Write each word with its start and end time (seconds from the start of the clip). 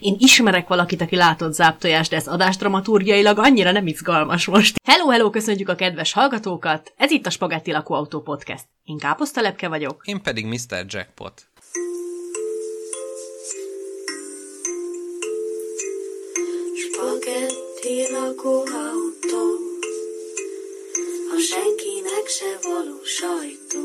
Én 0.00 0.16
ismerek 0.18 0.68
valakit, 0.68 1.00
aki 1.00 1.16
látott 1.16 1.52
záptojást, 1.52 2.10
de 2.10 2.16
ez 2.16 2.28
adás 2.28 2.56
dramaturgiailag 2.56 3.38
annyira 3.38 3.72
nem 3.72 3.86
izgalmas 3.86 4.46
most. 4.46 4.80
Hello, 4.84 5.08
hello, 5.08 5.30
köszönjük 5.30 5.68
a 5.68 5.74
kedves 5.74 6.12
hallgatókat! 6.12 6.92
Ez 6.96 7.10
itt 7.10 7.26
a 7.26 7.30
Spagetti 7.30 7.72
Lakóautó 7.72 8.20
Podcast. 8.20 8.64
Én 8.84 8.98
Káposztalepke 8.98 9.68
vagyok. 9.68 10.02
Én 10.04 10.22
pedig 10.22 10.46
Mr. 10.46 10.84
Jackpot. 10.88 11.46
Spagetti 16.82 18.12
lakóautó, 18.12 19.44
a 21.36 21.38
senkinek 21.38 22.26
se 22.26 22.68
való 22.68 22.98
sajtó. 23.04 23.84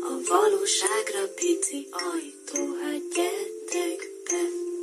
A 0.00 0.12
valóságra 0.28 1.32
pici 1.34 1.88
ajtó, 1.90 2.74
hát 2.82 3.02
gyertek 3.14 4.13
be. 4.30 4.73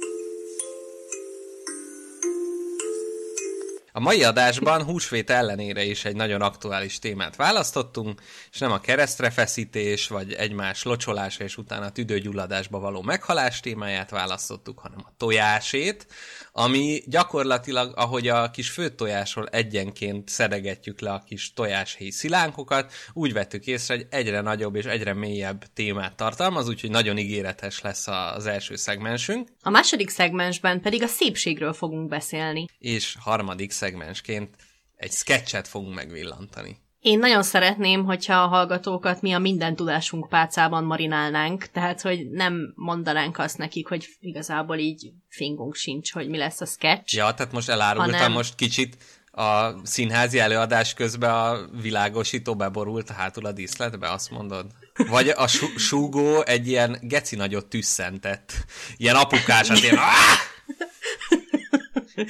A 3.94 4.00
mai 4.00 4.23
adásban 4.23 4.84
húsvét 4.84 5.30
ellenére 5.30 5.84
is 5.84 6.05
egy 6.05 6.16
nagyon 6.16 6.41
aktuális 6.41 7.00
témát 7.00 7.36
választottunk, 7.36 8.22
és 8.52 8.59
nem 8.59 8.72
a 8.72 8.80
keresztrefeszítés, 8.80 10.08
vagy 10.08 10.34
egymás 10.34 10.84
locsolása 10.84 11.44
és 11.44 11.58
utána 11.58 11.90
tüdőgyulladásba 11.90 12.80
való 12.80 13.02
meghalás 13.02 13.59
témáját 13.59 14.09
választottuk, 14.09 14.80
hanem 14.80 15.00
a 15.04 15.14
tojásét, 15.17 16.08
ami 16.52 17.02
gyakorlatilag, 17.05 17.94
ahogy 17.95 18.27
a 18.27 18.50
kis 18.52 18.70
főtojásról 18.70 19.48
egyenként 19.48 20.30
szedegetjük 20.30 21.00
le 21.00 21.12
a 21.12 21.23
kis 21.26 21.53
tojáshéj 21.53 22.09
szilánkokat, 22.09 22.92
úgy 23.14 23.34
vettük 23.34 23.66
észre, 23.66 23.95
hogy 23.95 24.08
egyre 24.09 24.42
nagyobb 24.42 24.76
és 24.76 24.86
egyre 24.86 25.14
mélyebb 25.14 25.64
témát 25.73 26.16
tartalmaz, 26.16 26.67
úgyhogy 26.67 26.89
nagyon 26.89 27.17
ígéretes 27.17 27.81
lesz 27.81 28.08
az 28.08 28.45
első 28.45 28.76
szegmensünk. 28.76 29.48
A 29.62 29.70
második 29.70 30.09
szegmensben 30.09 30.81
pedig 30.81 31.03
a 31.03 31.08
szépségről 31.08 31.73
fogunk 31.73 32.09
beszélni. 32.09 32.66
És 32.80 33.16
harmadik 33.20 33.72
szegmensként 33.81 34.55
egy 34.95 35.11
sketchet 35.11 35.67
fogunk 35.67 35.95
megvillantani. 35.95 36.77
Én 36.99 37.19
nagyon 37.19 37.43
szeretném, 37.43 38.05
hogyha 38.05 38.35
a 38.35 38.47
hallgatókat 38.47 39.21
mi 39.21 39.33
a 39.33 39.39
minden 39.39 39.75
tudásunk 39.75 40.29
pálcában 40.29 40.83
marinálnánk, 40.83 41.65
tehát 41.65 42.02
hogy 42.02 42.29
nem 42.29 42.73
mondanánk 42.75 43.37
azt 43.37 43.57
nekik, 43.57 43.87
hogy 43.87 44.07
igazából 44.19 44.77
így 44.77 45.11
fingunk 45.29 45.75
sincs, 45.75 46.11
hogy 46.11 46.27
mi 46.27 46.37
lesz 46.37 46.61
a 46.61 46.65
sketch. 46.65 47.15
Ja, 47.15 47.33
tehát 47.33 47.52
most 47.52 47.69
elárultam 47.69 48.13
hanem... 48.13 48.31
most 48.31 48.55
kicsit 48.55 48.97
a 49.31 49.71
színházi 49.83 50.39
előadás 50.39 50.93
közben 50.93 51.31
a 51.31 51.67
világosító 51.81 52.55
beborult 52.55 53.09
hátul 53.09 53.45
a 53.45 53.52
díszletbe, 53.52 54.11
azt 54.11 54.31
mondod? 54.31 54.65
Vagy 55.09 55.29
a 55.29 55.47
sú- 55.47 55.77
súgó 55.77 56.43
egy 56.43 56.67
ilyen 56.67 56.97
geci 57.02 57.35
nagyot 57.35 57.65
tüsszentett. 57.65 58.53
Ilyen 58.97 59.15
apukásat, 59.15 59.77
ilyen... 59.77 59.97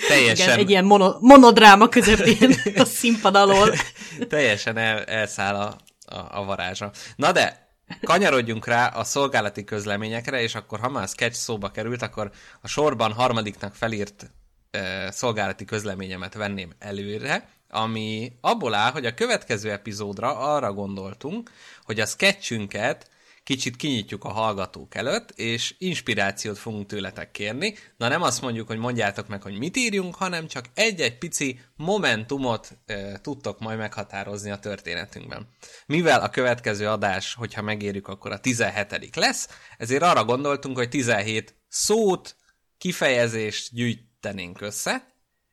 Teljesen... 0.08 0.48
Igen, 0.48 0.60
egy 0.60 0.70
ilyen 0.70 0.86
mono, 0.86 1.16
monodráma 1.20 1.90
közepén 1.90 2.56
a 2.76 2.86
színpad 2.86 3.36
alól. 3.36 3.74
Teljesen 4.30 4.78
el, 4.78 5.04
elszáll 5.04 5.56
a, 5.56 5.76
a, 6.06 6.40
a 6.40 6.44
varázsa. 6.46 6.92
Na 7.16 7.32
de, 7.32 7.70
kanyarodjunk 8.02 8.66
rá 8.66 8.88
a 8.88 9.04
szolgálati 9.04 9.64
közleményekre, 9.64 10.42
és 10.42 10.56
akkor 10.56 10.80
ha 10.80 10.90
már 10.90 11.04
a 11.04 11.08
sketch 11.08 11.38
szóba 11.38 11.72
került, 11.72 12.02
akkor 12.02 12.32
a 12.62 12.68
sorban 12.68 13.14
harmadiknak 13.14 13.76
felírt 13.76 14.32
e, 14.72 15.12
szolgálati 15.12 15.66
közleményemet 15.66 16.34
venném 16.34 16.72
előre, 16.80 17.50
ami 17.70 18.32
abból 18.42 18.74
áll, 18.74 18.92
hogy 18.92 19.06
a 19.06 19.14
következő 19.14 19.72
epizódra 19.72 20.38
arra 20.38 20.74
gondoltunk, 20.74 21.52
hogy 21.84 22.00
a 22.00 22.06
sketchünket 22.06 23.10
kicsit 23.44 23.76
kinyitjuk 23.76 24.24
a 24.24 24.32
hallgatók 24.32 24.96
előtt, 24.96 25.32
és 25.32 25.76
inspirációt 25.78 26.58
fogunk 26.58 26.88
tőletek 26.88 27.32
kérni. 27.32 27.76
Na 27.98 28.08
nem 28.08 28.22
azt 28.22 28.42
mondjuk, 28.42 28.68
hogy 28.68 28.78
mondjátok 28.78 29.28
meg, 29.28 29.42
hogy 29.42 29.58
mit 29.58 29.78
írjunk, 29.78 30.16
hanem 30.16 30.48
csak 30.48 30.66
egy-egy 30.74 31.18
pici 31.18 31.60
momentumot 31.76 32.78
e, 32.86 33.20
tudtok 33.22 33.60
majd 33.60 33.78
meghatározni 33.78 34.50
a 34.50 34.60
történetünkben. 34.60 35.48
Mivel 35.86 36.22
a 36.22 36.30
következő 36.30 36.88
adás, 36.88 37.34
hogyha 37.34 37.62
megérjük, 37.62 38.08
akkor 38.08 38.32
a 38.32 38.40
17 38.40 39.16
lesz, 39.16 39.48
ezért 39.78 40.04
arra 40.04 40.26
gondoltunk, 40.26 40.78
hogy 40.78 40.90
17 40.90 41.56
szót, 41.68 42.36
kifejezést 42.78 43.74
gyűjtenénk 43.74 44.62
össze, 44.62 45.11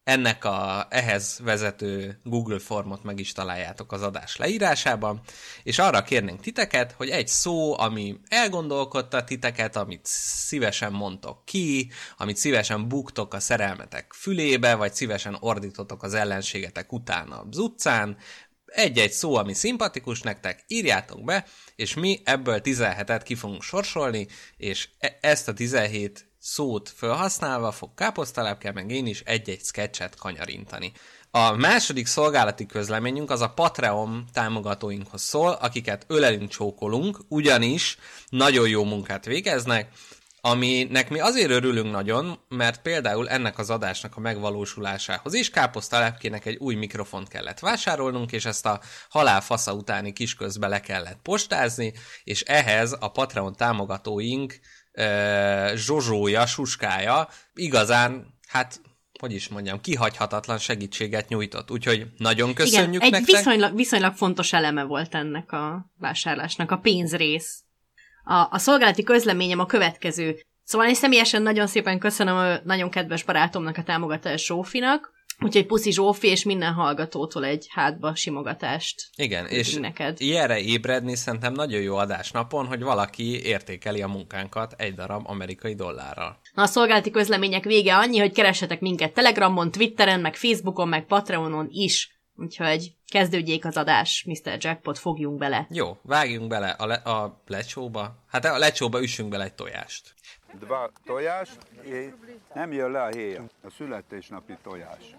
ennek 0.09 0.45
a 0.45 0.87
ehhez 0.91 1.41
vezető 1.45 2.21
Google 2.25 2.59
formot 2.59 3.03
meg 3.03 3.19
is 3.21 3.33
találjátok 3.33 3.93
az 3.93 4.03
adás 4.03 4.37
leírásában, 4.37 5.21
és 5.63 5.79
arra 5.79 6.03
kérnénk 6.03 6.41
titeket, 6.41 6.93
hogy 6.93 7.09
egy 7.09 7.29
szó, 7.29 7.79
ami 7.79 8.19
elgondolkodta 8.29 9.25
titeket, 9.25 9.77
amit 9.77 10.01
szívesen 10.47 10.93
mondtok 10.93 11.45
ki, 11.45 11.91
amit 12.17 12.37
szívesen 12.37 12.89
buktok 12.89 13.35
a 13.35 13.41
szerelmetek 13.41 14.13
fülébe, 14.13 14.75
vagy 14.75 14.95
szívesen 14.95 15.37
ordítotok 15.41 16.03
az 16.03 16.15
ellenségetek 16.15 16.93
utána 16.93 17.41
az 17.51 17.59
utcán, 17.59 18.17
egy-egy 18.67 19.13
szó, 19.13 19.35
ami 19.35 19.55
szimpatikus 19.55 20.21
nektek, 20.23 20.65
írjátok 20.67 21.25
be, 21.25 21.45
és 21.77 21.95
mi 21.95 22.21
ebből 22.25 22.61
17-et 22.65 23.21
ki 23.25 23.35
fogunk 23.35 23.63
sorsolni, 23.63 24.27
és 24.57 24.89
e- 24.99 25.19
ezt 25.21 25.49
a 25.49 25.53
17 25.53 26.28
szót 26.53 26.93
felhasználva 26.97 27.73
fog 27.73 27.95
káposztalápkel, 27.95 28.73
meg 28.73 28.91
én 28.91 29.07
is 29.07 29.21
egy-egy 29.21 29.61
sketchet 29.65 30.17
kanyarintani. 30.17 30.93
A 31.31 31.53
második 31.53 32.07
szolgálati 32.07 32.67
közleményünk 32.67 33.31
az 33.31 33.41
a 33.41 33.51
Patreon 33.51 34.25
támogatóinkhoz 34.33 35.23
szól, 35.23 35.51
akiket 35.51 36.05
ölelünk, 36.07 36.51
csókolunk, 36.51 37.19
ugyanis 37.29 37.99
nagyon 38.29 38.69
jó 38.69 38.85
munkát 38.85 39.25
végeznek, 39.25 39.89
aminek 40.41 41.11
mi 41.11 41.21
azért 41.21 41.51
örülünk 41.51 41.91
nagyon, 41.91 42.39
mert 42.49 42.83
például 42.83 43.29
ennek 43.29 43.59
az 43.59 43.71
adásnak 43.71 44.17
a 44.17 44.21
megvalósulásához 44.21 45.35
is 45.35 45.51
káposztalepkének 45.51 46.47
egy 46.47 46.57
új 46.57 46.75
mikrofont 46.75 47.29
kellett 47.29 47.59
vásárolnunk, 47.59 48.33
és 48.33 48.45
ezt 48.45 48.67
a 48.67 48.81
halálfasza 49.09 49.73
utáni 49.73 50.13
kisközbe 50.13 50.69
le 50.69 50.81
kellett 50.81 51.19
postázni, 51.23 51.93
és 52.25 52.41
ehhez 52.41 52.97
a 53.01 53.11
Patreon 53.11 53.57
támogatóink 53.57 54.59
zsozsója, 55.75 56.47
suskája 56.47 57.29
igazán, 57.55 58.27
hát 58.49 58.81
hogy 59.19 59.33
is 59.33 59.49
mondjam, 59.49 59.81
kihagyhatatlan 59.81 60.59
segítséget 60.59 61.29
nyújtott. 61.29 61.71
Úgyhogy 61.71 62.07
nagyon 62.17 62.55
köszönjük 62.55 62.95
Igen, 62.95 63.03
egy 63.03 63.11
nektek. 63.11 63.37
Viszonylag, 63.37 63.77
viszonylag 63.77 64.15
fontos 64.15 64.53
eleme 64.53 64.83
volt 64.83 65.15
ennek 65.15 65.53
a 65.53 65.91
vásárlásnak, 65.99 66.71
a 66.71 66.79
pénzrész. 66.79 67.63
A, 68.25 68.47
a 68.51 68.59
szolgálati 68.59 69.03
közleményem 69.03 69.59
a 69.59 69.67
következő. 69.67 70.41
Szóval 70.65 70.89
én 70.89 70.95
személyesen 70.95 71.43
nagyon 71.43 71.67
szépen 71.67 71.99
köszönöm 71.99 72.37
a 72.37 72.59
nagyon 72.65 72.91
kedves 72.91 73.23
barátomnak 73.23 73.77
a 73.77 73.83
támogatás 73.83 74.45
Zsófinak, 74.45 75.13
Úgyhogy 75.41 75.67
puszi 75.67 75.93
Zsófi 75.93 76.29
és 76.29 76.45
minden 76.45 76.73
hallgatótól 76.73 77.45
egy 77.45 77.67
hátba 77.71 78.15
simogatást. 78.15 79.11
Igen, 79.17 79.47
és 79.47 79.75
neked. 79.75 80.21
ilyenre 80.21 80.59
ébredni 80.61 81.15
szerintem 81.15 81.53
nagyon 81.53 81.81
jó 81.81 81.97
adás 81.97 82.31
napon, 82.31 82.67
hogy 82.67 82.83
valaki 82.83 83.45
értékeli 83.45 84.03
a 84.03 84.09
munkánkat 84.09 84.75
egy 84.77 84.95
darab 84.95 85.23
amerikai 85.27 85.75
dollárral. 85.75 86.39
Na, 86.55 86.63
a 86.63 86.67
szolgálati 86.67 87.11
közlemények 87.11 87.65
vége 87.65 87.97
annyi, 87.97 88.19
hogy 88.19 88.33
keressetek 88.33 88.81
minket 88.81 89.13
Telegramon, 89.13 89.71
Twitteren, 89.71 90.21
meg 90.21 90.37
Facebookon, 90.37 90.89
meg 90.89 91.07
Patreonon 91.07 91.69
is. 91.71 92.17
Úgyhogy 92.37 92.93
kezdődjék 93.11 93.65
az 93.65 93.77
adás, 93.77 94.25
Mr. 94.27 94.57
Jackpot, 94.59 94.99
fogjunk 94.99 95.39
bele. 95.39 95.67
Jó, 95.71 95.97
vágjunk 96.03 96.49
bele 96.49 96.69
a, 96.69 96.87
le- 96.87 96.95
a 96.95 97.43
lecsóba. 97.47 98.25
Hát 98.29 98.45
a 98.45 98.59
lecsóba 98.59 99.03
üssünk 99.03 99.29
bele 99.29 99.45
egy 99.45 99.55
tojást. 99.55 100.15
Dva 100.61 100.91
tojás, 101.05 101.49
nem 102.55 102.73
jön 102.73 102.91
le 102.91 103.03
a 103.03 103.09
héja. 103.09 103.45
A 103.65 103.71
születésnapi 103.77 104.57
tojás. 104.63 105.17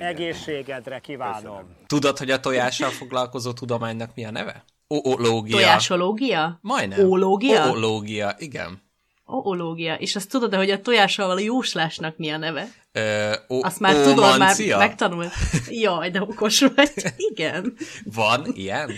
Egészségedre 0.00 0.98
kívánom. 0.98 1.34
Köszönöm. 1.36 1.76
Tudod, 1.86 2.18
hogy 2.18 2.30
a 2.30 2.40
tojással 2.40 2.90
foglalkozó 2.90 3.52
tudománynak 3.52 4.10
mi 4.14 4.24
a 4.24 4.30
neve? 4.30 4.64
Oológia. 4.88 5.56
Tojásológia? 5.56 6.58
Majdnem. 6.62 7.08
Oológia? 7.08 7.68
Oológia, 7.68 8.34
igen. 8.38 8.82
Oológia. 9.24 9.94
És 9.94 10.16
azt 10.16 10.30
tudod 10.30 10.54
hogy 10.54 10.70
a 10.70 10.80
tojással 10.80 11.26
való 11.26 11.38
jóslásnak 11.38 12.16
mi 12.16 12.30
a 12.30 12.36
neve? 12.36 12.68
Ö, 12.92 13.32
o- 13.48 13.64
azt 13.64 13.80
már 13.80 13.94
tudod, 13.94 14.38
már 14.38 14.56
megtanult. 14.78 15.32
Jaj, 15.68 16.10
de 16.10 16.22
okos 16.22 16.60
vagy. 16.60 16.92
Igen. 17.16 17.76
Van 18.04 18.46
ilyen? 18.54 18.90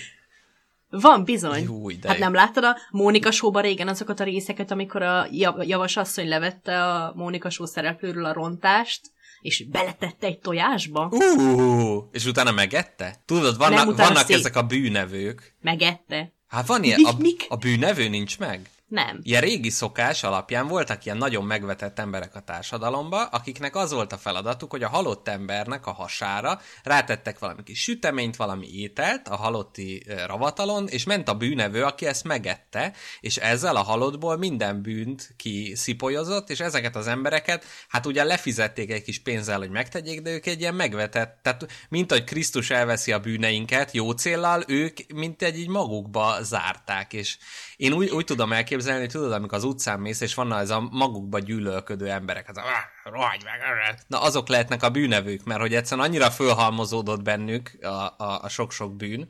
Van, 0.90 1.24
bizony. 1.24 1.62
Jú, 1.62 1.88
hát 2.06 2.18
nem 2.18 2.34
láttad 2.34 2.64
a 2.64 2.76
Mónika 2.90 3.30
Sóba 3.30 3.60
régen 3.60 3.88
azokat 3.88 4.20
a 4.20 4.24
részeket, 4.24 4.70
amikor 4.70 5.02
a 5.02 5.26
javas 5.60 5.96
asszony 5.96 6.28
levette 6.28 6.84
a 6.84 7.12
Mónika 7.14 7.50
Só 7.50 7.64
szereplőről 7.64 8.24
a 8.24 8.32
rontást, 8.32 9.00
és 9.40 9.64
beletette 9.64 10.26
egy 10.26 10.38
tojásba. 10.38 11.08
Uh, 11.10 12.04
és 12.12 12.24
utána 12.24 12.50
megette? 12.50 13.22
Tudod, 13.24 13.56
vannak, 13.56 13.96
vannak 13.96 14.30
ezek 14.30 14.56
a 14.56 14.62
bűnevők. 14.62 15.54
Megette. 15.60 16.32
Hát 16.46 16.66
van 16.66 16.82
ilyen, 16.84 17.00
a, 17.04 17.16
a 17.48 17.56
bűnevő 17.56 18.08
nincs 18.08 18.38
meg? 18.38 18.70
Nem. 18.88 19.18
Ilyen 19.22 19.40
régi 19.40 19.70
szokás 19.70 20.22
alapján 20.22 20.66
voltak 20.66 21.04
ilyen 21.04 21.16
nagyon 21.16 21.44
megvetett 21.44 21.98
emberek 21.98 22.34
a 22.34 22.40
társadalomba, 22.40 23.24
akiknek 23.24 23.76
az 23.76 23.92
volt 23.92 24.12
a 24.12 24.16
feladatuk, 24.16 24.70
hogy 24.70 24.82
a 24.82 24.88
halott 24.88 25.28
embernek 25.28 25.86
a 25.86 25.92
hasára 25.92 26.60
rátettek 26.82 27.38
valami 27.38 27.62
kis 27.62 27.82
süteményt, 27.82 28.36
valami 28.36 28.66
ételt 28.74 29.28
a 29.28 29.36
halotti 29.36 30.04
ravatalon, 30.26 30.88
és 30.88 31.04
ment 31.04 31.28
a 31.28 31.34
bűnevő, 31.34 31.82
aki 31.84 32.06
ezt 32.06 32.24
megette, 32.24 32.92
és 33.20 33.36
ezzel 33.36 33.76
a 33.76 33.82
halottból 33.82 34.36
minden 34.36 34.82
bűnt 34.82 35.34
kiszipolyozott, 35.36 36.50
és 36.50 36.60
ezeket 36.60 36.96
az 36.96 37.06
embereket, 37.06 37.64
hát 37.88 38.06
ugyan 38.06 38.26
lefizették 38.26 38.90
egy 38.90 39.02
kis 39.02 39.18
pénzzel, 39.18 39.58
hogy 39.58 39.70
megtegyék, 39.70 40.22
de 40.22 40.30
ők 40.30 40.46
egy 40.46 40.60
ilyen 40.60 40.74
megvetett, 40.74 41.38
tehát 41.42 41.66
mint 41.88 42.10
hogy 42.10 42.24
Krisztus 42.24 42.70
elveszi 42.70 43.12
a 43.12 43.18
bűneinket 43.18 43.92
jó 43.92 44.10
céllal, 44.10 44.64
ők 44.66 45.12
mint 45.14 45.42
egy 45.42 45.58
így 45.58 45.68
magukba 45.68 46.42
zárták, 46.42 47.12
és 47.12 47.38
én 47.76 47.92
úgy, 47.92 48.10
úgy 48.10 48.24
tudom 48.24 48.52
elképzelni, 48.52 48.76
hogy 48.86 49.08
tudod, 49.08 49.32
amikor 49.32 49.58
az 49.58 49.64
utcán 49.64 50.00
mész, 50.00 50.20
és 50.20 50.34
vannak 50.34 50.60
ez 50.60 50.70
a 50.70 50.88
magukba 50.90 51.38
gyűlölködő 51.38 52.10
emberek, 52.10 52.48
az 52.48 52.56
a, 52.56 52.60
"Ah, 52.60 53.12
rohagy 53.12 53.42
meg, 53.44 53.60
arra." 53.70 53.94
na 54.06 54.22
azok 54.22 54.48
lehetnek 54.48 54.82
a 54.82 54.90
bűnevők, 54.90 55.44
mert 55.44 55.60
hogy 55.60 55.74
egyszerűen 55.74 56.06
annyira 56.06 56.30
fölhalmozódott 56.30 57.22
bennük 57.22 57.70
a, 57.82 57.86
a, 57.86 58.40
a 58.42 58.48
sok-sok 58.48 58.96
bűn, 58.96 59.28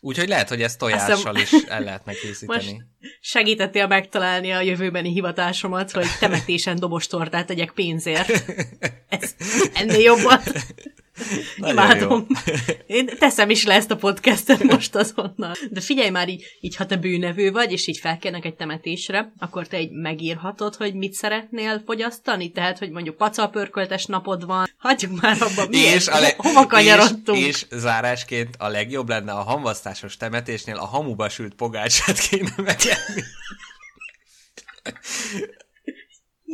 úgyhogy 0.00 0.28
lehet, 0.28 0.48
hogy 0.48 0.62
ezt 0.62 0.78
tojással 0.78 1.36
is 1.36 1.52
el 1.52 1.80
lehetne 1.80 2.12
készíteni. 2.22 2.72
Most 2.72 2.86
segítettél 3.20 3.86
megtalálni 3.86 4.50
a 4.50 4.60
jövőbeni 4.60 5.12
hivatásomat, 5.12 5.90
hogy 5.90 6.06
temetésen 6.20 6.78
dobostortát 6.78 7.46
tegyek 7.46 7.70
pénzért. 7.70 8.30
Ez 9.08 9.34
ennél 9.74 10.00
jobbat. 10.00 10.42
Imádom. 11.56 12.26
Én 12.86 13.06
teszem 13.18 13.50
is 13.50 13.64
le 13.64 13.74
ezt 13.74 13.90
a 13.90 13.96
podcastet 13.96 14.62
most 14.62 14.94
azonnal. 14.94 15.52
De 15.70 15.80
figyelj 15.80 16.10
már 16.10 16.28
így, 16.28 16.44
így, 16.60 16.76
ha 16.76 16.86
te 16.86 16.96
bűnevő 16.96 17.50
vagy, 17.50 17.72
és 17.72 17.86
így 17.86 17.98
felkérnek 17.98 18.44
egy 18.44 18.54
temetésre, 18.54 19.32
akkor 19.38 19.66
te 19.66 19.80
így 19.80 19.90
megírhatod, 19.90 20.74
hogy 20.74 20.94
mit 20.94 21.12
szeretnél 21.12 21.82
fogyasztani? 21.86 22.50
Tehát, 22.50 22.78
hogy 22.78 22.90
mondjuk 22.90 23.16
pacalpörköltes 23.16 24.04
napod 24.04 24.46
van. 24.46 24.66
Hagyjuk 24.78 25.20
már 25.20 25.36
abba? 25.40 25.62
És, 25.70 26.08
a 26.08 26.20
le- 26.20 26.34
Ho- 26.36 26.46
hova 26.46 26.66
kanyarodtunk? 26.66 27.38
és, 27.38 27.46
és 27.46 27.66
zárásként 27.70 28.54
a 28.58 28.68
legjobb 28.68 29.08
lenne 29.08 29.32
a 29.32 29.42
hamvasztásos 29.42 30.16
temetésnél 30.16 30.76
a 30.76 30.86
hamuba 30.86 31.28
sült 31.28 31.54
pogácsát 31.54 32.18
kéne 32.18 32.54
megenni. 32.56 33.22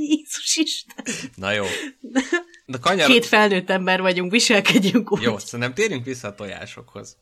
Jézus 0.00 0.56
Isten. 0.56 1.04
Na 1.34 1.52
jó. 1.52 1.64
De 2.66 2.78
kanyar... 2.80 3.08
Két 3.08 3.26
felnőtt 3.26 3.70
ember 3.70 4.00
vagyunk, 4.00 4.30
viselkedjünk 4.30 5.12
úgy. 5.12 5.22
Jó, 5.22 5.38
szerintem 5.38 5.74
térjünk 5.74 6.04
vissza 6.04 6.28
a 6.28 6.34
tojásokhoz. 6.34 7.16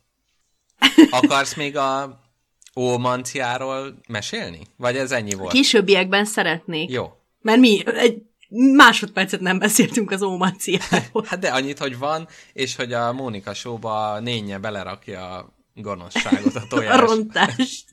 Akarsz 1.10 1.54
még 1.54 1.76
a 1.76 2.20
ómanciáról 2.76 3.98
mesélni? 4.08 4.60
Vagy 4.76 4.96
ez 4.96 5.12
ennyi 5.12 5.34
volt? 5.34 5.52
Későbbiekben 5.52 6.24
szeretnék. 6.24 6.90
Jó. 6.90 7.12
Mert 7.40 7.58
mi 7.58 7.82
egy 7.86 8.22
másodpercet 8.76 9.40
nem 9.40 9.58
beszéltünk 9.58 10.10
az 10.10 10.22
ómanciáról. 10.22 11.24
Hát 11.26 11.38
de 11.38 11.48
annyit, 11.48 11.78
hogy 11.78 11.98
van, 11.98 12.28
és 12.52 12.76
hogy 12.76 12.92
a 12.92 13.12
Mónika 13.12 13.54
showba 13.54 14.12
a 14.12 14.20
nénye 14.20 14.58
belerakja 14.58 15.30
a 15.36 15.56
gonoszságot 15.74 16.56
a 16.56 16.60
A 16.64 16.66
tojás. 16.66 17.00
rontás. 17.00 17.84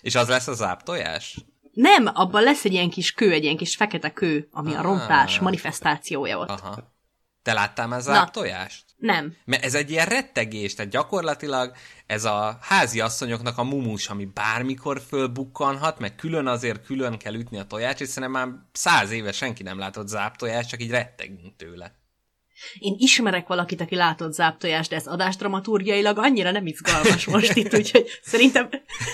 És 0.00 0.14
az 0.14 0.28
lesz 0.28 0.46
a 0.48 0.54
záp 0.54 0.82
tojás? 0.82 1.38
Nem, 1.72 2.10
abban 2.14 2.42
lesz 2.42 2.64
egy 2.64 2.72
ilyen 2.72 2.90
kis 2.90 3.12
kő, 3.12 3.32
egy 3.32 3.42
ilyen 3.44 3.56
kis 3.56 3.76
fekete 3.76 4.12
kő, 4.12 4.48
ami 4.50 4.74
a 4.74 4.78
Ah. 4.78 4.84
rontás 4.84 5.38
manifestációja 5.38 6.38
ott. 6.38 6.48
Aha. 6.48 6.98
Te 7.42 7.52
láttál 7.52 7.86
már 7.86 8.30
tojást? 8.30 8.84
Nem. 8.96 9.36
Mert 9.44 9.64
ez 9.64 9.74
egy 9.74 9.90
ilyen 9.90 10.06
rettegés, 10.06 10.74
tehát 10.74 10.90
gyakorlatilag 10.90 11.72
ez 12.06 12.24
a 12.24 12.58
házi 12.60 13.00
asszonyoknak 13.00 13.58
a 13.58 13.62
mumus, 13.64 14.08
ami 14.08 14.24
bármikor 14.24 15.00
fölbukkanhat, 15.08 15.98
meg 15.98 16.14
külön 16.14 16.46
azért 16.46 16.84
külön 16.84 17.18
kell 17.18 17.34
ütni 17.34 17.58
a 17.58 17.64
tojást, 17.64 18.00
és 18.00 18.08
szerintem 18.08 18.48
már 18.48 18.58
száz 18.72 19.10
éve 19.10 19.32
senki 19.32 19.62
nem 19.62 19.78
látott 19.78 20.08
záptojást, 20.08 20.68
csak 20.68 20.82
így 20.82 20.90
rettegünk 20.90 21.56
tőle. 21.56 21.94
Én 22.78 22.94
ismerek 22.98 23.46
valakit, 23.46 23.80
aki 23.80 23.94
látott 23.94 24.32
záptojást, 24.32 24.90
de 24.90 24.96
ez 24.96 25.06
adásdramaturgiailag 25.06 26.18
annyira 26.18 26.50
nem 26.50 26.66
izgalmas 26.66 27.24
most 27.34 27.56
itt, 27.56 27.74
úgyhogy 27.74 28.08
szerintem 28.22 28.68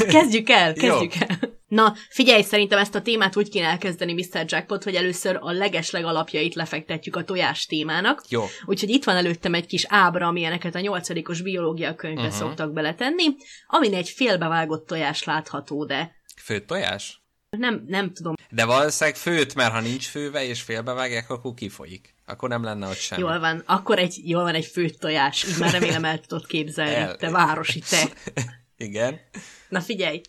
kezdjük 0.08 0.50
el, 0.50 0.72
kezdjük 0.72 1.14
Jó. 1.14 1.26
el. 1.28 1.55
Na, 1.68 1.94
figyelj, 2.08 2.42
szerintem 2.42 2.78
ezt 2.78 2.94
a 2.94 3.02
témát 3.02 3.36
úgy 3.36 3.48
kéne 3.48 3.66
elkezdeni, 3.66 4.12
Mr. 4.12 4.44
Jackpot, 4.46 4.84
hogy 4.84 4.94
először 4.94 5.38
a 5.40 5.50
legesleg 5.52 6.04
alapjait 6.04 6.54
lefektetjük 6.54 7.16
a 7.16 7.24
tojás 7.24 7.66
témának. 7.66 8.22
Jó. 8.28 8.44
Úgyhogy 8.64 8.90
itt 8.90 9.04
van 9.04 9.16
előttem 9.16 9.54
egy 9.54 9.66
kis 9.66 9.84
ábra, 9.88 10.26
amilyeneket 10.26 10.74
a 10.74 10.80
nyolcadikos 10.80 11.42
biológia 11.42 11.94
könyvbe 11.94 12.20
uh-huh. 12.20 12.36
szoktak 12.36 12.72
beletenni, 12.72 13.24
amin 13.66 13.94
egy 13.94 14.08
félbevágott 14.08 14.86
tojás 14.86 15.24
látható, 15.24 15.84
de 15.84 16.14
Főtt 16.42 16.66
tojás? 16.66 17.20
nem, 17.50 17.84
nem 17.86 18.12
tudom, 18.12 18.34
De 18.50 18.64
valószínűleg 18.64 19.18
főt, 19.18 19.54
mert 19.54 19.72
ha 19.72 19.80
nincs 19.80 20.06
főve 20.06 20.44
és 20.44 20.60
félbevágják, 20.60 21.30
akkor 21.30 21.54
kifolyik. 21.54 22.14
Akkor 22.26 22.48
nem 22.48 22.62
lenne 22.62 22.88
ott 22.88 22.96
semmi. 22.96 23.22
Jól 23.22 23.38
van, 23.38 23.62
akkor 23.66 23.98
egy, 23.98 24.20
jól 24.24 24.42
van 24.42 24.54
egy 24.54 24.64
főtt 24.64 24.98
tojás, 24.98 25.44
így 25.48 25.58
már 25.58 25.72
remélem 25.72 26.04
el 26.04 26.20
tudod 26.20 26.46
képzelni, 26.46 26.94
El. 26.94 27.16
te 27.16 27.30
városi 27.30 27.82
te. 27.90 28.08
Igen. 28.86 29.20
Na 29.68 29.80
figyelj, 29.80 30.20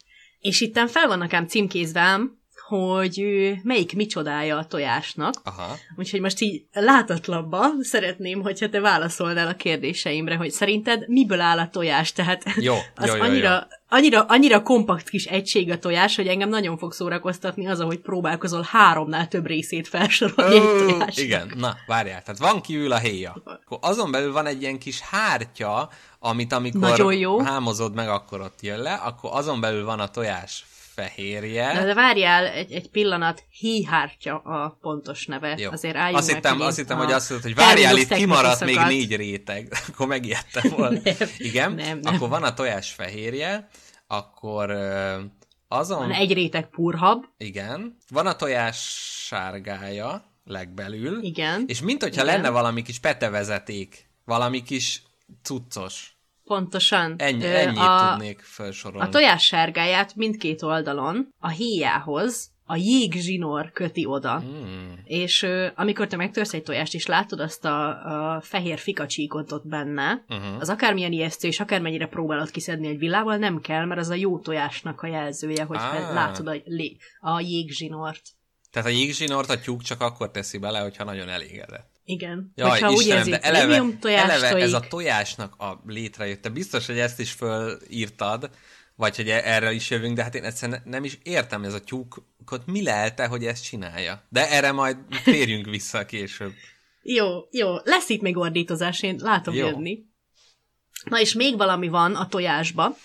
és 0.48 0.62
itten 0.62 0.88
fel 0.88 1.08
vannak 1.08 1.34
ám 1.34 1.48
címkézve 1.48 2.20
hogy 2.68 3.54
melyik 3.64 3.96
micsodája 3.96 4.58
a 4.58 4.66
tojásnak, 4.66 5.34
Aha. 5.44 5.76
úgyhogy 5.96 6.22
most 6.22 6.42
így 6.42 6.66
látatlanban 6.74 7.84
szeretném, 7.84 8.42
hogyha 8.42 8.70
te 8.70 8.80
válaszolnál 8.80 9.48
a 9.48 9.56
kérdéseimre, 9.56 10.36
hogy 10.36 10.52
szerinted 10.52 11.08
miből 11.08 11.40
áll 11.40 11.60
a 11.60 11.70
tojás, 11.70 12.12
tehát 12.14 12.44
Jó, 12.56 12.76
az 12.96 13.08
jó, 13.08 13.16
jó, 13.16 13.22
annyira. 13.22 13.68
Annyira, 13.90 14.22
annyira 14.22 14.64
kompakt 14.64 15.10
kis 15.10 15.26
egység 15.26 15.72
a 15.72 15.80
tojás, 15.80 16.16
hogy 16.16 16.28
engem 16.28 16.50
nagyon 16.50 16.78
fog 16.78 16.94
szórakoztatni 16.94 17.68
az, 17.68 17.80
ahogy 17.80 18.00
próbálkozol 18.00 18.68
háromnál 18.72 19.28
több 19.28 19.46
részét 19.46 19.88
felsorolni 19.88 20.56
egy 20.56 20.62
Ó, 20.62 20.78
tojásnak. 20.78 21.18
Igen, 21.18 21.52
na, 21.56 21.76
várjál. 21.86 22.22
Tehát 22.24 22.40
van 22.40 22.62
kívül 22.62 22.92
a 22.92 22.98
héja. 22.98 23.36
Akkor 23.44 23.78
azon 23.82 24.12
belül 24.12 24.32
van 24.32 24.46
egy 24.46 24.62
ilyen 24.62 24.80
kis 24.80 25.00
hártya, 25.00 25.90
amit 26.20 26.54
amikor 26.54 26.82
Nagyon 26.90 27.14
jó. 27.14 27.40
hámozod 27.40 27.94
meg, 27.94 28.10
akkor 28.10 28.42
ott 28.42 28.62
jön 28.62 28.80
le, 28.80 28.94
akkor 28.94 29.30
azon 29.34 29.60
belül 29.60 29.86
van 29.86 30.00
a 30.00 30.08
tojás 30.08 30.66
fehérje. 30.98 31.74
Na, 31.74 31.86
de 31.86 31.94
várjál 31.94 32.46
egy, 32.46 32.72
egy 32.72 32.90
pillanat, 32.90 33.44
híhártya 33.50 34.38
a 34.38 34.78
pontos 34.82 35.26
neve. 35.26 35.56
Jó. 35.58 35.72
Azért 35.72 35.96
álljunk 35.96 36.18
azt 36.18 36.28
meg, 36.28 36.36
hittem, 36.36 36.58
hogy 36.58 36.66
azt 36.66 36.78
hittem, 36.78 36.98
hogy 36.98 37.12
azt 37.12 37.30
mondod, 37.30 37.48
hogy 37.48 37.56
várjál, 37.56 37.98
itt 37.98 38.14
kimaradt 38.14 38.66
még 38.66 38.80
négy 38.80 39.16
réteg. 39.16 39.74
akkor 39.88 40.08
megijedtem 40.08 40.72
volna. 40.78 41.00
Nem, 41.04 41.16
Igen, 41.38 41.72
nem, 41.72 42.00
nem. 42.00 42.16
akkor 42.16 42.30
van 42.30 42.44
a 42.44 42.54
tojás 42.54 42.92
fehérje, 42.92 43.68
akkor 44.08 44.72
azon... 45.68 45.98
Van 45.98 46.12
egy 46.12 46.34
réteg 46.34 46.70
purhab, 46.70 47.26
Igen. 47.38 47.98
Van 48.10 48.28
a 48.28 48.36
tojás 48.36 48.78
sárgája 49.26 50.34
legbelül. 50.44 51.24
Igen. 51.24 51.64
És 51.68 51.82
mint 51.82 52.04
hogyha 52.04 52.24
Igen. 52.24 52.36
lenne 52.36 52.50
valami 52.50 52.82
kis 52.82 53.00
petevezeték, 53.00 54.10
valami 54.26 54.64
kis 54.64 55.02
cuccos. 55.44 56.17
Pontosan. 56.48 57.16
Ennyi, 57.18 57.46
ennyit 57.46 57.78
a, 57.78 58.10
tudnék 58.10 58.42
felsorolni. 58.42 59.08
a 59.08 59.12
tojás 59.12 59.46
sárgáját 59.46 60.16
mindkét 60.16 60.62
oldalon 60.62 61.34
a 61.40 61.50
héjához 61.50 62.56
a 62.70 62.76
jégzsinór 62.76 63.72
köti 63.72 64.06
oda. 64.06 64.40
Hmm. 64.40 65.00
És 65.04 65.44
ö, 65.44 65.68
amikor 65.76 66.08
te 66.08 66.16
megtörsz 66.16 66.54
egy 66.54 66.64
tojást, 66.64 66.94
és 66.94 67.06
látod 67.06 67.40
azt 67.40 67.66
a, 67.66 67.88
a 68.36 68.42
fehér 68.42 68.80
fikacsíkot 68.80 69.52
ott 69.52 69.68
benne, 69.68 70.24
Uh-huh. 70.30 70.60
az 70.60 70.70
akármilyen 70.70 71.12
ijesztő, 71.12 71.48
és 71.48 71.60
akármennyire 71.60 72.08
próbálod 72.08 72.52
kiszedni 72.52 72.88
egy 72.88 72.98
villával, 72.98 73.38
nem 73.38 73.60
kell, 73.62 73.86
mert 73.86 74.00
az 74.00 74.10
a 74.10 74.14
jó 74.14 74.40
tojásnak 74.40 75.02
a 75.02 75.08
jelzője, 75.08 75.64
hogy 75.64 75.78
Á. 75.80 75.90
fel, 75.92 76.14
látod 76.14 76.48
a, 76.48 76.56
a 77.20 77.40
jégzsinort. 77.40 78.22
Tehát 78.72 78.88
a 78.88 78.92
jégzsinort 78.92 79.50
a 79.50 79.60
tyúk 79.60 79.82
csak 79.82 80.02
akkor 80.02 80.32
teszi 80.32 80.58
bele, 80.58 80.80
hogyha 80.80 81.04
nagyon 81.04 81.30
elégedett. 81.30 81.97
Igen. 82.10 82.52
Jaj, 82.56 82.70
Hogyha 82.70 82.92
úgy 82.92 83.00
Istenem, 83.00 83.18
érzi, 83.18 83.30
de 83.30 83.38
hogy 83.38 83.46
eleve, 83.56 84.22
eleve 84.22 84.62
ez 84.62 84.74
a 84.74 84.80
tojásnak 84.80 85.56
a 85.62 85.82
létrejötte. 85.86 86.50
Biztos, 86.50 86.86
hogy 86.86 87.00
ezt 87.00 87.20
is 87.20 87.32
fölírtad, 87.32 88.50
vagy 88.96 89.16
hogy 89.16 89.30
e- 89.30 89.42
erre 89.44 89.72
is 89.72 89.90
jövünk, 89.90 90.16
de 90.16 90.24
hát 90.24 90.36
én 90.36 90.44
egyszerűen 90.44 90.82
nem 90.86 91.04
is 91.04 91.18
értem 91.24 91.64
ez 91.64 91.74
a 91.74 91.80
tyúkot, 91.80 92.66
mi 92.66 92.84
lelte, 92.84 93.26
hogy 93.26 93.46
ezt 93.46 93.64
csinálja. 93.64 94.24
De 94.30 94.50
erre 94.50 94.72
majd 94.72 94.98
térjünk 95.24 95.66
vissza 95.66 96.06
később. 96.06 96.54
Jó, 97.02 97.48
jó. 97.52 97.76
Lesz 97.84 98.10
itt 98.10 98.22
még 98.22 98.38
ordítozás, 98.38 99.02
én 99.02 99.16
látom 99.20 99.54
Jó. 99.54 99.68
jönni. 99.68 100.06
Na 101.04 101.20
és 101.20 101.34
még 101.34 101.58
valami 101.58 101.88
van 101.88 102.16
a 102.16 102.28
tojásba, 102.28 102.98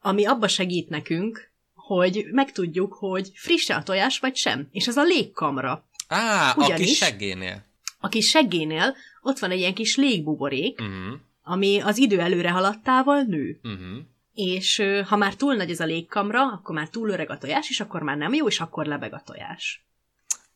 ami 0.00 0.24
abba 0.26 0.48
segít 0.48 0.88
nekünk, 0.88 1.50
hogy 1.74 2.26
megtudjuk, 2.30 2.94
hogy 2.94 3.30
frisse 3.34 3.74
a 3.74 3.82
tojás, 3.82 4.18
vagy 4.18 4.36
sem. 4.36 4.68
És 4.72 4.86
ez 4.86 4.96
a 4.96 5.02
légkamra. 5.02 5.84
Á, 6.08 6.50
a 6.50 6.54
Ugyanis- 6.56 6.86
kis 6.86 6.96
seggénél. 6.96 7.64
A 8.04 8.08
kis 8.08 8.28
seggénél 8.28 8.94
ott 9.22 9.38
van 9.38 9.50
egy 9.50 9.58
ilyen 9.58 9.74
kis 9.74 9.96
légbuborék, 9.96 10.80
Uh-huh, 10.80 11.18
ami 11.42 11.80
az 11.80 11.96
idő 11.98 12.20
előre 12.20 12.50
haladtával 12.50 13.22
nő. 13.22 13.60
uh-huh. 13.62 13.98
És 14.34 14.82
ha 15.06 15.16
már 15.16 15.34
túl 15.34 15.54
nagy 15.54 15.70
ez 15.70 15.80
a 15.80 15.84
légkamra, 15.84 16.42
akkor 16.42 16.74
már 16.74 16.88
túl 16.88 17.08
öreg 17.10 17.30
a 17.30 17.38
tojás, 17.38 17.70
és 17.70 17.80
akkor 17.80 18.02
már 18.02 18.16
nem 18.16 18.34
jó, 18.34 18.46
és 18.46 18.60
akkor 18.60 18.86
lebeg 18.86 19.12
a 19.12 19.22
tojás. 19.24 19.84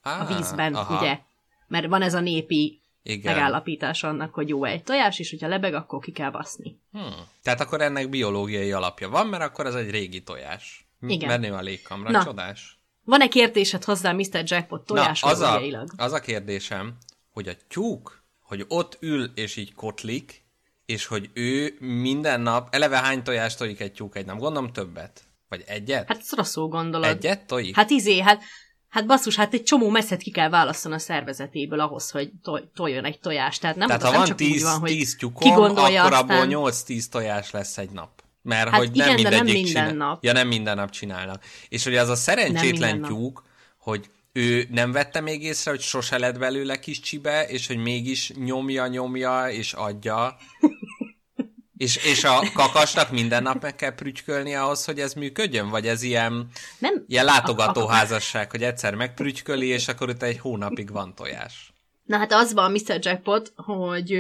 Á, 0.03 0.21
A 0.21 0.37
vízben, 0.37 0.75
aha, 0.75 0.99
ugye? 0.99 1.19
Mert 1.67 1.87
van 1.87 2.03
ez 2.03 2.15
a 2.15 2.21
népi 2.21 2.81
Igen. 3.03 3.35
megállapítás 3.35 4.03
annak, 4.03 4.35
hogy 4.35 4.49
jó 4.49 4.65
egy 4.65 4.83
tojás, 4.83 5.19
és 5.19 5.31
hogyha 5.31 5.49
lebeg, 5.49 5.75
akkor 5.75 6.01
ki 6.01 6.13
kell 6.13 6.31
baszni. 6.31 6.79
Hmm. 6.93 7.15
Tehát 7.43 7.61
akkor 7.61 7.81
ennek 7.81 8.09
biológiai 8.09 8.73
alapja 8.73 9.09
van, 9.09 9.27
mert 9.27 9.43
akkor 9.43 9.67
ez 9.67 9.75
egy 9.75 9.91
régi 9.91 10.23
tojás. 10.23 10.87
Igen. 11.01 11.29
Menő 11.29 11.53
a 11.55 11.61
légkamra, 11.61 12.11
Na. 12.11 12.25
csodás. 12.25 12.79
Van-e 13.05 13.29
kérdésed 13.29 13.85
hozzá 13.85 14.13
Mr. 14.13 14.43
Jackpot 14.45 14.87
tojásról 14.87 15.31
az, 15.31 15.41
a, 15.41 15.61
az 15.97 16.13
a 16.13 16.21
kérdésem, 16.21 16.97
hogy 17.39 17.49
a 17.49 17.55
tyúk, 17.69 18.23
hogy 18.41 18.65
ott 18.69 18.97
ül 19.01 19.31
és 19.35 19.57
így 19.57 19.75
kotlik, 19.75 20.45
és 20.87 21.07
hogy 21.07 21.31
ő 21.33 21.77
minden 21.79 22.41
nap, 22.41 22.75
eleve 22.75 22.97
hány 22.97 23.23
tojást 23.23 23.59
tojik 23.59 23.81
egy 23.81 23.93
tyúk 23.93 24.17
egy 24.17 24.27
nap? 24.27 24.39
Gondolom 24.39 24.73
többet. 24.73 25.23
Vagy 25.49 25.65
egyet? 25.67 26.09
Hát 26.09 26.23
rosszul 26.31 26.69
gondolod. 26.69 27.09
egyet 27.09 27.47
tojik? 27.47 27.75
Hát 27.75 27.91
izé, 27.91 28.21
hát, 28.21 28.43
hát 28.89 29.07
basszus, 29.07 29.37
hát 29.37 29.55
egy 29.55 29.63
csomó 29.63 29.89
messzet 29.89 30.23
ki 30.23 30.31
kell 30.31 30.49
választani 30.49 30.95
a 30.95 30.99
szervezetéből 30.99 31.81
ahhoz, 31.81 32.11
hogy 32.11 32.31
toj, 32.43 32.71
tojjon 32.75 33.05
egy 33.05 33.21
tojást. 33.21 33.61
Tehát 33.61 33.77
nem, 33.77 33.87
Tehát 33.87 34.03
ha 34.03 34.09
nem 34.09 34.19
van 34.19 34.29
csak 34.29 34.37
10, 34.37 34.63
van, 34.63 34.79
hogy 34.79 34.91
10 34.91 35.11
ki 35.11 35.19
tyúkom, 35.19 35.55
gondolja 35.55 36.03
akkor 36.03 36.13
aztán... 36.13 36.41
abból 36.43 36.71
8-10 36.71 37.05
tojás 37.05 37.51
lesz 37.51 37.79
egy 37.79 37.91
nap. 37.91 38.23
Mert 38.43 38.69
Hát 38.69 38.79
hogy 38.79 38.97
igen, 38.97 39.07
nem 39.07 39.17
de 39.17 39.23
nem 39.23 39.45
mindegyik 39.45 39.65
minden 39.65 39.89
csinál... 39.89 40.09
nap. 40.09 40.25
Ja, 40.25 40.33
nem 40.33 40.49
minden 40.49 40.77
nap 40.77 40.91
csinálnak. 40.91 41.45
És 41.69 41.85
hogy 41.85 41.97
az 41.97 42.09
a 42.09 42.17
szerencsétlen 42.17 42.99
nap. 42.99 43.09
tyúk, 43.11 43.43
hogy 43.79 44.11
ő 44.33 44.67
nem 44.71 44.93
vette 44.93 45.21
még 45.21 45.43
észre, 45.43 45.71
hogy 45.71 45.81
sose 45.81 46.19
lett 46.19 46.39
belőle 46.39 46.79
kis 46.79 47.01
csibe, 47.01 47.47
és 47.47 47.67
hogy 47.67 47.77
mégis 47.77 48.33
nyomja, 48.35 48.87
nyomja, 48.87 49.51
és 49.51 49.73
adja. 49.73 50.37
és, 51.77 51.97
és 51.97 52.25
a 52.25 52.43
kakasnak 52.55 53.11
minden 53.11 53.43
nap 53.43 53.63
meg 53.63 53.75
kell 53.75 53.95
prütykölni 53.95 54.55
ahhoz, 54.55 54.85
hogy 54.85 55.01
ez 55.01 55.13
működjön? 55.13 55.69
Vagy 55.69 55.87
ez 55.87 56.03
ilyen, 56.03 56.49
Nem, 56.79 57.05
ilyen 57.07 57.25
látogatóházasság, 57.25 58.51
hogy 58.51 58.63
egyszer 58.63 58.95
megprütyköli, 58.95 59.67
és 59.67 59.89
akkor 59.89 60.09
utána 60.09 60.33
egy 60.33 60.39
hónapig 60.39 60.93
van 60.93 61.15
tojás? 61.15 61.73
Na 62.05 62.17
hát 62.17 62.33
az 62.33 62.53
van, 62.53 62.71
Mr. 62.71 62.99
Jackpot, 63.01 63.53
hogy 63.57 64.13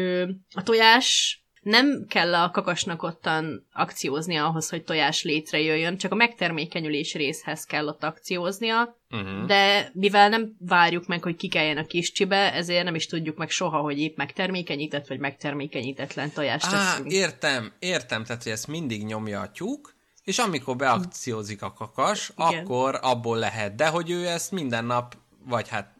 a 0.54 0.62
tojás 0.62 1.42
nem 1.68 2.04
kell 2.08 2.34
a 2.34 2.50
kakasnak 2.50 3.02
ottan 3.02 3.66
akcióznia 3.72 4.46
ahhoz, 4.46 4.68
hogy 4.70 4.84
tojás 4.84 5.22
létrejöjjön, 5.22 5.96
csak 5.96 6.12
a 6.12 6.14
megtermékenyülés 6.14 7.14
részhez 7.14 7.64
kell 7.64 7.86
ott 7.86 8.04
akcióznia, 8.04 8.96
Uh-huh. 9.10 9.46
de 9.46 9.90
mivel 9.94 10.28
nem 10.28 10.56
várjuk 10.58 11.06
meg, 11.06 11.22
hogy 11.22 11.36
kikeljen 11.36 11.76
a 11.76 11.86
kis 11.86 12.12
csibe, 12.12 12.52
ezért 12.54 12.84
nem 12.84 12.94
is 12.94 13.06
tudjuk 13.06 13.36
meg 13.36 13.50
soha, 13.50 13.78
hogy 13.80 13.98
épp 13.98 14.16
megtermékenyített 14.16 15.06
vagy 15.06 15.18
megtermékenyítetlen 15.18 16.30
tojást 16.30 16.66
Á, 16.66 16.70
teszünk. 16.70 17.12
értem, 17.12 17.72
értem, 17.78 18.24
tehát 18.24 18.42
hogy 18.42 18.52
ezt 18.52 18.66
mindig 18.66 19.04
nyomja 19.04 19.40
a 19.40 19.50
tyúk, 19.50 19.94
és 20.24 20.38
amikor 20.38 20.76
beakciózik 20.76 21.62
a 21.62 21.72
kakas, 21.72 22.32
Igen. 22.36 22.60
akkor 22.64 22.98
abból 23.02 23.38
lehet, 23.38 23.74
de 23.74 23.86
hogy 23.88 24.10
ő 24.10 24.26
ezt 24.26 24.50
minden 24.52 24.84
nap, 24.84 25.16
vagy 25.44 25.68
hát 25.68 25.94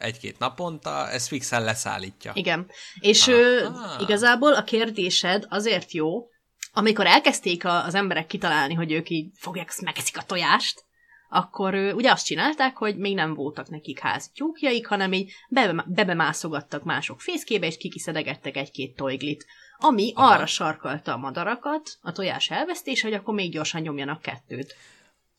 egy-két 0.00 0.38
naponta, 0.38 1.10
ezt 1.10 1.28
fixen 1.28 1.64
leszállítja. 1.64 2.32
Igen. 2.34 2.70
És 3.00 3.26
ö, 3.26 3.64
Aha. 3.64 4.00
igazából 4.00 4.54
a 4.54 4.64
kérdésed 4.64 5.46
azért 5.48 5.92
jó, 5.92 6.28
amikor 6.72 7.06
elkezdték 7.06 7.64
a, 7.64 7.84
az 7.84 7.94
emberek 7.94 8.26
kitalálni, 8.26 8.74
hogy 8.74 8.92
ők 8.92 9.10
így 9.10 9.30
fogják, 9.34 9.80
megeszik 9.80 10.18
a 10.18 10.22
tojást, 10.22 10.84
akkor 11.28 11.74
ö, 11.74 11.92
ugye 11.92 12.10
azt 12.10 12.24
csinálták, 12.24 12.76
hogy 12.76 12.96
még 12.96 13.14
nem 13.14 13.34
voltak 13.34 13.68
nekik 13.68 13.98
házi 13.98 14.28
tyúkjaik, 14.34 14.86
hanem 14.86 15.12
így 15.12 15.32
bebe, 15.48 15.84
bebemászogattak 15.86 16.82
mások 16.82 17.20
fészkébe, 17.20 17.66
és 17.66 17.76
kikiszedegettek 17.76 18.56
egy-két 18.56 18.96
tojglit. 18.96 19.46
Ami 19.76 20.12
Aha. 20.14 20.32
arra 20.34 20.46
sarkalta 20.46 21.12
a 21.12 21.16
madarakat, 21.16 21.98
a 22.00 22.12
tojás 22.12 22.50
elvesztés, 22.50 23.02
hogy 23.02 23.12
akkor 23.12 23.34
még 23.34 23.52
gyorsan 23.52 23.80
nyomjanak 23.80 24.22
kettőt. 24.22 24.76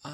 Ah, 0.04 0.12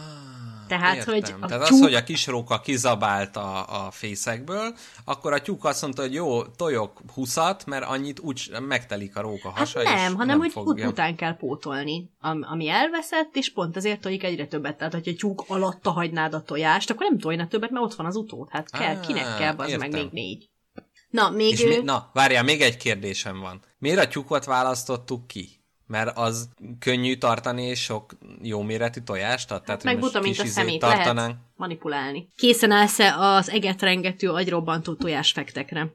Tehát, 0.68 0.96
értem. 0.96 1.14
hogy 1.14 1.34
a 1.42 1.46
Tehát 1.46 1.62
az, 1.64 1.68
tyúk- 1.70 1.84
hogy 1.84 1.94
a 1.94 2.04
kis 2.04 2.28
róka 2.28 2.60
kizabált 2.60 3.36
a, 3.36 3.86
a 3.86 3.92
fészekből, 3.92 4.76
akkor 5.06 5.34
a 5.34 5.42
tyúk 5.42 5.66
azt 5.66 5.82
mondta, 5.82 6.02
hogy 6.02 6.14
jó, 6.14 6.44
tojok 6.46 7.02
huszat, 7.14 7.66
mert 7.66 7.86
annyit 7.86 8.20
úgy 8.20 8.52
megtelik 8.68 9.16
a 9.18 9.22
róka 9.22 9.50
Hát 9.50 9.58
hasa, 9.58 9.84
nem, 9.84 9.94
és 9.94 10.02
hanem 10.02 10.28
nem 10.28 10.38
hogy 10.40 10.52
fogja. 10.52 10.86
ut- 10.86 10.92
után 10.92 11.16
kell 11.16 11.38
pótolni, 11.38 12.10
am- 12.20 12.46
ami 12.50 12.68
elveszett, 12.70 13.36
és 13.36 13.52
pont 13.54 13.76
azért 13.76 14.02
tojik 14.02 14.24
egyre 14.24 14.48
többet. 14.48 14.78
Tehát, 14.78 14.94
hogyha 14.94 15.14
tyúk 15.16 15.44
alatta 15.48 15.92
hagynád 15.92 16.34
a 16.34 16.42
tojást, 16.44 16.90
akkor 16.90 17.06
nem 17.10 17.20
tojna 17.20 17.48
többet, 17.48 17.70
mert 17.70 17.86
ott 17.86 17.96
van 17.96 18.06
az 18.06 18.16
utód. 18.16 18.48
Hát 18.52 18.72
kell, 18.72 18.96
Á, 18.96 19.00
kinek 19.00 19.38
kell, 19.38 19.54
az 19.58 19.74
meg 19.74 19.92
még 19.92 20.10
négy. 20.12 20.50
Na, 21.10 21.30
még 21.30 21.52
És 21.52 21.64
ő... 21.64 21.68
mi, 21.68 21.84
na, 21.84 22.10
várjál, 22.14 22.44
még 22.44 22.62
egy 22.62 22.78
kérdésem 22.78 23.40
van. 23.40 23.62
Miért 23.80 24.00
a 24.00 24.08
tyúkot 24.08 24.46
választottuk 24.46 25.28
ki? 25.28 25.57
Mert 25.88 26.18
az 26.18 26.50
könnyű 26.80 27.16
tartani, 27.18 27.64
és 27.64 27.84
sok 27.84 28.12
jó 28.42 28.62
méretű 28.62 29.02
tojást 29.02 29.52
ad? 29.52 29.64
Tehát, 29.64 29.82
hogy 29.82 29.92
meg 29.92 30.00
buta, 30.02 30.20
mint 30.20 30.40
a 30.40 30.46
szemét, 30.46 30.80
tartanánk. 30.80 31.16
lehet 31.18 31.36
manipulálni. 31.56 32.28
Készen 32.36 32.72
állsz-e 32.72 33.16
az 33.18 33.50
eget 33.50 33.82
rengető 33.82 34.30
agyrobbantó 34.32 34.94
tojásfektekre? 34.96 35.94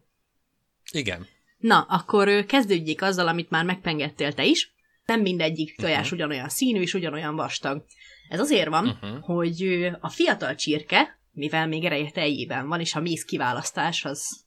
Igen. 0.90 1.26
Na, 1.58 1.80
akkor 1.80 2.44
kezdődjék 2.44 3.02
azzal, 3.02 3.28
amit 3.28 3.50
már 3.50 3.64
megpengettél 3.64 4.32
te 4.32 4.44
is. 4.44 4.72
Nem 5.06 5.20
mindegyik 5.20 5.76
tojás 5.76 6.06
Mhm. 6.06 6.14
ugyanolyan 6.14 6.48
színű 6.48 6.80
és 6.80 6.94
ugyanolyan 6.94 7.36
vastag. 7.36 7.84
Ez 8.28 8.40
azért 8.40 8.68
van, 8.68 8.84
Mhm. 9.02 9.16
hogy 9.20 9.90
a 10.00 10.08
fiatal 10.08 10.54
csirke, 10.54 11.18
mivel 11.32 11.66
még 11.66 11.84
ereje 11.84 12.10
teljében 12.10 12.68
van, 12.68 12.80
és 12.80 12.94
a 12.94 13.00
méz 13.00 13.24
kiválasztás 13.24 14.04
az 14.04 14.44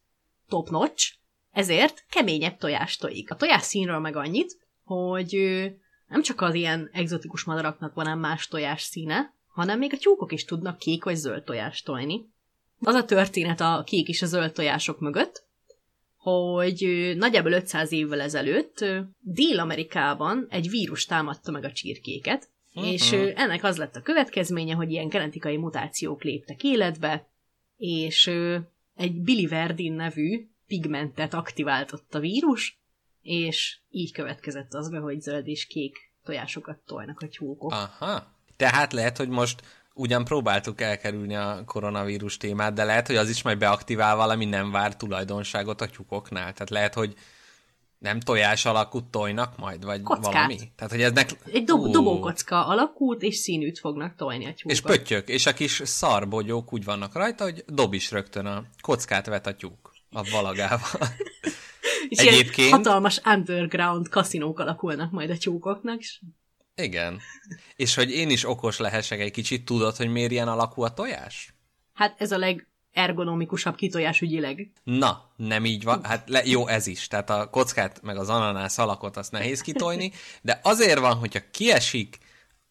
top 0.49 0.69
notch, 0.69 1.13
ezért 1.51 2.05
keményebb 2.09 2.57
tojást 2.57 2.99
tojik. 2.99 3.31
A 3.31 3.35
tojás 3.35 3.61
színről 3.63 3.99
meg 3.99 4.15
annyit, 4.15 4.57
hogy 4.85 5.35
nem 6.07 6.21
csak 6.21 6.41
az 6.41 6.53
ilyen 6.53 6.89
egzotikus 6.93 7.43
madaraknak 7.43 7.93
van 7.93 8.07
ám 8.07 8.19
más 8.19 8.47
tojás 8.47 8.81
színe, 8.81 9.33
hanem 9.47 9.77
még 9.77 9.93
a 9.93 9.97
tyúkok 9.97 10.31
is 10.31 10.45
tudnak 10.45 10.77
kék 10.77 11.03
vagy 11.03 11.15
zöld 11.15 11.43
tojást 11.43 11.85
tojni. 11.85 12.29
Az 12.79 12.93
a 12.95 13.05
történet 13.05 13.61
a 13.61 13.83
kék 13.85 14.07
és 14.07 14.21
a 14.21 14.25
zöld 14.25 14.51
tojások 14.51 14.99
mögött, 14.99 15.43
hogy 16.17 17.13
nagyjából 17.17 17.51
500 17.51 17.91
évvel 17.91 18.21
ezelőtt 18.21 18.85
Dél-Amerikában 19.19 20.47
egy 20.49 20.69
vírus 20.69 21.05
támadta 21.05 21.51
meg 21.51 21.63
a 21.63 21.71
csirkéket, 21.71 22.49
Mhm. 22.75 22.85
és 22.85 23.11
ennek 23.11 23.63
az 23.63 23.77
lett 23.77 23.95
a 23.95 24.01
következménye, 24.01 24.73
hogy 24.73 24.91
ilyen 24.91 25.07
genetikai 25.07 25.57
mutációk 25.57 26.23
léptek 26.23 26.63
életbe, 26.63 27.27
és 27.77 28.27
egy 28.95 29.13
biliverdin 29.21 29.93
nevű 29.93 30.47
pigmentet 30.67 31.33
aktiváltott 31.33 32.15
a 32.15 32.19
vírus, 32.19 32.77
és 33.25 33.77
így 33.89 34.11
következett 34.11 34.73
az 34.73 34.89
be, 34.89 34.97
hogy 34.97 35.21
zöld 35.21 35.47
és 35.47 35.65
kék 35.65 36.11
tojásokat 36.23 36.77
tojnak 36.85 37.19
a 37.19 37.27
tyúkok. 37.27 37.71
Aha. 37.71 38.33
Tehát 38.55 38.93
lehet, 38.93 39.17
hogy 39.17 39.29
most 39.29 39.61
ugyan 39.93 40.23
próbáltuk 40.23 40.81
elkerülni 40.81 41.35
a 41.35 41.63
koronavírus 41.65 42.37
témát, 42.37 42.73
de 42.73 42.83
lehet, 42.83 43.07
hogy 43.07 43.15
az 43.15 43.29
is 43.29 43.41
majd 43.41 43.57
beaktivál 43.57 44.15
valami 44.15 44.45
nem 44.45 44.71
vár 44.71 44.95
tulajdonságot 44.95 45.81
a 45.81 45.85
tyúkoknál. 45.85 46.53
Tehát 46.53 46.69
lehet, 46.69 46.93
hogy 46.93 47.13
nem 47.97 48.19
tojás 48.19 48.65
alakú 48.65 49.09
tojnak 49.09 49.57
majd, 49.57 49.85
vagy 49.85 50.01
Kockát. 50.01 50.33
valami. 50.33 50.57
Tehát, 50.75 50.91
hogy 50.91 51.01
eznek... 51.01 51.29
Egy 51.51 51.63
dob- 51.63 51.91
dobókocka 51.91 52.65
alakút 52.65 53.21
és 53.21 53.35
színűt 53.35 53.79
fognak 53.79 54.15
tojni 54.15 54.45
a 54.45 54.53
tyúkok. 54.53 54.71
És 54.71 54.81
pöttyök, 54.81 55.27
és 55.27 55.45
a 55.45 55.53
kis 55.53 55.81
szarbogyók 55.85 56.73
úgy 56.73 56.83
vannak 56.83 57.13
rajta, 57.13 57.43
hogy 57.43 57.63
dob 57.67 57.93
is 57.93 58.11
rögtön 58.11 58.45
a 58.45 58.63
kockát 58.81 59.25
vet 59.25 59.47
a 59.47 59.55
tyúk 59.55 59.93
a 60.11 60.29
valagával. 60.31 61.07
és 62.09 62.21
ilyen 62.21 62.33
egyébként- 62.33 62.71
hatalmas 62.71 63.21
underground 63.25 64.09
kaszinók 64.09 64.59
alakulnak 64.59 65.11
majd 65.11 65.29
a 65.29 65.37
tyúkoknak, 65.37 65.99
és 65.99 66.19
Igen. 66.75 67.19
És 67.75 67.95
hogy 67.95 68.11
én 68.11 68.29
is 68.29 68.45
okos 68.45 68.77
lehessek 68.77 69.19
egy 69.19 69.31
kicsit, 69.31 69.65
tudod, 69.65 69.95
hogy 69.95 70.07
miért 70.07 70.31
ilyen 70.31 70.47
alakú 70.47 70.81
a 70.81 70.93
tojás? 70.93 71.55
hát 71.95 72.21
ez 72.21 72.31
a 72.31 72.37
legergonomikusabb 72.37 73.75
kitojás 73.75 74.21
ügyileg. 74.21 74.71
Na, 74.83 75.31
nem 75.35 75.65
így 75.65 75.83
van. 75.83 76.03
Hát 76.03 76.29
le, 76.29 76.45
jó, 76.45 76.67
ez 76.67 76.87
is. 76.87 77.07
Tehát 77.07 77.29
a 77.29 77.49
kockát 77.49 78.01
meg 78.01 78.17
az 78.17 78.29
ananász 78.29 78.77
alakot 78.77 79.17
azt 79.17 79.31
nehéz 79.31 79.61
kitojni, 79.61 80.11
de 80.41 80.59
azért 80.63 80.99
van, 80.99 81.15
hogyha 81.15 81.39
kiesik 81.51 82.17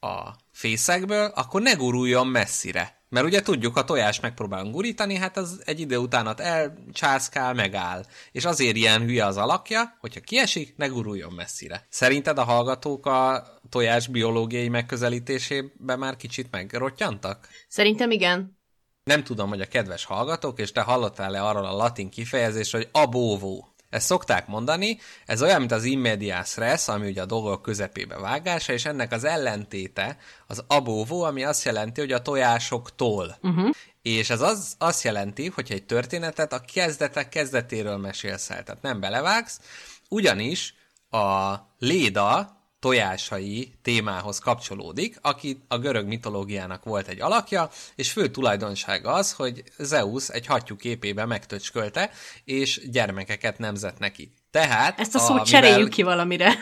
a 0.01 0.31
fészekből, 0.55 1.33
akkor 1.35 1.63
ne 1.63 1.73
guruljon 1.73 2.27
messzire. 2.27 3.03
Mert 3.09 3.27
ugye 3.27 3.43
tudjuk, 3.43 3.77
a 3.77 3.85
tojás 3.85 4.21
megpróbálunk 4.21 4.75
gurítani, 4.75 5.17
hát 5.17 5.37
az 5.37 5.63
egy 5.65 5.81
idő 5.81 5.97
után 5.97 6.41
elcsászkál, 6.41 7.55
megáll. 7.55 8.05
És 8.33 8.45
azért 8.45 8.77
ilyen 8.77 9.03
hülye 9.03 9.25
az 9.25 9.37
alakja, 9.37 9.97
hogyha 10.01 10.21
kiesik, 10.21 10.77
ne 10.77 10.87
guruljon 10.87 11.33
messzire. 11.33 11.87
Szerinted 11.89 12.39
a 12.39 12.45
hallgatók 12.45 13.07
a 13.07 13.47
tojás 13.69 14.07
biológiai 14.07 14.69
megközelítésében 14.69 15.99
már 15.99 16.17
kicsit 16.17 16.51
megrottyantak? 16.51 17.49
Szerintem 17.69 18.11
igen. 18.11 18.59
Nem 19.05 19.25
tudom, 19.25 19.49
hogy 19.49 19.61
a 19.61 19.67
kedves 19.67 20.05
hallgatók, 20.05 20.59
és 20.59 20.73
te 20.73 20.81
hallottál-e 20.81 21.45
arról 21.45 21.65
a 21.65 21.77
latin 21.77 22.11
kifejezésről, 22.11 22.81
hogy 22.81 23.03
abóvó. 23.03 23.74
Ezt 23.95 24.07
szokták 24.07 24.47
mondani, 24.47 24.99
ez 25.27 25.43
olyan, 25.43 25.59
mint 25.59 25.73
az 25.73 25.85
immedias 25.85 26.57
res, 26.57 26.89
ami 26.89 27.09
ugye 27.09 27.23
a 27.23 27.27
dolgok 27.27 27.63
közepébe 27.63 28.19
vágása, 28.19 28.73
és 28.73 28.85
ennek 28.85 29.13
az 29.13 29.25
ellentéte 29.25 30.17
az 30.47 30.65
abóvó, 30.67 31.23
ami 31.23 31.45
azt 31.45 31.65
jelenti, 31.65 32.01
hogy 32.01 32.13
a 32.13 32.23
tojásoktól. 32.23 33.37
Uh-huh. 33.43 33.71
És 34.03 34.31
ez 34.31 34.41
az, 34.41 34.75
azt 34.79 35.03
jelenti, 35.03 35.47
hogy 35.55 35.73
egy 35.73 35.85
történetet 35.85 36.53
a 36.53 36.65
kezdetek 36.75 37.29
kezdetéről 37.29 37.97
mesélsz 37.97 38.51
el, 38.51 38.63
tehát 38.63 38.83
nem 38.83 39.01
belevágsz, 39.01 39.61
ugyanis 40.09 40.75
a 41.11 41.55
Léda 41.79 42.57
tojásai 42.85 43.73
témához 43.83 44.39
kapcsolódik, 44.39 45.19
aki 45.21 45.65
a 45.69 45.79
görög 45.79 46.07
mitológiának 46.07 46.85
volt 46.85 47.09
egy 47.09 47.21
alakja, 47.21 47.71
és 47.95 48.13
fő 48.13 48.29
tulajdonsága 48.29 49.13
az, 49.13 49.33
hogy 49.33 49.63
Zeus 49.79 50.29
egy 50.29 50.47
hattyú 50.47 50.77
képébe 50.77 51.25
megtöcskölte, 51.25 52.11
és 52.45 52.81
gyermekeket 52.91 53.59
nemzett 53.59 53.99
neki. 53.99 54.33
Tehát... 54.51 55.01
Ezt 55.01 55.15
a 55.15 55.19
szót 55.19 55.29
mivel 55.29 55.45
cseréljük 55.45 55.89
ki 55.89 56.03
valamire. 56.03 56.55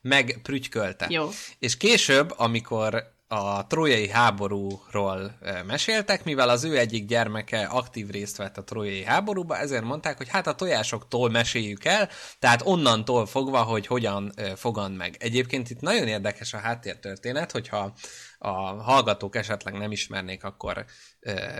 Megprütykölte. 0.00 1.06
Jó. 1.08 1.28
És 1.58 1.76
később, 1.76 2.34
amikor 2.36 3.11
a 3.32 3.66
trójai 3.66 4.08
háborúról 4.08 5.38
meséltek, 5.66 6.24
mivel 6.24 6.48
az 6.48 6.64
ő 6.64 6.78
egyik 6.78 7.06
gyermeke 7.06 7.64
aktív 7.64 8.10
részt 8.10 8.36
vett 8.36 8.58
a 8.58 8.64
trójai 8.64 9.04
háborúba, 9.04 9.58
ezért 9.58 9.84
mondták, 9.84 10.16
hogy 10.16 10.28
hát 10.28 10.46
a 10.46 10.54
tojásoktól 10.54 11.30
meséljük 11.30 11.84
el, 11.84 12.08
tehát 12.38 12.62
onnantól 12.64 13.26
fogva, 13.26 13.62
hogy 13.62 13.86
hogyan 13.86 14.32
fogand 14.56 14.96
meg. 14.96 15.16
Egyébként 15.18 15.70
itt 15.70 15.80
nagyon 15.80 16.08
érdekes 16.08 16.52
a 16.52 16.58
háttértörténet, 16.58 17.52
hogyha 17.52 17.94
a 18.38 18.50
hallgatók 18.82 19.36
esetleg 19.36 19.74
nem 19.74 19.92
ismernék, 19.92 20.44
akkor 20.44 20.84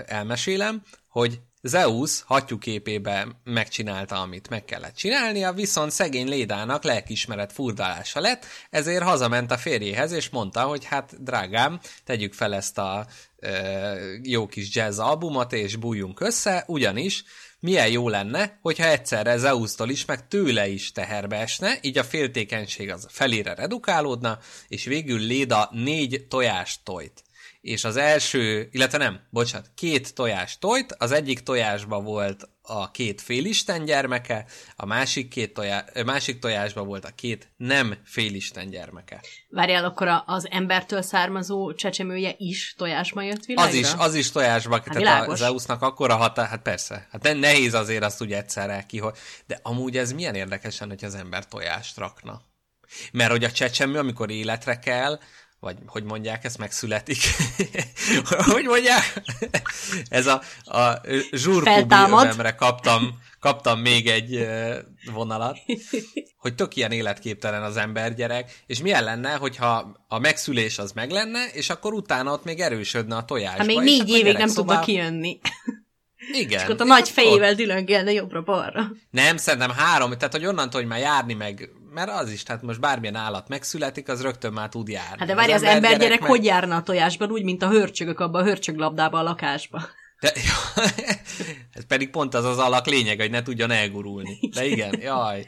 elmesélem, 0.06 0.82
hogy 1.08 1.40
Zeus 1.64 2.22
hattyúképébe 2.22 3.26
megcsinálta, 3.44 4.20
amit 4.20 4.48
meg 4.48 4.64
kellett 4.64 4.94
csinálnia, 4.94 5.52
viszont 5.52 5.90
szegény 5.90 6.28
Lédának 6.28 6.84
lelkismeret 6.84 7.52
furdalása 7.52 8.20
lett, 8.20 8.46
ezért 8.70 9.02
hazament 9.02 9.50
a 9.50 9.56
férjéhez, 9.56 10.12
és 10.12 10.28
mondta, 10.28 10.62
hogy 10.62 10.84
hát 10.84 11.22
drágám, 11.22 11.80
tegyük 12.04 12.32
fel 12.32 12.54
ezt 12.54 12.78
a 12.78 13.06
e, 13.38 13.96
jó 14.22 14.46
kis 14.46 14.74
jazz 14.74 14.98
albumot, 14.98 15.52
és 15.52 15.76
bújjunk 15.76 16.20
össze, 16.20 16.64
ugyanis 16.66 17.24
milyen 17.60 17.90
jó 17.90 18.08
lenne, 18.08 18.58
hogyha 18.62 18.86
egyszerre 18.86 19.36
Zeus-tól 19.36 19.90
is, 19.90 20.04
meg 20.04 20.28
tőle 20.28 20.68
is 20.68 20.92
teherbe 20.92 21.36
esne, 21.36 21.78
így 21.80 21.98
a 21.98 22.04
féltékenység 22.04 22.90
az 22.90 23.06
felére 23.10 23.54
redukálódna, 23.54 24.38
és 24.68 24.84
végül 24.84 25.20
Léda 25.20 25.68
négy 25.72 26.26
tojást 26.28 26.80
tojt 26.84 27.22
és 27.62 27.84
az 27.84 27.96
első, 27.96 28.68
illetve 28.70 28.98
nem, 28.98 29.20
bocsánat, 29.30 29.70
két 29.74 30.14
tojás 30.14 30.58
tojt, 30.58 30.94
az 30.98 31.12
egyik 31.12 31.40
tojásba 31.40 32.00
volt 32.00 32.48
a 32.62 32.90
két 32.90 33.20
félisten 33.20 33.84
gyermeke, 33.84 34.44
a 34.76 34.86
másik, 34.86 35.28
két 35.28 35.54
tojá, 35.54 35.84
másik 36.04 36.38
tojásba 36.38 36.84
volt 36.84 37.04
a 37.04 37.10
két 37.14 37.52
nem 37.56 37.96
félisten 38.04 38.70
gyermeke. 38.70 39.20
Várjál, 39.48 39.84
akkor 39.84 40.22
az 40.26 40.48
embertől 40.50 41.02
származó 41.02 41.74
csecsemője 41.74 42.34
is 42.38 42.74
tojásba 42.78 43.22
jött 43.22 43.44
világra? 43.44 43.70
Az 43.70 43.76
is, 43.76 43.92
az 43.96 44.14
is 44.14 44.30
tojásba, 44.30 44.74
hát 44.74 44.82
tehát 44.84 44.98
világos. 44.98 45.40
a 45.40 45.44
Zeusnak 45.44 45.82
akkora 45.82 46.16
hatá, 46.16 46.46
hát 46.46 46.62
persze, 46.62 47.08
hát 47.10 47.22
nehéz 47.22 47.74
azért 47.74 48.04
azt 48.04 48.22
úgy 48.22 48.32
egyszerre 48.32 48.84
ki, 48.88 48.98
hogy... 48.98 49.16
de 49.46 49.58
amúgy 49.62 49.96
ez 49.96 50.12
milyen 50.12 50.34
érdekesen, 50.34 50.88
hogy 50.88 51.04
az 51.04 51.14
ember 51.14 51.46
tojást 51.46 51.96
rakna. 51.96 52.42
Mert 53.12 53.30
hogy 53.30 53.44
a 53.44 53.52
csecsemő, 53.52 53.98
amikor 53.98 54.30
életre 54.30 54.78
kell, 54.78 55.18
vagy 55.62 55.76
hogy 55.86 56.04
mondják, 56.04 56.44
ezt 56.44 56.58
megszületik. 56.58 57.18
hogy 58.54 58.64
mondják? 58.64 59.22
Ez 60.08 60.26
a, 60.26 60.42
a 60.64 61.00
zsúrkubi 61.32 61.94
kaptam, 62.56 63.18
kaptam 63.40 63.80
még 63.80 64.06
egy 64.06 64.48
vonalat, 65.12 65.58
hogy 66.36 66.54
tök 66.54 66.76
ilyen 66.76 66.92
életképtelen 66.92 67.62
az 67.62 67.76
embergyerek, 67.76 68.62
és 68.66 68.80
milyen 68.80 69.04
lenne, 69.04 69.32
hogyha 69.32 69.96
a 70.08 70.18
megszülés 70.18 70.78
az 70.78 70.92
meg 70.92 71.10
lenne, 71.10 71.46
és 71.52 71.70
akkor 71.70 71.92
utána 71.92 72.32
ott 72.32 72.44
még 72.44 72.60
erősödne 72.60 73.16
a 73.16 73.24
tojás. 73.24 73.56
Hát 73.56 73.66
még 73.66 73.78
négy 73.78 74.08
évig 74.08 74.36
nem 74.36 74.48
szobá... 74.48 74.74
tudna 74.74 74.84
kijönni. 74.84 75.40
Igen. 76.32 76.58
És 76.58 76.64
akkor 76.64 76.80
a 76.80 76.84
nagy 76.84 77.08
fejével 77.08 77.50
ott... 77.50 77.56
dülöngelne 77.56 78.12
jobbra-balra. 78.12 78.92
Nem, 79.10 79.36
szerintem 79.36 79.70
három, 79.70 80.10
tehát 80.10 80.32
hogy 80.32 80.46
onnantól, 80.46 80.80
hogy 80.80 80.90
már 80.90 81.00
járni 81.00 81.34
meg 81.34 81.70
mert 81.92 82.10
az 82.10 82.30
is, 82.30 82.42
tehát 82.42 82.62
most 82.62 82.80
bármilyen 82.80 83.14
állat 83.14 83.48
megszületik, 83.48 84.08
az 84.08 84.22
rögtön 84.22 84.52
már 84.52 84.68
tud 84.68 84.88
járni. 84.88 85.18
Hát 85.18 85.28
de 85.28 85.34
várj, 85.34 85.52
az, 85.52 85.62
az 85.62 85.68
ember 85.68 85.98
gyerek 85.98 86.20
meg... 86.20 86.30
hogy 86.30 86.44
járna 86.44 86.76
a 86.76 86.82
tojásban, 86.82 87.30
úgy, 87.30 87.42
mint 87.42 87.62
a 87.62 87.68
hörcsögök 87.68 88.20
abban 88.20 88.42
a 88.42 88.44
hörcsöglabdában 88.44 89.20
a 89.20 89.22
lakásba. 89.22 89.82
De, 90.20 90.32
jó, 90.34 90.82
ez 91.72 91.86
pedig 91.86 92.10
pont 92.10 92.34
az 92.34 92.44
az 92.44 92.58
alak 92.58 92.86
lényeg, 92.86 93.20
hogy 93.20 93.30
ne 93.30 93.42
tudjon 93.42 93.70
elgurulni. 93.70 94.38
De 94.54 94.66
igen, 94.66 95.00
jaj. 95.00 95.46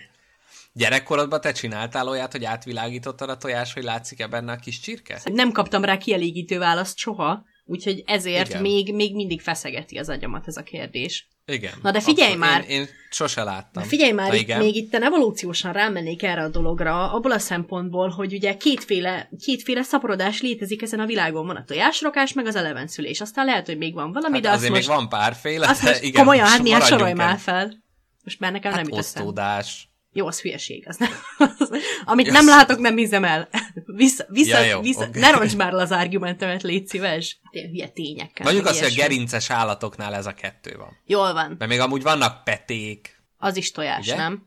Gyerekkorodban 0.72 1.40
te 1.40 1.52
csináltál 1.52 2.08
olyat, 2.08 2.32
hogy 2.32 2.44
átvilágítottad 2.44 3.28
a 3.28 3.36
tojás, 3.36 3.72
hogy 3.72 3.82
látszik-e 3.82 4.26
benne 4.26 4.52
a 4.52 4.56
kis 4.56 4.80
csirke? 4.80 5.20
Nem 5.24 5.52
kaptam 5.52 5.84
rá 5.84 5.96
kielégítő 5.96 6.58
választ 6.58 6.96
soha, 6.96 7.44
úgyhogy 7.64 8.02
ezért 8.06 8.60
még, 8.60 8.94
még 8.94 9.14
mindig 9.14 9.40
feszegeti 9.40 9.98
az 9.98 10.08
agyamat 10.08 10.46
ez 10.46 10.56
a 10.56 10.62
kérdés. 10.62 11.28
Igen. 11.46 11.72
Na 11.82 11.90
de 11.90 12.00
figyelj 12.00 12.32
Abszolút. 12.32 12.52
már! 12.52 12.64
Én, 12.68 12.80
én 12.80 12.88
sose 13.10 13.42
láttam. 13.42 13.82
De 13.82 13.88
figyelj 13.88 14.12
már, 14.12 14.34
itt, 14.34 14.56
még 14.56 14.76
itt 14.76 14.94
evolúciósan 14.94 15.72
rámennék 15.72 16.22
erre 16.22 16.42
a 16.42 16.48
dologra, 16.48 17.12
abból 17.12 17.30
a 17.30 17.38
szempontból, 17.38 18.08
hogy 18.08 18.32
ugye 18.32 18.56
kétféle, 18.56 19.28
kétféle 19.44 19.82
szaporodás 19.82 20.40
létezik 20.40 20.82
ezen 20.82 21.00
a 21.00 21.06
világon. 21.06 21.46
Van 21.46 21.56
a 21.56 21.64
tojásrokás, 21.64 22.32
meg 22.32 22.46
az 22.46 22.56
elevenszülés. 22.56 23.20
Aztán 23.20 23.44
lehet, 23.44 23.66
hogy 23.66 23.78
még 23.78 23.94
van 23.94 24.12
valami, 24.12 24.34
hát 24.34 24.42
de 24.42 24.50
azért 24.50 24.72
most... 24.72 24.88
még 24.88 24.96
van 24.96 25.08
párféle, 25.08 25.68
azt 25.68 25.82
most 25.82 26.02
igen, 26.02 26.24
komolyan, 26.24 26.46
hát 26.46 26.86
sorolj 26.86 27.12
már 27.12 27.38
fel. 27.38 27.82
Most 28.24 28.40
már 28.40 28.52
nekem 28.52 28.72
hát 28.72 28.80
nem 28.80 28.90
jut 28.90 28.98
osztódás. 28.98 29.88
Jó, 30.16 30.26
az 30.26 30.40
hülyeség. 30.40 30.84
Az 30.88 30.96
nem, 30.96 31.10
az, 31.58 31.70
amit 32.04 32.30
nem 32.30 32.46
látok, 32.46 32.78
nem 32.78 32.96
hiszem 32.96 33.24
el. 33.24 33.48
Vissza, 33.86 34.24
vissza, 34.28 34.58
ja, 34.58 34.64
jó, 34.64 34.80
vissza 34.80 35.06
okay. 35.06 35.20
ne 35.20 35.30
roncs 35.30 35.56
már 35.56 35.74
az 35.74 35.90
argumentemet, 35.90 36.62
légy 36.62 36.86
szíves. 36.86 37.38
Ilyen 37.50 37.68
hülye 37.68 37.88
tényekkel. 37.88 38.44
Mondjuk 38.44 38.66
azt, 38.66 38.80
hogy 38.82 38.92
a 38.92 38.94
gerinces 38.96 39.50
állatoknál 39.50 40.14
ez 40.14 40.26
a 40.26 40.32
kettő 40.32 40.76
van. 40.76 41.00
Jól 41.06 41.32
van. 41.32 41.54
Mert 41.58 41.70
még 41.70 41.80
amúgy 41.80 42.02
vannak 42.02 42.44
peték. 42.44 43.22
Az 43.38 43.56
is 43.56 43.70
tojás, 43.70 44.06
Ugye? 44.06 44.16
nem? 44.16 44.42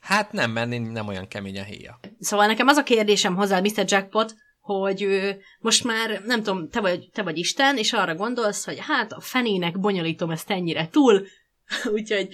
Hát 0.00 0.32
nem, 0.32 0.50
mert 0.50 0.68
nem 0.68 1.08
olyan 1.08 1.28
kemény 1.28 1.58
a 1.58 1.62
héja. 1.62 2.00
Szóval 2.20 2.46
nekem 2.46 2.66
az 2.66 2.76
a 2.76 2.82
kérdésem 2.82 3.34
hozzá, 3.34 3.60
Mr. 3.60 3.84
Jackpot, 3.86 4.34
hogy 4.60 5.02
ő, 5.02 5.40
most 5.58 5.84
már, 5.84 6.22
nem 6.26 6.42
tudom, 6.42 6.68
te 6.68 6.80
vagy, 6.80 7.08
te 7.12 7.22
vagy 7.22 7.38
Isten, 7.38 7.76
és 7.76 7.92
arra 7.92 8.14
gondolsz, 8.14 8.64
hogy 8.64 8.78
hát 8.80 9.12
a 9.12 9.20
fenének 9.20 9.80
bonyolítom 9.80 10.30
ezt 10.30 10.50
ennyire 10.50 10.88
túl, 10.88 11.26
úgyhogy 11.94 12.28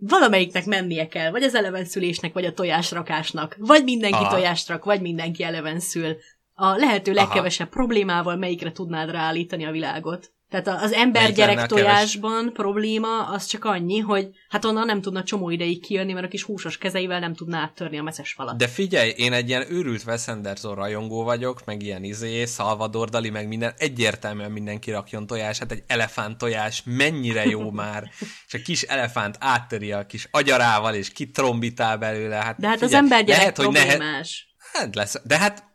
valamelyiknek 0.00 0.66
mennie 0.66 1.08
kell, 1.08 1.30
vagy 1.30 1.42
az 1.42 1.54
elevenszülésnek, 1.54 2.32
vagy 2.32 2.44
a 2.44 2.52
tojásrakásnak, 2.52 3.56
vagy 3.58 3.84
mindenki 3.84 4.16
Aha. 4.16 4.34
tojást 4.34 4.68
rak, 4.68 4.84
vagy 4.84 5.00
mindenki 5.00 5.42
elevenszül. 5.42 6.16
A 6.54 6.76
lehető 6.76 7.12
legkevesebb 7.12 7.66
Aha. 7.66 7.76
problémával 7.76 8.36
melyikre 8.36 8.72
tudnád 8.72 9.10
ráállítani 9.10 9.64
a 9.64 9.70
világot. 9.70 10.32
Tehát 10.50 10.82
az 10.82 10.92
embergyerek 10.92 11.66
tojásban 11.66 12.38
keves? 12.38 12.52
probléma 12.52 13.26
az 13.26 13.46
csak 13.46 13.64
annyi, 13.64 13.98
hogy 13.98 14.28
hát 14.48 14.64
onnan 14.64 14.86
nem 14.86 15.00
tudna 15.00 15.22
csomó 15.22 15.50
ideig 15.50 15.80
kijönni, 15.80 16.12
mert 16.12 16.26
a 16.26 16.28
kis 16.28 16.42
húsos 16.42 16.78
kezeivel 16.78 17.20
nem 17.20 17.34
tudná 17.34 17.60
áttörni 17.60 17.98
a 17.98 18.02
messzes 18.02 18.32
falat. 18.32 18.56
De 18.56 18.68
figyelj, 18.68 19.12
én 19.16 19.32
egy 19.32 19.48
ilyen 19.48 19.72
őrült 19.72 20.04
Wes 20.06 20.28
Anderson 20.28 20.74
rajongó 20.74 21.24
vagyok, 21.24 21.64
meg 21.64 21.82
ilyen 21.82 22.04
izé, 22.04 22.44
Salvador 22.44 23.08
Dali, 23.08 23.30
meg 23.30 23.48
minden, 23.48 23.72
egyértelműen 23.76 24.50
mindenki 24.50 24.90
rakjon 24.90 25.26
tojás, 25.26 25.58
hát 25.58 25.72
egy 25.72 25.82
elefánt 25.86 26.38
tojás 26.38 26.82
mennyire 26.84 27.44
jó 27.44 27.70
már, 27.80 28.10
és 28.46 28.54
a 28.54 28.58
kis 28.64 28.82
elefánt 28.82 29.36
áttöri 29.40 29.92
a 29.92 30.06
kis 30.06 30.28
agyarával, 30.30 30.94
és 30.94 31.12
kitrombitál 31.12 31.98
belőle. 31.98 32.36
Hát 32.36 32.58
de 32.58 32.66
hát 32.66 32.78
figyelj, 32.78 32.94
az 32.94 33.02
embergyerek 33.02 33.40
lehet, 33.40 33.54
problémás. 33.54 33.88
Hogy 33.90 33.98
nehe... 33.98 34.86
Hát 34.86 34.94
lesz, 34.94 35.20
de 35.24 35.38
hát 35.38 35.67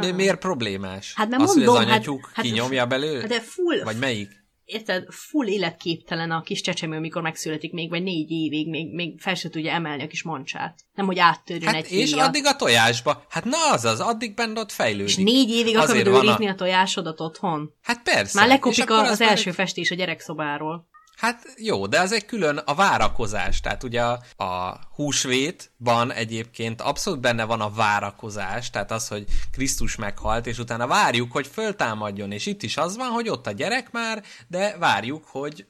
mi, 0.00 0.10
miért 0.10 0.38
problémás? 0.38 1.14
Hát 1.14 1.28
nem 1.28 1.40
az, 1.40 1.54
mondom, 1.54 1.74
hogy 1.74 1.84
az 1.84 1.90
anyatjuk 1.90 2.30
hát, 2.34 2.44
kinyomja 2.44 2.80
hát, 2.80 2.88
belőle? 2.88 3.26
De 3.26 3.40
full, 3.40 3.82
Vagy 3.84 3.98
melyik? 3.98 4.40
Érted, 4.64 5.04
full 5.10 5.46
életképtelen 5.46 6.30
a 6.30 6.40
kis 6.40 6.60
csecsemő, 6.60 6.96
amikor 6.96 7.22
megszületik 7.22 7.72
még, 7.72 7.90
vagy 7.90 8.02
négy 8.02 8.30
évig, 8.30 8.68
még, 8.68 8.94
még 8.94 9.20
fel 9.20 9.34
se 9.34 9.48
tudja 9.48 9.72
emelni 9.72 10.02
a 10.02 10.06
kis 10.06 10.22
mancsát. 10.22 10.80
Nem, 10.94 11.06
hogy 11.06 11.18
áttörjön 11.18 11.74
hát 11.74 11.84
egy 11.84 11.92
És 11.92 12.10
híja. 12.10 12.24
addig 12.24 12.46
a 12.46 12.56
tojásba. 12.56 13.24
Hát 13.28 13.44
na 13.44 13.72
az 13.72 13.84
az, 13.84 14.00
addig 14.00 14.34
benne 14.34 14.60
ott 14.60 14.72
fejlődik. 14.72 15.08
És 15.08 15.16
négy 15.16 15.50
évig 15.50 15.76
akarod 15.76 16.06
őrizni 16.06 16.46
a... 16.46 16.50
a 16.50 16.54
tojásodat 16.54 17.20
otthon? 17.20 17.74
Hát 17.82 18.02
persze. 18.02 18.40
Már 18.40 18.48
lekopik 18.48 18.90
az, 18.90 19.08
az 19.08 19.20
első 19.20 19.48
egy... 19.48 19.54
festés 19.56 19.90
a 19.90 19.94
gyerekszobáról. 19.94 20.90
Hát 21.22 21.54
jó, 21.56 21.86
de 21.86 22.00
az 22.00 22.12
egy 22.12 22.24
külön 22.24 22.56
a 22.56 22.74
várakozás, 22.74 23.60
tehát 23.60 23.82
ugye 23.82 24.02
a, 24.02 24.20
a 24.44 24.80
húsvétban 24.94 26.12
egyébként 26.12 26.80
abszolút 26.80 27.20
benne 27.20 27.44
van 27.44 27.60
a 27.60 27.70
várakozás, 27.70 28.70
tehát 28.70 28.90
az, 28.90 29.08
hogy 29.08 29.24
Krisztus 29.52 29.96
meghalt, 29.96 30.46
és 30.46 30.58
utána 30.58 30.86
várjuk, 30.86 31.32
hogy 31.32 31.46
föltámadjon, 31.46 32.32
és 32.32 32.46
itt 32.46 32.62
is 32.62 32.76
az 32.76 32.96
van, 32.96 33.08
hogy 33.08 33.28
ott 33.28 33.46
a 33.46 33.52
gyerek 33.52 33.90
már, 33.90 34.22
de 34.48 34.76
várjuk, 34.78 35.24
hogy 35.24 35.66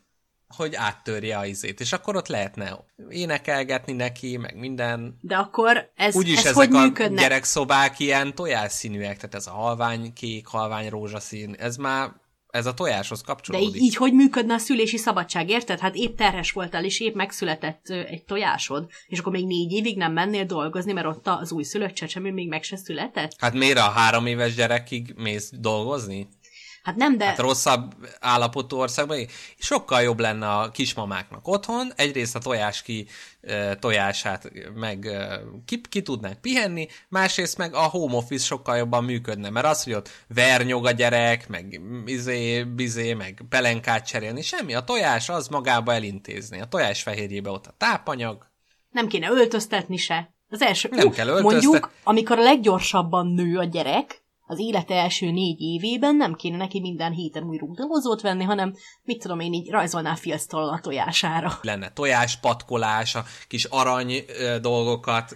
hogy 0.57 0.75
áttörje 0.75 1.39
a 1.39 1.47
izét, 1.47 1.81
és 1.81 1.93
akkor 1.93 2.17
ott 2.17 2.29
lehetne 2.29 2.79
énekelgetni 3.09 3.93
neki, 3.93 4.37
meg 4.37 4.57
minden. 4.57 5.19
De 5.21 5.37
akkor 5.37 5.91
ez, 5.95 6.15
Úgyis 6.15 6.39
ez 6.39 6.45
ezek 6.45 6.55
hogy 6.55 6.77
a 6.77 6.81
működne? 6.81 7.21
gyerekszobák 7.21 7.99
ilyen 7.99 8.35
tojásszínűek, 8.35 9.17
tehát 9.17 9.35
ez 9.35 9.47
a 9.47 9.51
halvány 9.51 10.13
kék, 10.13 10.47
halvány 10.47 10.89
rózsaszín, 10.89 11.55
ez 11.59 11.77
már 11.77 12.21
ez 12.53 12.67
a 12.67 12.75
tojáshoz 12.75 13.21
kapcsolódik. 13.21 13.71
De 13.71 13.77
így, 13.77 13.83
így 13.83 13.97
hogy 13.97 14.13
működne 14.13 14.55
a 14.55 14.59
szülési 14.59 14.97
szabadság, 14.97 15.49
érted? 15.49 15.79
Hát 15.79 15.95
épp 15.95 16.17
terhes 16.17 16.53
voltál, 16.53 16.85
és 16.85 17.01
épp 17.01 17.15
megszületett 17.15 17.89
egy 17.89 18.25
tojásod, 18.25 18.87
és 19.07 19.19
akkor 19.19 19.33
még 19.33 19.47
négy 19.47 19.73
évig 19.73 19.97
nem 19.97 20.13
mennél 20.13 20.45
dolgozni, 20.45 20.93
mert 20.93 21.07
ott 21.07 21.27
az 21.27 21.53
új 21.53 21.63
szülött 21.63 21.93
csecsemő 21.95 22.33
még 22.33 22.49
meg 22.49 22.63
se 22.63 22.77
született? 22.77 23.35
Hát 23.39 23.53
miért 23.53 23.79
a 23.79 23.91
három 23.91 24.27
éves 24.27 24.55
gyerekig 24.55 25.15
mész 25.17 25.51
dolgozni? 25.59 26.29
Hát 26.83 26.97
nem, 26.97 27.19
de... 27.19 27.25
Hát 27.25 27.39
rosszabb 27.39 27.95
állapotú 28.21 28.77
országban. 28.77 29.27
Sokkal 29.59 30.03
jobb 30.03 30.21
lenne 30.21 30.51
a 30.51 30.71
kismamáknak 30.71 31.49
otthon. 31.49 31.93
Egyrészt 31.97 32.37
a 32.37 32.39
tojás 32.39 32.83
ki 32.83 33.07
tojását 33.79 34.51
meg 34.75 35.09
ki, 35.65 35.81
ki 35.89 36.03
tudnák 36.03 36.41
pihenni, 36.41 36.89
másrészt 37.09 37.59
meg 37.59 37.75
a 37.75 37.83
home 37.83 38.17
office 38.17 38.45
sokkal 38.45 38.77
jobban 38.77 39.05
működne, 39.05 39.51
mert 39.51 39.67
az, 39.67 39.85
hogy 39.85 39.93
ott 39.93 40.11
vernyog 40.29 40.87
a 40.87 40.91
gyerek, 40.91 41.49
meg 41.49 41.81
izé, 42.07 42.63
bizé, 42.63 43.15
meg 43.15 43.43
pelenkát 43.49 44.07
cserélni, 44.07 44.43
semmi. 44.43 44.75
A 44.75 44.85
tojás 44.85 45.29
az 45.29 45.49
magába 45.49 45.93
elintézni. 45.93 46.61
A 46.61 46.67
tojás 46.67 47.03
fehérjébe 47.03 47.51
ott 47.51 47.67
a 47.67 47.75
tápanyag. 47.77 48.47
Nem 48.91 49.07
kéne 49.07 49.29
öltöztetni 49.31 49.97
se. 49.97 50.35
Az 50.49 50.63
első, 50.63 50.89
nem 50.93 51.07
uh, 51.07 51.15
kell 51.15 51.27
öltöztet... 51.27 51.63
Mondjuk, 51.63 51.91
amikor 52.03 52.39
a 52.39 52.43
leggyorsabban 52.43 53.27
nő 53.27 53.59
a 53.59 53.65
gyerek, 53.65 54.22
az 54.47 54.59
élete 54.59 54.95
első 54.95 55.31
négy 55.31 55.61
évében 55.61 56.17
nem 56.17 56.35
kéne 56.35 56.57
neki 56.57 56.81
minden 56.81 57.13
héten 57.13 57.43
új 57.43 57.57
rúgdalozót 57.57 58.21
venni, 58.21 58.45
hanem 58.45 58.75
mit 59.05 59.21
tudom 59.21 59.41
én, 59.41 59.53
így 59.53 59.71
rajzolná 59.71 60.15
filctól 60.15 60.69
a 60.69 60.81
tojására. 60.83 61.59
Lenne 61.63 61.91
tojáspatkolás, 61.91 63.15
a 63.15 63.25
kis 63.49 63.65
arany 63.65 64.25
ö, 64.39 64.59
dolgokat, 64.61 65.35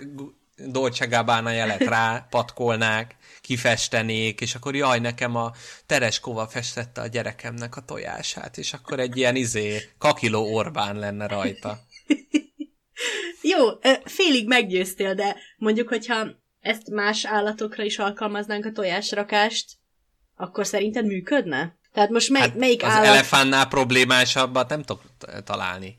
Dolce 0.56 1.06
Gabbana 1.06 1.50
jelet 1.50 1.80
rá 1.80 2.26
patkolnák, 2.30 3.16
kifestenék, 3.40 4.40
és 4.40 4.54
akkor 4.54 4.74
jaj, 4.74 4.98
nekem 4.98 5.36
a 5.36 5.52
Tereskova 5.86 6.46
festette 6.46 7.00
a 7.00 7.06
gyerekemnek 7.06 7.76
a 7.76 7.84
tojását, 7.84 8.58
és 8.58 8.72
akkor 8.72 9.00
egy 9.00 9.16
ilyen 9.16 9.36
izé, 9.36 9.80
kakiló 9.98 10.54
Orbán 10.54 10.98
lenne 10.98 11.26
rajta. 11.26 11.78
Jó, 13.42 13.66
félig 14.04 14.46
meggyőztél, 14.46 15.14
de 15.14 15.36
mondjuk, 15.58 15.88
hogyha 15.88 16.26
ezt 16.66 16.90
más 16.90 17.24
állatokra 17.24 17.82
is 17.82 17.98
alkalmaznánk 17.98 18.64
a 18.64 18.72
tojásrakást, 18.72 19.72
akkor 20.36 20.66
szerinted 20.66 21.06
működne? 21.06 21.76
Tehát 21.92 22.10
most 22.10 22.30
mely, 22.30 22.40
hát 22.40 22.56
melyik 22.56 22.82
az 22.82 22.90
állat... 22.90 23.06
elefántnál 23.06 23.68
problémásabbat 23.68 24.68
nem 24.68 24.82
tudok 24.82 25.02
találni. 25.44 25.98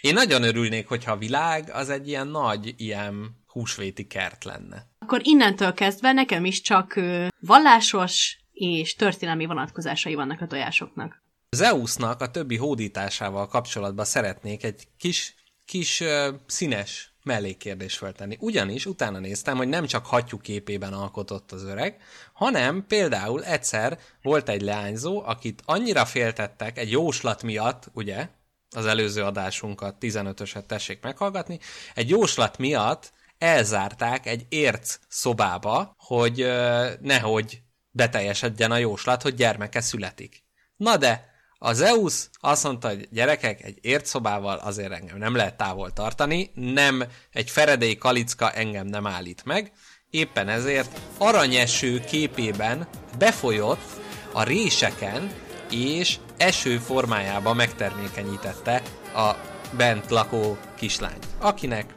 Én 0.00 0.14
nagyon 0.14 0.42
örülnék, 0.42 0.88
hogyha 0.88 1.12
a 1.12 1.16
világ 1.16 1.70
az 1.70 1.90
egy 1.90 2.08
ilyen 2.08 2.26
nagy, 2.26 2.74
ilyen 2.76 3.36
húsvéti 3.46 4.06
kert 4.06 4.44
lenne. 4.44 4.86
Akkor 4.98 5.20
innentől 5.22 5.72
kezdve 5.72 6.12
nekem 6.12 6.44
is 6.44 6.60
csak 6.60 7.00
vallásos 7.40 8.38
és 8.52 8.94
történelmi 8.94 9.46
vonatkozásai 9.46 10.14
vannak 10.14 10.40
a 10.40 10.46
tojásoknak. 10.46 11.22
Zeusnak 11.50 12.20
a 12.20 12.30
többi 12.30 12.56
hódításával 12.56 13.46
kapcsolatban 13.46 14.04
szeretnék 14.04 14.64
egy 14.64 14.82
kis, 14.98 15.34
kis 15.68 16.00
uh, 16.00 16.34
színes 16.46 17.12
mellékkérdést 17.22 17.96
feltenni. 17.96 18.36
Ugyanis 18.40 18.86
utána 18.86 19.18
néztem, 19.18 19.56
hogy 19.56 19.68
nem 19.68 19.86
csak 19.86 20.06
hattyú 20.06 20.38
képében 20.38 20.92
alkotott 20.92 21.52
az 21.52 21.62
öreg, 21.62 21.96
hanem 22.32 22.84
például 22.86 23.44
egyszer 23.44 23.98
volt 24.22 24.48
egy 24.48 24.62
leányzó, 24.62 25.22
akit 25.24 25.62
annyira 25.64 26.04
féltettek 26.04 26.78
egy 26.78 26.90
jóslat 26.90 27.42
miatt, 27.42 27.90
ugye, 27.92 28.28
az 28.76 28.86
előző 28.86 29.22
adásunkat, 29.22 29.96
15-öset 30.00 30.66
tessék 30.66 31.02
meghallgatni, 31.02 31.58
egy 31.94 32.08
jóslat 32.08 32.58
miatt 32.58 33.12
elzárták 33.38 34.26
egy 34.26 34.46
érc 34.48 34.98
szobába, 35.08 35.94
hogy 35.98 36.42
uh, 36.42 36.86
nehogy 37.00 37.62
beteljesedjen 37.90 38.70
a 38.70 38.76
jóslat, 38.76 39.22
hogy 39.22 39.34
gyermeke 39.34 39.80
születik. 39.80 40.44
Na 40.76 40.96
de, 40.96 41.28
a 41.58 41.72
Zeus 41.72 42.28
azt 42.40 42.64
mondta, 42.64 42.88
hogy 42.88 43.08
gyerekek, 43.10 43.62
egy 43.62 43.78
értszobával 43.80 44.56
azért 44.56 44.92
engem 44.92 45.18
nem 45.18 45.34
lehet 45.34 45.56
távol 45.56 45.92
tartani, 45.92 46.50
nem 46.54 47.04
egy 47.32 47.50
feredély 47.50 47.94
kalicka 47.94 48.50
engem 48.50 48.86
nem 48.86 49.06
állít 49.06 49.44
meg, 49.44 49.72
éppen 50.10 50.48
ezért 50.48 51.00
aranyeső 51.18 52.00
képében 52.00 52.88
befolyott 53.18 54.00
a 54.32 54.42
réseken, 54.42 55.30
és 55.70 56.16
eső 56.36 56.78
formájába 56.78 57.54
megtermékenyítette 57.54 58.82
a 59.14 59.30
bent 59.76 60.10
lakó 60.10 60.56
kislányt, 60.76 61.26
akinek 61.38 61.94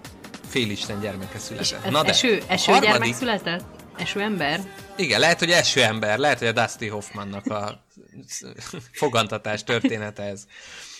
félisten 0.50 1.00
gyermeke 1.00 1.40
született. 1.40 1.86
És 1.86 1.92
Na 1.92 2.02
de, 2.04 2.10
eső, 2.10 2.42
eső 2.48 2.72
harmadik... 2.72 2.90
gyermek 2.90 3.14
született? 3.14 3.64
Eső 3.98 4.22
ember? 4.22 4.60
Igen, 4.96 5.20
lehet, 5.20 5.40
hogy 5.40 5.52
eső 5.52 5.84
ember, 5.84 6.18
lehet, 6.18 6.40
hogy 6.40 6.48
a 6.48 6.52
Dusty 6.52 6.88
Hoffmannak 6.88 7.46
a 7.46 7.86
fogantatás 8.92 9.64
története 9.64 10.24
ez. 10.24 10.46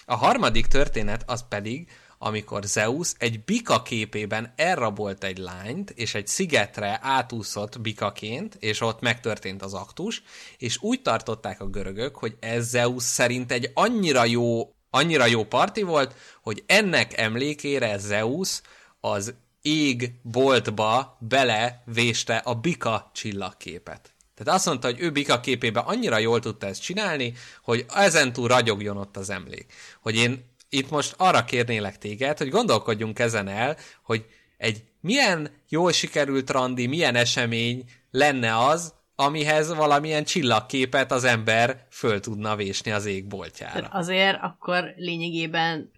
A 0.06 0.16
harmadik 0.16 0.66
történet 0.66 1.24
az 1.26 1.46
pedig, 1.50 1.88
amikor 2.24 2.64
Zeus 2.64 3.14
egy 3.18 3.44
bika 3.44 3.82
képében 3.82 4.54
elrabolt 4.56 5.24
egy 5.24 5.38
lányt, 5.38 5.90
és 5.90 6.16
egy 6.16 6.28
szigetre 6.28 7.00
átúszott 7.02 7.82
bikaként, 7.82 8.56
és 8.60 8.82
ott 8.82 9.00
megtörtént 9.00 9.62
az 9.62 9.74
aktus, 9.74 10.24
és 10.58 10.82
úgy 10.82 11.02
tartották 11.02 11.62
a 11.62 11.68
görögök, 11.68 12.16
hogy 12.16 12.38
ez 12.40 12.70
Zeus 12.70 13.04
szerint 13.04 13.52
egy 13.52 13.72
annyira 13.74 14.26
jó, 14.26 14.76
annyira 14.90 15.26
jó 15.26 15.46
parti 15.46 15.82
volt, 15.82 16.16
hogy 16.42 16.64
ennek 16.66 17.18
emlékére 17.18 17.98
Zeus 17.98 18.62
az 19.00 19.34
ég 19.62 20.12
boltba 20.22 21.18
belevéste 21.20 22.36
a 22.36 22.56
bika 22.56 23.12
csillagképet. 23.14 24.11
Tehát 24.44 24.60
azt 24.60 24.68
mondta, 24.68 24.88
hogy 24.88 25.00
ő 25.00 25.12
Bika 25.12 25.40
képében 25.40 25.84
annyira 25.84 26.18
jól 26.18 26.40
tudta 26.40 26.68
ezt 26.68 26.82
csinálni, 26.82 27.34
hogy 27.62 27.86
ezentúl 27.96 28.48
ragyogjon 28.48 28.98
ott 28.98 29.18
az 29.18 29.30
emlék. 29.30 29.74
Hogy 30.02 30.16
én 30.16 30.50
itt 30.70 30.90
most 30.90 31.16
arra 31.18 31.44
kérnélek 31.44 31.98
téged, 31.98 32.38
hogy 32.38 32.50
gondolkodjunk 32.50 33.20
ezen 33.20 33.48
el, 33.48 33.78
hogy 34.04 34.26
egy 34.58 34.84
milyen 35.00 35.50
jól 35.70 35.92
sikerült 35.92 36.50
randi, 36.50 36.88
milyen 36.88 37.16
esemény 37.16 37.84
lenne 38.12 38.58
az, 38.58 38.94
amihez 39.16 39.74
valamilyen 39.76 40.24
csillagképet 40.24 41.12
az 41.12 41.24
ember 41.24 41.88
föl 41.90 42.20
tudna 42.20 42.56
vésni 42.56 42.92
az 42.92 43.06
égboltjára. 43.06 43.74
Tehát 43.74 43.94
azért 43.94 44.38
akkor 44.42 44.94
lényegében 44.96 45.92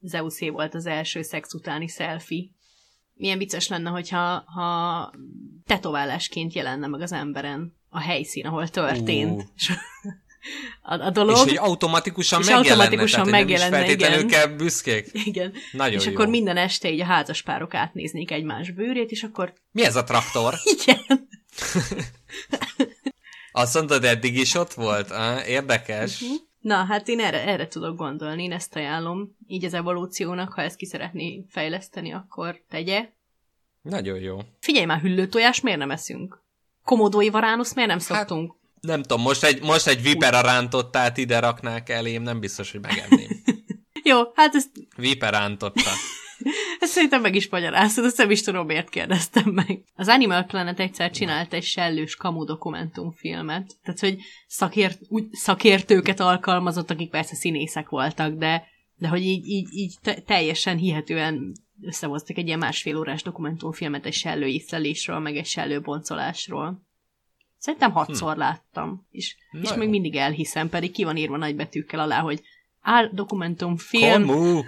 Zeusé 0.00 0.48
volt 0.48 0.74
az 0.74 0.86
első 0.86 1.22
szex 1.22 1.54
utáni 1.54 1.86
selfie. 1.86 2.44
Milyen 3.14 3.38
vicces 3.38 3.68
lenne, 3.68 3.90
hogyha 3.90 4.44
ha 4.46 5.12
tetoválásként 5.66 6.52
jelenne 6.52 6.86
meg 6.86 7.00
az 7.00 7.12
emberen 7.12 7.78
a 7.90 8.00
helyszín, 8.00 8.46
ahol 8.46 8.68
történt. 8.68 9.42
Uh. 9.42 9.46
A, 10.82 10.94
a 10.94 11.10
dolog. 11.10 11.36
És 11.36 11.42
hogy 11.42 11.56
automatikusan 11.56 12.40
és 12.40 12.46
megjelenne, 12.46 12.82
automatikusan 12.82 13.24
tehát, 13.24 13.40
megjelenne, 13.40 13.78
nem 13.78 13.86
is 13.88 13.92
igen. 13.94 14.26
kell 14.26 14.46
büszkék. 14.46 15.10
Igen. 15.12 15.52
Nagyon 15.72 15.98
és 15.98 16.06
jó. 16.06 16.12
akkor 16.12 16.28
minden 16.28 16.56
este 16.56 16.90
így 16.90 17.00
a 17.00 17.04
házaspárok 17.04 17.74
átnéznék 17.74 18.30
egymás 18.30 18.70
bőrét, 18.70 19.10
és 19.10 19.22
akkor... 19.22 19.52
Mi 19.72 19.84
ez 19.84 19.96
a 19.96 20.04
traktor? 20.04 20.54
Igen. 20.76 21.28
Azt 23.52 23.74
mondod, 23.74 24.04
eddig 24.04 24.36
is 24.38 24.54
ott 24.54 24.72
volt? 24.72 25.12
Érdekes. 25.46 26.20
Uh-huh. 26.20 26.36
Na, 26.60 26.84
hát 26.84 27.08
én 27.08 27.20
erre, 27.20 27.46
erre 27.46 27.68
tudok 27.68 27.96
gondolni, 27.96 28.42
én 28.42 28.52
ezt 28.52 28.76
ajánlom. 28.76 29.36
Így 29.46 29.64
az 29.64 29.74
evolúciónak, 29.74 30.52
ha 30.52 30.62
ezt 30.62 30.76
ki 30.76 30.86
szeretné 30.86 31.44
fejleszteni, 31.48 32.12
akkor 32.12 32.62
tegye. 32.68 33.08
Nagyon 33.82 34.18
jó. 34.18 34.38
Figyelj 34.60 34.84
már, 34.84 35.00
hüllőtojás 35.00 35.60
miért 35.60 35.78
nem 35.78 35.90
eszünk? 35.90 36.42
Komodói 36.90 37.28
varánusz 37.28 37.74
miért 37.74 37.90
nem 37.90 37.98
hát, 37.98 38.06
szoktunk? 38.06 38.50
Hát, 38.50 38.80
nem 38.80 39.02
tudom, 39.02 39.22
most 39.22 39.44
egy, 39.44 39.62
most 39.62 39.86
egy 39.86 40.02
vipera 40.02 40.40
rántottát 40.40 41.16
ide 41.16 41.38
raknák 41.38 41.88
elém, 41.88 42.22
nem 42.22 42.40
biztos, 42.40 42.70
hogy 42.70 42.80
megenném. 42.80 43.28
Jó, 44.10 44.18
hát 44.34 44.54
ezt... 44.54 44.70
Viper 44.96 45.32
rántotta. 45.32 45.90
Ezt 46.80 46.92
szerintem 46.92 47.20
meg 47.20 47.34
is 47.34 47.48
magyaráztad, 47.48 48.04
azt 48.04 48.16
nem 48.16 48.30
is 48.30 48.42
tudom, 48.42 48.66
miért 48.66 48.88
kérdeztem 48.88 49.50
meg. 49.50 49.84
Az 49.94 50.08
Animal 50.08 50.42
Planet 50.42 50.80
egyszer 50.80 51.10
csinált 51.10 51.52
egy 51.52 51.64
sellős 51.64 52.16
kamu 52.16 52.44
dokumentumfilmet, 52.44 53.76
tehát 53.84 54.00
hogy 54.00 54.18
szakért, 54.46 54.98
úgy, 55.08 55.24
szakértőket 55.32 56.20
alkalmazott, 56.20 56.90
akik 56.90 57.10
persze 57.10 57.34
színészek 57.34 57.88
voltak, 57.88 58.34
de, 58.34 58.64
de 58.96 59.08
hogy 59.08 59.22
így, 59.22 59.46
így, 59.46 59.68
így 59.72 59.98
teljesen 60.26 60.76
hihetően 60.76 61.52
összehoztak 61.82 62.36
egy 62.36 62.46
ilyen 62.46 62.58
másfél 62.58 62.96
órás 62.96 63.22
dokumentumfilmet 63.22 64.06
egy 64.06 64.12
sellő 64.12 64.46
ízlelésről, 64.46 65.18
meg 65.18 65.36
egy 65.36 65.46
sellő 65.46 65.80
boncolásról. 65.80 66.82
Szerintem 67.58 67.92
hatszor 67.92 68.32
hm. 68.32 68.38
láttam, 68.38 69.06
és, 69.10 69.36
és 69.62 69.74
még 69.74 69.88
mindig 69.88 70.16
elhiszem, 70.16 70.68
pedig 70.68 70.92
ki 70.92 71.04
van 71.04 71.16
írva 71.16 71.36
nagybetűkkel 71.36 72.00
alá, 72.00 72.20
hogy 72.20 72.42
áll 72.80 73.08
dokumentumfilm. 73.12 74.26
Komu. 74.26 74.60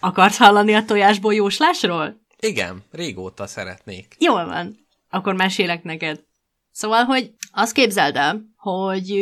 Akarsz 0.00 0.36
hallani 0.36 0.74
a 0.74 0.84
tojásból 0.84 1.34
jóslásról? 1.34 2.20
Igen, 2.40 2.82
régóta 2.90 3.46
szeretnék. 3.46 4.16
Jól 4.18 4.44
van. 4.44 4.86
Akkor 5.10 5.34
mesélek 5.34 5.82
neked. 5.82 6.24
Szóval, 6.72 7.04
hogy 7.04 7.34
azt 7.52 7.72
képzeld 7.72 8.16
el, 8.16 8.42
hogy 8.56 9.12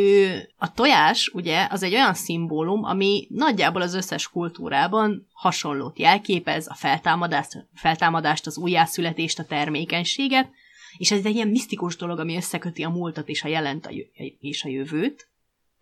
a 0.57 0.73
tojás, 0.73 1.31
ugye, 1.35 1.67
az 1.71 1.83
egy 1.83 1.95
olyan 1.95 2.15
szimbólum, 2.15 2.85
ami 2.85 3.27
nagyjából 3.31 3.83
az 3.83 3.95
összes 3.95 4.29
kultúrában 4.29 5.29
hasonlót 5.33 5.99
jelképez, 5.99 6.69
a 6.69 6.75
feltámadást, 6.75 7.67
feltámadást 7.75 8.47
az 8.47 8.59
újjászületést, 8.59 9.39
a 9.39 9.45
termékenységet, 9.45 10.51
és 10.97 11.11
ez 11.11 11.25
egy 11.25 11.35
ilyen 11.35 11.49
misztikus 11.49 11.97
dolog, 11.97 12.19
ami 12.19 12.37
összeköti 12.37 12.83
a 12.83 12.89
múltat 12.89 13.29
és 13.29 13.43
a 13.43 13.49
jelent 13.49 13.87
a 13.87 13.91
és 14.41 14.65
a 14.65 14.69
jövőt. 14.69 15.29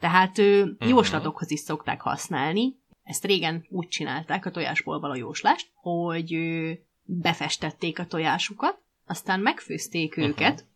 Tehát 0.01 0.39
uh-huh. 0.39 0.89
jóslatokhoz 0.89 1.51
is 1.51 1.61
szokták 1.61 2.01
használni. 2.01 2.77
Ezt 3.05 3.25
régen 3.25 3.67
úgy 3.69 3.89
csinálták 3.89 4.47
a 4.47 4.51
tojásból 4.51 5.01
való 5.01 5.15
jóslást, 5.15 5.71
hogy 5.75 6.39
befestették 7.05 7.99
a 7.99 8.07
tojásukat, 8.07 8.79
aztán 9.07 9.41
megfőzték 9.41 10.11
uh-huh. 10.11 10.29
őket, 10.29 10.67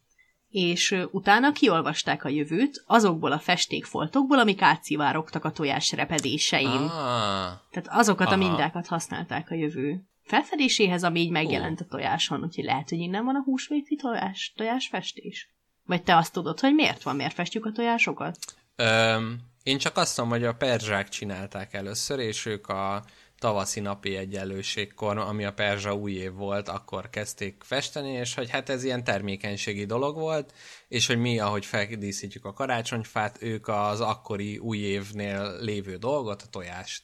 és 0.53 0.97
utána 1.11 1.53
kiolvasták 1.53 2.25
a 2.25 2.29
jövőt 2.29 2.83
azokból 2.87 3.33
a 3.33 3.39
festékfoltokból, 3.39 4.39
amik 4.39 4.63
átszivárogtak 4.63 5.45
a 5.45 5.53
tojás 5.53 5.93
repedésein. 5.93 6.81
Ah, 6.81 7.53
Tehát 7.71 7.89
azokat 7.89 8.27
aha. 8.27 8.35
a 8.35 8.39
mindákat 8.39 8.87
használták 8.87 9.51
a 9.51 9.55
jövő 9.55 10.03
felfedéséhez, 10.25 11.05
ami 11.05 11.21
így 11.21 11.31
megjelent 11.31 11.81
a 11.81 11.85
tojáson, 11.85 12.43
úgyhogy 12.43 12.65
lehet, 12.65 12.89
hogy 12.89 12.99
innen 12.99 13.25
van 13.25 13.37
a 13.37 13.43
húsvéti 13.43 13.97
tojás, 13.97 14.53
tojásfestés. 14.57 15.51
Vagy 15.85 16.03
te 16.03 16.17
azt 16.17 16.33
tudod, 16.33 16.61
hogy 16.61 16.75
miért 16.75 17.03
van, 17.03 17.17
miért 17.17 17.35
festjük 17.35 17.67
a 17.67 17.73
tojásokat? 17.73 18.37
Öm, 18.77 19.41
én 19.63 19.79
csak 19.79 19.97
azt 19.97 20.19
mondom, 20.19 20.39
hogy 20.39 20.47
a 20.47 20.55
perzsák 20.55 21.09
csinálták 21.09 21.75
először, 21.75 22.19
és 22.19 22.47
ők 22.47 22.69
a 22.69 23.05
tavaszi 23.43 23.81
napi 23.81 24.17
egyenlőségkor, 24.17 25.19
ami 25.19 25.45
a 25.45 25.53
Perzsa 25.53 25.95
új 25.95 26.13
év 26.13 26.33
volt, 26.33 26.69
akkor 26.69 27.11
kezdték 27.11 27.63
festeni, 27.65 28.11
és 28.13 28.35
hogy 28.35 28.51
hát 28.51 28.69
ez 28.69 28.85
ilyen 28.85 29.05
termékenységi 29.05 29.85
dolog 29.85 30.17
volt, 30.17 30.53
és 30.89 31.07
hogy 31.07 31.19
mi, 31.19 31.39
ahogy 31.39 31.65
feldíszítjük 31.67 32.45
a 32.45 32.53
karácsonyfát, 32.53 33.37
ők 33.41 33.69
az 33.69 34.01
akkori 34.01 34.59
új 34.59 34.79
évnél 34.79 35.57
lévő 35.61 35.97
dolgot, 35.97 36.43
a 36.43 36.47
tojást. 36.51 37.03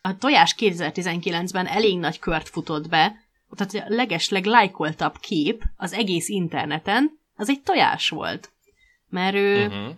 A 0.00 0.18
tojás 0.18 0.54
2019-ben 0.58 1.66
elég 1.66 1.98
nagy 1.98 2.18
kört 2.18 2.48
futott 2.48 2.88
be, 2.88 3.12
tehát 3.56 3.90
a 3.90 3.94
legesleg 3.94 4.44
lájkoltabb 4.44 5.18
kép 5.20 5.62
az 5.76 5.92
egész 5.92 6.28
interneten, 6.28 7.18
az 7.34 7.48
egy 7.48 7.62
tojás 7.62 8.08
volt. 8.08 8.52
Mert 9.08 9.34
ő 9.34 9.66
uh-huh. 9.66 9.94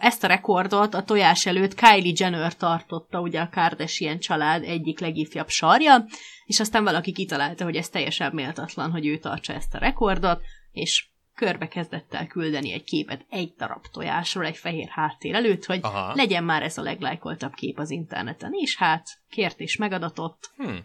Ezt 0.00 0.24
a 0.24 0.26
rekordot 0.26 0.94
a 0.94 1.02
tojás 1.02 1.46
előtt 1.46 1.74
Kylie 1.74 2.12
Jenner 2.16 2.56
tartotta, 2.56 3.20
ugye 3.20 3.40
a 3.40 3.48
Kardashian 3.52 4.18
család 4.18 4.62
egyik 4.62 5.00
legifjabb 5.00 5.48
sarja, 5.48 6.04
és 6.44 6.60
aztán 6.60 6.84
valaki 6.84 7.12
kitalálta, 7.12 7.64
hogy 7.64 7.76
ez 7.76 7.88
teljesen 7.88 8.32
méltatlan, 8.34 8.90
hogy 8.90 9.06
ő 9.06 9.18
tartsa 9.18 9.52
ezt 9.52 9.74
a 9.74 9.78
rekordot, 9.78 10.40
és 10.72 11.06
körbe 11.34 11.68
kezdett 11.68 12.14
el 12.14 12.26
küldeni 12.26 12.72
egy 12.72 12.84
képet 12.84 13.26
egy 13.30 13.54
darab 13.58 13.84
tojásról 13.92 14.44
egy 14.44 14.56
fehér 14.56 14.88
háttér 14.88 15.34
előtt, 15.34 15.64
hogy 15.64 15.78
Aha. 15.82 16.14
legyen 16.14 16.44
már 16.44 16.62
ez 16.62 16.78
a 16.78 16.82
leglájkoltabb 16.82 17.54
kép 17.54 17.78
az 17.78 17.90
interneten. 17.90 18.52
És 18.52 18.76
hát 18.76 19.08
kért 19.30 19.60
és 19.60 19.76
megadatott. 19.76 20.50
Hmm. 20.56 20.84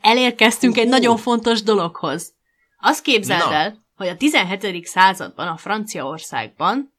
Elérkeztünk 0.00 0.74
uh, 0.74 0.80
egy 0.80 0.88
nagyon 0.88 1.16
fontos 1.16 1.62
dologhoz. 1.62 2.34
Azt 2.80 3.02
képzeld 3.02 3.44
Na. 3.44 3.54
el, 3.54 3.84
hogy 3.96 4.08
a 4.08 4.16
17. 4.16 4.86
században 4.86 5.48
a 5.48 5.56
Franciaországban, 5.56 6.93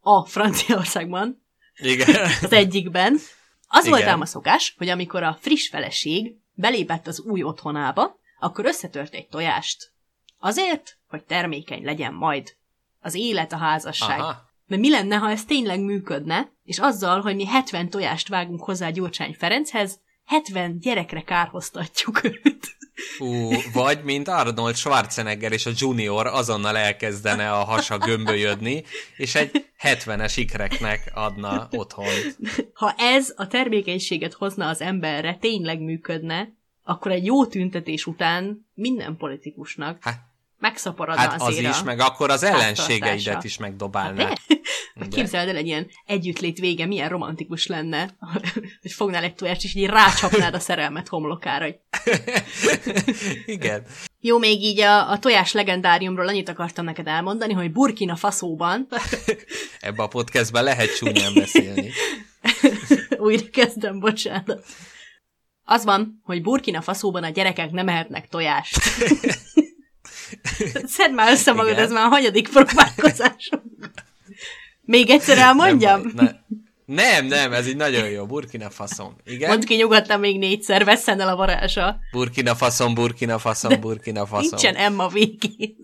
a 0.00 0.24
Franciaországban, 0.24 1.42
Igen. 1.76 2.14
az 2.42 2.52
egyikben, 2.52 3.18
az 3.68 3.86
Igen. 3.86 3.98
volt 3.98 4.10
ám 4.10 4.20
a 4.20 4.26
szokás, 4.26 4.74
hogy 4.78 4.88
amikor 4.88 5.22
a 5.22 5.38
friss 5.40 5.68
feleség 5.68 6.36
belépett 6.54 7.06
az 7.06 7.20
új 7.20 7.42
otthonába, 7.42 8.18
akkor 8.38 8.64
összetört 8.64 9.14
egy 9.14 9.28
tojást. 9.28 9.92
Azért, 10.38 10.98
hogy 11.08 11.24
termékeny 11.24 11.84
legyen 11.84 12.14
majd 12.14 12.56
az 13.00 13.14
élet, 13.14 13.52
a 13.52 13.56
házasság. 13.56 14.18
Aha. 14.18 14.48
Mert 14.66 14.82
mi 14.82 14.90
lenne, 14.90 15.16
ha 15.16 15.30
ez 15.30 15.44
tényleg 15.44 15.80
működne, 15.80 16.52
és 16.64 16.78
azzal, 16.78 17.20
hogy 17.20 17.34
mi 17.34 17.46
70 17.46 17.90
tojást 17.90 18.28
vágunk 18.28 18.64
hozzá 18.64 18.90
Gyurcsány 18.90 19.34
Ferenchez, 19.34 20.00
70 20.24 20.78
gyerekre 20.78 21.22
kárhoztatjuk 21.22 22.24
őt. 22.24 22.76
Ú, 23.18 23.50
vagy 23.72 24.04
mint 24.04 24.28
Arnold 24.28 24.76
Schwarzenegger 24.76 25.52
és 25.52 25.66
a 25.66 25.70
Junior 25.74 26.26
azonnal 26.26 26.76
elkezdene 26.76 27.52
a 27.52 27.64
hasa 27.64 27.98
gömbölyödni, 27.98 28.84
és 29.16 29.34
egy 29.34 29.64
70-es 29.82 30.32
ikreknek 30.36 31.10
adna 31.14 31.68
otthon. 31.70 32.06
Ha 32.72 32.94
ez 32.98 33.32
a 33.36 33.46
termékenységet 33.46 34.32
hozna 34.32 34.68
az 34.68 34.80
emberre, 34.80 35.36
tényleg 35.40 35.80
működne, 35.80 36.48
akkor 36.84 37.10
egy 37.10 37.24
jó 37.24 37.46
tüntetés 37.46 38.06
után 38.06 38.66
minden 38.74 39.16
politikusnak 39.16 39.98
hát, 40.00 40.29
megszaporodna 40.60 41.20
hát 41.20 41.42
az 41.42 41.58
is, 41.58 41.82
meg 41.82 42.00
akkor 42.00 42.30
az 42.30 42.42
ellenségeidet 42.42 43.44
is 43.44 43.58
megdobálná. 43.58 44.24
Hát, 44.24 45.08
Képzeld 45.10 45.48
el 45.48 45.56
egy 45.56 45.66
ilyen 45.66 45.90
együttlét 46.06 46.58
vége, 46.58 46.86
milyen 46.86 47.08
romantikus 47.08 47.66
lenne, 47.66 48.16
hogy 48.82 48.92
fognál 48.92 49.22
egy 49.22 49.34
tojást, 49.34 49.64
és 49.64 49.74
így 49.74 49.86
rácsapnád 49.86 50.54
a 50.54 50.58
szerelmet 50.58 51.08
homlokára. 51.08 51.64
Hogy... 51.64 51.78
Igen. 53.46 53.86
Jó, 54.20 54.38
még 54.38 54.62
így 54.62 54.80
a, 54.80 55.10
a 55.10 55.18
tojás 55.18 55.52
legendáriumról 55.52 56.28
annyit 56.28 56.48
akartam 56.48 56.84
neked 56.84 57.06
elmondani, 57.06 57.52
hogy 57.52 57.72
Burkina 57.72 58.16
Faszóban... 58.16 58.86
Ebben 59.80 60.04
a 60.04 60.08
podcastben 60.08 60.64
lehet 60.64 60.96
csúnyán 60.96 61.34
beszélni. 61.34 61.90
Újra 63.18 63.50
kezdem, 63.52 64.00
bocsánat. 64.00 64.64
Az 65.64 65.84
van, 65.84 66.20
hogy 66.24 66.42
Burkina 66.42 66.80
Faszóban 66.80 67.24
a 67.24 67.28
gyerekek 67.28 67.70
nem 67.70 67.88
ehetnek 67.88 68.28
tojást. 68.28 68.78
Szedd 70.96 71.12
már 71.12 71.32
össze 71.32 71.52
magad, 71.52 71.72
Igen. 71.72 71.84
ez 71.84 71.92
már 71.92 72.04
a 72.04 72.08
hanyadik 72.08 72.48
próbálkozásunk. 72.48 73.62
Még 74.80 75.10
egyszer 75.10 75.38
elmondjam? 75.38 76.00
Nem, 76.14 76.44
ne. 76.84 76.94
nem, 76.94 77.26
nem, 77.26 77.52
ez 77.52 77.66
így 77.66 77.76
nagyon 77.76 78.08
jó. 78.08 78.26
Burkina 78.26 78.70
faszom. 78.70 79.16
Igen? 79.24 79.48
Mondd 79.48 79.64
ki 79.64 79.74
nyugodtan 79.74 80.20
még 80.20 80.38
négyszer, 80.38 80.84
vesszen 80.84 81.20
el 81.20 81.28
a 81.28 81.36
varázsa. 81.36 81.98
Burkina 82.12 82.54
faszom, 82.54 82.94
Burkina 82.94 83.38
faszom, 83.38 83.80
Burkina 83.80 84.26
faszom. 84.26 84.48
Nincsen 84.48 84.74
Emma 84.74 85.08
végén. 85.08 85.76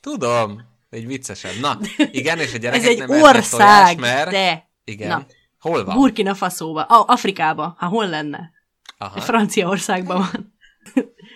Tudom, 0.00 0.60
egy 0.90 1.06
viccesen. 1.06 1.50
Na, 1.60 1.78
igen, 2.10 2.38
és 2.38 2.54
a 2.54 2.56
gyerekek 2.56 2.84
Ez 2.84 2.90
egy 2.90 3.08
nem 3.08 3.22
ország, 3.22 3.96
tojás, 3.96 4.14
mert... 4.14 4.30
de... 4.30 4.68
Igen. 4.84 5.08
Na. 5.08 5.26
Hol 5.60 5.84
van? 5.84 5.96
Burkina 5.96 6.34
Faszóba. 6.34 6.82
Afrikába. 6.82 7.76
Hát 7.78 7.90
hol 7.90 8.08
lenne? 8.08 8.52
Aha. 8.98 9.20
Franciaországban 9.20 10.18
van. 10.18 10.56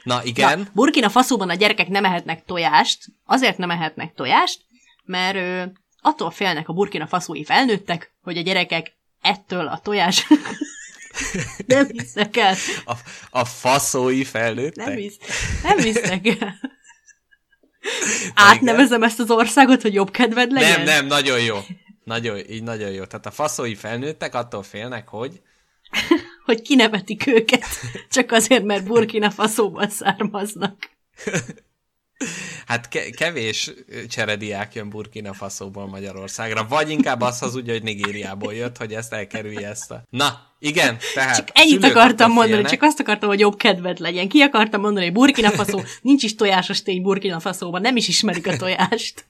Na, 0.02 0.24
igen. 0.24 0.58
Na, 0.58 0.64
Burkina 0.72 1.08
Faszóban 1.08 1.48
a 1.48 1.54
gyerekek 1.54 1.88
nem 1.88 2.04
ehetnek 2.04 2.44
tojást, 2.44 3.04
azért 3.24 3.58
nem 3.58 3.70
ehetnek 3.70 4.14
tojást, 4.14 4.60
mert 5.04 5.36
ő, 5.36 5.72
attól 6.00 6.30
félnek 6.30 6.68
a 6.68 6.72
Burkina 6.72 7.06
Faszói 7.06 7.44
felnőttek, 7.44 8.12
hogy 8.22 8.36
a 8.36 8.42
gyerekek 8.42 8.96
ettől 9.20 9.66
a 9.66 9.80
tojás... 9.82 10.26
nem 11.66 11.86
hisznek 11.86 12.36
el. 12.36 12.54
A, 12.84 12.94
a 13.30 13.44
faszói 13.44 14.24
felnőttek? 14.24 14.86
Nem, 14.86 14.96
hisz, 14.96 15.16
nem 15.62 15.78
hisznek 15.78 16.26
el. 16.26 16.54
Átnevezem 18.34 19.02
ezt 19.02 19.20
az 19.20 19.30
országot, 19.30 19.82
hogy 19.82 19.94
jobb 19.94 20.10
kedved 20.10 20.52
legyen? 20.52 20.70
Nem, 20.70 20.84
nem, 20.84 21.06
nagyon 21.06 21.40
jó. 21.40 21.58
Nagyon, 22.04 22.38
így 22.50 22.62
nagyon 22.62 22.90
jó. 22.90 23.04
Tehát 23.04 23.26
a 23.26 23.30
faszói 23.30 23.74
felnőttek 23.74 24.34
attól 24.34 24.62
félnek, 24.62 25.08
hogy 25.08 25.40
hogy 26.46 26.62
kinevetik 26.62 27.26
őket, 27.26 27.64
csak 28.10 28.32
azért, 28.32 28.64
mert 28.64 28.84
Burkina 28.84 29.30
Faszóban 29.30 29.88
származnak. 29.88 30.90
Hát 32.66 32.88
ke- 32.88 33.14
kevés 33.14 33.70
cserediák 34.08 34.74
jön 34.74 34.88
Burkina 34.88 35.32
Faszóból 35.32 35.86
Magyarországra, 35.86 36.66
vagy 36.68 36.90
inkább 36.90 37.20
az 37.20 37.38
hazudja, 37.38 37.72
hogy 37.72 37.82
Nigériából 37.82 38.54
jött, 38.54 38.76
hogy 38.76 38.94
ezt 38.94 39.12
elkerülje 39.12 39.68
ezt 39.68 39.90
a... 39.90 40.02
Na, 40.10 40.40
igen, 40.58 40.98
tehát... 41.14 41.36
Csak 41.36 41.48
ennyit 41.52 41.84
akartam 41.84 42.32
mondani, 42.32 42.64
csak 42.64 42.82
azt 42.82 43.00
akartam, 43.00 43.28
hogy 43.28 43.40
jobb 43.40 43.56
kedved 43.56 43.98
legyen. 43.98 44.28
Ki 44.28 44.40
akartam 44.40 44.80
mondani, 44.80 45.04
hogy 45.04 45.14
Burkina 45.14 45.50
Faszó, 45.50 45.82
nincs 46.00 46.22
is 46.22 46.34
tojásos 46.34 46.82
tény 46.82 47.02
Burkina 47.02 47.40
Faszóban, 47.40 47.80
nem 47.80 47.96
is 47.96 48.08
ismerik 48.08 48.46
a 48.46 48.56
tojást. 48.56 49.24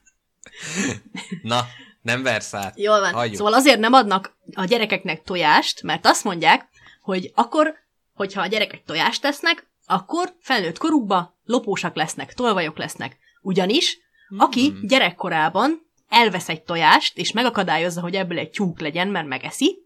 Na, 1.41 1.65
nem 2.03 2.23
versz 2.23 2.53
át. 2.53 2.79
Jól 2.79 2.99
van. 2.99 3.13
Hagyjuk. 3.13 3.35
Szóval 3.35 3.53
azért 3.53 3.79
nem 3.79 3.93
adnak 3.93 4.37
a 4.55 4.65
gyerekeknek 4.65 5.23
tojást, 5.23 5.81
mert 5.81 6.05
azt 6.05 6.23
mondják, 6.23 6.67
hogy 7.01 7.31
akkor, 7.35 7.75
hogyha 8.13 8.41
a 8.41 8.47
gyerekek 8.47 8.83
tojást 8.83 9.21
tesznek, 9.21 9.67
akkor 9.85 10.33
felnőtt 10.39 10.77
korukba 10.77 11.37
lopósak 11.45 11.95
lesznek, 11.95 12.33
tolvajok 12.33 12.77
lesznek. 12.77 13.17
Ugyanis, 13.41 13.97
aki 14.37 14.69
hmm. 14.69 14.87
gyerekkorában 14.87 15.91
elvesz 16.09 16.49
egy 16.49 16.63
tojást, 16.63 17.17
és 17.17 17.31
megakadályozza, 17.31 18.01
hogy 18.01 18.15
ebből 18.15 18.37
egy 18.37 18.49
tyúk 18.49 18.79
legyen, 18.79 19.07
mert 19.07 19.27
megeszi, 19.27 19.77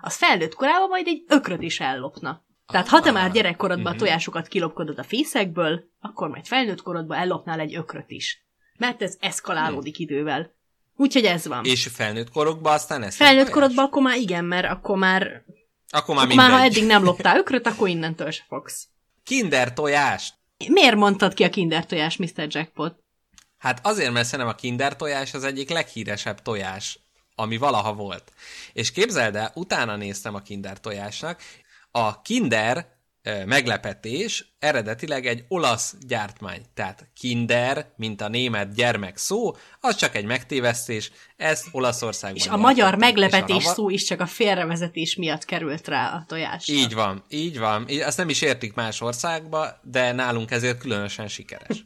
az 0.00 0.16
felnőtt 0.16 0.54
korában 0.54 0.88
majd 0.88 1.06
egy 1.06 1.24
ökröt 1.28 1.62
is 1.62 1.80
ellopna. 1.80 2.44
Tehát 2.66 2.88
ha 2.88 3.00
te 3.00 3.10
már 3.10 3.30
gyerekkorodban 3.30 3.86
a 3.86 3.90
mhm. 3.90 3.98
tojásokat 3.98 4.48
kilopkodod 4.48 4.98
a 4.98 5.02
fészekből, 5.02 5.84
akkor 6.00 6.28
majd 6.28 6.46
felnőtt 6.46 6.82
korodban 6.82 7.18
ellopnál 7.18 7.60
egy 7.60 7.74
ökröt 7.74 8.10
is. 8.10 8.46
Mert 8.78 9.02
ez 9.02 9.16
eszkalálódik 9.20 9.98
idővel. 9.98 10.55
Úgyhogy 10.96 11.24
ez 11.24 11.46
van. 11.46 11.64
És 11.64 11.88
felnőtt 11.92 12.30
korokban 12.30 12.72
aztán 12.72 13.02
ez? 13.02 13.16
Felnőtt 13.16 13.50
korodban 13.50 13.84
akkor 13.84 14.02
már 14.02 14.16
igen, 14.16 14.44
mert 14.44 14.70
akkor 14.70 14.96
már... 14.96 15.42
Akkor 15.90 16.14
már 16.14 16.24
akkor 16.24 16.36
már 16.36 16.50
ha 16.50 16.62
eddig 16.62 16.86
nem 16.86 17.04
loptál 17.04 17.38
ökröt, 17.40 17.66
akkor 17.66 17.88
innentől 17.88 18.30
se 18.30 18.42
fogsz. 18.48 18.86
Kinder 19.24 19.72
tojást! 19.72 20.34
Miért 20.68 20.96
mondtad 20.96 21.34
ki 21.34 21.44
a 21.44 21.50
kinder 21.50 21.86
tojás, 21.86 22.16
Mr. 22.16 22.46
Jackpot? 22.48 22.94
Hát 23.58 23.86
azért, 23.86 24.12
mert 24.12 24.26
szerintem 24.26 24.54
a 24.54 24.56
kinder 24.56 24.96
tojás 24.96 25.34
az 25.34 25.44
egyik 25.44 25.70
leghíresebb 25.70 26.42
tojás, 26.42 26.98
ami 27.34 27.56
valaha 27.56 27.92
volt. 27.92 28.32
És 28.72 28.92
képzeld 28.92 29.36
el, 29.36 29.50
utána 29.54 29.96
néztem 29.96 30.34
a 30.34 30.40
kinder 30.40 30.80
tojásnak, 30.80 31.42
a 31.90 32.20
kinder 32.22 32.95
meglepetés 33.46 34.54
eredetileg 34.58 35.26
egy 35.26 35.44
olasz 35.48 35.94
gyártmány. 36.06 36.62
Tehát 36.74 37.08
kinder, 37.14 37.92
mint 37.96 38.20
a 38.20 38.28
német 38.28 38.74
gyermek 38.74 39.16
szó, 39.16 39.56
az 39.80 39.96
csak 39.96 40.14
egy 40.14 40.24
megtévesztés, 40.24 41.10
ezt 41.36 41.66
Olaszországban 41.70 42.40
És 42.40 42.46
a 42.46 42.56
magyar 42.56 42.94
meglepetés 42.94 43.64
a 43.64 43.72
szó 43.72 43.90
is 43.90 44.04
csak 44.04 44.20
a 44.20 44.26
félrevezetés 44.26 45.16
miatt 45.16 45.44
került 45.44 45.88
rá 45.88 46.08
a 46.08 46.24
tojásra. 46.26 46.74
Így 46.74 46.94
van, 46.94 47.24
így 47.28 47.58
van. 47.58 47.86
Azt 48.04 48.16
nem 48.16 48.28
is 48.28 48.40
értik 48.40 48.74
más 48.74 49.00
országba, 49.00 49.80
de 49.82 50.12
nálunk 50.12 50.50
ezért 50.50 50.78
különösen 50.78 51.28
sikeres. 51.28 51.84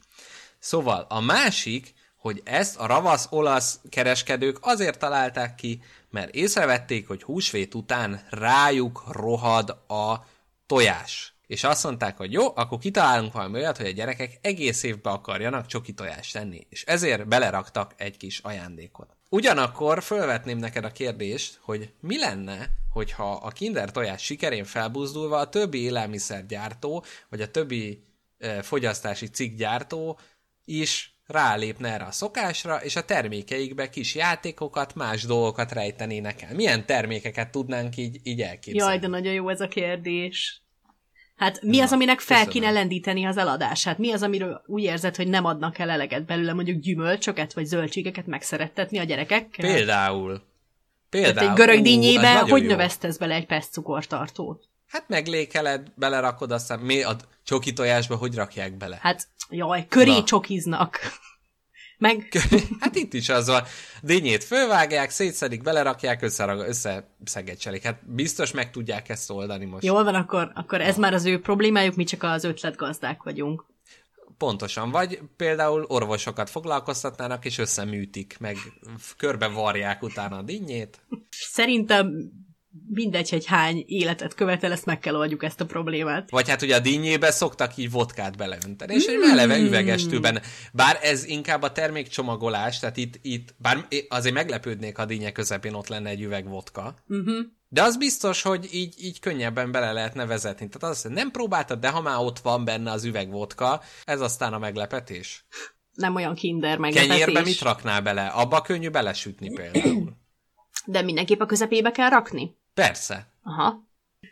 Szóval 0.59 1.07
a 1.09 1.20
másik, 1.20 1.94
hogy 2.16 2.40
ezt 2.44 2.76
a 2.76 2.87
ravasz 2.87 3.26
olasz 3.31 3.81
kereskedők 3.88 4.59
azért 4.61 4.98
találták 4.98 5.55
ki, 5.55 5.83
mert 6.11 6.35
észrevették, 6.35 7.09
hogy 7.09 7.22
húsvét 7.22 7.74
után 7.74 8.26
rájuk 8.31 9.05
rohad 9.09 9.70
a 9.88 10.14
tojás. 10.70 11.35
és 11.46 11.64
azt 11.64 11.85
mondták, 11.85 12.16
hogy 12.16 12.33
jó, 12.33 12.56
akkor 12.56 12.78
kitalálunk 12.78 13.33
valami 13.33 13.59
olyat, 13.59 13.76
hogy 13.76 13.87
a 13.87 13.90
gyerekek 13.90 14.38
egész 14.42 14.83
évben 14.83 15.12
akarjanak 15.12 15.66
csoki 15.66 15.92
tojást 15.92 16.33
tenni, 16.33 16.66
és 16.68 16.85
ezért 16.85 17.28
beleraktak 17.28 17.94
egy 17.96 18.16
kis 18.16 18.38
ajándékot. 18.38 19.16
Ugyanakkor 19.28 20.02
felvetném 20.02 20.59
neked 20.59 20.85
a 20.85 20.92
kérdést, 20.92 21.59
hogy 21.62 21.92
mi 22.00 22.18
lenne, 22.18 22.66
hogyha 22.92 23.33
a 23.33 23.48
kinder 23.48 23.90
tojás 23.90 24.22
sikerén 24.22 24.64
felbuzdulva 24.64 25.38
a 25.38 25.48
többi 25.48 25.83
élelmiszergyártó, 25.83 27.04
vagy 27.28 27.40
a 27.40 27.50
többi 27.50 28.04
e, 28.38 28.62
fogyasztási 28.62 29.26
cikkgyártó 29.26 30.18
is 30.64 31.14
rálépne 31.26 31.92
erre 31.92 32.04
a 32.04 32.11
szokásra, 32.11 32.76
és 32.76 32.96
a 32.96 33.04
termékeikbe 33.04 33.88
kis 33.88 34.14
játékokat, 34.14 34.94
más 34.94 35.22
dolgokat 35.22 35.72
rejtenének 35.72 36.42
el. 36.42 36.54
Milyen 36.54 36.87
termékeket 36.87 37.50
tudnánk 37.50 37.96
így, 37.96 38.20
így 38.22 38.42
elképzelni? 38.42 38.92
Jaj, 38.92 38.98
de 38.98 39.06
nagyon 39.06 39.33
jó 39.33 39.48
ez 39.48 39.61
a 39.61 39.68
kérdés. 39.68 40.60
Hát 41.40 41.62
mi 41.62 41.76
Na, 41.76 41.83
az, 41.83 41.92
aminek 41.92 42.20
fel 42.20 42.44
köszönöm. 42.44 42.62
kéne 42.62 42.70
lendíteni 42.79 43.24
az 43.24 43.37
eladását? 43.37 43.98
Mi 43.98 44.12
az, 44.12 44.22
amiről 44.22 44.62
úgy 44.66 44.83
érzed, 44.83 45.16
hogy 45.16 45.29
nem 45.29 45.44
adnak 45.44 45.79
el 45.79 45.90
eleget 45.90 46.24
belőle, 46.24 46.53
mondjuk 46.53 46.81
gyümölcsöket 46.81 47.53
vagy 47.53 47.64
zöldségeket 47.64 48.26
megszerettetni 48.26 48.98
a 48.98 49.05
gyerekekkel? 49.05 49.72
Például. 49.72 50.42
Például. 51.11 51.35
Tehát 51.35 51.50
egy 51.50 51.57
görög 51.57 51.83
dinnyébe 51.83 52.38
hogy 52.38 52.62
jó. 52.62 52.68
növesztesz 52.68 53.16
bele 53.16 53.35
egy 53.35 53.46
perc 53.46 53.68
cukortartót? 53.68 54.68
Hát 54.88 55.05
meglékeled, 55.09 55.92
belerakod, 55.94 56.50
aztán 56.53 56.79
mi 56.79 57.03
a 57.03 57.16
csoki 57.44 57.72
tojásba 57.72 58.16
hogy 58.16 58.35
rakják 58.35 58.76
bele? 58.76 58.98
Hát, 59.00 59.29
jaj, 59.50 59.87
köré 59.88 60.11
Na. 60.11 60.24
csokiznak. 60.24 60.98
Meg... 62.01 62.29
Hát 62.81 62.95
itt 62.95 63.15
is 63.15 63.29
az 63.29 63.47
van. 63.47 63.63
Dinnyét 64.03 64.45
fölvágják, 64.45 65.11
szétszedik, 65.11 65.63
belerakják, 65.63 66.23
összerag, 66.23 66.69
összeszegecselik. 66.69 67.83
Hát 67.83 68.13
biztos 68.13 68.53
meg 68.53 68.71
tudják 68.71 69.09
ezt 69.09 69.31
oldani 69.31 69.65
most. 69.65 69.85
Jól 69.85 70.05
van, 70.05 70.15
akkor, 70.15 70.51
akkor 70.55 70.81
ez 70.81 70.97
már 70.97 71.15
az 71.15 71.25
ő 71.25 71.41
problémájuk, 71.41 71.95
mi 71.95 72.05
csak 72.05 72.23
az 72.23 72.45
ötletgazdák 72.45 73.23
vagyunk. 73.23 73.65
Pontosan, 74.39 74.91
vagy 74.91 75.21
például 75.37 75.85
orvosokat 75.89 76.51
foglalkoztatnának, 76.51 77.45
és 77.45 77.59
összeműtik, 77.59 78.37
meg 78.39 78.57
körbe 79.17 79.47
varják 79.47 80.03
utána 80.03 80.37
a 80.37 80.43
dinnyét. 80.43 81.01
Szerintem 81.31 82.33
mindegy, 82.88 83.30
hogy 83.30 83.46
hány 83.46 83.85
életet 83.87 84.35
követel, 84.35 84.72
ezt 84.72 84.87
meg 84.87 84.98
kell 84.98 85.16
oldjuk 85.16 85.42
ezt 85.42 85.61
a 85.61 85.66
problémát. 85.66 86.30
Vagy 86.30 86.48
hát 86.48 86.62
ugye 86.62 86.76
a 86.76 86.80
dinnyébe 86.80 87.30
szoktak 87.30 87.76
így 87.76 87.90
vodkát 87.90 88.37
beleönteni, 88.37 88.94
és 88.94 89.04
egy 89.04 89.18
eleve 89.30 89.59
mm. 89.59 89.64
üveges 89.64 90.06
tűben. 90.06 90.42
Bár 90.72 90.98
ez 91.02 91.24
inkább 91.24 91.62
a 91.62 91.72
termékcsomagolás, 91.72 92.78
tehát 92.78 92.96
itt, 92.96 93.18
itt 93.22 93.54
bár 93.59 93.87
azért 94.09 94.35
meglepődnék, 94.35 94.96
ha 94.96 95.02
a 95.02 95.06
dinnye 95.06 95.33
közepén 95.33 95.74
ott 95.74 95.88
lenne 95.88 96.09
egy 96.09 96.22
üveg 96.22 96.48
vodka. 96.48 96.94
Uh-huh. 97.09 97.38
De 97.68 97.83
az 97.83 97.96
biztos, 97.96 98.42
hogy 98.42 98.68
így, 98.72 98.94
így 98.98 99.20
könnyebben 99.20 99.72
bele 99.72 99.92
lehetne 99.92 100.26
vezetni. 100.26 100.68
Tehát 100.68 100.96
az, 100.96 101.02
nem 101.02 101.30
próbáltad, 101.30 101.78
de 101.78 101.88
ha 101.88 102.00
már 102.00 102.18
ott 102.18 102.38
van 102.38 102.64
benne 102.64 102.90
az 102.90 103.04
üveg 103.04 103.30
vodka, 103.30 103.83
ez 104.04 104.20
aztán 104.20 104.52
a 104.52 104.59
meglepetés. 104.59 105.46
Nem 105.94 106.14
olyan 106.14 106.35
kinder 106.35 106.78
meglepetés. 106.78 107.18
Kenyérbe 107.18 107.40
mit 107.42 107.61
raknál 107.61 108.02
bele? 108.02 108.26
Abba 108.26 108.61
könnyű 108.61 108.88
belesütni 108.88 109.54
például. 109.54 110.18
De 110.87 111.02
mindenképp 111.02 111.40
a 111.40 111.46
közepébe 111.46 111.90
kell 111.90 112.09
rakni? 112.09 112.59
Persze. 112.81 113.27
Aha. 113.43 113.88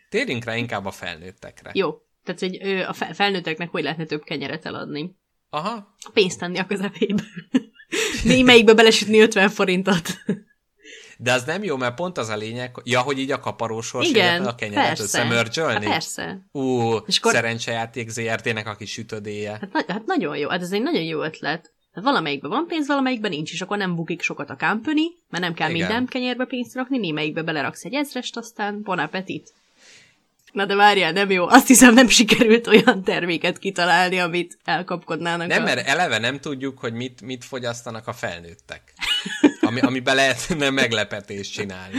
Térjünk 0.08 0.44
rá 0.44 0.56
inkább 0.56 0.86
a 0.86 0.90
felnőttekre. 0.90 1.70
Jó. 1.74 2.02
Tehát 2.24 2.40
hogy 2.40 2.58
ő, 2.62 2.84
a 2.84 2.92
felnőtteknek 2.92 3.70
hogy 3.70 3.82
lehetne 3.82 4.04
több 4.04 4.22
kenyeret 4.22 4.66
eladni? 4.66 5.16
Aha. 5.50 5.96
Pénzt 6.12 6.38
tenni 6.38 6.58
a 6.58 6.66
közepébe. 6.66 7.22
Némelyikbe 8.24 8.74
belesütni 8.74 9.20
50 9.20 9.48
forintot. 9.48 10.18
De 11.18 11.32
az 11.32 11.44
nem 11.44 11.64
jó, 11.64 11.76
mert 11.76 11.94
pont 11.94 12.18
az 12.18 12.28
a 12.28 12.36
lényeg, 12.36 12.76
ja, 12.84 13.00
hogy 13.00 13.18
így 13.18 13.30
a 13.30 13.40
kaparósors 13.40 14.08
Igen, 14.08 14.46
a 14.46 14.54
kenyeret 14.54 14.98
összemörcsölni. 14.98 15.84
Hát 15.84 15.92
persze. 15.92 16.48
Ú, 16.52 16.94
és 17.06 17.18
akkor... 17.18 17.32
szerencsejáték 17.32 18.08
ZRT-nek 18.08 18.66
a 18.66 18.74
kis 18.74 18.92
sütödéje. 18.92 19.50
Hát, 19.50 19.72
na- 19.72 19.92
hát 19.92 20.06
nagyon 20.06 20.36
jó, 20.36 20.48
hát 20.48 20.62
ez 20.62 20.72
egy 20.72 20.82
nagyon 20.82 21.02
jó 21.02 21.22
ötlet. 21.22 21.72
Hát 21.98 22.06
valamelyikben 22.06 22.50
van 22.50 22.66
pénz, 22.66 22.86
valamelyikben 22.86 23.30
nincs, 23.30 23.52
és 23.52 23.60
akkor 23.60 23.76
nem 23.76 23.94
bukik 23.94 24.22
sokat 24.22 24.50
a 24.50 24.56
company, 24.56 25.14
mert 25.30 25.44
nem 25.44 25.54
kell 25.54 25.70
Igen. 25.70 25.80
minden 25.80 26.06
kenyérbe 26.06 26.44
pénzt 26.44 26.74
rakni, 26.74 26.98
némelyikbe 26.98 27.42
beleraksz 27.42 27.84
egy 27.84 27.94
ezrest, 27.94 28.36
aztán 28.36 28.82
bon 28.82 28.98
appetit. 28.98 29.52
Na 30.52 30.66
de 30.66 30.74
várjál, 30.74 31.12
nem 31.12 31.30
jó. 31.30 31.48
Azt 31.48 31.66
hiszem 31.66 31.94
nem 31.94 32.08
sikerült 32.08 32.66
olyan 32.66 33.02
terméket 33.04 33.58
kitalálni, 33.58 34.18
amit 34.18 34.58
elkapkodnának. 34.64 35.46
Nem, 35.46 35.62
a... 35.62 35.64
mert 35.64 35.86
eleve 35.86 36.18
nem 36.18 36.40
tudjuk, 36.40 36.78
hogy 36.78 36.92
mit, 36.92 37.22
mit 37.22 37.44
fogyasztanak 37.44 38.06
a 38.06 38.12
felnőttek. 38.12 38.92
Ami, 39.60 39.80
amiben 39.80 40.14
lehetne 40.14 40.70
meglepetést 40.70 41.52
csinálni. 41.52 41.98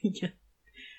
Igen. 0.00 0.34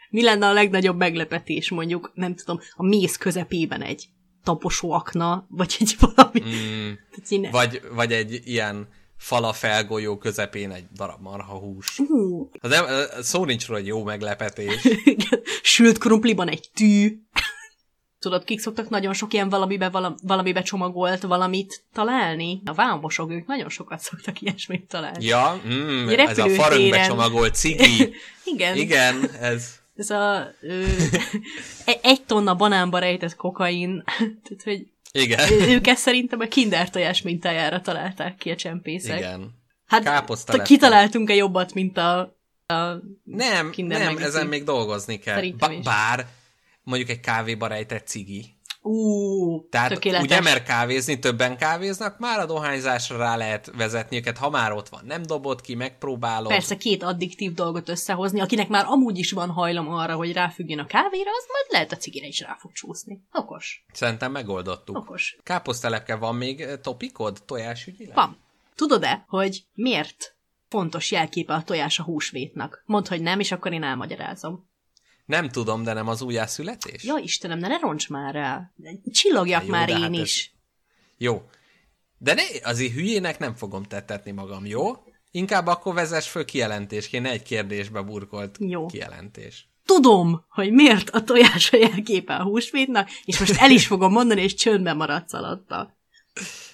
Mi 0.09 0.23
lenne 0.23 0.47
a 0.47 0.53
legnagyobb 0.53 0.97
meglepetés, 0.97 1.69
mondjuk, 1.69 2.11
nem 2.13 2.35
tudom, 2.35 2.59
a 2.75 2.83
méz 2.83 3.17
közepében 3.17 3.81
egy 3.81 4.09
taposó 4.49 4.91
akna, 4.91 5.45
vagy 5.49 5.75
egy 5.79 5.95
valami. 6.15 6.41
Mm, 6.45 7.51
vagy, 7.51 7.81
vagy 7.91 8.13
egy 8.13 8.41
ilyen 8.43 8.87
falafelgolyó 9.17 10.17
közepén 10.17 10.71
egy 10.71 10.85
darab 10.95 11.21
marha 11.21 11.57
hús. 11.57 11.99
Uh. 11.99 12.47
Az 12.59 12.69
nem, 12.69 12.85
szó 13.21 13.45
nincs 13.45 13.67
róla 13.67 13.79
egy 13.79 13.87
jó 13.87 14.03
meglepetés. 14.03 14.87
Sült 15.61 15.97
krumpliban 15.97 16.49
egy 16.49 16.69
tű. 16.73 17.19
Tudod, 18.19 18.43
kik 18.43 18.59
szoktak 18.59 18.89
nagyon 18.89 19.13
sok 19.13 19.33
ilyen 19.33 19.49
valamibe, 19.49 20.15
valamibe 20.23 20.61
csomagolt 20.61 21.21
valamit 21.21 21.83
találni? 21.93 22.61
A 22.65 22.73
vámosok, 22.73 23.31
ők 23.31 23.47
nagyon 23.47 23.69
sokat 23.69 23.99
szoktak 23.99 24.41
ilyesmit 24.41 24.87
találni. 24.87 25.25
Ja, 25.25 25.61
mm, 25.67 26.09
ez 26.09 26.37
a 26.37 26.49
farönkbe 26.49 27.05
csomagolt 27.07 27.55
cigi. 27.55 28.13
Igen. 28.43 28.75
Igen, 28.75 29.29
ez 29.39 29.79
ez 29.99 30.09
a 30.09 30.51
ö, 30.61 30.83
e- 31.85 31.99
egy 32.01 32.23
tonna 32.23 32.55
banánba 32.55 32.99
rejtett 32.99 33.35
kokain, 33.35 34.03
tehát 34.43 34.63
hogy 34.63 34.87
igen. 35.11 35.51
ők 35.51 35.87
ezt 35.87 36.01
szerintem 36.01 36.39
a 36.39 36.45
kinder 36.45 36.89
tojás 36.89 37.21
mintájára 37.21 37.81
találták 37.81 38.35
ki 38.35 38.49
a 38.49 38.55
csempészek. 38.55 39.17
Igen. 39.17 39.57
Hát 39.85 40.61
kitaláltunk-e 40.61 41.33
jobbat, 41.33 41.73
mint 41.73 41.97
a, 41.97 42.19
a 42.65 42.73
Nem, 43.23 43.71
nem, 43.75 44.17
ezen 44.17 44.47
még 44.47 44.63
dolgozni 44.63 45.19
kell. 45.19 45.51
Ba- 45.57 45.83
bár 45.83 46.27
mondjuk 46.83 47.09
egy 47.09 47.19
kávéba 47.19 47.67
rejtett 47.67 48.07
cigi, 48.07 48.58
Ú, 48.81 49.69
Tehát 49.69 49.89
tökéletes. 49.89 50.25
ugye, 50.25 50.41
mert 50.41 50.63
kávézni 50.63 51.19
többen 51.19 51.57
kávéznak, 51.57 52.19
már 52.19 52.39
a 52.39 52.45
dohányzásra 52.45 53.17
rá 53.17 53.35
lehet 53.35 53.71
vezetni 53.77 54.17
őket, 54.17 54.37
ha 54.37 54.49
már 54.49 54.71
ott 54.71 54.89
van. 54.89 55.01
Nem 55.05 55.21
dobod 55.21 55.61
ki, 55.61 55.75
megpróbálod. 55.75 56.47
Persze 56.47 56.77
két 56.77 57.03
addiktív 57.03 57.53
dolgot 57.53 57.89
összehozni, 57.89 58.39
akinek 58.39 58.67
már 58.67 58.85
amúgy 58.87 59.17
is 59.17 59.31
van 59.31 59.49
hajlam 59.49 59.89
arra, 59.89 60.15
hogy 60.15 60.33
ráfüggjön 60.33 60.79
a 60.79 60.85
kávéra, 60.85 61.29
az 61.29 61.45
majd 61.51 61.65
lehet 61.69 61.91
a 61.91 61.95
cigire 61.95 62.27
is 62.27 62.39
rá 62.39 62.55
fog 62.59 62.71
csúszni. 62.71 63.21
Okos. 63.31 63.85
Szerintem 63.93 64.31
megoldottuk. 64.31 64.97
Okos. 64.97 65.37
Káposztelepke 65.43 66.15
van 66.15 66.35
még 66.35 66.61
eh, 66.61 66.77
topikod 66.77 67.37
tojásügyileg? 67.45 68.15
Van. 68.15 68.37
Tudod-e, 68.75 69.23
hogy 69.27 69.63
miért 69.73 70.35
fontos 70.69 71.11
jelképe 71.11 71.53
a 71.53 71.63
tojás 71.63 71.99
a 71.99 72.03
húsvétnak? 72.03 72.83
Mondd, 72.85 73.07
hogy 73.07 73.21
nem, 73.21 73.39
és 73.39 73.51
akkor 73.51 73.73
én 73.73 73.83
elmagyarázom. 73.83 74.68
Nem 75.29 75.49
tudom, 75.49 75.83
de 75.83 75.93
nem 75.93 76.07
az 76.07 76.21
újjászületés? 76.21 77.03
Ja, 77.03 77.17
Istenem, 77.17 77.59
de 77.59 77.67
ne 77.67 77.77
roncs 77.77 78.09
már 78.09 78.35
el. 78.35 78.73
Csillogjak 79.11 79.63
jó, 79.63 79.69
már 79.69 79.89
én 79.89 79.95
hát 79.95 80.13
is. 80.13 80.51
Ez... 80.53 80.59
Jó. 81.17 81.49
De 82.17 82.33
ne, 82.33 82.41
azért 82.63 82.93
hülyének 82.93 83.39
nem 83.39 83.55
fogom 83.55 83.83
tettetni 83.83 84.31
magam, 84.31 84.65
jó? 84.65 84.91
Inkább 85.31 85.67
akkor 85.67 85.93
vezess 85.93 86.27
föl 86.27 86.45
kijelentésként, 86.45 87.27
egy 87.27 87.41
kérdésbe 87.41 88.01
burkolt 88.01 88.57
jó. 88.59 88.85
kijelentés. 88.85 89.69
Tudom, 89.85 90.45
hogy 90.49 90.71
miért 90.71 91.09
a 91.09 91.23
tojás 91.23 91.71
a 91.71 91.77
jelképe 91.77 92.35
a 92.35 92.43
húsvétnak, 92.43 93.09
és 93.25 93.39
most 93.39 93.61
el 93.61 93.71
is 93.71 93.87
fogom 93.87 94.11
mondani, 94.11 94.41
és 94.41 94.53
csöndben 94.53 94.97
maradsz 94.97 95.33
alatta. 95.33 95.97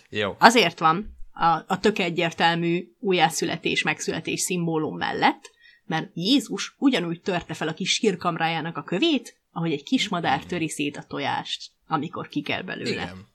Jó. 0.09 0.35
Azért 0.39 0.79
van 0.79 1.17
a, 1.31 1.45
a 1.67 1.79
tök 1.79 1.99
egyértelmű 1.99 2.87
újjászületés, 2.99 3.81
megszületés 3.81 4.39
szimbólum 4.39 4.97
mellett, 4.97 5.53
mert 5.85 6.11
Jézus 6.13 6.75
ugyanúgy 6.77 7.21
törte 7.21 7.53
fel 7.53 7.67
a 7.67 7.73
kis 7.73 7.91
sírkamrájának 7.91 8.77
a 8.77 8.83
kövét, 8.83 9.39
ahogy 9.51 9.71
egy 9.71 9.83
kis 9.83 10.07
madár 10.07 10.45
töri 10.45 10.69
szét 10.69 10.97
a 10.97 11.03
tojást, 11.03 11.71
amikor 11.87 12.27
kikel 12.27 12.63
belőle. 12.63 12.89
Igen. 12.89 13.27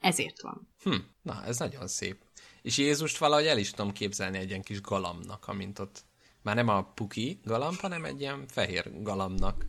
Ezért 0.00 0.40
van. 0.40 0.68
Hm, 0.82 0.94
na, 1.22 1.44
ez 1.44 1.58
nagyon 1.58 1.88
szép. 1.88 2.16
És 2.62 2.78
Jézust 2.78 3.18
valahogy 3.18 3.46
el 3.46 3.58
is 3.58 3.70
tudom 3.70 3.92
képzelni 3.92 4.38
egy 4.38 4.48
ilyen 4.48 4.62
kis 4.62 4.80
galambnak, 4.80 5.46
amint 5.46 5.78
ott 5.78 6.04
már 6.42 6.54
nem 6.54 6.68
a 6.68 6.82
puki 6.82 7.40
galamb, 7.44 7.80
hanem 7.80 8.04
egy 8.04 8.20
ilyen 8.20 8.44
fehér 8.46 9.02
galambnak. 9.02 9.66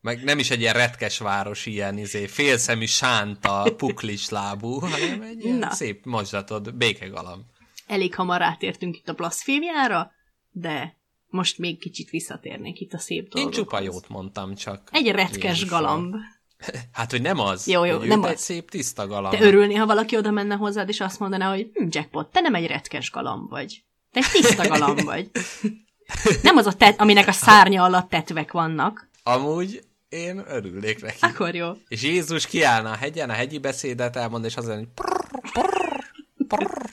Meg 0.00 0.24
nem 0.24 0.38
is 0.38 0.50
egy 0.50 0.60
ilyen 0.60 0.74
retkes 0.74 1.18
város, 1.18 1.66
ilyen 1.66 1.98
izé, 1.98 2.26
félszemű 2.26 2.84
sánta, 2.84 3.74
puklis 3.76 4.28
lábú, 4.28 4.78
hanem 4.78 5.22
egy 5.22 5.44
ilyen 5.44 5.56
Na. 5.56 5.70
szép 5.70 6.04
mazsatod, 6.04 6.74
békegalamb. 6.74 7.44
Elég 7.86 8.14
hamar 8.14 8.42
átértünk 8.42 8.96
itt 8.96 9.08
a 9.08 9.14
blaszfémiára, 9.14 10.12
de 10.50 10.99
most 11.30 11.58
még 11.58 11.78
kicsit 11.78 12.10
visszatérnék 12.10 12.80
itt 12.80 12.92
a 12.92 12.98
szép 12.98 13.28
dolgokhoz. 13.28 13.58
Én 13.58 13.64
csupa 13.64 13.80
jót 13.80 14.08
mondtam 14.08 14.54
csak. 14.54 14.88
Egy 14.92 15.10
retkes 15.10 15.58
Jézusom. 15.58 15.68
galamb. 15.68 16.14
Hát, 16.92 17.10
hogy 17.10 17.22
nem 17.22 17.38
az. 17.38 17.66
Jó, 17.66 17.84
jó, 17.84 17.98
nem 17.98 18.24
egy 18.24 18.32
az. 18.32 18.40
szép, 18.40 18.70
tiszta 18.70 19.06
galamb. 19.06 19.36
Te 19.36 19.44
örülni, 19.44 19.74
ha 19.74 19.86
valaki 19.86 20.16
oda 20.16 20.30
menne 20.30 20.54
hozzád, 20.54 20.88
és 20.88 21.00
azt 21.00 21.18
mondaná, 21.18 21.50
hogy 21.50 21.70
hm, 21.74 21.86
jackpot, 21.90 22.32
te 22.32 22.40
nem 22.40 22.54
egy 22.54 22.66
retkes 22.66 23.10
galamb 23.10 23.50
vagy. 23.50 23.82
Te 24.12 24.20
egy 24.20 24.30
tiszta 24.32 24.68
galamb 24.68 25.02
vagy. 25.02 25.30
Nem 26.42 26.56
az 26.56 26.66
a 26.66 26.72
tet, 26.72 27.00
aminek 27.00 27.28
a 27.28 27.32
szárnya 27.32 27.82
alatt 27.84 28.08
tetvek 28.08 28.52
vannak. 28.52 29.08
Amúgy 29.22 29.84
én 30.08 30.42
örülnék 30.48 31.02
neki. 31.02 31.18
Akkor 31.20 31.54
jó. 31.54 31.72
És 31.88 32.02
Jézus 32.02 32.46
kiállna 32.46 32.90
a 32.90 32.96
hegyen, 32.96 33.30
a 33.30 33.32
hegyi 33.32 33.58
beszédet 33.58 34.16
elmond, 34.16 34.44
és 34.44 34.56
az 34.56 34.66
lenne, 34.66 34.78
hogy 34.78 34.88
prrr, 34.94 35.20
prrr, 35.52 36.04
prrr, 36.48 36.90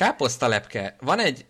Káposztalepke. 0.00 0.96
Van 1.00 1.18
egy 1.18 1.46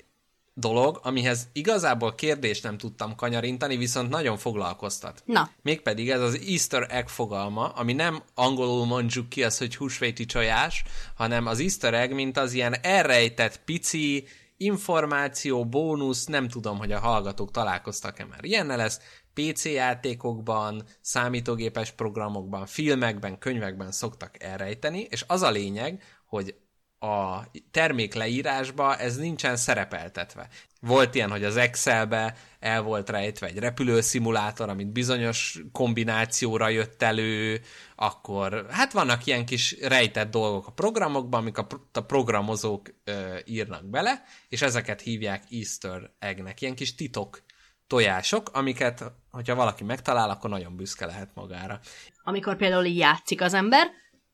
dolog, 0.54 1.00
amihez 1.02 1.48
igazából 1.52 2.14
kérdést 2.14 2.62
nem 2.62 2.78
tudtam 2.78 3.14
kanyarintani, 3.14 3.76
viszont 3.76 4.08
nagyon 4.08 4.36
foglalkoztat. 4.36 5.22
Na, 5.24 5.50
Mégpedig 5.62 6.10
ez 6.10 6.20
az 6.20 6.40
Easter 6.46 6.86
egg 6.88 7.06
fogalma, 7.06 7.68
ami 7.68 7.92
nem 7.92 8.22
angolul 8.34 8.86
mondjuk 8.86 9.28
ki 9.28 9.44
az, 9.44 9.58
hogy 9.58 9.76
húsvéti 9.76 10.26
csajás, 10.26 10.84
hanem 11.14 11.46
az 11.46 11.60
Easter 11.60 11.94
egg, 11.94 12.12
mint 12.12 12.36
az 12.36 12.52
ilyen 12.52 12.74
elrejtett 12.82 13.60
pici 13.64 14.26
információ, 14.56 15.66
bónusz, 15.66 16.24
nem 16.24 16.48
tudom, 16.48 16.78
hogy 16.78 16.92
a 16.92 16.98
hallgatók 16.98 17.50
találkoztak-e 17.50 18.24
már 18.24 18.44
ilyennel 18.44 18.76
lesz, 18.76 19.00
PC 19.34 19.64
játékokban, 19.64 20.82
számítógépes 21.00 21.90
programokban, 21.90 22.66
filmekben, 22.66 23.38
könyvekben 23.38 23.92
szoktak 23.92 24.42
elrejteni, 24.42 25.06
és 25.10 25.24
az 25.26 25.42
a 25.42 25.50
lényeg, 25.50 26.02
hogy 26.26 26.54
a 27.00 27.44
termék 27.70 28.14
leírásba 28.14 28.96
ez 28.96 29.16
nincsen 29.16 29.56
szerepeltetve. 29.56 30.48
Volt 30.80 31.14
ilyen, 31.14 31.30
hogy 31.30 31.44
az 31.44 31.56
Excelbe 31.56 32.36
el 32.58 32.82
volt 32.82 33.10
rejtve 33.10 33.46
egy 33.46 33.58
repülőszimulátor, 33.58 34.68
amit 34.68 34.92
bizonyos 34.92 35.60
kombinációra 35.72 36.68
jött 36.68 37.02
elő, 37.02 37.60
akkor 37.96 38.66
hát 38.70 38.92
vannak 38.92 39.26
ilyen 39.26 39.46
kis 39.46 39.76
rejtett 39.80 40.30
dolgok 40.30 40.66
a 40.66 40.72
programokban, 40.72 41.40
amik 41.40 41.58
a, 41.58 41.66
a 41.92 42.00
programozók 42.00 42.88
ö, 43.04 43.36
írnak 43.44 43.84
bele, 43.84 44.22
és 44.48 44.62
ezeket 44.62 45.00
hívják 45.00 45.44
Easter 45.50 46.10
eggnek, 46.18 46.60
ilyen 46.60 46.74
kis 46.74 46.94
titok 46.94 47.42
tojások, 47.86 48.48
amiket, 48.52 49.04
hogyha 49.30 49.54
valaki 49.54 49.84
megtalál, 49.84 50.30
akkor 50.30 50.50
nagyon 50.50 50.76
büszke 50.76 51.06
lehet 51.06 51.30
magára. 51.34 51.80
amikor 52.22 52.56
például 52.56 52.84
így 52.84 52.98
játszik 52.98 53.40
az 53.40 53.54
ember, 53.54 53.90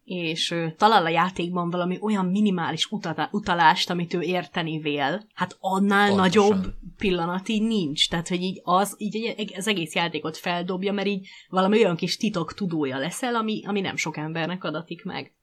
és 0.06 0.50
ő 0.50 0.74
talál 0.78 1.04
a 1.04 1.08
játékban 1.08 1.70
valami 1.70 1.98
olyan 2.00 2.26
minimális 2.26 2.86
utata- 2.90 3.28
utalást, 3.32 3.90
amit 3.90 4.14
ő 4.14 4.20
érteni 4.20 4.78
vél, 4.78 5.26
hát 5.34 5.56
annál 5.60 6.08
Pontosan. 6.08 6.48
nagyobb 6.48 6.74
pillanat 6.98 7.48
így 7.48 7.62
nincs. 7.62 8.08
Tehát, 8.08 8.28
hogy 8.28 8.42
így 8.42 8.60
az, 8.64 8.94
így 8.98 9.52
az 9.56 9.66
egész 9.68 9.94
játékot 9.94 10.36
feldobja, 10.36 10.92
mert 10.92 11.06
így 11.06 11.28
valami 11.48 11.78
olyan 11.78 11.96
kis 11.96 12.16
titok 12.16 12.54
tudója 12.54 12.98
leszel, 12.98 13.34
ami, 13.34 13.62
ami 13.64 13.80
nem 13.80 13.96
sok 13.96 14.16
embernek 14.16 14.64
adatik 14.64 15.04
meg. 15.04 15.34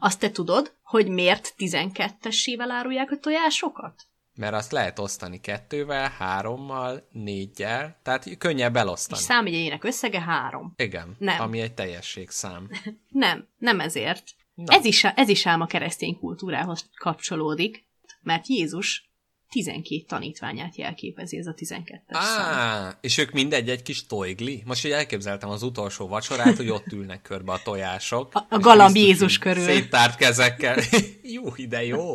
Azt 0.00 0.20
te 0.20 0.30
tudod, 0.30 0.74
hogy 0.82 1.08
miért 1.08 1.54
12-essével 1.58 2.68
árulják 2.68 3.10
a 3.10 3.18
tojásokat? 3.18 4.06
Mert 4.36 4.54
azt 4.54 4.72
lehet 4.72 4.98
osztani 4.98 5.40
kettővel, 5.40 6.08
hárommal, 6.18 7.08
négyel, 7.12 7.98
tehát 8.02 8.38
könnyebb 8.38 8.74
És 8.74 8.80
elosztani. 8.80 9.20
számjegyeinek 9.22 9.84
összege 9.84 10.20
három. 10.20 10.72
Igen, 10.76 11.16
Nem. 11.18 11.40
ami 11.40 11.60
egy 11.60 11.74
teljességszám. 11.74 12.70
Nem, 13.08 13.48
nem 13.58 13.80
ezért. 13.80 14.22
Na. 14.54 14.74
Ez 14.74 14.84
is, 14.84 15.04
ez 15.04 15.28
is 15.28 15.46
ám 15.46 15.60
a 15.60 15.66
keresztény 15.66 16.18
kultúrához 16.18 16.90
kapcsolódik, 16.98 17.84
mert 18.22 18.46
Jézus 18.48 19.08
12 19.50 20.04
tanítványát 20.06 20.76
jelképezi 20.76 21.38
ez 21.38 21.46
a 21.46 21.54
12-es 21.54 21.94
szám. 22.10 22.52
Á, 22.58 22.98
és 23.00 23.18
ők 23.18 23.30
mindegy 23.30 23.70
egy 23.70 23.82
kis 23.82 24.06
toigli. 24.06 24.62
Most 24.66 24.84
így 24.86 24.92
elképzeltem 24.92 25.48
az 25.48 25.62
utolsó 25.62 26.06
vacsorát, 26.08 26.56
hogy 26.56 26.68
ott 26.68 26.92
ülnek 26.92 27.22
körbe 27.22 27.52
a 27.52 27.60
tojások. 27.64 28.34
A- 28.34 28.38
a 28.38 28.56
és 28.56 28.62
galamb 28.62 28.96
Jézus 28.96 29.38
körül. 29.38 29.64
Széttárt 29.64 30.16
kezekkel. 30.16 30.78
jó 31.36 31.42
ide, 31.56 31.84
jó. 31.84 32.14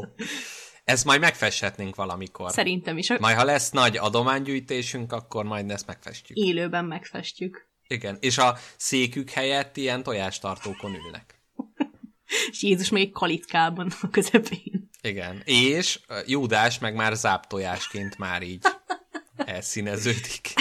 Ezt 0.89 1.05
majd 1.05 1.19
megfesthetnénk 1.19 1.95
valamikor. 1.95 2.51
Szerintem 2.51 2.97
is. 2.97 3.09
Majd 3.17 3.37
ha 3.37 3.43
lesz 3.43 3.69
nagy 3.69 3.97
adománygyűjtésünk, 3.97 5.11
akkor 5.11 5.45
majd 5.45 5.69
ezt 5.69 5.87
megfestjük. 5.87 6.37
élőben 6.37 6.85
megfestjük. 6.85 7.67
Igen, 7.87 8.17
és 8.19 8.37
a 8.37 8.57
székük 8.77 9.29
helyett 9.29 9.77
ilyen 9.77 10.03
tojástartókon 10.03 10.95
ülnek. 10.95 11.41
És 12.51 12.63
Jézus 12.63 12.89
még 12.89 13.11
kalitkában 13.11 13.91
a 14.01 14.09
közepén. 14.09 14.89
Igen, 15.01 15.41
és 15.45 15.99
Júdás 16.25 16.79
meg 16.79 16.95
már 16.95 17.15
záptojásként 17.15 18.17
már 18.17 18.41
így 18.41 18.63
elszíneződik. 19.35 20.53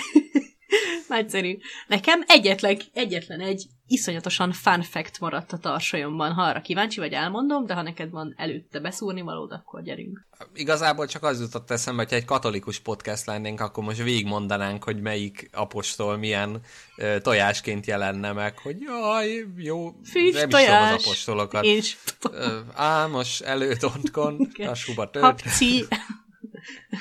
Nagyszerű. 1.09 1.59
Nekem 1.87 2.25
egyetlen, 2.27 2.81
egyetlen 2.93 3.41
egy 3.41 3.67
iszonyatosan 3.89 4.53
fun 4.53 4.83
fact 4.83 5.21
maradt 5.21 5.53
a 5.53 5.59
tarsolyomban. 5.59 6.33
Ha 6.33 6.43
arra 6.43 6.61
kíváncsi 6.61 7.01
vagy, 7.01 7.13
elmondom, 7.13 7.67
de 7.67 7.75
ha 7.75 7.83
neked 7.83 8.11
van 8.11 8.35
előtte 8.37 8.81
beszúrni 8.81 9.21
valód, 9.21 9.53
akkor 9.53 9.83
gyerünk. 9.83 10.27
Igazából 10.55 11.07
csak 11.07 11.23
az 11.23 11.41
jutott 11.41 11.71
eszembe, 11.71 12.03
hogy 12.03 12.13
egy 12.19 12.25
katolikus 12.25 12.79
podcast 12.79 13.27
lennénk, 13.27 13.61
akkor 13.61 13.85
most 13.85 14.03
végigmondanánk, 14.03 14.85
hogy 14.85 15.01
melyik 15.01 15.51
apostol 15.53 16.17
milyen 16.17 16.61
ö, 16.97 17.21
tojásként 17.21 17.87
jelenne 17.87 18.33
meg, 18.33 18.59
hogy 18.59 18.77
jaj, 18.81 19.47
jó, 19.57 19.93
Fűs 20.05 20.13
nem 20.15 20.25
is 20.25 20.33
tudom 20.33 20.51
tojás. 20.51 20.93
az 20.95 21.05
apostolokat. 21.05 21.65
És 21.65 21.97
Ö, 22.31 22.59
Ámos, 22.75 23.41
előtontkon, 23.41 24.49
tasúba 24.57 25.11
tört. 25.11 25.25
habci, 25.25 25.85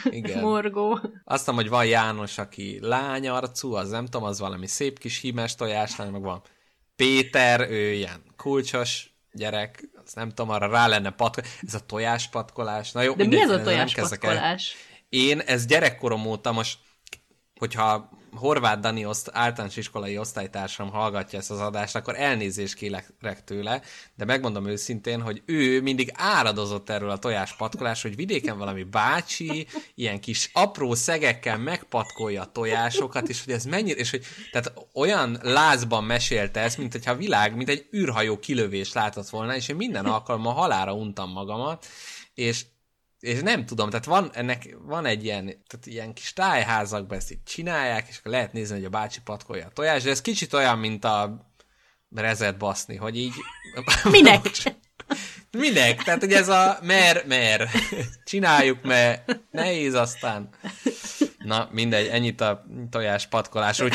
Igen. 0.09 0.39
morgó. 0.39 0.99
Azt 1.23 1.45
mondom, 1.47 1.65
hogy 1.65 1.73
van 1.73 1.85
János, 1.85 2.37
aki 2.37 2.77
lányarcú, 2.81 3.73
az 3.73 3.89
nem 3.89 4.05
tudom, 4.05 4.23
az 4.23 4.39
valami 4.39 4.67
szép 4.67 4.99
kis 4.99 5.19
hímes 5.19 5.55
tojás, 5.55 5.95
lány, 5.97 6.11
meg 6.11 6.21
van 6.21 6.41
Péter, 6.97 7.69
ő 7.69 7.91
ilyen 7.91 8.23
kulcsos 8.37 9.09
gyerek, 9.31 9.83
azt 10.05 10.15
nem 10.15 10.29
tudom, 10.29 10.49
arra 10.49 10.67
rá 10.67 10.87
lenne 10.87 11.11
patkolás. 11.11 11.49
Ez 11.67 11.73
a 11.73 11.79
tojáspatkolás. 11.79 12.91
Na 12.91 13.01
jó, 13.01 13.13
De 13.13 13.25
mi 13.25 13.41
ez 13.41 13.49
a 13.49 13.61
tojáspatkolás? 13.61 14.75
Én 15.09 15.39
ez 15.39 15.65
gyerekkorom 15.65 16.25
óta 16.25 16.51
most, 16.51 16.79
hogyha 17.59 18.09
Horváth 18.37 18.79
Dani 18.79 19.05
oszt, 19.05 19.29
általános 19.33 19.77
iskolai 19.77 20.17
osztálytársam 20.17 20.89
hallgatja 20.89 21.39
ezt 21.39 21.51
az 21.51 21.59
adást, 21.59 21.95
akkor 21.95 22.15
elnézést 22.19 22.73
kérek 22.73 23.43
tőle, 23.45 23.81
de 24.15 24.25
megmondom 24.25 24.67
őszintén, 24.67 25.21
hogy 25.21 25.41
ő 25.45 25.81
mindig 25.81 26.11
áradozott 26.13 26.89
erről 26.89 27.09
a 27.09 27.17
tojáspatkolás, 27.17 28.01
hogy 28.01 28.15
vidéken 28.15 28.57
valami 28.57 28.83
bácsi 28.83 29.67
ilyen 29.95 30.19
kis 30.19 30.49
apró 30.53 30.93
szegekkel 30.93 31.57
megpatkolja 31.57 32.41
a 32.41 32.51
tojásokat, 32.51 33.29
és 33.29 33.43
hogy 33.43 33.53
ez 33.53 33.65
mennyire, 33.65 33.99
és 33.99 34.09
hogy 34.09 34.25
tehát 34.51 34.73
olyan 34.93 35.39
lázban 35.41 36.03
mesélte 36.03 36.59
ezt, 36.59 36.77
mint 36.77 36.91
hogyha 36.91 37.11
a 37.11 37.15
világ, 37.15 37.55
mint 37.55 37.69
egy 37.69 37.87
űrhajó 37.95 38.39
kilövés 38.39 38.93
látott 38.93 39.29
volna, 39.29 39.55
és 39.55 39.67
én 39.67 39.75
minden 39.75 40.05
alkalommal 40.05 40.53
halára 40.53 40.93
untam 40.93 41.31
magamat, 41.31 41.85
és 42.33 42.65
és 43.19 43.41
nem 43.41 43.65
tudom, 43.65 43.89
tehát 43.89 44.05
van, 44.05 44.29
ennek 44.33 44.77
van 44.81 45.05
egy 45.05 45.23
ilyen, 45.23 45.45
tehát 45.45 45.85
ilyen 45.85 46.13
kis 46.13 46.33
tájházakban 46.33 47.17
ezt 47.17 47.31
így 47.31 47.43
csinálják, 47.43 48.07
és 48.09 48.17
akkor 48.17 48.31
lehet 48.31 48.53
nézni, 48.53 48.75
hogy 48.75 48.85
a 48.85 48.89
bácsi 48.89 49.19
patkolja 49.23 49.65
a 49.65 49.71
tojás, 49.73 50.03
de 50.03 50.09
ez 50.09 50.21
kicsit 50.21 50.53
olyan, 50.53 50.79
mint 50.79 51.05
a 51.05 51.47
rezet 52.15 52.57
baszni, 52.57 52.95
hogy 52.95 53.17
így... 53.17 53.33
Minek? 54.11 54.41
Minek? 55.57 56.03
Tehát, 56.03 56.19
hogy 56.19 56.33
ez 56.33 56.49
a 56.49 56.79
mer, 56.81 57.23
mer. 57.27 57.69
Csináljuk, 58.25 58.81
mert 58.81 59.39
nehéz 59.51 59.93
aztán. 59.93 60.49
Na, 61.37 61.69
mindegy, 61.71 62.07
ennyit 62.07 62.41
a 62.41 62.65
tojás 62.89 63.27
patkolásról. 63.27 63.89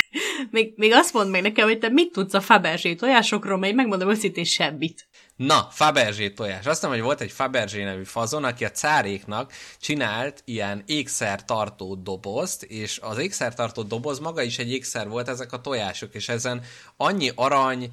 Még, 0.51 0.73
még 0.77 0.93
azt 0.93 1.13
mondd 1.13 1.31
meg 1.31 1.43
nekem, 1.43 1.67
hogy 1.67 1.79
te 1.79 1.89
mit 1.89 2.13
tudsz 2.13 2.35
a 2.35 2.41
Fabergé 2.41 2.95
tojásokról, 2.95 3.59
mert 3.59 3.71
én 3.71 3.77
megmondom 3.77 4.11
őszintén 4.11 4.45
semmit. 4.45 5.09
Na, 5.37 5.69
Fabergé 5.71 6.31
tojás. 6.31 6.67
Azt 6.67 6.83
mondom, 6.83 7.01
hogy 7.01 7.09
volt 7.09 7.21
egy 7.21 7.33
Fabergé 7.33 7.85
nevű 7.85 8.05
fazon, 8.05 8.45
aki 8.45 8.65
a 8.65 8.71
cáréknak 8.71 9.53
csinált 9.81 10.43
ilyen 10.45 10.83
ékszertartó 10.87 11.95
dobozt, 11.95 12.63
és 12.63 12.99
az 13.03 13.19
ékszertartó 13.19 13.83
doboz 13.83 14.19
maga 14.19 14.43
is 14.43 14.59
egy 14.59 14.73
ékszer 14.73 15.09
volt, 15.09 15.29
ezek 15.29 15.53
a 15.53 15.61
tojások, 15.61 16.15
és 16.15 16.29
ezen 16.29 16.63
annyi 16.97 17.31
arany, 17.35 17.91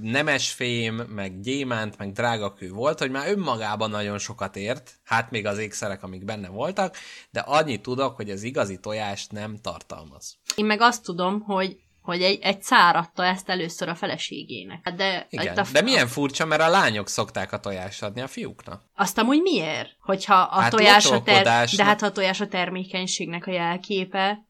nemesfém, 0.00 0.94
meg 0.94 1.40
gyémánt, 1.40 1.98
meg 1.98 2.12
drágakő 2.12 2.70
volt, 2.70 2.98
hogy 2.98 3.10
már 3.10 3.30
önmagában 3.30 3.90
nagyon 3.90 4.18
sokat 4.18 4.56
ért, 4.56 4.92
hát 5.04 5.30
még 5.30 5.46
az 5.46 5.58
ékszerek, 5.58 6.02
amik 6.02 6.24
benne 6.24 6.48
voltak, 6.48 6.96
de 7.30 7.40
annyit 7.40 7.82
tudok, 7.82 8.16
hogy 8.16 8.30
az 8.30 8.42
igazi 8.42 8.78
tojást 8.78 9.32
nem 9.32 9.56
tartalmaz. 9.56 10.36
Én 10.54 10.64
meg 10.64 10.80
azt 10.80 11.02
tudom, 11.02 11.40
hogy 11.40 11.76
hogy 12.06 12.22
egy, 12.22 12.38
egy 12.42 12.62
cár 12.62 12.96
adta 12.96 13.24
ezt 13.24 13.48
először 13.48 13.88
a 13.88 13.94
feleségének. 13.94 14.92
De, 14.96 15.26
Igen, 15.30 15.58
a, 15.58 15.66
de 15.72 15.82
milyen 15.82 16.06
furcsa, 16.06 16.44
mert 16.44 16.62
a 16.62 16.68
lányok 16.68 17.08
szokták 17.08 17.52
a 17.52 17.60
tojást 17.60 18.02
adni 18.02 18.20
a 18.20 18.26
fiúknak. 18.26 18.82
Azt 18.94 19.18
amúgy 19.18 19.40
miért? 19.40 19.96
Hogyha 20.00 20.34
a 20.34 20.60
Hát 20.60 20.70
tojás 20.70 21.10
a 21.10 21.22
ter... 21.22 21.68
De 21.76 21.84
hát 21.84 22.00
ha 22.00 22.06
a 22.06 22.12
tojás 22.12 22.40
a 22.40 22.48
termékenységnek 22.48 23.46
a 23.46 23.50
jelképe, 23.50 24.46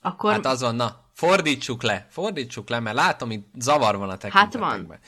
akkor... 0.00 0.32
Hát 0.32 0.46
azon, 0.46 0.74
na, 0.74 1.04
fordítsuk 1.12 1.82
le, 1.82 2.06
fordítsuk 2.10 2.68
le, 2.68 2.80
mert 2.80 2.96
látom, 2.96 3.30
itt 3.30 3.46
zavar 3.58 3.96
van 3.96 4.10
a 4.10 4.16
tekintetekben. 4.16 4.70
Hát 4.70 4.86
van. 4.86 4.98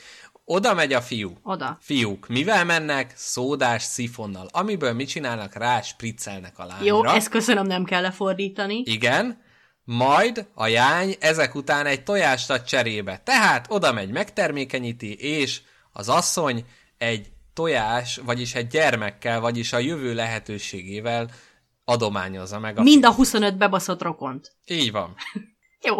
Oda 0.45 0.73
megy 0.73 0.93
a 0.93 1.01
fiú. 1.01 1.37
Oda. 1.43 1.77
Fiúk, 1.81 2.27
mivel 2.27 2.65
mennek? 2.65 3.13
Szódás 3.15 3.83
szifonnal. 3.83 4.47
Amiből 4.51 4.93
mit 4.93 5.07
csinálnak? 5.07 5.55
Rá 5.55 5.81
spriccelnek 5.81 6.59
a 6.59 6.65
lányra. 6.65 6.85
Jó, 6.85 7.05
ezt 7.05 7.29
köszönöm, 7.29 7.65
nem 7.65 7.83
kell 7.83 8.01
lefordítani. 8.01 8.81
Igen, 8.85 9.41
majd 9.91 10.47
a 10.53 10.67
jány 10.67 11.15
ezek 11.19 11.55
után 11.55 11.85
egy 11.85 12.03
tojást 12.03 12.49
ad 12.49 12.63
cserébe. 12.63 13.21
Tehát 13.23 13.65
oda 13.69 13.91
megy, 13.93 14.09
megtermékenyíti, 14.09 15.13
és 15.13 15.61
az 15.91 16.09
asszony 16.09 16.65
egy 16.97 17.27
tojás, 17.53 18.19
vagyis 18.25 18.55
egy 18.55 18.67
gyermekkel, 18.67 19.39
vagyis 19.39 19.73
a 19.73 19.77
jövő 19.77 20.13
lehetőségével 20.13 21.29
adományozza 21.85 22.59
meg 22.59 22.77
a 22.77 22.81
Mind 22.81 23.03
a 23.03 23.07
pénzt. 23.07 23.17
25 23.17 23.57
bebaszott 23.57 24.01
rokont. 24.01 24.51
Így 24.65 24.91
van. 24.91 25.15
Jó. 25.87 25.95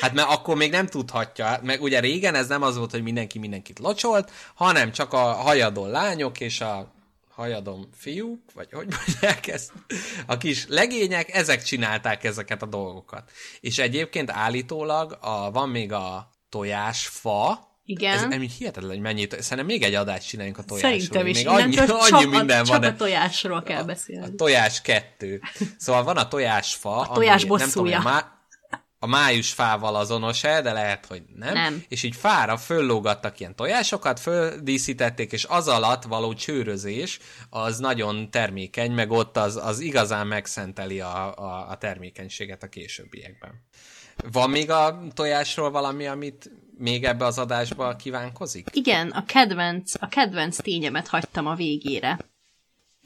Hát 0.00 0.12
mert 0.12 0.30
akkor 0.30 0.56
még 0.56 0.70
nem 0.70 0.86
tudhatja, 0.86 1.58
meg 1.62 1.82
ugye 1.82 2.00
régen 2.00 2.34
ez 2.34 2.48
nem 2.48 2.62
az 2.62 2.76
volt, 2.76 2.90
hogy 2.90 3.02
mindenki 3.02 3.38
mindenkit 3.38 3.78
locsolt, 3.78 4.30
hanem 4.54 4.92
csak 4.92 5.12
a 5.12 5.32
hajadon 5.32 5.90
lányok 5.90 6.40
és 6.40 6.60
a 6.60 6.94
hajadon 7.36 7.88
fiúk, 7.92 8.40
vagy 8.54 8.68
hogy 8.72 8.86
mondják 9.06 9.46
ezt, 9.46 9.72
a 10.26 10.36
kis 10.36 10.66
legények, 10.68 11.34
ezek 11.34 11.62
csinálták 11.62 12.24
ezeket 12.24 12.62
a 12.62 12.66
dolgokat. 12.66 13.30
És 13.60 13.78
egyébként 13.78 14.30
állítólag 14.30 15.18
a, 15.20 15.50
van 15.50 15.68
még 15.68 15.92
a 15.92 16.30
tojásfa, 16.48 17.68
Igen. 17.84 18.16
ez 18.16 18.22
ami 18.22 18.48
hihetetlen, 18.58 18.90
hogy 18.90 19.00
mennyit, 19.00 19.42
szerintem 19.42 19.66
még 19.66 19.82
egy 19.82 19.94
adást 19.94 20.28
csináljunk 20.28 20.58
a 20.58 20.62
tojásról. 20.64 20.92
Szerintem 20.92 21.26
is. 21.26 21.36
Még 21.36 21.48
annyi, 21.48 21.76
annyi 21.76 22.10
csak, 22.22 22.30
minden 22.30 22.60
a, 22.60 22.64
van. 22.64 22.80
csak 22.80 22.92
a 22.92 22.96
tojásról 22.96 23.62
kell 23.62 23.82
a 23.82 23.84
beszélni. 23.84 24.34
tojás 24.34 24.80
kettő. 24.82 25.40
Szóval 25.76 26.02
van 26.02 26.16
a 26.16 26.28
tojásfa, 26.28 27.00
a 27.00 27.14
tojás 27.14 27.44
ami, 27.44 27.58
nem 27.58 27.68
tudom, 27.70 27.84
bosszúja. 27.84 28.34
A, 29.06 29.08
má, 29.08 29.18
a 29.18 29.22
májusfával 29.22 29.96
azonos-e, 29.96 30.62
de 30.62 30.72
lehet, 30.72 31.06
hogy 31.06 31.22
nem. 31.34 31.52
Nem. 31.52 31.84
És 31.88 32.02
így 32.02 32.16
fára 32.16 32.56
föllógattak 32.56 33.40
ilyen 33.40 33.56
tojásokat, 33.56 34.20
földíszítették, 34.20 35.32
és 35.32 35.44
az 35.48 35.68
alatt 35.68 36.02
való 36.02 36.34
csőrözés 36.34 37.18
az 37.50 37.78
nagyon 37.78 38.30
termékeny, 38.30 38.92
meg 38.92 39.10
ott 39.10 39.36
az, 39.36 39.56
az 39.56 39.80
igazán 39.80 40.26
megszenteli 40.26 41.00
a, 41.00 41.34
a, 41.34 41.68
a 41.70 41.76
termékenységet 41.76 42.62
a 42.62 42.68
későbbiekben. 42.68 43.50
Van 44.32 44.50
még 44.50 44.70
a 44.70 45.02
tojásról 45.14 45.70
valami, 45.70 46.06
amit 46.06 46.50
még 46.78 47.04
ebbe 47.04 47.24
az 47.24 47.38
adásba 47.38 47.96
kívánkozik? 47.96 48.68
Igen, 48.72 49.10
a 49.10 49.24
kedvenc, 49.24 49.92
a 49.98 50.08
kedvenc 50.08 50.56
tényemet 50.56 51.08
hagytam 51.08 51.46
a 51.46 51.54
végére. 51.54 52.18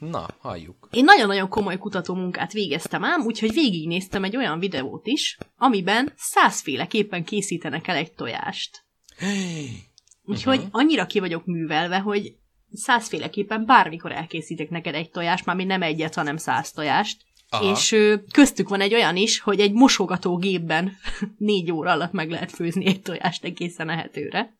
Na, 0.09 0.27
halljuk. 0.39 0.87
Én 0.91 1.03
nagyon-nagyon 1.03 1.49
komoly 1.49 1.77
kutató 1.77 2.13
munkát 2.13 2.51
végeztem 2.53 3.03
ám, 3.03 3.21
úgyhogy 3.21 3.53
végignéztem 3.53 4.23
egy 4.23 4.37
olyan 4.37 4.59
videót 4.59 5.07
is, 5.07 5.37
amiben 5.57 6.13
százféleképpen 6.15 7.23
készítenek 7.23 7.87
el 7.87 7.95
egy 7.95 8.11
tojást. 8.11 8.83
Úgyhogy 10.23 10.57
uh-huh. 10.57 10.69
annyira 10.71 11.05
ki 11.05 11.19
vagyok 11.19 11.45
művelve, 11.45 11.99
hogy 11.99 12.35
százféleképpen 12.73 13.65
bármikor 13.65 14.11
elkészítek 14.11 14.69
neked 14.69 14.95
egy 14.95 15.09
tojást, 15.09 15.45
már 15.45 15.55
mi 15.55 15.63
nem 15.63 15.81
egyet, 15.81 16.15
hanem 16.15 16.37
száz 16.37 16.71
tojást. 16.71 17.25
Aha. 17.49 17.71
És 17.71 17.95
köztük 18.31 18.69
van 18.69 18.81
egy 18.81 18.93
olyan 18.93 19.15
is, 19.15 19.39
hogy 19.39 19.59
egy 19.59 19.73
mosogatógépben 19.73 20.97
négy 21.37 21.71
óra 21.71 21.91
alatt 21.91 22.11
meg 22.11 22.29
lehet 22.29 22.51
főzni 22.51 22.85
egy 22.85 23.01
tojást 23.01 23.43
egészen 23.43 23.89
ehetőre. 23.89 24.55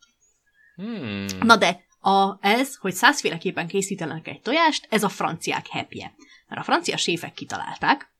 Hmm. 0.75 1.25
Na 1.39 1.57
de, 1.57 1.83
a, 2.01 2.37
ez, 2.41 2.75
hogy 2.75 2.93
százféleképpen 2.93 3.67
készítenek 3.67 4.27
egy 4.27 4.41
tojást, 4.41 4.87
ez 4.89 5.03
a 5.03 5.09
franciák 5.09 5.67
happy 5.67 5.99
Mert 6.47 6.61
a 6.61 6.63
francia 6.63 6.97
séfek 6.97 7.33
kitalálták, 7.33 8.11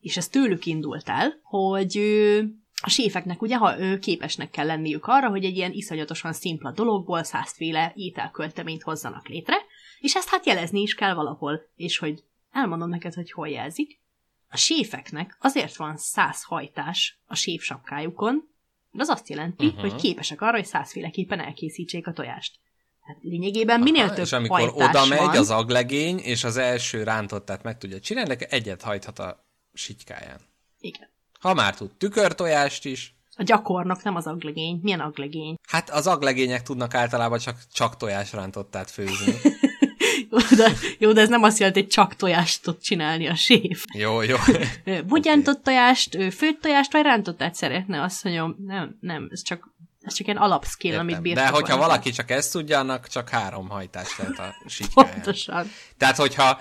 és 0.00 0.16
ez 0.16 0.28
tőlük 0.28 0.66
indult 0.66 1.08
el, 1.08 1.40
hogy 1.42 1.96
ö, 1.98 2.42
a 2.82 2.88
séfeknek 2.88 3.42
ugye 3.42 3.56
ha, 3.56 3.78
ö, 3.78 3.98
képesnek 3.98 4.50
kell 4.50 4.66
lenniük 4.66 5.06
arra, 5.06 5.28
hogy 5.28 5.44
egy 5.44 5.56
ilyen 5.56 5.72
iszonyatosan 5.72 6.32
szimpla 6.32 6.70
dologból 6.70 7.22
százféle 7.22 7.92
ételkölteményt 7.94 8.82
hozzanak 8.82 9.28
létre, 9.28 9.56
és 10.00 10.14
ezt 10.14 10.28
hát 10.28 10.46
jelezni 10.46 10.80
is 10.80 10.94
kell 10.94 11.14
valahol, 11.14 11.60
és 11.76 11.98
hogy 11.98 12.24
elmondom 12.50 12.88
neked, 12.88 13.14
hogy 13.14 13.30
hol 13.30 13.48
jelzik. 13.48 14.00
A 14.48 14.56
séfeknek 14.56 15.36
azért 15.40 15.76
van 15.76 15.96
száz 15.96 16.42
hajtás 16.42 17.18
a 17.26 17.34
séf 17.34 17.62
sapkájukon, 17.62 18.34
mert 18.90 19.08
az 19.08 19.16
azt 19.16 19.28
jelenti, 19.28 19.66
uh-huh. 19.66 19.80
hogy 19.80 19.94
képesek 19.94 20.40
arra, 20.40 20.56
hogy 20.56 20.64
százféleképpen 20.64 21.40
elkészítsék 21.40 22.06
a 22.06 22.12
tojást. 22.12 22.60
Hát 23.02 23.16
lényegében 23.22 23.80
minél 23.80 24.04
Aha, 24.04 24.14
több 24.14 24.24
És 24.24 24.32
amikor 24.32 24.72
oda 24.74 25.06
megy 25.06 25.18
van, 25.18 25.36
az 25.36 25.50
aglegény, 25.50 26.18
és 26.18 26.44
az 26.44 26.56
első 26.56 27.02
rántottát 27.02 27.62
meg 27.62 27.78
tudja 27.78 28.00
csinálni, 28.00 28.36
egyet 28.48 28.82
hajthat 28.82 29.18
a 29.18 29.46
sitykáján. 29.72 30.40
Igen. 30.80 31.08
Ha 31.40 31.54
már 31.54 31.76
tud 31.76 31.90
tükörtojást 31.90 32.84
is, 32.84 33.14
A 33.36 33.42
gyakornok 33.42 34.02
nem 34.02 34.16
az 34.16 34.26
aglegény. 34.26 34.80
Milyen 34.82 35.00
aglegény? 35.00 35.56
hát 35.68 35.90
az 35.90 36.06
aglegények 36.06 36.62
tudnak 36.62 36.94
általában 36.94 37.38
csak, 37.38 37.56
csak 37.72 37.96
tojásrántottát 37.96 38.90
főzni. 38.90 39.34
Jó 40.30 40.38
de, 40.56 40.72
jó, 40.98 41.12
de 41.12 41.20
ez 41.20 41.28
nem 41.28 41.42
azt 41.42 41.58
jelenti, 41.58 41.80
hogy 41.80 41.88
csak 41.88 42.16
tojást 42.16 42.62
tud 42.62 42.78
csinálni 42.78 43.26
a 43.26 43.34
séf. 43.34 43.84
jó, 43.94 44.22
jó. 44.22 44.36
Ö, 44.84 45.02
Bugyántott 45.02 45.62
tojást, 45.62 46.16
főtt 46.34 46.60
tojást, 46.60 46.92
vagy 46.92 47.02
rántottát 47.02 47.54
szeretne, 47.54 48.02
azt 48.02 48.24
mondjam, 48.24 48.56
nem, 48.66 48.96
nem, 49.00 49.28
ez 49.30 49.42
csak, 49.42 49.71
ez 50.02 50.14
csak 50.14 50.26
ilyen 50.26 50.38
alapskill, 50.38 50.98
amit 50.98 51.26
Értem. 51.26 51.44
De 51.44 51.50
hogyha 51.50 51.76
valaki 51.76 52.10
csak 52.10 52.30
ezt 52.30 52.52
tudja, 52.52 52.78
annak 52.78 53.06
csak 53.06 53.28
három 53.28 53.68
hajtás 53.68 54.18
lehet 54.18 54.38
a 54.38 54.54
sitykáján. 54.68 55.12
Pontosan. 55.12 55.70
Tehát, 55.96 56.16
hogyha 56.16 56.60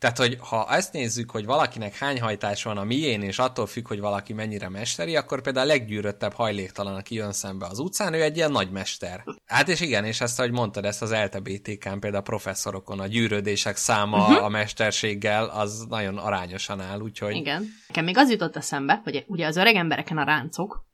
tehát, 0.00 0.18
hogy 0.18 0.38
ha 0.40 0.66
ezt 0.70 0.92
nézzük, 0.92 1.30
hogy 1.30 1.44
valakinek 1.44 1.96
hány 1.96 2.20
hajtás 2.20 2.62
van 2.62 2.76
a 2.78 2.84
mién, 2.84 3.22
és 3.22 3.38
attól 3.38 3.66
függ, 3.66 3.88
hogy 3.88 4.00
valaki 4.00 4.32
mennyire 4.32 4.68
mesteri, 4.68 5.16
akkor 5.16 5.42
például 5.42 5.66
a 5.66 5.68
leggyűröttebb 5.68 6.32
hajléktalan, 6.32 6.94
aki 6.94 7.14
jön 7.14 7.32
szembe 7.32 7.66
az 7.66 7.78
utcán, 7.78 8.14
ő 8.14 8.22
egy 8.22 8.36
ilyen 8.36 8.50
nagy 8.50 8.70
mester. 8.70 9.24
Hát 9.46 9.68
és 9.68 9.80
igen, 9.80 10.04
és 10.04 10.20
ezt, 10.20 10.38
ahogy 10.38 10.50
mondtad, 10.50 10.84
ezt 10.84 11.02
az 11.02 11.12
LTBTK-n 11.12 11.98
például 11.98 12.16
a 12.16 12.20
professzorokon 12.20 13.00
a 13.00 13.06
gyűrődések 13.06 13.76
száma 13.76 14.18
uh-huh. 14.18 14.44
a 14.44 14.48
mesterséggel, 14.48 15.44
az 15.44 15.84
nagyon 15.88 16.18
arányosan 16.18 16.80
áll, 16.80 17.00
úgyhogy... 17.00 17.34
Igen. 17.34 17.68
Nekem 17.88 18.04
még 18.04 18.18
az 18.18 18.30
jutott 18.30 18.56
eszembe, 18.56 19.00
hogy 19.04 19.24
ugye 19.26 19.46
az 19.46 19.56
öreg 19.56 19.74
embereken 19.74 20.18
a 20.18 20.24
ráncok, 20.24 20.84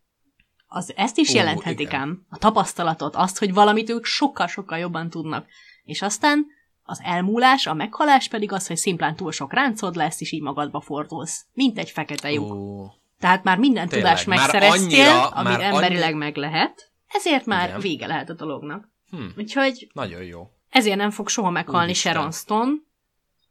az 0.66 0.92
ezt 0.96 1.18
is 1.18 1.34
jelenthetik 1.34 1.80
igen. 1.80 2.00
ám. 2.00 2.26
A 2.28 2.38
tapasztalatot, 2.38 3.16
azt, 3.16 3.38
hogy 3.38 3.52
valamit 3.54 3.90
ők 3.90 4.04
sokkal-sokkal 4.04 4.78
jobban 4.78 5.10
tudnak. 5.10 5.46
És 5.84 6.02
aztán 6.02 6.46
az 6.82 7.00
elmúlás, 7.04 7.66
a 7.66 7.74
meghalás 7.74 8.28
pedig 8.28 8.52
az, 8.52 8.66
hogy 8.66 8.76
szimplán 8.76 9.16
túl 9.16 9.32
sok 9.32 9.52
ráncod 9.52 9.96
lesz, 9.96 10.20
és 10.20 10.32
így 10.32 10.42
magadba 10.42 10.80
fordulsz. 10.80 11.44
Mint 11.52 11.78
egy 11.78 11.90
fekete 11.90 12.30
lyuk. 12.32 12.54
Ú, 12.54 12.86
Tehát 13.18 13.44
már 13.44 13.58
minden 13.58 13.88
Tényleg, 13.88 14.04
tudást 14.08 14.26
már 14.26 14.38
megszereztél, 14.38 14.84
annyira- 15.08 15.30
amit 15.32 15.52
már 15.58 15.60
emberileg 15.60 16.08
annyi- 16.08 16.18
meg 16.18 16.36
lehet, 16.36 16.92
ezért 17.08 17.46
már 17.46 17.68
Igen. 17.68 17.80
vége 17.80 18.06
lehet 18.06 18.30
a 18.30 18.34
dolognak. 18.34 18.88
Hm. 19.10 19.24
Úgyhogy 19.36 19.90
nagyon 19.92 20.22
jó. 20.22 20.50
ezért 20.68 20.96
nem 20.96 21.10
fog 21.10 21.28
soha 21.28 21.50
meghalni 21.50 21.84
Úristen. 21.86 22.12
Sharon 22.12 22.32
Stone, 22.32 22.72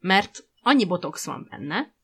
mert 0.00 0.46
annyi 0.62 0.84
botox 0.84 1.26
van 1.26 1.46
benne, 1.50 1.94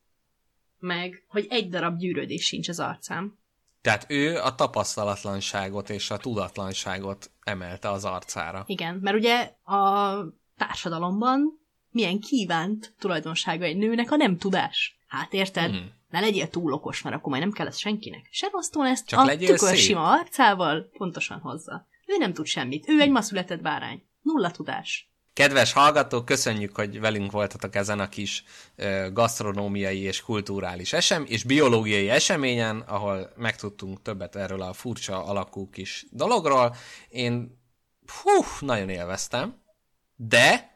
meg, 0.78 1.24
hogy 1.28 1.46
egy 1.50 1.68
darab 1.68 1.96
gyűrődés 1.98 2.44
sincs 2.44 2.68
az 2.68 2.80
arcám. 2.80 3.38
Tehát 3.82 4.04
ő 4.08 4.38
a 4.38 4.54
tapasztalatlanságot 4.54 5.90
és 5.90 6.10
a 6.10 6.16
tudatlanságot 6.16 7.30
emelte 7.44 7.90
az 7.90 8.04
arcára. 8.04 8.64
Igen, 8.66 8.94
mert 8.94 9.16
ugye 9.16 9.54
a 9.64 10.16
társadalomban 10.56 11.60
milyen 11.90 12.20
kívánt 12.20 12.94
tulajdonsága 12.98 13.64
egy 13.64 13.76
nőnek 13.76 14.10
a 14.10 14.16
nem 14.16 14.36
tudás. 14.36 14.98
Hát 15.06 15.32
érted? 15.32 15.70
Hmm. 15.70 15.92
Ne 16.10 16.20
legyél 16.20 16.48
túl 16.48 16.72
okos, 16.72 17.02
mert 17.02 17.16
akkor 17.16 17.30
majd 17.30 17.42
nem 17.42 17.52
kell 17.52 17.66
ez 17.66 17.78
senkinek. 17.78 18.28
Sharon 18.30 18.62
Stone 18.62 18.88
ezt 18.88 19.06
Csak 19.06 19.20
a 19.20 19.36
tükör 19.36 19.76
sima 19.76 20.10
arcával 20.10 20.90
pontosan 20.96 21.40
hozza. 21.40 21.86
Ő 22.06 22.16
nem 22.18 22.32
tud 22.32 22.46
semmit. 22.46 22.88
Ő 22.88 23.00
egy 23.00 23.10
ma 23.10 23.22
született 23.22 23.60
bárány. 23.60 24.02
Nulla 24.20 24.50
tudás. 24.50 25.11
Kedves 25.32 25.72
hallgatók, 25.72 26.24
köszönjük, 26.24 26.76
hogy 26.76 27.00
velünk 27.00 27.32
voltatok 27.32 27.74
ezen 27.74 28.00
a 28.00 28.08
kis 28.08 28.44
gasztronómiai 29.12 30.00
és 30.00 30.20
kulturális 30.20 30.92
esem 30.92 31.24
és 31.28 31.44
biológiai 31.44 32.08
eseményen, 32.08 32.80
ahol 32.80 33.32
megtudtunk 33.36 34.02
többet 34.02 34.36
erről 34.36 34.62
a 34.62 34.72
furcsa 34.72 35.24
alakú 35.24 35.70
kis 35.70 36.06
dologról. 36.10 36.76
Én 37.08 37.60
hú, 38.22 38.44
nagyon 38.60 38.88
élveztem, 38.88 39.62
de 40.16 40.70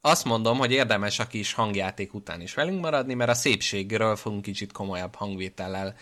azt 0.00 0.24
mondom, 0.24 0.58
hogy 0.58 0.72
érdemes 0.72 1.18
a 1.18 1.26
kis 1.26 1.52
hangjáték 1.52 2.14
után 2.14 2.40
is 2.40 2.54
velünk 2.54 2.80
maradni, 2.80 3.14
mert 3.14 3.30
a 3.30 3.34
szépségről 3.34 4.16
fogunk 4.16 4.42
kicsit 4.42 4.72
komolyabb 4.72 5.14
hangvétellel 5.14 5.94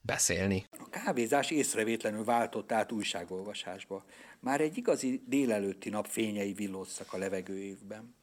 beszélni. 0.00 0.66
A 0.70 0.88
kávézás 0.90 1.50
észrevétlenül 1.50 2.24
váltott 2.24 2.72
át 2.72 2.92
újságolvasásba. 2.92 4.04
Már 4.40 4.60
egy 4.60 4.76
igazi 4.76 5.22
délelőtti 5.26 5.88
nap 5.88 6.06
fényei 6.06 6.52
villóztak 6.52 7.12
a 7.12 7.18
levegőévben. 7.18 8.14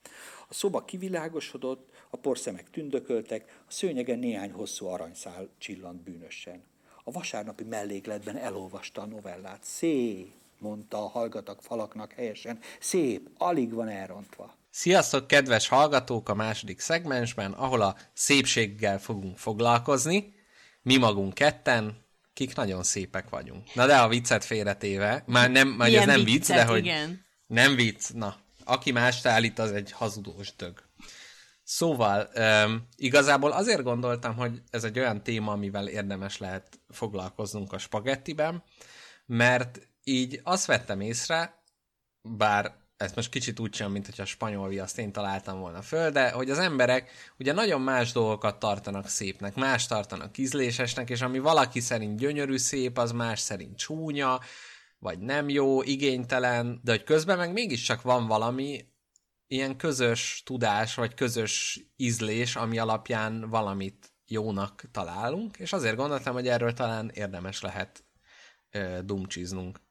A 0.47 0.53
szoba 0.53 0.86
kivilágosodott, 0.86 1.89
a 2.09 2.18
porszemek 2.18 2.70
tündököltek, 2.70 3.63
a 3.68 3.72
szőnyegen 3.72 4.20
néhány 4.20 4.51
hosszú 4.51 4.86
aranyszál 4.86 5.49
csillant 5.57 6.01
bűnösen. 6.01 6.63
A 7.03 7.11
vasárnapi 7.11 7.63
mellékletben 7.63 8.38
elolvasta 8.38 9.01
a 9.01 9.05
novellát. 9.05 9.63
Szép, 9.63 10.32
mondta 10.59 10.97
a 10.97 11.07
hallgatak 11.07 11.61
falaknak 11.61 12.11
helyesen. 12.11 12.59
Szép, 12.80 13.30
alig 13.38 13.74
van 13.74 13.88
elrontva. 13.88 14.55
Sziasztok, 14.70 15.28
kedves 15.28 15.68
hallgatók, 15.68 16.30
a 16.30 16.36
második 16.36 16.80
szegmensben, 16.80 17.51
ahol 17.51 17.82
a 17.82 17.95
szépséggel 18.13 18.99
fogunk 18.99 19.38
foglalkozni. 19.38 20.34
Mi 20.82 20.97
magunk 20.97 21.34
ketten, 21.34 22.05
kik 22.36 22.56
nagyon 22.56 22.84
szépek 22.84 23.30
vagyunk. 23.30 23.74
Na 23.74 23.86
de 23.86 23.98
a 23.98 24.08
viccet 24.08 24.46
félretéve, 24.46 25.24
már 25.28 25.52
nem, 25.52 25.68
már 25.68 25.94
ez 25.94 26.06
nem 26.06 26.24
vicc, 26.24 26.26
viccet, 26.26 26.56
de 26.56 26.66
hogy 26.66 26.86
igen. 26.86 27.26
nem 27.48 27.76
vicc, 27.76 28.10
na, 28.10 28.36
aki 28.64 28.92
mást 28.92 29.26
állít, 29.26 29.60
az 29.60 29.72
egy 29.72 29.92
hazudós 29.92 30.56
dög. 30.56 30.84
Szóval, 31.64 32.30
um, 32.36 32.88
igazából 32.96 33.52
azért 33.52 33.84
gondoltam, 33.84 34.36
hogy 34.36 34.62
ez 34.70 34.84
egy 34.84 35.00
olyan 35.00 35.24
téma, 35.24 35.52
amivel 35.52 35.88
érdemes 35.88 36.38
lehet 36.38 36.80
foglalkoznunk 36.90 37.74
a 37.74 37.78
spagettiben, 37.78 38.64
mert 39.26 39.80
így 40.04 40.40
azt 40.44 40.66
vettem 40.66 41.00
észre, 41.00 41.64
bár 42.22 42.76
ezt 42.98 43.16
most 43.16 43.30
kicsit 43.30 43.60
úgy 43.60 43.74
sem, 43.74 43.91
mint 43.91 44.06
hogy 44.06 44.22
a 44.22 44.26
spanyol 44.26 44.68
viaszt 44.68 44.98
én 44.98 45.12
találtam 45.12 45.60
volna 45.60 45.82
föl, 45.82 46.10
de 46.10 46.32
hogy 46.32 46.50
az 46.50 46.60
emberek 46.60 47.12
ugye 47.39 47.54
nagyon 47.54 47.82
más 47.82 48.12
dolgokat 48.12 48.60
tartanak 48.60 49.08
szépnek, 49.08 49.56
más 49.56 49.88
tartanak 49.88 50.38
ízlésesnek, 50.38 51.10
és 51.10 51.22
ami 51.22 51.39
valaki 51.39 51.80
szerint 51.80 52.20
gyönyörű 52.20 52.58
szép, 52.58 52.98
az 52.98 53.12
más 53.12 53.39
szerint 53.39 53.78
csúnya, 53.78 54.39
vagy 55.00 55.20
nem 55.20 55.50
jó, 55.50 55.82
igénytelen, 55.84 56.80
de 56.84 56.91
hogy 56.91 57.04
közben 57.04 57.38
meg 57.38 57.52
mégiscsak 57.52 58.02
van 58.02 58.28
valami 58.28 58.86
ilyen 59.48 59.78
közös 59.78 60.41
tudás, 60.46 60.96
vagy 60.96 61.14
közös 61.14 61.80
ízlés, 61.96 62.56
ami 62.56 62.78
alapján 62.78 63.50
valamit 63.50 64.14
jónak 64.28 64.84
találunk, 64.91 65.58
és 65.58 65.74
azért 65.74 65.96
gondoltam, 65.96 66.34
hogy 66.34 66.48
erről 66.48 66.74
talán 66.74 67.12
érdemes 67.14 67.62
lehet 67.62 68.04
ö, 68.72 69.00
dumcsiznunk. 69.04 69.85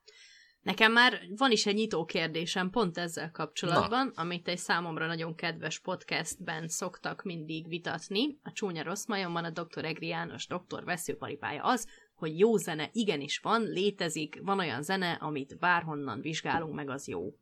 Nekem 0.65 0.93
már 0.93 1.21
van 1.37 1.51
is 1.51 1.67
egy 1.67 1.75
nyitó 1.75 2.05
kérdésem 2.05 2.71
pont 2.71 2.99
ezzel 2.99 3.31
kapcsolatban, 3.31 4.13
Na. 4.15 4.23
amit 4.23 4.49
egy 4.49 4.59
számomra 4.59 5.07
nagyon 5.07 5.35
kedves 5.35 5.79
podcastben 5.79 6.69
szoktak 6.69 7.23
mindig 7.23 7.69
vitatni. 7.69 8.39
A 8.43 8.53
Csúnya 8.53 8.83
Rossz 8.83 9.07
Majomban 9.07 9.45
a 9.45 9.51
Dr. 9.51 9.85
Egri 9.85 10.07
János 10.07 10.47
doktor 10.47 10.85
veszőparipája 10.85 11.63
az, 11.63 11.89
hogy 12.15 12.39
jó 12.39 12.57
zene 12.57 12.89
igenis 12.93 13.39
van, 13.39 13.63
létezik, 13.63 14.41
van 14.43 14.59
olyan 14.59 14.83
zene, 14.83 15.13
amit 15.13 15.59
bárhonnan 15.59 16.21
vizsgálunk 16.21 16.75
meg, 16.75 16.91
az 16.91 17.09
jó. 17.09 17.35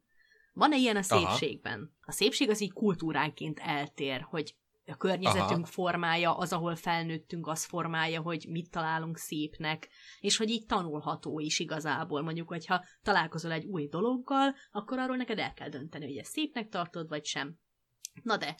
Van-e 0.52 0.76
ilyen 0.76 0.96
a 0.96 1.02
szépségben? 1.02 1.78
Aha. 1.78 1.90
A 2.00 2.12
szépség 2.12 2.50
az 2.50 2.60
így 2.60 2.72
kultúránként 2.72 3.58
eltér, 3.58 4.20
hogy 4.20 4.54
a 4.92 4.96
környezetünk 4.96 5.64
Aha. 5.64 5.72
formája, 5.72 6.36
az, 6.36 6.52
ahol 6.52 6.76
felnőttünk, 6.76 7.46
az 7.46 7.64
formája, 7.64 8.20
hogy 8.20 8.46
mit 8.48 8.70
találunk 8.70 9.16
szépnek, 9.16 9.88
és 10.20 10.36
hogy 10.36 10.50
így 10.50 10.66
tanulható 10.66 11.38
is 11.38 11.58
igazából. 11.58 12.22
Mondjuk, 12.22 12.48
hogyha 12.48 12.84
találkozol 13.02 13.52
egy 13.52 13.64
új 13.64 13.86
dologgal, 13.86 14.54
akkor 14.72 14.98
arról 14.98 15.16
neked 15.16 15.38
el 15.38 15.52
kell 15.52 15.68
dönteni, 15.68 16.06
hogy 16.06 16.16
ezt 16.16 16.32
szépnek 16.32 16.68
tartod, 16.68 17.08
vagy 17.08 17.24
sem. 17.24 17.58
Na 18.22 18.36
de, 18.36 18.56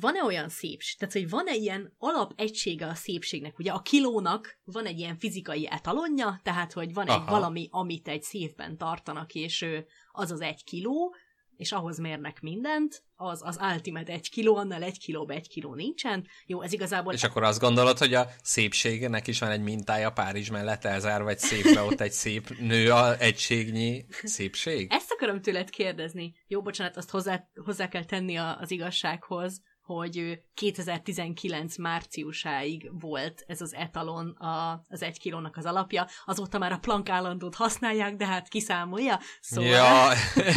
van-e 0.00 0.24
olyan 0.24 0.48
szépség? 0.48 0.98
Tehát, 0.98 1.14
hogy 1.14 1.28
van-e 1.28 1.54
ilyen 1.54 1.94
alapegysége 1.98 2.86
a 2.86 2.94
szépségnek? 2.94 3.58
Ugye 3.58 3.72
a 3.72 3.82
kilónak 3.82 4.58
van 4.64 4.86
egy 4.86 4.98
ilyen 4.98 5.18
fizikai 5.18 5.68
etalonja, 5.70 6.40
tehát, 6.42 6.72
hogy 6.72 6.94
van 6.94 7.08
Aha. 7.08 7.20
egy 7.20 7.28
valami, 7.28 7.68
amit 7.70 8.08
egy 8.08 8.22
szívben 8.22 8.76
tartanak, 8.76 9.34
és 9.34 9.66
az 10.12 10.30
az 10.30 10.40
egy 10.40 10.64
kiló, 10.64 11.14
és 11.56 11.72
ahhoz 11.72 11.98
mérnek 11.98 12.40
mindent, 12.40 13.02
az 13.16 13.40
az 13.44 13.58
ultimate 13.72 14.12
egy 14.12 14.30
kiló, 14.30 14.56
annál 14.56 14.82
egy 14.82 14.98
kilóba 14.98 15.32
egy 15.32 15.48
kiló 15.48 15.74
nincsen. 15.74 16.26
Jó, 16.46 16.62
ez 16.62 16.72
igazából... 16.72 17.12
És 17.12 17.22
akkor 17.22 17.42
azt 17.42 17.60
gondolod, 17.60 17.98
hogy 17.98 18.14
a 18.14 18.26
szépségnek 18.42 19.26
is 19.26 19.40
van 19.40 19.50
egy 19.50 19.62
mintája 19.62 20.12
Párizs 20.12 20.50
mellett 20.50 20.84
elzárva 20.84 21.28
egy 21.28 21.38
szépbe, 21.38 21.82
ott 21.82 22.00
egy 22.00 22.12
szép 22.12 22.58
nő 22.58 22.90
a 22.90 23.18
egységnyi 23.18 24.06
szépség? 24.22 24.86
Ezt 24.90 25.12
akarom 25.12 25.40
tőled 25.42 25.70
kérdezni. 25.70 26.34
Jó, 26.46 26.62
bocsánat, 26.62 26.96
azt 26.96 27.10
hozzá, 27.10 27.48
hozzá 27.64 27.88
kell 27.88 28.04
tenni 28.04 28.36
az 28.36 28.70
igazsághoz, 28.70 29.62
hogy 29.86 30.40
2019 30.54 31.76
márciusáig 31.76 32.90
volt 33.00 33.44
ez 33.46 33.60
az 33.60 33.74
etalon 33.74 34.28
a, 34.28 34.84
az 34.88 35.02
egy 35.02 35.18
kilónak 35.18 35.56
az 35.56 35.64
alapja, 35.64 36.06
azóta 36.24 36.58
már 36.58 36.72
a 36.72 36.78
plank 36.78 37.08
állandót 37.08 37.54
használják, 37.54 38.16
de 38.16 38.26
hát 38.26 38.48
kiszámolja. 38.48 39.20
Szóval... 39.40 39.70
Ja. 39.70 40.12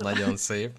szóval... 0.00 0.20
Nagyon 0.20 0.36
szép. 0.36 0.78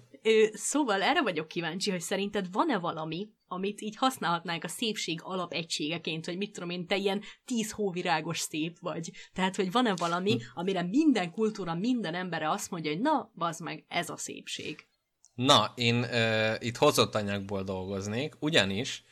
Szóval 0.52 1.02
erre 1.02 1.22
vagyok 1.22 1.48
kíváncsi, 1.48 1.90
hogy 1.90 2.00
szerinted 2.00 2.52
van-e 2.52 2.78
valami, 2.78 3.28
amit 3.48 3.80
így 3.80 3.96
használhatnánk 3.96 4.64
a 4.64 4.68
szépség 4.68 5.20
alapegységeként, 5.22 6.26
hogy 6.26 6.36
mit 6.36 6.52
tudom 6.52 6.70
én, 6.70 6.86
te 6.86 6.96
ilyen 6.96 7.22
tíz 7.44 7.70
hóvirágos 7.70 8.38
szép 8.38 8.78
vagy. 8.80 9.10
Tehát, 9.32 9.56
hogy 9.56 9.72
van-e 9.72 9.94
valami, 9.96 10.32
hm. 10.32 10.38
amire 10.54 10.82
minden 10.82 11.30
kultúra, 11.30 11.74
minden 11.74 12.14
embere 12.14 12.50
azt 12.50 12.70
mondja, 12.70 12.90
hogy 12.90 13.00
na, 13.00 13.32
bazd 13.34 13.60
meg, 13.60 13.84
ez 13.88 14.08
a 14.08 14.16
szépség. 14.16 14.86
Na, 15.34 15.72
én 15.74 15.96
uh, 15.96 16.54
itt 16.58 16.76
hozott 16.76 17.14
anyagból 17.14 17.62
dolgoznék, 17.62 18.34
ugyanis 18.38 19.04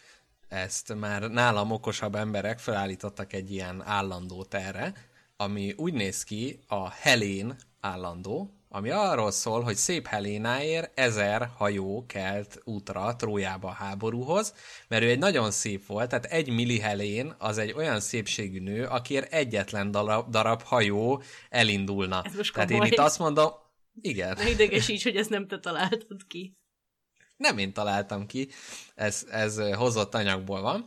ezt 0.48 0.94
már 0.94 1.30
nálam 1.30 1.70
okosabb 1.70 2.14
emberek 2.14 2.58
felállítottak 2.58 3.32
egy 3.32 3.50
ilyen 3.50 3.82
állandót 3.84 4.54
erre, 4.54 4.92
ami 5.36 5.72
úgy 5.76 5.92
néz 5.92 6.22
ki 6.24 6.60
a 6.66 6.90
Helén 6.90 7.56
állandó, 7.80 8.59
ami 8.72 8.90
arról 8.90 9.30
szól, 9.30 9.62
hogy 9.62 9.76
szép 9.76 10.06
Helénáért 10.06 10.98
ezer 10.98 11.50
hajó 11.56 12.04
kelt 12.06 12.60
útra 12.64 13.16
Trójába 13.16 13.68
a 13.68 13.72
háborúhoz, 13.72 14.54
mert 14.88 15.02
ő 15.02 15.08
egy 15.08 15.18
nagyon 15.18 15.50
szép 15.50 15.86
volt, 15.86 16.08
tehát 16.08 16.24
egy 16.24 16.48
milli 16.48 16.78
Helén 16.78 17.34
az 17.38 17.58
egy 17.58 17.72
olyan 17.72 18.00
szépségű 18.00 18.60
nő, 18.60 18.84
akiért 18.84 19.32
egyetlen 19.32 19.90
darab, 19.90 20.30
darab 20.30 20.62
hajó 20.62 21.22
elindulna. 21.48 22.22
Ez 22.24 22.34
most 22.34 22.54
tehát 22.54 22.70
én 22.70 22.82
itt 22.82 22.98
azt 22.98 23.18
mondom, 23.18 23.50
igen. 24.00 24.36
Ne 24.36 24.50
idegesíts, 24.50 25.02
hogy 25.02 25.16
ezt 25.16 25.30
nem 25.30 25.46
te 25.46 25.58
találtad 25.58 26.26
ki. 26.28 26.58
Nem 27.36 27.58
én 27.58 27.72
találtam 27.72 28.26
ki, 28.26 28.48
ez, 28.94 29.26
ez 29.30 29.60
hozott 29.74 30.14
anyagból 30.14 30.60
van. 30.60 30.86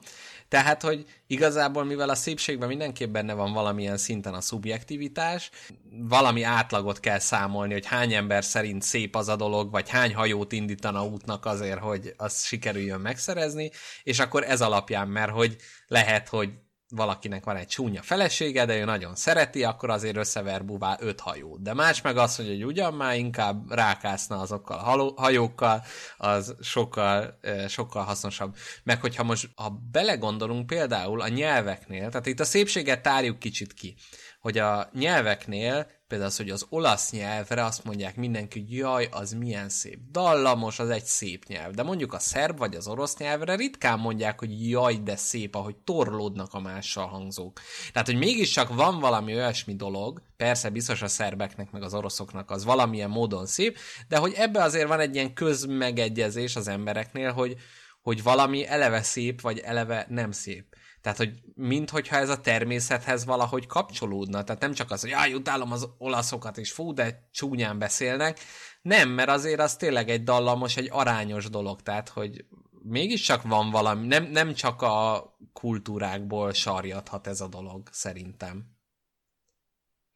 Tehát, 0.54 0.82
hogy 0.82 1.06
igazából, 1.28 1.84
mivel 1.84 2.10
a 2.10 2.16
szépségben 2.16 2.68
mindenképp 2.68 3.12
benne 3.12 3.34
van 3.34 3.54
valamilyen 3.54 3.98
szinten 3.98 4.34
a 4.34 4.42
szubjektivitás, 4.42 5.50
valami 5.90 6.44
átlagot 6.44 7.00
kell 7.00 7.20
számolni, 7.20 7.74
hogy 7.74 7.86
hány 7.86 8.14
ember 8.14 8.44
szerint 8.44 8.82
szép 8.82 9.16
az 9.16 9.28
a 9.28 9.36
dolog, 9.36 9.72
vagy 9.72 9.90
hány 9.90 10.16
hajót 10.16 10.52
indítana 10.52 11.06
útnak 11.06 11.46
azért, 11.46 11.80
hogy 11.80 12.14
az 12.18 12.46
sikerüljön 12.46 13.00
megszerezni, 13.00 13.72
és 14.04 14.20
akkor 14.20 14.44
ez 14.44 14.62
alapján, 14.62 15.08
mert 15.08 15.32
hogy 15.32 15.56
lehet, 15.88 16.28
hogy 16.28 16.50
valakinek 16.96 17.44
van 17.44 17.56
egy 17.56 17.68
csúnya 17.68 18.02
felesége, 18.02 18.66
de 18.66 18.78
ő 18.78 18.84
nagyon 18.84 19.16
szereti, 19.16 19.64
akkor 19.64 19.90
azért 19.90 20.18
összever 20.18 20.66
buvá 20.66 20.98
öt 21.00 21.20
hajót. 21.20 21.62
De 21.62 21.74
más 21.74 22.02
meg 22.02 22.18
az, 22.18 22.36
hogy 22.36 22.50
egy 22.50 22.66
ugyan 22.66 22.94
már 22.94 23.16
inkább 23.16 23.72
rákászna 23.72 24.40
azokkal 24.40 24.78
a 24.78 25.22
hajókkal, 25.22 25.84
az 26.18 26.56
sokkal, 26.62 27.40
sokkal 27.68 28.04
hasznosabb. 28.04 28.56
Meg 28.84 29.02
hogyha 29.02 29.24
most, 29.24 29.50
ha 29.56 29.70
belegondolunk 29.92 30.66
például 30.66 31.22
a 31.22 31.28
nyelveknél, 31.28 32.10
tehát 32.10 32.26
itt 32.26 32.40
a 32.40 32.46
szépséget 32.46 33.02
tárjuk 33.02 33.40
kicsit 33.40 33.74
ki, 33.74 33.96
hogy 34.44 34.58
a 34.58 34.90
nyelveknél 34.94 35.88
Például 36.14 36.32
az, 36.32 36.38
hogy 36.38 36.50
az 36.50 36.66
olasz 36.70 37.12
nyelvre 37.12 37.64
azt 37.64 37.84
mondják 37.84 38.16
mindenki, 38.16 38.60
hogy 38.60 38.74
jaj, 38.74 39.08
az 39.12 39.32
milyen 39.32 39.70
szép. 39.70 40.00
Dallamos, 40.12 40.80
az 40.80 40.90
egy 40.90 41.04
szép 41.04 41.46
nyelv. 41.46 41.74
De 41.74 41.84
mondjuk 41.84 42.14
a 42.14 42.20
szerb 42.20 42.58
vagy 42.58 42.76
az 42.76 42.88
orosz 42.88 43.18
nyelvre 43.18 43.56
ritkán 43.56 44.00
mondják, 44.00 44.40
hogy 44.40 44.70
jaj, 44.70 44.96
de 45.04 45.16
szép, 45.16 45.56
ahogy 45.56 45.76
torlódnak 45.76 46.54
a 46.54 46.60
mással 46.60 47.08
hangzók. 47.08 47.60
Tehát, 47.92 48.08
hogy 48.08 48.18
mégiscsak 48.18 48.76
van 48.76 49.00
valami 49.00 49.34
olyasmi 49.34 49.76
dolog, 49.76 50.22
persze 50.38 50.70
biztos 50.70 51.02
a 51.02 51.08
szerbeknek 51.08 51.72
meg 51.72 51.84
az 51.84 51.94
oroszoknak 51.94 52.52
az 52.52 52.64
valamilyen 52.64 53.10
módon 53.10 53.46
szép, 53.46 53.78
de 54.08 54.18
hogy 54.18 54.34
ebbe 54.36 54.64
azért 54.64 54.88
van 54.88 55.00
egy 55.00 55.16
ilyen 55.16 55.34
közmegegyezés 55.34 56.56
az 56.56 56.68
embereknél, 56.68 57.32
hogy, 57.32 57.56
hogy 58.02 58.24
valami 58.24 58.68
eleve 58.68 59.02
szép, 59.02 59.42
vagy 59.42 59.60
eleve 59.60 60.06
nem 60.10 60.32
szép. 60.32 60.76
Tehát, 61.04 61.18
hogy 61.18 61.42
minthogyha 61.56 62.16
ez 62.16 62.30
a 62.30 62.42
természethez 62.42 63.26
valahogy 63.26 63.66
kapcsolódna. 63.66 64.44
Tehát 64.44 64.62
nem 64.62 64.74
csak 64.74 64.92
az, 64.92 65.02
hogy 65.02 65.10
jaj, 65.10 65.34
utálom 65.34 65.72
az 65.72 65.90
olaszokat, 65.98 66.58
és 66.58 66.72
fú, 66.72 66.94
de 66.94 67.30
csúnyán 67.32 67.80
beszélnek. 67.80 68.40
Nem, 68.82 69.10
mert 69.10 69.30
azért 69.30 69.60
az 69.60 69.76
tényleg 69.76 70.10
egy 70.10 70.24
dallamos, 70.24 70.78
egy 70.78 70.88
arányos 70.92 71.50
dolog. 71.50 71.82
Tehát, 71.82 72.10
hogy 72.10 72.46
mégiscsak 72.84 73.42
van 73.42 73.70
valami, 73.70 74.08
nem, 74.08 74.24
nem 74.24 74.54
csak 74.54 74.82
a 74.82 75.26
kultúrákból 75.54 76.54
sarjadhat 76.54 77.28
ez 77.28 77.42
a 77.42 77.48
dolog, 77.48 77.88
szerintem. 77.92 78.66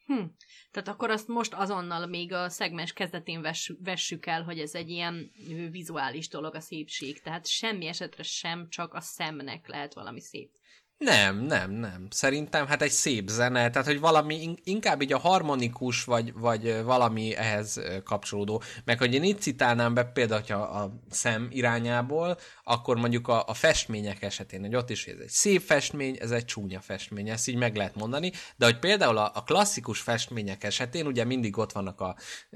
Hm. 0.06 0.24
Tehát 0.72 0.88
akkor 0.88 1.10
azt 1.10 1.28
most 1.28 1.54
azonnal 1.54 2.06
még 2.06 2.34
a 2.34 2.50
szegmens 2.50 2.94
kezdetén 2.94 3.42
vess, 3.42 3.72
vessük 3.84 4.26
el, 4.26 4.44
hogy 4.44 4.60
ez 4.60 4.74
egy 4.76 4.90
ilyen 4.90 5.32
vizuális 5.72 6.28
dolog 6.28 6.56
a 6.56 6.60
szépség. 6.60 7.22
Tehát 7.22 7.48
semmi 7.48 7.88
esetre 7.88 8.24
sem 8.24 8.70
csak 8.70 8.94
a 8.94 9.02
szemnek 9.02 9.68
lehet 9.68 9.94
valami 9.94 10.22
szép. 10.22 10.56
Nem, 10.98 11.38
nem, 11.39 11.72
nem. 11.72 12.08
Szerintem 12.10 12.68
hát 12.68 12.82
egy 12.82 12.91
szép 12.91 13.28
zene, 13.28 13.70
tehát 13.70 13.88
hogy 13.88 14.00
valami 14.00 14.56
inkább 14.64 15.02
így 15.02 15.14
a 15.14 15.18
harmonikus, 15.18 16.04
vagy, 16.04 16.34
vagy 16.34 16.84
valami 16.84 17.36
ehhez 17.36 17.82
kapcsolódó. 18.04 18.62
Meg 18.86 18.98
hogy 18.98 19.14
én 19.14 19.24
itt 19.24 19.41
citálnám 19.41 19.93
be 19.93 20.04
például, 20.04 20.39
hogyha 20.39 20.62
a 20.62 21.02
szem 21.10 21.48
irányából, 21.52 22.38
akkor 22.64 22.98
mondjuk 22.98 23.28
a, 23.28 23.43
a 23.48 23.54
festmények 23.54 24.22
esetén, 24.22 24.62
hogy 24.62 24.76
ott 24.76 24.89
is 24.89 25.06
ez 25.06 25.20
egy 25.20 25.30
szép 25.30 25.62
festmény, 25.62 26.18
ez 26.20 26.32
egy 26.32 26.45
csúnya 26.45 26.80
festmény, 26.80 27.30
ezt 27.30 27.48
így 27.48 27.56
meg 27.56 27.76
lehet 27.76 27.95
mondani, 27.95 28.32
de 28.56 28.66
hogy 28.66 28.80
például 28.80 29.18
a, 29.18 29.32
a 29.34 29.43
klasszikus 29.43 30.00
festmények 30.00 30.64
esetén 30.64 31.06
ugye 31.06 31.24
mindig 31.24 31.58
ott 31.58 31.72
vannak 31.72 32.02
a 32.02 32.16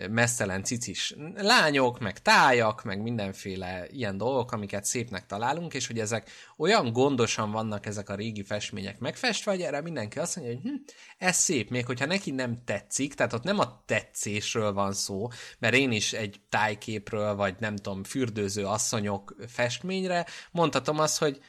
messzelen 0.09 0.63
cicis 0.63 1.15
lányok, 1.35 1.99
meg 1.99 2.21
tájak, 2.21 2.83
meg 2.83 3.01
mindenféle 3.01 3.87
ilyen 3.89 4.17
dolgok, 4.17 4.51
amiket 4.51 4.85
szépnek 4.85 5.25
találunk, 5.25 5.73
és 5.73 5.87
hogy 5.87 5.99
ezek 5.99 6.29
olyan 6.57 6.91
gondosan 6.91 7.51
vannak 7.51 7.85
ezek 7.85 8.09
a 8.09 8.15
régi 8.15 8.29
régi 8.31 8.43
festmények 8.43 8.99
megfestve, 8.99 9.51
hogy 9.51 9.61
erre 9.61 9.81
mindenki 9.81 10.19
azt 10.19 10.35
mondja, 10.35 10.55
hogy 10.55 10.63
hm, 10.63 10.75
ez 11.17 11.35
szép, 11.37 11.69
még 11.69 11.85
hogyha 11.85 12.05
neki 12.05 12.31
nem 12.31 12.63
tetszik, 12.65 13.13
tehát 13.13 13.33
ott 13.33 13.43
nem 13.43 13.59
a 13.59 13.83
tetszésről 13.85 14.73
van 14.73 14.93
szó, 14.93 15.27
mert 15.59 15.75
én 15.75 15.91
is 15.91 16.13
egy 16.13 16.39
tájképről, 16.49 17.35
vagy 17.35 17.55
nem 17.59 17.75
tudom, 17.75 18.03
fürdőző 18.03 18.65
asszonyok 18.65 19.35
festményre 19.47 20.25
mondhatom 20.51 20.99
azt, 20.99 21.17
hogy 21.17 21.39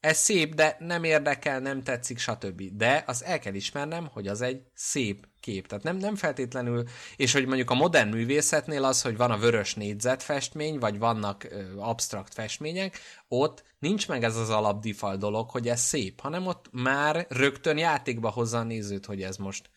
ez 0.00 0.18
szép, 0.18 0.54
de 0.54 0.76
nem 0.78 1.04
érdekel, 1.04 1.60
nem 1.60 1.82
tetszik, 1.82 2.18
stb. 2.18 2.62
De 2.72 3.04
az 3.06 3.24
el 3.24 3.38
kell 3.38 3.54
ismernem, 3.54 4.08
hogy 4.12 4.26
az 4.26 4.40
egy 4.40 4.62
szép 4.74 5.26
kép. 5.40 5.66
Tehát 5.66 5.84
nem, 5.84 5.96
nem 5.96 6.16
feltétlenül, 6.16 6.84
és 7.16 7.32
hogy 7.32 7.46
mondjuk 7.46 7.70
a 7.70 7.74
modern 7.74 8.08
művészetnél 8.08 8.84
az, 8.84 9.02
hogy 9.02 9.16
van 9.16 9.30
a 9.30 9.38
vörös 9.38 9.74
négyzetfestmény, 9.74 10.78
vagy 10.78 10.98
vannak 10.98 11.44
ö, 11.44 11.78
absztrakt 11.78 12.34
festmények, 12.34 12.98
ott 13.28 13.64
nincs 13.78 14.08
meg 14.08 14.24
ez 14.24 14.36
az 14.36 14.50
alapdifal 14.50 15.16
dolog, 15.16 15.50
hogy 15.50 15.68
ez 15.68 15.80
szép, 15.80 16.20
hanem 16.20 16.46
ott 16.46 16.66
már 16.72 17.26
rögtön 17.28 17.78
játékba 17.78 18.30
hozza 18.30 18.58
a 18.58 18.62
nézőt, 18.62 19.06
hogy 19.06 19.22
ez 19.22 19.36
most 19.36 19.70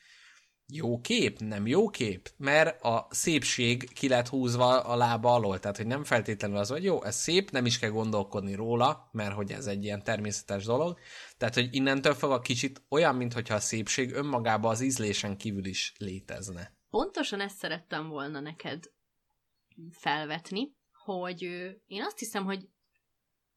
jó 0.73 1.01
kép, 1.01 1.39
nem 1.39 1.67
jó 1.67 1.89
kép, 1.89 2.29
mert 2.37 2.81
a 2.81 3.07
szépség 3.09 3.93
ki 3.93 4.07
lett 4.07 4.27
húzva 4.27 4.79
a 4.79 4.95
lába 4.95 5.33
alól, 5.33 5.59
tehát 5.59 5.77
hogy 5.77 5.87
nem 5.87 6.03
feltétlenül 6.03 6.57
az, 6.57 6.69
hogy 6.69 6.83
jó, 6.83 7.03
ez 7.03 7.15
szép, 7.15 7.51
nem 7.51 7.65
is 7.65 7.79
kell 7.79 7.89
gondolkodni 7.89 8.55
róla, 8.55 9.09
mert 9.11 9.33
hogy 9.33 9.51
ez 9.51 9.65
egy 9.65 9.83
ilyen 9.83 10.03
természetes 10.03 10.63
dolog, 10.63 10.99
tehát 11.37 11.53
hogy 11.53 11.75
innentől 11.75 12.13
fogva 12.13 12.39
kicsit 12.39 12.83
olyan, 12.89 13.15
mintha 13.15 13.53
a 13.53 13.59
szépség 13.59 14.13
önmagában 14.13 14.71
az 14.71 14.81
ízlésen 14.81 15.37
kívül 15.37 15.65
is 15.65 15.93
létezne. 15.97 16.75
Pontosan 16.89 17.41
ezt 17.41 17.57
szerettem 17.57 18.07
volna 18.07 18.39
neked 18.39 18.83
felvetni, 19.91 20.75
hogy 21.03 21.41
én 21.85 22.03
azt 22.03 22.19
hiszem, 22.19 22.45
hogy, 22.45 22.69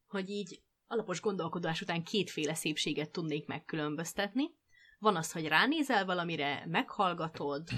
hogy 0.06 0.30
így 0.30 0.62
alapos 0.86 1.20
gondolkodás 1.20 1.80
után 1.80 2.04
kétféle 2.04 2.54
szépséget 2.54 3.10
tudnék 3.10 3.46
megkülönböztetni. 3.46 4.44
Van 5.04 5.16
az, 5.16 5.32
hogy 5.32 5.46
ránézel 5.46 6.04
valamire, 6.04 6.64
meghallgatod, 6.66 7.68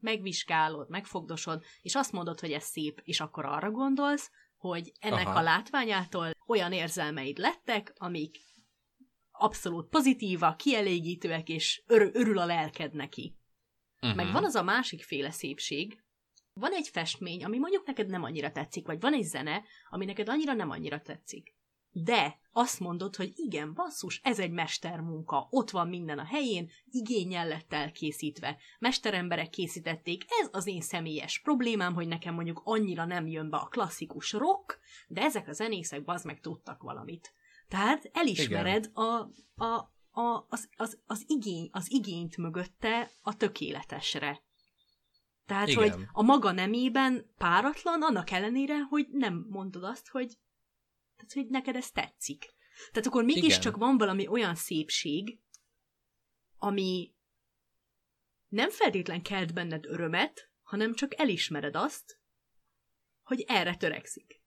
megvizsgálod, 0.00 0.90
megfogdosod, 0.90 1.64
és 1.82 1.94
azt 1.94 2.12
mondod, 2.12 2.40
hogy 2.40 2.52
ez 2.52 2.64
szép, 2.64 3.00
és 3.04 3.20
akkor 3.20 3.44
arra 3.44 3.70
gondolsz, 3.70 4.30
hogy 4.56 4.92
ennek 5.00 5.26
Aha. 5.26 5.38
a 5.38 5.42
látványától 5.42 6.30
olyan 6.46 6.72
érzelmeid 6.72 7.38
lettek, 7.38 7.92
amik 7.96 8.36
abszolút 9.30 9.88
pozitívak, 9.88 10.56
kielégítőek, 10.56 11.48
és 11.48 11.82
ör- 11.86 12.16
örül 12.16 12.38
a 12.38 12.46
lelked 12.46 12.94
neki. 12.94 13.36
Uh-huh. 14.00 14.16
Meg 14.16 14.32
van 14.32 14.44
az 14.44 14.54
a 14.54 14.62
másik 14.62 15.02
féle 15.02 15.30
szépség, 15.30 16.02
van 16.52 16.72
egy 16.72 16.88
festmény, 16.88 17.44
ami 17.44 17.58
mondjuk 17.58 17.86
neked 17.86 18.06
nem 18.06 18.22
annyira 18.22 18.52
tetszik, 18.52 18.86
vagy 18.86 19.00
van 19.00 19.12
egy 19.12 19.24
zene, 19.24 19.62
ami 19.90 20.04
neked 20.04 20.28
annyira 20.28 20.52
nem 20.52 20.70
annyira 20.70 21.00
tetszik 21.00 21.54
de 21.96 22.38
azt 22.52 22.80
mondod, 22.80 23.16
hogy 23.16 23.32
igen, 23.36 23.74
basszus, 23.74 24.20
ez 24.22 24.38
egy 24.38 24.50
mestermunka, 24.50 25.46
ott 25.50 25.70
van 25.70 25.88
minden 25.88 26.18
a 26.18 26.24
helyén, 26.24 26.70
igényel 26.90 27.48
lett 27.48 27.72
elkészítve, 27.72 28.56
mesteremberek 28.78 29.50
készítették, 29.50 30.24
ez 30.40 30.48
az 30.52 30.66
én 30.66 30.80
személyes 30.80 31.38
problémám, 31.38 31.94
hogy 31.94 32.08
nekem 32.08 32.34
mondjuk 32.34 32.60
annyira 32.64 33.04
nem 33.04 33.26
jön 33.26 33.50
be 33.50 33.56
a 33.56 33.68
klasszikus 33.68 34.32
rock, 34.32 34.78
de 35.08 35.22
ezek 35.22 35.48
a 35.48 35.52
zenészek 35.52 36.02
az 36.04 36.24
meg 36.24 36.40
tudtak 36.40 36.82
valamit. 36.82 37.32
Tehát 37.68 38.10
elismered 38.12 38.90
a, 38.92 39.28
a, 39.64 39.92
a, 40.20 40.46
az, 40.48 40.68
az, 40.76 40.98
az, 41.06 41.24
igény, 41.26 41.68
az 41.72 41.90
igényt 41.90 42.36
mögötte 42.36 43.10
a 43.22 43.36
tökéletesre. 43.36 44.42
Tehát, 45.46 45.68
Igen. 45.68 45.90
hogy 45.90 46.06
a 46.12 46.22
maga 46.22 46.52
nemében 46.52 47.30
páratlan, 47.38 48.02
annak 48.02 48.30
ellenére, 48.30 48.82
hogy 48.82 49.06
nem 49.10 49.46
mondod 49.50 49.84
azt, 49.84 50.08
hogy 50.08 50.38
tehát, 51.26 51.32
hogy 51.32 51.46
neked 51.46 51.76
ez 51.76 51.90
tetszik. 51.90 52.54
Tehát 52.90 53.06
akkor 53.06 53.24
mégiscsak 53.24 53.76
van 53.76 53.98
valami 53.98 54.26
olyan 54.26 54.54
szépség, 54.54 55.38
ami 56.56 57.14
nem 58.48 58.70
feltétlen 58.70 59.22
kelt 59.22 59.54
benned 59.54 59.86
örömet, 59.86 60.50
hanem 60.62 60.94
csak 60.94 61.18
elismered 61.18 61.76
azt, 61.76 62.18
hogy 63.22 63.44
erre 63.46 63.76
törekszik. 63.76 64.42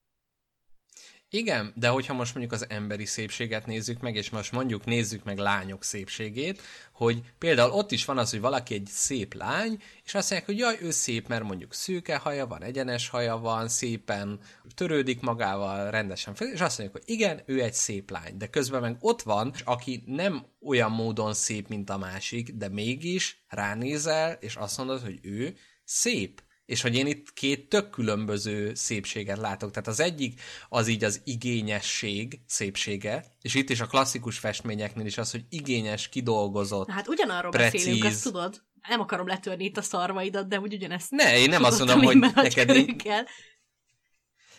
Igen, 1.30 1.74
de 1.76 1.88
hogyha 1.88 2.14
most 2.14 2.36
mondjuk 2.36 2.54
az 2.54 2.70
emberi 2.70 3.06
szépséget 3.06 3.66
nézzük 3.66 4.02
meg, 4.02 4.16
és 4.16 4.30
most 4.30 4.52
mondjuk 4.52 4.86
nézzük 4.86 5.24
meg 5.24 5.38
lányok 5.38 5.84
szépségét, 5.84 6.62
hogy 6.92 7.22
például 7.38 7.72
ott 7.72 7.92
is 7.92 8.06
van 8.06 8.18
az, 8.18 8.30
hogy 8.30 8.40
valaki 8.40 8.74
egy 8.74 8.88
szép 8.92 9.34
lány, 9.34 9.82
és 10.04 10.14
azt 10.14 10.30
mondják, 10.30 10.46
hogy 10.46 10.58
jaj, 10.58 10.88
ő 10.88 10.92
szép, 10.92 11.28
mert 11.28 11.44
mondjuk 11.44 11.74
szűke 11.74 12.18
haja 12.18 12.48
van, 12.48 12.64
egyenes 12.64 13.10
haja 13.10 13.38
van, 13.38 13.68
szépen 13.68 14.40
törődik 14.76 15.22
magával, 15.22 15.92
rendesen 15.92 16.36
fel, 16.36 16.48
és 16.48 16.62
azt 16.62 16.78
mondják, 16.78 17.04
hogy 17.04 17.16
igen, 17.16 17.42
ő 17.46 17.62
egy 17.62 17.74
szép 17.74 18.10
lány, 18.10 18.38
de 18.38 18.48
közben 18.48 18.82
meg 18.82 18.98
ott 19.00 19.22
van, 19.22 19.54
aki 19.64 20.04
nem 20.06 20.46
olyan 20.62 20.92
módon 20.92 21.34
szép, 21.34 21.68
mint 21.68 21.90
a 21.90 21.98
másik, 21.98 22.54
de 22.54 22.70
mégis 22.70 23.46
ránézel, 23.48 24.38
és 24.40 24.56
azt 24.56 24.78
mondod, 24.78 25.02
hogy 25.02 25.20
ő 25.22 25.56
szép 25.84 26.46
és 26.68 26.82
hogy 26.82 26.96
én 26.96 27.08
itt 27.08 27.34
két 27.34 27.70
tök 27.70 27.90
különböző 27.90 28.74
szépséget 28.74 29.38
látok. 29.38 29.72
Tehát 29.72 29.88
az 29.88 30.00
egyik 30.00 30.42
az 30.70 30.88
így 30.88 31.04
az 31.04 31.22
igényesség 31.24 32.40
szépsége, 32.48 33.26
és 33.42 33.54
itt 33.54 33.70
is 33.70 33.80
a 33.80 33.86
klasszikus 33.86 34.38
festményeknél 34.38 35.06
is 35.06 35.18
az, 35.18 35.32
hogy 35.32 35.46
igényes, 35.50 36.10
kidolgozott, 36.10 36.90
Hát 36.90 37.08
ugyanarról 37.08 37.52
precíz. 37.52 37.72
beszélünk, 37.72 38.04
azt 38.04 38.24
tudod? 38.24 38.64
Nem 38.88 39.00
akarom 39.00 39.28
letörni 39.28 39.64
itt 39.64 39.78
a 39.78 39.82
szarvaidat, 39.82 40.48
de 40.48 40.60
úgy 40.60 40.74
ugyanezt 40.74 41.12
Ne, 41.12 41.40
én 41.40 41.50
nem 41.50 41.64
azt 41.64 41.78
mondom, 41.78 42.02
hogy 42.02 42.18
neked... 42.18 42.76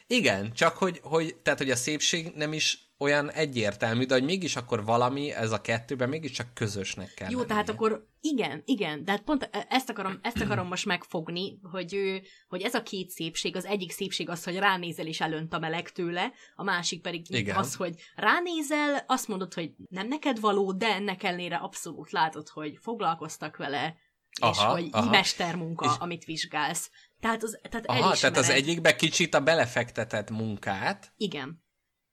Igen, 0.06 0.52
csak 0.52 0.76
hogy, 0.76 1.00
hogy, 1.02 1.36
tehát, 1.36 1.58
hogy 1.58 1.70
a 1.70 1.76
szépség 1.76 2.32
nem 2.34 2.52
is 2.52 2.87
olyan 2.98 3.30
egyértelmű, 3.30 4.04
de 4.04 4.14
hogy 4.14 4.24
mégis 4.24 4.56
akkor 4.56 4.84
valami, 4.84 5.32
ez 5.32 5.52
a 5.52 5.60
kettőben 5.60 6.08
mégiscsak 6.08 6.54
közösnek 6.54 7.14
kell 7.14 7.30
Jó, 7.30 7.38
lennie. 7.38 7.52
tehát 7.52 7.68
akkor 7.68 8.06
igen, 8.20 8.62
igen, 8.64 9.04
de 9.04 9.10
hát 9.10 9.20
pont 9.22 9.48
e- 9.52 9.66
ezt 9.68 9.90
akarom, 9.90 10.18
ezt 10.22 10.40
akarom 10.40 10.66
most 10.66 10.86
megfogni, 10.86 11.58
hogy, 11.62 11.94
ő, 11.94 12.22
hogy 12.48 12.62
ez 12.62 12.74
a 12.74 12.82
két 12.82 13.10
szépség, 13.10 13.56
az 13.56 13.64
egyik 13.64 13.90
szépség 13.90 14.28
az, 14.28 14.44
hogy 14.44 14.56
ránézel 14.56 15.06
és 15.06 15.20
elönt 15.20 15.52
a 15.52 15.58
meleg 15.58 15.92
tőle, 15.92 16.32
a 16.56 16.62
másik 16.62 17.00
pedig 17.00 17.30
igen. 17.30 17.56
az, 17.56 17.74
hogy 17.74 17.94
ránézel, 18.14 19.04
azt 19.06 19.28
mondod, 19.28 19.54
hogy 19.54 19.72
nem 19.88 20.08
neked 20.08 20.40
való, 20.40 20.72
de 20.72 20.86
ennek 20.86 21.22
ellenére 21.22 21.56
abszolút 21.56 22.10
látod, 22.10 22.48
hogy 22.48 22.78
foglalkoztak 22.80 23.56
vele, 23.56 23.96
aha, 24.40 24.78
és 24.78 24.82
hogy 24.82 24.88
aha. 24.92 25.10
mestermunka, 25.10 25.84
és... 25.84 25.92
amit 25.98 26.24
vizsgálsz. 26.24 26.90
Tehát, 27.20 27.42
az, 27.42 27.58
tehát 27.70 27.86
Aha, 27.86 28.14
tehát 28.14 28.36
az 28.36 28.48
egyikbe 28.48 28.96
kicsit 28.96 29.34
a 29.34 29.40
belefektetett 29.40 30.30
munkát. 30.30 31.12
Igen 31.16 31.66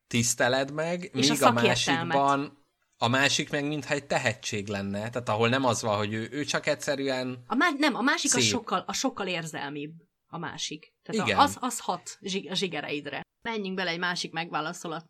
tiszteled 0.08 0.72
meg, 0.72 1.10
és 1.14 1.30
míg 1.30 1.44
a, 1.44 1.48
a 1.48 1.52
másikban 1.52 2.64
a 2.98 3.08
másik 3.08 3.50
meg 3.50 3.68
mintha 3.68 3.94
egy 3.94 4.06
tehetség 4.06 4.68
lenne, 4.68 5.10
tehát 5.10 5.30
ahol 5.30 5.50
nem 5.50 5.66
az 5.66 5.82
van, 5.82 5.98
hogy 5.98 6.14
ő, 6.14 6.28
ő 6.32 6.44
csak 6.44 6.66
egyszerűen 6.66 7.44
a 7.48 7.56
má- 7.56 7.78
Nem, 7.78 7.96
a 7.96 8.02
másik 8.02 8.32
szép. 8.32 8.42
a 8.42 8.46
sokkal, 8.46 8.84
a 8.88 8.94
sokkal 8.94 9.28
érzelmibb 9.28 9.94
a 10.28 10.38
másik. 10.38 10.94
Tehát 11.04 11.28
Igen. 11.28 11.40
Az, 11.40 11.58
az 11.60 11.80
hat 11.80 12.18
zsig- 12.22 12.50
a 12.50 12.56
zsigereidre. 12.56 13.22
Menjünk 13.42 13.76
bele 13.76 13.90
egy 13.90 14.00
másik 14.00 14.32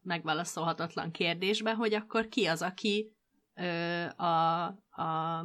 megválaszolhatatlan 0.02 1.12
kérdésbe, 1.12 1.74
hogy 1.74 1.94
akkor 1.94 2.28
ki 2.28 2.46
az, 2.46 2.62
aki 2.62 3.12
ö, 3.54 4.04
a, 4.06 4.64
a 5.02 5.42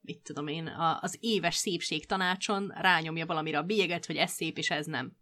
mit 0.00 0.22
tudom 0.22 0.46
én, 0.46 0.66
a, 0.66 0.98
az 1.00 1.16
éves 1.20 1.56
szépség 1.56 2.06
tanácson 2.06 2.72
rányomja 2.76 3.26
valamire 3.26 3.58
a 3.58 3.62
bélyeget, 3.62 4.06
hogy 4.06 4.16
ez 4.16 4.30
szép 4.30 4.58
és 4.58 4.70
ez 4.70 4.86
nem. 4.86 5.12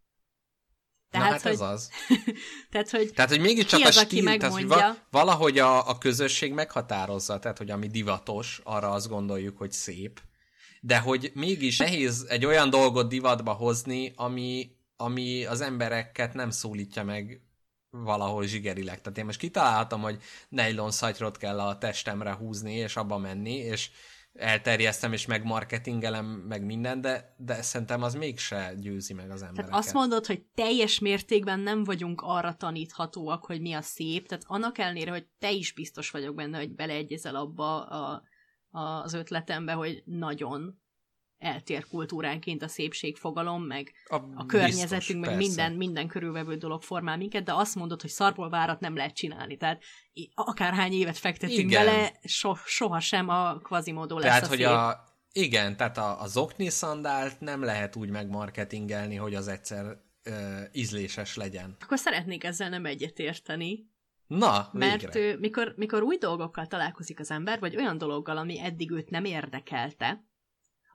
Tehát, 1.10 1.26
Na 1.26 1.32
hát 1.32 1.42
hogy... 1.42 1.52
ez 1.52 1.60
az. 1.60 1.90
tehát, 2.70 2.90
hogy 2.90 3.12
tehát, 3.12 3.30
hogy 3.30 3.40
mégiscsak 3.40 3.84
a 3.84 3.90
stíl, 3.90 4.24
tehát, 4.24 4.52
hogy 4.54 4.66
va- 4.66 5.04
valahogy 5.10 5.58
a, 5.58 5.88
a 5.88 5.98
közösség 5.98 6.52
meghatározza, 6.52 7.38
tehát, 7.38 7.58
hogy 7.58 7.70
ami 7.70 7.86
divatos, 7.86 8.60
arra 8.64 8.90
azt 8.90 9.08
gondoljuk, 9.08 9.58
hogy 9.58 9.72
szép, 9.72 10.20
de 10.80 10.98
hogy 10.98 11.30
mégis 11.34 11.76
nehéz 11.76 12.26
egy 12.28 12.44
olyan 12.44 12.70
dolgot 12.70 13.08
divatba 13.08 13.52
hozni, 13.52 14.12
ami, 14.16 14.70
ami 14.96 15.44
az 15.44 15.60
embereket 15.60 16.34
nem 16.34 16.50
szólítja 16.50 17.04
meg 17.04 17.40
valahol 17.90 18.46
zsigerileg. 18.46 19.00
Tehát 19.00 19.18
én 19.18 19.24
most 19.24 19.38
kitaláltam, 19.38 20.00
hogy 20.00 20.18
nylon 20.48 20.90
szatyrot 20.90 21.36
kell 21.36 21.60
a 21.60 21.78
testemre 21.78 22.34
húzni, 22.34 22.74
és 22.74 22.96
abba 22.96 23.18
menni, 23.18 23.54
és 23.54 23.90
elterjesztem 24.38 25.12
és 25.12 25.26
megmarketingelem 25.26 26.26
meg 26.26 26.64
minden, 26.64 27.00
de, 27.00 27.34
de 27.36 27.62
szerintem 27.62 28.02
az 28.02 28.14
mégse 28.14 28.74
győzi 28.76 29.12
meg 29.12 29.30
az 29.30 29.42
embereket. 29.42 29.70
Tehát 29.70 29.84
azt 29.84 29.94
mondod, 29.94 30.26
hogy 30.26 30.42
teljes 30.54 30.98
mértékben 30.98 31.60
nem 31.60 31.84
vagyunk 31.84 32.20
arra 32.20 32.54
taníthatóak, 32.54 33.44
hogy 33.44 33.60
mi 33.60 33.72
a 33.72 33.82
szép, 33.82 34.28
tehát 34.28 34.44
annak 34.46 34.78
ellenére, 34.78 35.10
hogy 35.10 35.26
te 35.38 35.50
is 35.50 35.72
biztos 35.72 36.10
vagyok 36.10 36.34
benne, 36.34 36.58
hogy 36.58 36.74
beleegyezel 36.74 37.36
abba 37.36 37.84
a, 37.84 38.22
a, 38.70 38.80
az 38.80 39.12
ötletembe, 39.12 39.72
hogy 39.72 40.02
nagyon 40.04 40.80
eltér 41.38 41.86
kultúránként 41.86 42.62
a 42.62 42.68
szépségfogalom, 42.68 43.62
meg 43.62 43.92
a, 44.08 44.16
a 44.34 44.46
környezetünk, 44.46 45.20
biztos, 45.20 45.26
meg 45.26 45.36
minden, 45.36 45.72
minden 45.72 46.06
körülvevő 46.06 46.56
dolog 46.56 46.82
formál 46.82 47.16
minket, 47.16 47.44
de 47.44 47.52
azt 47.54 47.74
mondod, 47.74 48.00
hogy 48.00 48.10
szarból 48.10 48.48
várat 48.48 48.80
nem 48.80 48.96
lehet 48.96 49.14
csinálni. 49.14 49.56
Tehát 49.56 49.82
akárhány 50.34 50.92
évet 50.92 51.18
fektetünk 51.18 51.70
igen. 51.70 51.84
bele, 51.84 52.12
so, 52.24 52.54
sohasem 52.64 53.28
a 53.28 53.58
kvazimódó 53.58 54.18
lesz 54.18 54.26
tehát, 54.26 54.44
a 54.44 54.48
hogy 54.48 54.62
a, 54.62 55.04
igen, 55.32 55.76
tehát 55.76 55.98
a, 55.98 56.20
az 56.20 56.36
okni 56.36 56.68
szandált 56.68 57.40
nem 57.40 57.62
lehet 57.62 57.96
úgy 57.96 58.10
megmarketingelni, 58.10 59.16
hogy 59.16 59.34
az 59.34 59.48
egyszer 59.48 59.84
ö, 60.22 60.60
ízléses 60.72 61.36
legyen. 61.36 61.76
Akkor 61.80 61.98
szeretnék 61.98 62.44
ezzel 62.44 62.68
nem 62.68 62.86
egyetérteni. 62.86 63.86
Na, 64.26 64.68
Mert 64.72 65.14
ő, 65.14 65.38
mikor, 65.38 65.74
mikor 65.76 66.02
új 66.02 66.16
dolgokkal 66.16 66.66
találkozik 66.66 67.20
az 67.20 67.30
ember, 67.30 67.58
vagy 67.58 67.76
olyan 67.76 67.98
dologgal, 67.98 68.36
ami 68.36 68.60
eddig 68.60 68.90
őt 68.90 69.10
nem 69.10 69.24
érdekelte, 69.24 70.27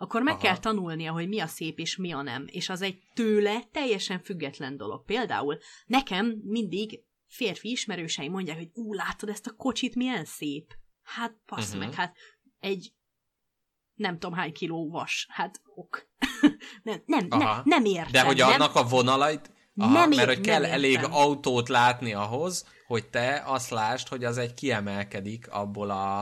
akkor 0.04 0.22
meg 0.22 0.34
Aha. 0.34 0.43
kell 0.43 0.58
tanulnia, 0.58 1.12
hogy 1.12 1.28
mi 1.28 1.39
a 1.39 1.47
szép 1.47 1.80
és 1.80 1.95
mi 1.97 2.12
a 2.12 2.22
nem. 2.22 2.45
És 2.47 2.70
az 2.70 2.82
egy 2.82 3.01
tőle 3.14 3.64
teljesen 3.72 4.20
független 4.24 4.78
dolog. 4.78 5.06
Például 5.06 5.58
nekem 5.86 6.26
mindig 6.43 7.04
férfi 7.28 7.70
ismerőseim 7.72 8.32
mondják, 8.32 8.58
hogy 8.58 8.70
ú, 8.74 8.93
láttad 8.93 9.30
ezt 9.30 9.47
a 9.47 9.56
kocsit, 9.56 9.95
milyen 9.95 10.26
szép. 10.26 10.74
Hát, 11.04 11.36
passz 11.45 11.68
uh-huh. 11.68 11.86
meg, 11.86 11.93
hát 11.93 12.16
egy 12.60 12.93
nem 13.93 14.14
tudom 14.20 14.34
hány 14.34 14.54
kiló 14.54 14.89
vas. 14.89 15.28
Hát 15.30 15.62
ok. 15.76 16.08
nem, 16.84 17.01
nem, 17.06 17.28
ne, 17.28 17.62
nem 17.64 17.86
értem. 17.86 18.12
De 18.12 18.22
hogy 18.22 18.38
nem, 18.38 18.49
annak 18.49 18.76
a 18.76 18.84
vonalait, 18.84 19.51
Aha, 19.78 19.91
Nem 19.91 20.10
mert 20.10 20.22
ér- 20.30 20.36
hogy 20.36 20.45
kell 20.45 20.62
nem 20.62 20.72
elég 20.72 20.91
értem. 20.91 21.14
autót 21.14 21.70
látni 21.70 22.14
ahhoz, 22.14 22.66
hogy 22.88 23.10
te 23.10 23.43
azt 23.45 23.70
lásd, 23.70 24.08
hogy 24.08 24.24
az 24.24 24.38
egy 24.38 24.54
kiemelkedik 24.54 25.51
abból 25.51 25.89
a, 25.89 26.22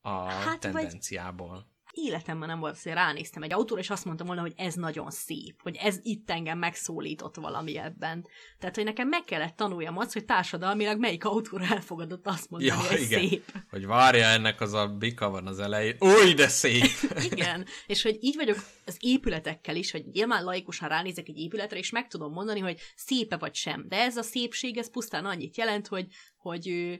a 0.00 0.10
Hát, 0.10 0.32
hát, 0.32 0.62
vagy- 0.62 0.72
tendenciából. 0.72 1.74
Életemben 1.96 2.48
nem 2.48 2.58
volt, 2.58 2.82
hogy 2.82 2.92
ránéztem 2.92 3.42
egy 3.42 3.52
autóra, 3.52 3.80
és 3.80 3.90
azt 3.90 4.04
mondtam 4.04 4.26
volna, 4.26 4.40
hogy 4.40 4.52
ez 4.56 4.74
nagyon 4.74 5.10
szép, 5.10 5.62
hogy 5.62 5.76
ez 5.76 5.98
itt 6.02 6.30
engem 6.30 6.58
megszólított 6.58 7.36
valami 7.36 7.78
ebben. 7.78 8.26
Tehát, 8.58 8.74
hogy 8.74 8.84
nekem 8.84 9.08
meg 9.08 9.24
kellett 9.24 9.56
tanuljam 9.56 9.98
azt, 9.98 10.12
hogy 10.12 10.24
társadalmilag 10.24 10.98
melyik 10.98 11.24
autóra 11.24 11.64
elfogadott 11.64 12.26
azt 12.26 12.50
mondani, 12.50 12.72
Ja, 12.72 12.86
hogy 12.86 13.00
igen. 13.00 13.20
szép. 13.20 13.44
Hogy 13.70 13.86
várja, 13.86 14.24
ennek 14.24 14.60
az 14.60 14.72
a 14.72 14.86
bika 14.86 15.30
van 15.30 15.46
az 15.46 15.58
elején. 15.58 15.96
Új, 15.98 16.34
de 16.34 16.48
szép! 16.48 16.90
Igen, 17.30 17.66
és 17.86 18.02
hogy 18.02 18.16
így 18.20 18.36
vagyok 18.36 18.56
az 18.86 18.96
épületekkel 19.00 19.76
is, 19.76 19.90
hogy 19.90 20.04
nyilván 20.12 20.44
laikusan 20.44 20.88
ránézek 20.88 21.28
egy 21.28 21.38
épületre, 21.38 21.78
és 21.78 21.90
meg 21.90 22.08
tudom 22.08 22.32
mondani, 22.32 22.60
hogy 22.60 22.80
szépe 22.94 23.36
vagy 23.36 23.54
sem. 23.54 23.84
De 23.88 23.96
ez 23.96 24.16
a 24.16 24.22
szépség, 24.22 24.76
ez 24.76 24.90
pusztán 24.90 25.24
annyit 25.24 25.56
jelent, 25.56 25.86
hogy, 25.86 26.06
hogy 26.36 26.98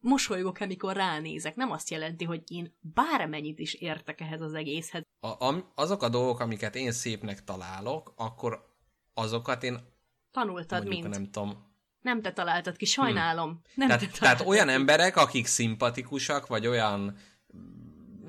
mosolygok, 0.00 0.60
amikor 0.60 0.96
ránézek. 0.96 1.56
Nem 1.56 1.70
azt 1.70 1.90
jelenti, 1.90 2.24
hogy 2.24 2.42
én 2.46 2.76
bármennyit 2.80 3.58
is 3.58 3.74
értek 3.74 4.20
ehhez 4.20 4.40
az 4.40 4.54
egészhez. 4.54 5.02
A, 5.20 5.26
a, 5.46 5.72
azok 5.74 6.02
a 6.02 6.08
dolgok, 6.08 6.40
amiket 6.40 6.74
én 6.74 6.92
szépnek 6.92 7.44
találok, 7.44 8.12
akkor 8.16 8.76
azokat 9.14 9.62
én 9.62 9.78
Tanultad 10.30 10.84
mondjuk 10.84 11.02
mind. 11.02 11.02
Nem. 11.02 11.22
nem 11.22 11.30
tudom. 11.30 11.66
nem 12.00 12.22
te 12.22 12.32
találtad 12.32 12.76
ki, 12.76 12.84
sajnálom. 12.84 13.60
Nem 13.74 13.88
te 13.88 13.96
Tehát, 13.96 14.18
találtad 14.18 14.20
tehát 14.20 14.46
olyan 14.46 14.66
ki. 14.66 14.72
emberek, 14.72 15.16
akik 15.16 15.46
szimpatikusak, 15.46 16.46
vagy 16.46 16.66
olyan 16.66 17.16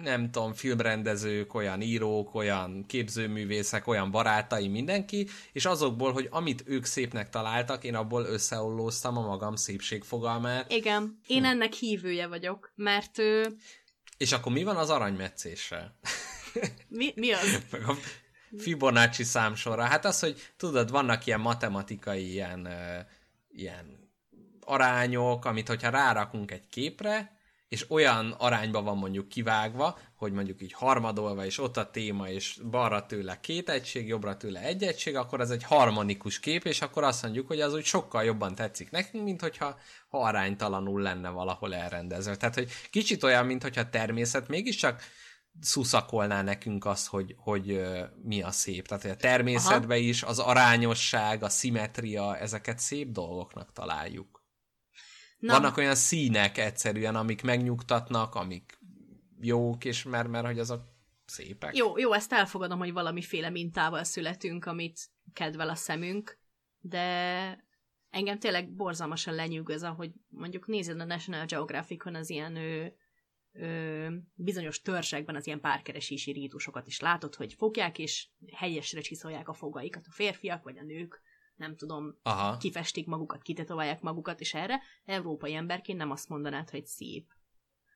nem 0.01 0.31
tudom, 0.31 0.53
filmrendezők, 0.53 1.53
olyan 1.53 1.81
írók, 1.81 2.35
olyan 2.35 2.85
képzőművészek, 2.87 3.87
olyan 3.87 4.11
barátai, 4.11 4.67
mindenki, 4.67 5.27
és 5.51 5.65
azokból, 5.65 6.11
hogy 6.11 6.27
amit 6.31 6.63
ők 6.65 6.85
szépnek 6.85 7.29
találtak, 7.29 7.83
én 7.83 7.95
abból 7.95 8.25
összeollóztam 8.25 9.17
a 9.17 9.21
magam 9.21 9.55
szépségfogalmát, 9.55 10.71
Igen, 10.71 11.19
én 11.27 11.45
ennek 11.45 11.73
hívője 11.73 12.27
vagyok, 12.27 12.71
mert 12.75 13.17
ő, 13.17 13.57
és 14.19 14.31
akkor 14.31 14.51
mi 14.51 14.63
van 14.63 14.75
az 14.75 14.89
aranymetszéssel? 14.89 15.99
mi, 16.87 17.13
mi 17.15 17.31
az? 17.31 17.61
meg 17.71 17.83
a 17.87 17.95
Fibonacci 18.57 19.23
számsorra. 19.23 19.83
Hát 19.83 20.05
az, 20.05 20.19
hogy 20.19 20.51
tudod, 20.57 20.91
vannak 20.91 21.25
ilyen 21.25 21.39
matematikai 21.39 22.31
ilyen, 22.31 22.67
ilyen 23.49 24.11
arányok, 24.61 25.45
amit 25.45 25.67
hogyha 25.67 25.89
rárakunk 25.89 26.51
egy 26.51 26.67
képre, 26.69 27.38
és 27.69 27.85
olyan 27.89 28.35
arányba 28.37 28.81
van 28.81 28.97
mondjuk 28.97 29.27
kivágva, 29.27 29.97
hogy 30.15 30.31
mondjuk 30.31 30.61
így 30.61 30.73
harmadolva, 30.73 31.45
és 31.45 31.59
ott 31.59 31.77
a 31.77 31.91
téma, 31.91 32.29
és 32.29 32.59
balra 32.69 33.05
tőle 33.05 33.39
két 33.39 33.69
egység, 33.69 34.07
jobbra 34.07 34.37
tőle 34.37 34.61
egy 34.61 34.83
egység, 34.83 35.15
akkor 35.15 35.39
ez 35.41 35.49
egy 35.49 35.63
harmonikus 35.63 36.39
kép, 36.39 36.65
és 36.65 36.81
akkor 36.81 37.03
azt 37.03 37.23
mondjuk, 37.23 37.47
hogy 37.47 37.61
az 37.61 37.73
úgy 37.73 37.83
sokkal 37.83 38.23
jobban 38.23 38.55
tetszik 38.55 38.91
nekünk, 38.91 39.23
mint 39.23 39.41
hogyha 39.41 39.79
ha 40.07 40.19
aránytalanul 40.21 41.01
lenne 41.01 41.29
valahol 41.29 41.75
elrendezve. 41.75 42.35
Tehát, 42.35 42.55
hogy 42.55 42.69
kicsit 42.89 43.23
olyan, 43.23 43.45
mint 43.45 43.61
hogyha 43.61 43.81
a 43.81 43.89
természet 43.89 44.47
mégiscsak 44.47 45.01
szuszakolná 45.61 46.41
nekünk 46.41 46.85
azt, 46.85 47.07
hogy, 47.07 47.35
hogy 47.37 47.81
mi 48.23 48.41
a 48.41 48.51
szép. 48.51 48.87
Tehát, 48.87 49.03
hogy 49.03 49.11
a 49.11 49.15
természetben 49.15 49.97
is 49.97 50.23
az 50.23 50.39
arányosság, 50.39 51.43
a 51.43 51.49
szimetria, 51.49 52.37
ezeket 52.37 52.79
szép 52.79 53.11
dolgoknak 53.11 53.71
találjuk. 53.71 54.38
Na, 55.39 55.53
Vannak 55.53 55.77
olyan 55.77 55.95
színek 55.95 56.57
egyszerűen, 56.57 57.15
amik 57.15 57.41
megnyugtatnak, 57.41 58.35
amik 58.35 58.79
jók, 59.39 59.85
és 59.85 60.03
mert, 60.03 60.27
mert 60.27 60.45
hogy 60.45 60.59
azok 60.59 60.83
szépek. 61.25 61.75
Jó, 61.75 61.97
jó, 61.97 62.13
ezt 62.13 62.33
elfogadom, 62.33 62.79
hogy 62.79 62.93
valamiféle 62.93 63.49
mintával 63.49 64.03
születünk, 64.03 64.65
amit 64.65 64.99
kedvel 65.33 65.69
a 65.69 65.75
szemünk, 65.75 66.39
de 66.79 67.67
engem 68.09 68.39
tényleg 68.39 68.69
borzalmasan 68.71 69.33
lenyűgöz, 69.33 69.83
ahogy 69.83 70.11
mondjuk 70.27 70.67
nézed 70.67 70.99
a 70.99 71.05
National 71.05 71.45
Geographicon 71.45 72.15
az 72.15 72.29
ilyen 72.29 72.55
ö, 72.55 72.85
ö, 73.51 74.07
bizonyos 74.33 74.81
törzsekben 74.81 75.35
az 75.35 75.47
ilyen 75.47 75.59
párkeresési 75.59 76.31
rítusokat 76.31 76.87
is 76.87 76.99
látod, 76.99 77.35
hogy 77.35 77.53
fogják 77.53 77.99
és 77.99 78.27
helyesre 78.53 79.01
csiszolják 79.01 79.49
a 79.49 79.53
fogaikat 79.53 80.05
a 80.07 80.11
férfiak 80.11 80.63
vagy 80.63 80.77
a 80.77 80.83
nők, 80.83 81.21
nem 81.59 81.75
tudom, 81.75 82.17
Aha. 82.23 82.57
kifestik 82.57 83.07
magukat, 83.07 83.41
kitetoválják 83.41 84.01
magukat, 84.01 84.39
és 84.39 84.53
erre 84.53 84.81
európai 85.05 85.53
emberként 85.53 85.97
nem 85.97 86.11
azt 86.11 86.29
mondanád, 86.29 86.69
hogy 86.69 86.85
szép. 86.85 87.33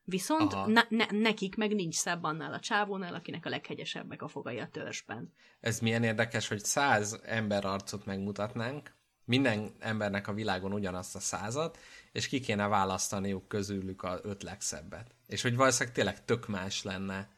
Viszont 0.04 0.52
Aha. 0.52 0.66
ne, 0.66 0.82
ne, 0.88 1.06
nekik 1.10 1.56
meg 1.56 1.74
nincs 1.74 1.94
szebb 1.94 2.22
annál 2.22 2.52
a 2.52 2.60
csávónál, 2.60 3.14
akinek 3.14 3.46
a 3.46 3.48
leghegyesebbek 3.48 4.22
a 4.22 4.28
fogai 4.28 4.58
a 4.58 4.68
törzsben. 4.68 5.32
Ez 5.60 5.80
milyen 5.80 6.02
érdekes, 6.02 6.48
hogy 6.48 6.64
száz 6.64 7.20
ember 7.24 7.64
arcot 7.64 8.04
megmutatnánk, 8.04 8.94
minden 9.24 9.74
embernek 9.78 10.28
a 10.28 10.32
világon 10.32 10.72
ugyanazt 10.72 11.14
a 11.14 11.20
százat, 11.20 11.78
és 12.12 12.28
ki 12.28 12.40
kéne 12.40 12.66
választaniuk 12.66 13.48
közülük 13.48 14.02
a 14.02 14.20
öt 14.22 14.42
legszebbet. 14.42 15.14
És 15.26 15.42
hogy 15.42 15.56
valószínűleg 15.56 15.94
tényleg 15.94 16.24
tök 16.24 16.48
más 16.48 16.82
lenne. 16.82 17.28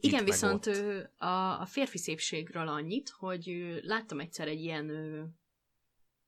Igen, 0.00 0.24
viszont 0.24 0.66
a, 1.18 1.60
a 1.60 1.66
férfi 1.66 1.98
szépségről 1.98 2.68
annyit, 2.68 3.08
hogy 3.08 3.78
láttam 3.82 4.20
egyszer 4.20 4.48
egy 4.48 4.60
ilyen, 4.60 4.86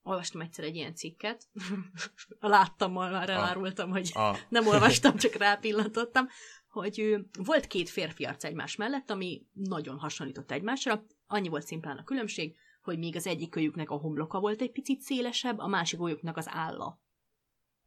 olvastam 0.06 0.40
egyszer 0.40 0.64
egy 0.64 0.74
ilyen 0.74 0.94
cikket, 0.94 1.48
láttam, 2.40 2.92
már 2.92 3.30
elárultam, 3.30 3.90
hogy 3.90 4.10
A- 4.14 4.38
nem 4.48 4.66
olvastam, 4.66 5.16
csak 5.16 5.34
rápillantottam, 5.34 6.28
hogy 6.68 7.16
volt 7.38 7.66
két 7.66 7.88
férfi 7.88 8.24
arc 8.24 8.44
egymás 8.44 8.76
mellett, 8.76 9.10
ami 9.10 9.46
nagyon 9.52 9.98
hasonlított 9.98 10.50
egymásra, 10.50 11.06
annyi 11.26 11.48
volt 11.48 11.66
szimplán 11.66 11.96
a 11.96 12.04
különbség, 12.04 12.56
hogy 12.82 12.98
míg 12.98 13.16
az 13.16 13.26
egyik 13.26 13.50
kölyüknek 13.50 13.90
a 13.90 13.96
homloka 13.96 14.40
volt 14.40 14.60
egy 14.60 14.72
picit 14.72 15.00
szélesebb, 15.00 15.58
a 15.58 15.66
másik 15.66 15.98
kölyüknek 15.98 16.36
az 16.36 16.48
álla. 16.48 17.00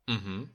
Uh-huh. 0.05 0.47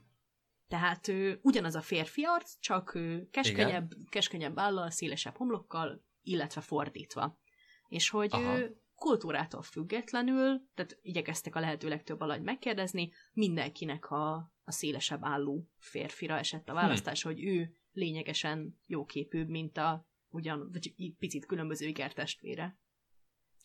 Tehát 0.67 1.07
ő, 1.07 1.39
ugyanaz 1.41 1.75
a 1.75 1.81
férfi 1.81 2.23
arc, 2.23 2.59
csak 2.59 2.95
ő, 2.95 3.27
keskenyebb, 3.31 3.91
keskenyebb 4.09 4.59
állal, 4.59 4.89
szélesebb 4.89 5.35
homlokkal, 5.35 6.03
illetve 6.21 6.61
fordítva. 6.61 7.39
És 7.87 8.09
hogy 8.09 8.29
Aha. 8.31 8.57
ő 8.57 8.81
kultúrától 8.95 9.61
függetlenül, 9.61 10.61
tehát 10.73 10.97
igyekeztek 11.01 11.55
a 11.55 11.59
lehető 11.59 11.87
legtöbb 11.87 12.21
alatt 12.21 12.43
megkérdezni, 12.43 13.11
mindenkinek 13.33 14.11
a, 14.11 14.33
a 14.63 14.71
szélesebb 14.71 15.19
állú 15.23 15.69
férfira 15.77 16.37
esett 16.37 16.69
a 16.69 16.73
választás, 16.73 17.21
hogy 17.21 17.43
ő 17.43 17.75
lényegesen 17.91 18.79
jóképűbb, 18.87 19.49
mint 19.49 19.77
a 19.77 20.07
ugyan, 20.29 20.69
vagy 20.71 21.13
picit 21.19 21.45
különböző 21.45 21.87
ikertestvére. 21.87 22.77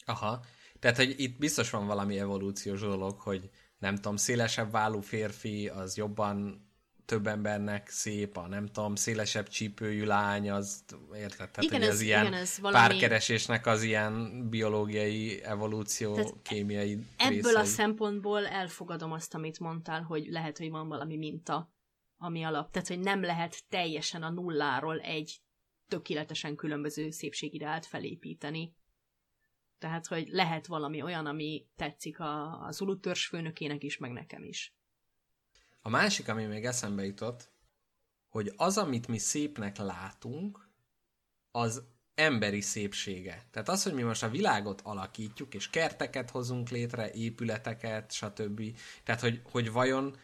Aha. 0.04 0.44
Tehát, 0.78 0.96
hogy 0.96 1.14
itt 1.16 1.38
biztos 1.38 1.70
van 1.70 1.86
valami 1.86 2.18
evolúciós 2.18 2.80
dolog, 2.80 3.20
hogy 3.20 3.50
nem 3.78 3.94
tudom, 3.94 4.16
szélesebb 4.16 4.70
vállú 4.70 5.00
férfi 5.00 5.68
az 5.68 5.96
jobban 5.96 6.68
több 7.10 7.26
embernek 7.26 7.88
szép, 7.88 8.36
a 8.36 8.46
nem 8.46 8.66
tudom, 8.66 8.94
szélesebb 8.94 9.48
csípőjű 9.48 10.04
lány, 10.04 10.50
az 10.50 10.84
érted? 11.14 11.50
Tehát, 11.50 11.62
Igen, 11.62 11.82
ez- 11.82 11.88
az 11.88 12.00
ilyen 12.00 12.20
igen, 12.26 12.34
ez 12.40 12.58
valami- 12.58 12.88
párkeresésnek 12.88 13.66
az 13.66 13.82
ilyen 13.82 14.46
biológiai, 14.48 15.42
evolúció, 15.42 16.14
Tehát 16.14 16.34
kémiai 16.42 16.98
Ebből 17.16 17.34
részei. 17.34 17.54
a 17.54 17.64
szempontból 17.64 18.46
elfogadom 18.46 19.12
azt, 19.12 19.34
amit 19.34 19.58
mondtál, 19.58 20.02
hogy 20.02 20.26
lehet, 20.26 20.58
hogy 20.58 20.70
van 20.70 20.88
valami 20.88 21.16
minta, 21.16 21.72
ami 22.18 22.42
alap. 22.44 22.70
Tehát, 22.70 22.88
hogy 22.88 22.98
nem 22.98 23.22
lehet 23.22 23.62
teljesen 23.68 24.22
a 24.22 24.30
nulláról 24.30 25.00
egy 25.00 25.40
tökéletesen 25.88 26.56
különböző 26.56 27.10
szépségideált 27.10 27.86
felépíteni. 27.86 28.74
Tehát, 29.78 30.06
hogy 30.06 30.28
lehet 30.28 30.66
valami 30.66 31.02
olyan, 31.02 31.26
ami 31.26 31.66
tetszik 31.76 32.20
a, 32.20 32.60
az 32.66 32.76
Zulu 32.76 32.98
törzs 32.98 33.26
főnökének 33.26 33.82
is, 33.82 33.96
meg 33.98 34.10
nekem 34.12 34.42
is. 34.44 34.74
A 35.82 35.88
másik, 35.88 36.28
ami 36.28 36.44
még 36.44 36.64
eszembe 36.64 37.04
jutott, 37.04 37.50
hogy 38.28 38.52
az, 38.56 38.78
amit 38.78 39.08
mi 39.08 39.18
szépnek 39.18 39.76
látunk, 39.76 40.68
az 41.50 41.82
emberi 42.14 42.60
szépsége. 42.60 43.46
Tehát 43.50 43.68
az, 43.68 43.82
hogy 43.82 43.94
mi 43.94 44.02
most 44.02 44.22
a 44.22 44.28
világot 44.28 44.80
alakítjuk, 44.80 45.54
és 45.54 45.70
kerteket 45.70 46.30
hozunk 46.30 46.68
létre, 46.68 47.10
épületeket, 47.10 48.12
stb. 48.12 48.62
Tehát, 49.04 49.20
hogy, 49.20 49.42
hogy 49.44 49.72
vajon 49.72 50.16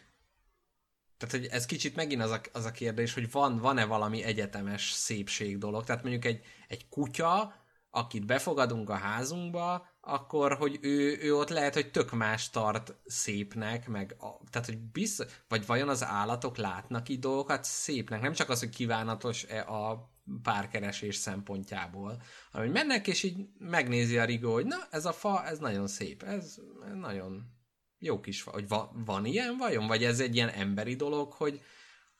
tehát, 1.17 1.35
hogy 1.35 1.45
ez 1.45 1.65
kicsit 1.65 1.95
megint 1.95 2.21
az 2.21 2.31
a, 2.31 2.41
az 2.51 2.65
a 2.65 2.71
kérdés, 2.71 3.13
hogy 3.13 3.31
van, 3.31 3.57
van-e 3.57 3.85
valami 3.85 4.23
egyetemes 4.23 4.91
szépség 4.91 5.57
dolog. 5.57 5.83
Tehát 5.83 6.03
mondjuk 6.03 6.25
egy, 6.25 6.43
egy 6.67 6.89
kutya, 6.89 7.55
akit 7.89 8.25
befogadunk 8.25 8.89
a 8.89 8.95
házunkba, 8.95 9.87
akkor, 10.01 10.53
hogy 10.53 10.79
ő, 10.81 11.17
ő 11.21 11.35
ott 11.35 11.49
lehet, 11.49 11.73
hogy 11.73 11.91
tök 11.91 12.11
más 12.11 12.49
tart 12.49 12.95
szépnek, 13.05 13.87
meg 13.87 14.15
a, 14.19 14.49
tehát, 14.49 14.67
hogy 14.67 14.77
biztos, 14.77 15.25
vagy 15.47 15.65
vajon 15.65 15.89
az 15.89 16.03
állatok 16.03 16.57
látnak 16.57 17.09
így 17.09 17.19
dolgokat 17.19 17.63
szépnek, 17.63 18.21
nem 18.21 18.33
csak 18.33 18.49
az, 18.49 18.59
hogy 18.59 18.69
kívánatos-e 18.69 19.61
a 19.61 20.11
párkeresés 20.43 21.15
szempontjából, 21.15 22.21
hanem 22.51 22.67
hogy 22.67 22.75
mennek, 22.75 23.07
és 23.07 23.23
így 23.23 23.47
megnézi 23.57 24.17
a 24.17 24.25
rigó, 24.25 24.53
hogy 24.53 24.65
na, 24.65 24.87
ez 24.91 25.05
a 25.05 25.13
fa, 25.13 25.45
ez 25.45 25.59
nagyon 25.59 25.87
szép, 25.87 26.23
ez, 26.23 26.57
nagyon 26.93 27.55
jó 27.99 28.19
kis, 28.19 28.43
vagy 28.43 28.67
va, 28.67 28.91
van 29.05 29.25
ilyen 29.25 29.57
vajon? 29.57 29.87
Vagy 29.87 30.03
ez 30.03 30.19
egy 30.19 30.35
ilyen 30.35 30.49
emberi 30.49 30.95
dolog, 30.95 31.33
hogy 31.33 31.61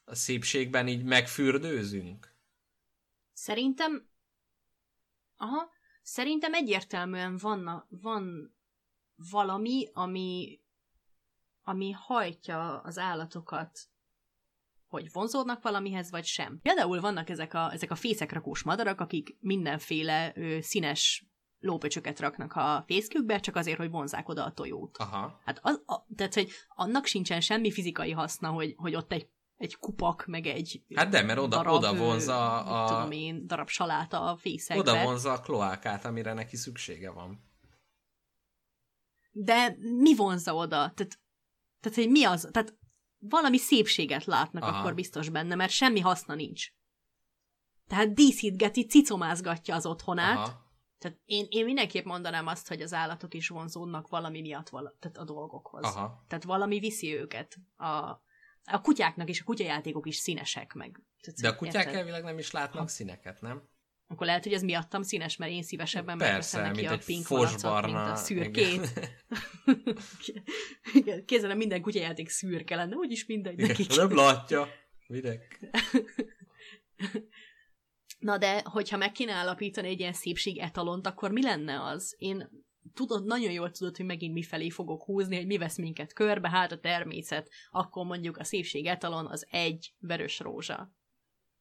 a 0.05 0.15
szépségben 0.15 0.88
így 0.88 1.03
megfürdőzünk? 1.03 2.36
Szerintem... 3.34 4.09
Aha, 5.38 5.69
szerintem 6.01 6.53
egyértelműen 6.53 7.38
van, 7.38 7.88
van 7.89 8.55
valami, 9.31 9.89
ami, 9.93 10.59
ami 11.63 11.91
hajtja 11.91 12.81
az 12.81 12.97
állatokat 12.97 13.89
hogy 14.88 15.11
vonzódnak 15.11 15.61
valamihez, 15.61 16.11
vagy 16.11 16.25
sem. 16.25 16.59
Például 16.61 16.99
vannak 16.99 17.29
ezek 17.29 17.53
a, 17.53 17.73
ezek 17.73 17.91
a 17.91 17.95
fészekrakós 17.95 18.63
madarak, 18.63 19.01
akik 19.01 19.38
mindenféle 19.39 20.31
ö, 20.35 20.57
színes 20.61 21.25
lópöcsöket 21.59 22.19
raknak 22.19 22.53
a 22.53 22.83
fészkükbe, 22.88 23.39
csak 23.39 23.55
azért, 23.55 23.77
hogy 23.77 23.89
vonzák 23.89 24.29
oda 24.29 24.45
a 24.45 24.51
tojót. 24.51 24.97
Aha. 24.97 25.39
Hát 25.45 25.59
az, 25.61 25.81
a, 25.85 26.05
tehát, 26.15 26.33
hogy 26.33 26.51
annak 26.67 27.05
sincsen 27.05 27.41
semmi 27.41 27.71
fizikai 27.71 28.11
haszna, 28.11 28.49
hogy, 28.49 28.73
hogy 28.77 28.95
ott 28.95 29.11
egy 29.11 29.29
egy 29.58 29.76
kupak, 29.78 30.26
meg 30.26 30.45
egy 30.45 30.84
Hát 30.95 31.10
de, 31.10 31.22
mert 31.22 31.39
oda, 31.39 31.55
darab, 31.55 31.74
oda 31.74 31.95
vonza 31.95 32.64
a... 32.64 32.84
a... 32.84 32.88
Tudom 32.88 33.12
én, 33.12 33.47
darab 33.47 33.68
saláta 33.68 34.22
a 34.22 34.38
fészekbe. 34.38 34.91
Oda 34.91 35.03
vonza 35.03 35.32
a 35.32 35.39
kloákát, 35.39 36.05
amire 36.05 36.34
neki 36.34 36.55
szüksége 36.55 37.12
van. 37.12 37.45
De 39.32 39.78
mi 39.80 40.16
vonza 40.16 40.55
oda? 40.55 40.76
Tehát, 40.76 41.20
tehát 41.80 41.97
hogy 41.97 42.10
mi 42.10 42.24
az? 42.24 42.49
Tehát 42.51 42.78
valami 43.20 43.58
szépséget 43.58 44.26
látnak 44.26 44.64
Aha. 44.64 44.80
akkor 44.80 44.93
biztos 44.93 45.30
benne, 45.30 45.55
mert 45.55 45.72
semmi 45.72 45.99
haszna 45.99 46.36
nincs. 46.36 46.68
Tehát 47.88 48.14
díszítgeti, 48.14 48.86
cicomázgatja 48.86 49.76
az 49.76 49.86
otthonát. 49.86 50.38
Aha. 50.38 50.66
Tehát 50.99 51.20
én, 51.26 51.45
én 51.49 51.66
mindenképp 51.66 52.05
mondanám 52.05 52.47
azt, 52.47 52.68
hogy 52.68 52.82
az 52.82 52.93
állatok 52.93 53.34
is 53.34 53.47
vonzódnak 53.47 54.08
valami 54.08 54.41
miatt 54.41 54.70
vala, 54.70 54.95
tehát 54.99 55.18
a 55.18 55.24
dolgokhoz. 55.24 55.84
Aha. 55.84 56.24
Tehát 56.28 56.43
valami 56.43 56.80
viszi 56.80 57.16
őket. 57.16 57.58
A, 57.78 58.22
a 58.72 58.82
kutyáknak 58.82 59.30
és 59.30 59.41
a 59.41 59.43
kutyajátékok 59.43 60.07
is 60.07 60.15
színesek 60.15 60.74
meg. 60.74 61.01
Tehát, 61.22 61.39
De 61.39 61.47
a 61.47 61.55
kutyák 61.55 61.86
érted? 61.86 61.99
elvileg 61.99 62.24
nem 62.24 62.38
is 62.38 62.51
látnak 62.51 62.82
ha. 62.82 62.88
színeket, 62.88 63.41
nem? 63.41 63.63
Akkor 64.09 64.26
lehet, 64.26 64.43
hogy 64.43 64.53
ez 64.53 64.61
miattam 64.61 65.01
színes, 65.01 65.36
mert 65.36 65.51
én 65.51 65.63
szívesebben 65.63 66.18
Persze, 66.18 66.61
mint 66.61 66.76
neki 66.76 66.86
a 66.88 66.97
pink 67.05 67.26
fosbarna, 67.26 67.88
mint 67.88 68.11
a 68.11 68.15
szürkét. 68.15 69.13
Kézzelem 71.26 71.57
minden 71.57 71.82
kutyajáték 71.82 72.30
szürke 72.30 72.76
lenne, 72.76 72.95
úgyis 72.95 73.26
mindegy 73.26 73.55
nekik. 73.55 73.95
Nem 73.95 74.15
látja. 74.15 74.68
Videk. 75.07 75.59
Na 78.20 78.38
de, 78.38 78.61
hogyha 78.63 78.97
meg 78.97 79.11
kéne 79.11 79.34
állapítani 79.34 79.88
egy 79.88 79.99
ilyen 79.99 80.13
szépség 80.13 80.57
etalont, 80.57 81.07
akkor 81.07 81.32
mi 81.32 81.41
lenne 81.41 81.84
az? 81.84 82.15
Én 82.18 82.65
tudod, 82.93 83.25
nagyon 83.25 83.51
jól 83.51 83.71
tudod, 83.71 83.97
hogy 83.97 84.05
megint 84.05 84.33
mifelé 84.33 84.69
fogok 84.69 85.03
húzni, 85.03 85.35
hogy 85.35 85.45
mi 85.45 85.57
vesz 85.57 85.77
minket 85.77 86.13
körbe, 86.13 86.49
hát 86.49 86.71
a 86.71 86.79
természet, 86.79 87.49
akkor 87.71 88.05
mondjuk 88.05 88.38
a 88.38 88.43
szépség 88.43 88.85
etalon 88.85 89.25
az 89.25 89.47
egy 89.49 89.93
vörös 89.99 90.39
rózsa. 90.39 90.91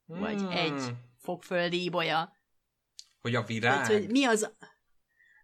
Vagy 0.05 0.41
hmm. 0.41 0.51
egy 0.51 0.95
fogföldi 1.19 1.83
ibolya. 1.83 2.33
Hogy 3.21 3.35
a 3.35 3.43
virág? 3.43 3.73
Tehát, 3.73 4.01
hogy 4.01 4.11
mi 4.11 4.25
az... 4.25 4.55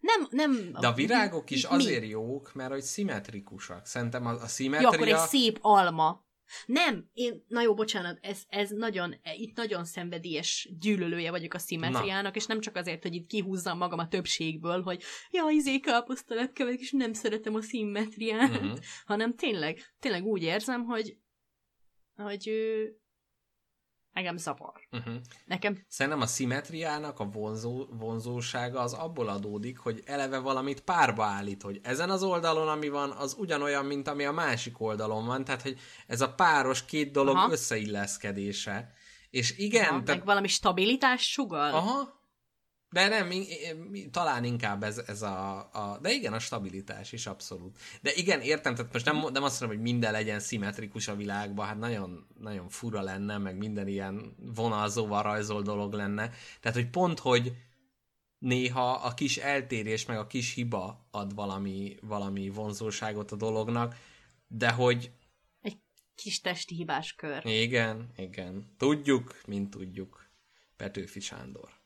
Nem, 0.00 0.26
nem... 0.30 0.72
De 0.80 0.86
a 0.86 0.92
virágok 0.92 1.50
is 1.50 1.68
mi? 1.68 1.74
azért 1.74 2.08
jók, 2.08 2.54
mert 2.54 2.70
hogy 2.70 2.82
szimmetrikusak. 2.82 3.86
Szerintem 3.86 4.26
a, 4.26 4.30
a 4.30 4.46
szimmetria... 4.46 4.88
Jó, 4.88 4.94
akkor 4.94 5.08
egy 5.08 5.28
szép 5.28 5.58
alma. 5.60 6.24
Nem, 6.66 7.10
én, 7.12 7.44
na 7.48 7.62
jó, 7.62 7.74
bocsánat, 7.74 8.18
ez, 8.20 8.42
ez 8.48 8.70
nagyon, 8.70 9.14
itt 9.36 9.56
nagyon 9.56 9.84
szenvedélyes 9.84 10.68
gyűlölője 10.80 11.30
vagyok 11.30 11.54
a 11.54 11.58
szimmetriának, 11.58 12.32
na. 12.34 12.38
és 12.38 12.46
nem 12.46 12.60
csak 12.60 12.76
azért, 12.76 13.02
hogy 13.02 13.14
itt 13.14 13.26
kihúzzam 13.26 13.78
magam 13.78 13.98
a 13.98 14.08
többségből, 14.08 14.82
hogy 14.82 15.02
ja, 15.30 15.48
izé 15.48 15.78
káposztaletkevek, 15.78 16.80
és 16.80 16.90
nem 16.90 17.12
szeretem 17.12 17.54
a 17.54 17.62
szimmetriát, 17.62 18.50
uh-huh. 18.50 18.78
hanem 19.04 19.34
tényleg, 19.34 19.78
tényleg 19.98 20.24
úgy 20.24 20.42
érzem, 20.42 20.84
hogy 20.84 21.16
hogy 22.14 22.50
engem 24.12 24.36
zavar. 24.36 24.80
Uh-huh. 24.92 25.14
Nekem... 25.46 25.84
Szerintem 25.88 26.20
a 26.20 26.26
szimetriának 26.26 27.20
a 27.20 27.24
vonzó, 27.24 27.86
vonzósága 27.90 28.80
az 28.80 28.92
abból 28.92 29.28
adódik, 29.28 29.78
hogy 29.78 30.02
eleve 30.06 30.38
valamit 30.38 30.80
párba 30.80 31.24
állít, 31.24 31.62
hogy 31.62 31.80
ezen 31.82 32.10
az 32.10 32.22
oldalon, 32.22 32.68
ami 32.68 32.88
van, 32.88 33.10
az 33.10 33.34
ugyanolyan, 33.38 33.84
mint 33.84 34.08
ami 34.08 34.24
a 34.24 34.32
másik 34.32 34.80
oldalon 34.80 35.26
van, 35.26 35.44
tehát 35.44 35.62
hogy 35.62 35.78
ez 36.06 36.20
a 36.20 36.34
páros 36.34 36.84
két 36.84 37.10
dolog 37.10 37.36
Aha. 37.36 37.50
összeilleszkedése. 37.50 38.92
És 39.30 39.58
igen... 39.58 39.88
Aha, 39.88 40.02
te... 40.02 40.14
Meg 40.14 40.24
valami 40.24 40.48
stabilitás 40.48 41.30
sugal. 41.30 41.74
Aha, 41.74 42.21
de 42.92 43.08
nem, 43.08 43.30
talán 44.10 44.44
inkább 44.44 44.82
ez, 44.82 44.98
ez 45.06 45.22
a, 45.22 45.58
a... 45.58 45.98
De 46.00 46.10
igen, 46.10 46.32
a 46.32 46.38
stabilitás 46.38 47.12
is 47.12 47.26
abszolút. 47.26 47.78
De 48.00 48.12
igen, 48.14 48.40
értem, 48.40 48.74
tehát 48.74 48.92
most 48.92 49.04
nem, 49.04 49.16
nem 49.32 49.42
azt 49.42 49.60
mondom, 49.60 49.78
hogy 49.78 49.90
minden 49.90 50.12
legyen 50.12 50.40
szimmetrikus 50.40 51.08
a 51.08 51.16
világban, 51.16 51.66
hát 51.66 51.78
nagyon, 51.78 52.26
nagyon 52.38 52.68
fura 52.68 53.00
lenne, 53.00 53.38
meg 53.38 53.56
minden 53.56 53.88
ilyen 53.88 54.36
vonalzóval 54.54 55.22
rajzol 55.22 55.62
dolog 55.62 55.92
lenne. 55.92 56.30
Tehát, 56.60 56.76
hogy 56.76 56.90
pont, 56.90 57.18
hogy 57.18 57.52
néha 58.38 58.92
a 58.92 59.14
kis 59.14 59.36
eltérés, 59.36 60.06
meg 60.06 60.18
a 60.18 60.26
kis 60.26 60.54
hiba 60.54 61.06
ad 61.10 61.34
valami, 61.34 61.96
valami 62.00 62.48
vonzóságot 62.48 63.32
a 63.32 63.36
dolognak, 63.36 63.96
de 64.46 64.70
hogy... 64.70 65.12
Egy 65.60 65.78
kis 66.14 66.40
testi 66.40 66.74
hibás 66.74 67.14
kör. 67.14 67.46
Igen, 67.46 68.10
igen. 68.16 68.74
Tudjuk, 68.78 69.40
mint 69.46 69.70
tudjuk. 69.70 70.26
Petőfi 70.76 71.20
Sándor. 71.20 71.81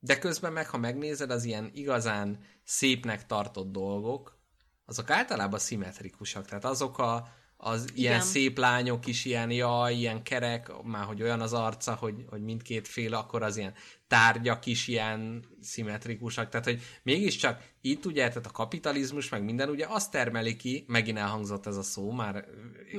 De 0.00 0.18
közben 0.18 0.52
meg, 0.52 0.68
ha 0.68 0.78
megnézed, 0.78 1.30
az 1.30 1.44
ilyen 1.44 1.70
igazán 1.74 2.38
szépnek 2.64 3.26
tartott 3.26 3.72
dolgok, 3.72 4.38
azok 4.84 5.10
általában 5.10 5.58
szimmetrikusak. 5.58 6.46
Tehát 6.46 6.64
azok 6.64 6.98
a, 6.98 7.28
az 7.56 7.82
Igen. 7.82 7.96
ilyen 7.96 8.20
szép 8.20 8.58
lányok 8.58 9.06
is 9.06 9.24
ilyen, 9.24 9.50
jaj, 9.50 9.94
ilyen 9.94 10.22
kerek, 10.22 10.82
már 10.82 11.04
hogy 11.04 11.22
olyan 11.22 11.40
az 11.40 11.52
arca, 11.52 11.94
hogy, 11.94 12.24
hogy 12.28 12.42
mindkét 12.42 12.88
fél, 12.88 13.14
akkor 13.14 13.42
az 13.42 13.56
ilyen 13.56 13.74
tárgyak 14.08 14.66
is 14.66 14.88
ilyen 14.88 15.44
szimmetrikusak. 15.60 16.48
Tehát, 16.48 16.66
hogy 16.66 16.80
mégiscsak 17.02 17.62
itt 17.80 18.06
ugye, 18.06 18.28
tehát 18.28 18.46
a 18.46 18.50
kapitalizmus, 18.50 19.28
meg 19.28 19.44
minden 19.44 19.68
ugye 19.68 19.86
azt 19.88 20.10
termeli 20.10 20.56
ki, 20.56 20.84
megint 20.88 21.18
elhangzott 21.18 21.66
ez 21.66 21.76
a 21.76 21.82
szó, 21.82 22.10
már 22.10 22.44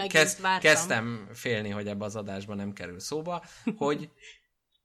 kezd, 0.07 0.41
kezdtem 0.59 1.27
félni, 1.33 1.69
hogy 1.69 1.87
ebbe 1.87 2.05
az 2.05 2.15
adásban 2.15 2.55
nem 2.55 2.73
kerül 2.73 2.99
szóba, 2.99 3.43
hogy 3.77 4.09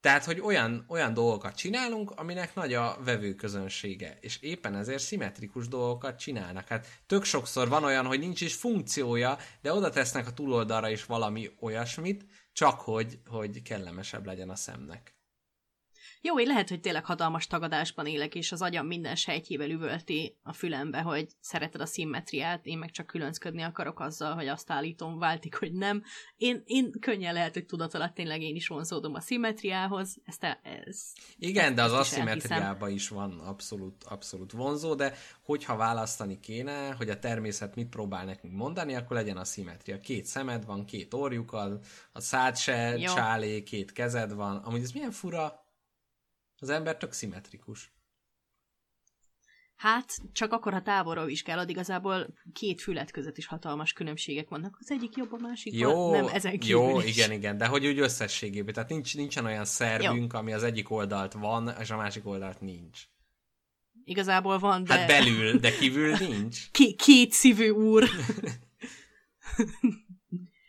tehát, 0.07 0.25
hogy 0.25 0.41
olyan, 0.41 0.85
olyan 0.89 1.15
dolgokat 1.15 1.55
csinálunk, 1.55 2.11
aminek 2.11 2.55
nagy 2.55 2.75
a 2.75 2.99
vevőközönsége, 3.05 4.19
és 4.21 4.39
éppen 4.41 4.75
ezért 4.75 5.03
szimmetrikus 5.03 5.69
dolgokat 5.69 6.19
csinálnak. 6.19 6.69
Hát 6.69 6.87
tök 7.07 7.25
sokszor 7.25 7.69
van 7.69 7.85
olyan, 7.85 8.07
hogy 8.07 8.19
nincs 8.19 8.41
is 8.41 8.55
funkciója, 8.55 9.39
de 9.63 9.73
oda 9.73 9.91
tesznek 9.91 10.27
a 10.27 10.33
túloldalra 10.33 10.89
is 10.89 11.05
valami 11.05 11.51
olyasmit, 11.61 12.25
csak 12.53 12.81
hogy, 12.81 13.19
hogy 13.27 13.63
kellemesebb 13.63 14.27
legyen 14.27 14.51
a 14.51 14.57
szemnek. 14.57 15.16
Jó, 16.27 16.41
én 16.41 16.47
lehet, 16.47 16.69
hogy 16.69 16.81
tényleg 16.81 17.05
hatalmas 17.05 17.47
tagadásban 17.47 18.07
élek, 18.07 18.35
és 18.35 18.53
az 18.53 18.63
agyam 18.63 18.87
minden 18.87 19.15
sejtjével 19.15 19.71
üvölti 19.71 20.37
a 20.43 20.53
fülembe, 20.53 21.01
hogy 21.01 21.27
szereted 21.41 21.81
a 21.81 21.87
szimmetriát, 21.87 22.67
én 22.67 22.79
meg 22.79 22.91
csak 22.91 23.07
különcködni 23.07 23.63
akarok 23.63 24.01
azzal, 24.01 24.35
hogy 24.35 24.47
azt 24.47 24.71
állítom, 24.71 25.19
váltik, 25.19 25.57
hogy 25.57 25.73
nem. 25.73 26.03
Én, 26.37 26.63
én 26.65 26.91
könnyen 27.01 27.35
lehet, 27.35 27.55
hogy 27.55 27.67
tudat 27.67 27.95
alatt 27.95 28.15
tényleg 28.15 28.43
én 28.43 28.55
is 28.55 28.69
vonzódom 28.69 29.15
a 29.15 29.21
szimmetriához. 29.21 30.17
Ezt, 30.25 30.59
ez, 30.63 31.13
Igen, 31.39 31.65
ezt, 31.65 31.75
de 31.75 31.83
az 31.83 31.93
aszimmetriában 31.93 32.91
is 32.91 33.09
van 33.09 33.39
abszolút, 33.39 34.05
abszolút 34.05 34.53
vonzó, 34.53 34.95
de 34.95 35.15
hogyha 35.43 35.77
választani 35.77 36.41
kéne, 36.41 36.93
hogy 36.93 37.11
a 37.11 37.19
természet 37.19 37.75
mit 37.75 37.89
próbál 37.89 38.25
nekünk 38.25 38.55
mondani, 38.55 38.95
akkor 38.95 39.17
legyen 39.17 39.37
a 39.37 39.45
szimmetria. 39.45 40.01
Két 40.01 40.25
szemed 40.25 40.65
van, 40.65 40.85
két 40.85 41.15
orjuk, 41.15 41.53
a, 41.53 41.79
a 42.13 42.21
szád 42.21 42.57
se 42.57 42.97
csálé, 42.97 43.63
két 43.63 43.93
kezed 43.93 44.35
van. 44.35 44.57
Amúgy 44.57 44.83
ez 44.83 44.93
milyen 44.93 45.11
fura, 45.11 45.65
az 46.59 46.69
ember 46.69 46.97
tök 46.97 47.13
szimmetrikus. 47.13 47.95
Hát, 49.77 50.17
csak 50.33 50.53
akkor, 50.53 50.73
ha 50.73 50.83
távolról 50.83 51.25
vizsgálod, 51.25 51.69
igazából 51.69 52.27
két 52.53 52.81
fület 52.81 53.11
között 53.11 53.39
is 53.39 53.47
hatalmas 53.47 53.93
különbségek 53.93 54.49
vannak. 54.49 54.77
Az 54.81 54.91
egyik 54.91 55.17
jobb, 55.17 55.33
a 55.33 55.37
másik 55.37 55.75
jó, 55.75 56.11
nem 56.11 56.27
ezen 56.27 56.59
Jó, 56.63 57.01
is. 57.01 57.17
igen, 57.17 57.33
igen, 57.33 57.57
de 57.57 57.67
hogy 57.67 57.87
úgy 57.87 57.99
összességében. 57.99 58.75
Tehát 58.75 58.89
nincs, 58.89 59.17
nincsen 59.17 59.45
olyan 59.45 59.65
szervünk, 59.65 60.33
jó. 60.33 60.39
ami 60.39 60.53
az 60.53 60.63
egyik 60.63 60.91
oldalt 60.91 61.33
van, 61.33 61.75
és 61.81 61.91
a 61.91 61.97
másik 61.97 62.27
oldalt 62.27 62.61
nincs. 62.61 63.01
Igazából 64.05 64.59
van, 64.59 64.85
de... 64.85 64.95
Hát 64.95 65.07
belül, 65.07 65.59
de 65.59 65.77
kívül 65.77 66.17
nincs. 66.17 66.71
K- 66.79 66.97
két 66.97 67.33
szívű 67.33 67.69
úr. 67.69 68.09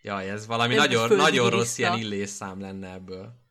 Jaj, 0.02 0.30
ez 0.30 0.46
valami 0.48 0.74
ez 0.74 0.80
nagyon, 0.80 1.16
nagyon 1.16 1.50
rossz 1.50 1.78
ilyen 1.78 1.98
illésszám 1.98 2.60
lenne 2.60 2.94
ebből. 2.94 3.47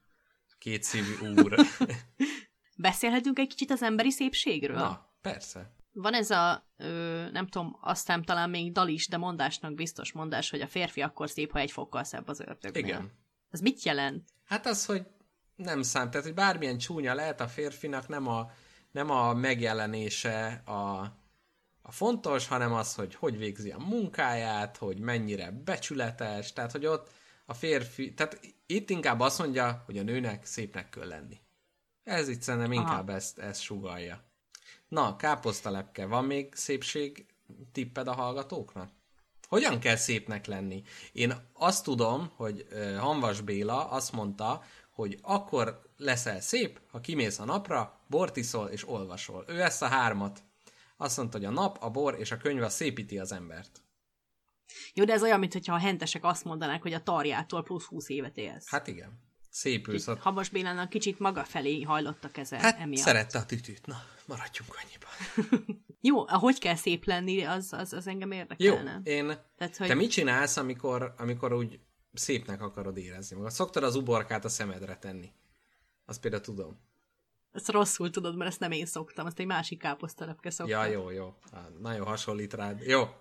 Két 0.66 0.82
szívű 0.82 1.40
úr. 1.40 1.54
Beszélhetünk 2.76 3.38
egy 3.38 3.48
kicsit 3.48 3.70
az 3.70 3.82
emberi 3.82 4.10
szépségről? 4.10 4.76
Na, 4.76 5.12
persze. 5.20 5.74
Van 5.92 6.14
ez 6.14 6.30
a, 6.30 6.70
ö, 6.76 7.30
nem 7.30 7.46
tudom, 7.46 7.78
aztán 7.80 8.24
talán 8.24 8.50
még 8.50 8.72
dal 8.72 8.88
is, 8.88 9.08
de 9.08 9.16
mondásnak 9.16 9.74
biztos 9.74 10.12
mondás, 10.12 10.50
hogy 10.50 10.60
a 10.60 10.66
férfi 10.66 11.00
akkor 11.00 11.30
szép, 11.30 11.52
ha 11.52 11.58
egy 11.58 11.70
fokkal 11.70 12.04
szebb 12.04 12.28
az 12.28 12.40
ördögnél. 12.40 12.84
Igen. 12.84 13.10
Ez 13.50 13.60
mit 13.60 13.82
jelent? 13.82 14.28
Hát 14.44 14.66
az, 14.66 14.84
hogy 14.86 15.06
nem 15.56 15.82
szám, 15.82 16.10
tehát 16.10 16.26
hogy 16.26 16.34
bármilyen 16.34 16.78
csúnya 16.78 17.14
lehet 17.14 17.40
a 17.40 17.48
férfinak, 17.48 18.08
nem 18.08 18.28
a, 18.28 18.50
nem 18.90 19.10
a 19.10 19.34
megjelenése 19.34 20.62
a, 20.64 21.00
a 21.82 21.92
fontos, 21.92 22.46
hanem 22.46 22.72
az, 22.72 22.94
hogy 22.94 23.14
hogy 23.14 23.38
végzi 23.38 23.70
a 23.70 23.78
munkáját, 23.78 24.76
hogy 24.76 24.98
mennyire 24.98 25.50
becsületes, 25.50 26.52
tehát 26.52 26.72
hogy 26.72 26.86
ott 26.86 27.10
a 27.46 27.54
férfi, 27.54 28.14
tehát 28.14 28.40
itt 28.66 28.90
inkább 28.90 29.20
azt 29.20 29.38
mondja, 29.38 29.82
hogy 29.86 29.98
a 29.98 30.02
nőnek 30.02 30.44
szépnek 30.44 30.88
kell 30.88 31.06
lenni. 31.06 31.40
Ez 32.04 32.28
itt 32.28 32.42
szerintem 32.42 32.72
inkább 32.72 33.10
ezt, 33.10 33.38
ezt 33.38 33.60
sugalja. 33.60 34.24
Na, 34.88 35.16
káposztalepke, 35.16 36.06
van 36.06 36.24
még 36.24 36.54
szépség 36.54 37.26
tipped 37.72 38.08
a 38.08 38.14
hallgatóknak? 38.14 38.90
Hogyan 39.48 39.80
kell 39.80 39.96
szépnek 39.96 40.46
lenni? 40.46 40.82
Én 41.12 41.34
azt 41.52 41.84
tudom, 41.84 42.30
hogy 42.36 42.66
Hanvas 42.98 43.40
Béla 43.40 43.88
azt 43.88 44.12
mondta, 44.12 44.62
hogy 44.90 45.18
akkor 45.22 45.82
leszel 45.96 46.40
szép, 46.40 46.80
ha 46.90 47.00
kimész 47.00 47.38
a 47.38 47.44
napra, 47.44 48.00
bort 48.06 48.36
iszol 48.36 48.68
és 48.68 48.88
olvasol. 48.88 49.44
Ő 49.48 49.62
ezt 49.62 49.82
a 49.82 49.86
hármat. 49.86 50.42
Azt 50.96 51.16
mondta, 51.16 51.38
hogy 51.38 51.46
a 51.46 51.50
nap, 51.50 51.78
a 51.80 51.90
bor 51.90 52.18
és 52.18 52.30
a 52.30 52.36
könyv 52.36 52.62
az 52.62 52.74
szépíti 52.74 53.18
az 53.18 53.32
embert. 53.32 53.80
Jó, 54.94 55.04
de 55.04 55.12
ez 55.12 55.22
olyan, 55.22 55.38
mintha 55.38 55.74
a 55.74 55.78
hentesek 55.78 56.24
azt 56.24 56.44
mondanák, 56.44 56.82
hogy 56.82 56.92
a 56.92 57.02
tarjától 57.02 57.62
plusz 57.62 57.84
20 57.84 58.08
évet 58.08 58.36
élsz. 58.36 58.68
Hát 58.68 58.86
igen. 58.86 59.24
Szépülsz. 59.50 60.06
ott. 60.06 60.18
Havas 60.20 60.48
Bélának 60.48 60.88
kicsit 60.88 61.18
maga 61.18 61.44
felé 61.44 61.82
hajlott 61.82 62.24
a 62.24 62.30
keze 62.30 62.58
Hát 62.58 62.80
emiatt. 62.80 63.02
szerette 63.04 63.38
a 63.38 63.46
tütűt. 63.46 63.86
Na, 63.86 63.96
maradjunk 64.26 64.76
annyiban. 64.82 65.10
Jó, 66.00 66.26
hogy 66.26 66.58
kell 66.58 66.74
szép 66.74 67.04
lenni, 67.04 67.42
az, 67.42 67.72
az, 67.72 67.92
az 67.92 68.06
engem 68.06 68.32
Jó, 68.32 68.38
érdekelne. 68.38 69.00
én... 69.04 69.26
Tehát, 69.56 69.76
hogy 69.76 69.86
Te 69.86 69.94
mit 69.94 70.10
csinálsz, 70.10 70.56
amikor, 70.56 71.14
amikor 71.18 71.52
úgy 71.52 71.80
szépnek 72.12 72.62
akarod 72.62 72.96
érezni 72.96 73.36
magad? 73.36 73.50
Szoktad 73.50 73.82
az 73.82 73.94
uborkát 73.96 74.44
a 74.44 74.48
szemedre 74.48 74.96
tenni? 74.96 75.32
Azt 76.04 76.20
például 76.20 76.42
tudom. 76.42 76.80
ezt 77.52 77.68
rosszul 77.70 78.10
tudod, 78.10 78.36
mert 78.36 78.50
ezt 78.50 78.60
nem 78.60 78.70
én 78.70 78.86
szoktam, 78.86 79.26
azt 79.26 79.38
egy 79.38 79.46
másik 79.46 79.78
káposztalepke 79.78 80.50
szokta. 80.50 80.72
Ja, 80.72 80.84
jó, 80.92 81.10
jó. 81.10 81.34
Á, 81.52 81.68
Nagyon 81.80 82.06
hasonlít 82.06 82.54
rád. 82.54 82.80
Jó. 82.86 83.04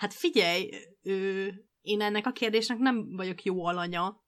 Hát 0.00 0.14
figyelj, 0.14 0.70
ö, 1.02 1.46
én 1.80 2.00
ennek 2.00 2.26
a 2.26 2.32
kérdésnek 2.32 2.78
nem 2.78 3.16
vagyok 3.16 3.42
jó 3.42 3.64
alanya, 3.64 4.24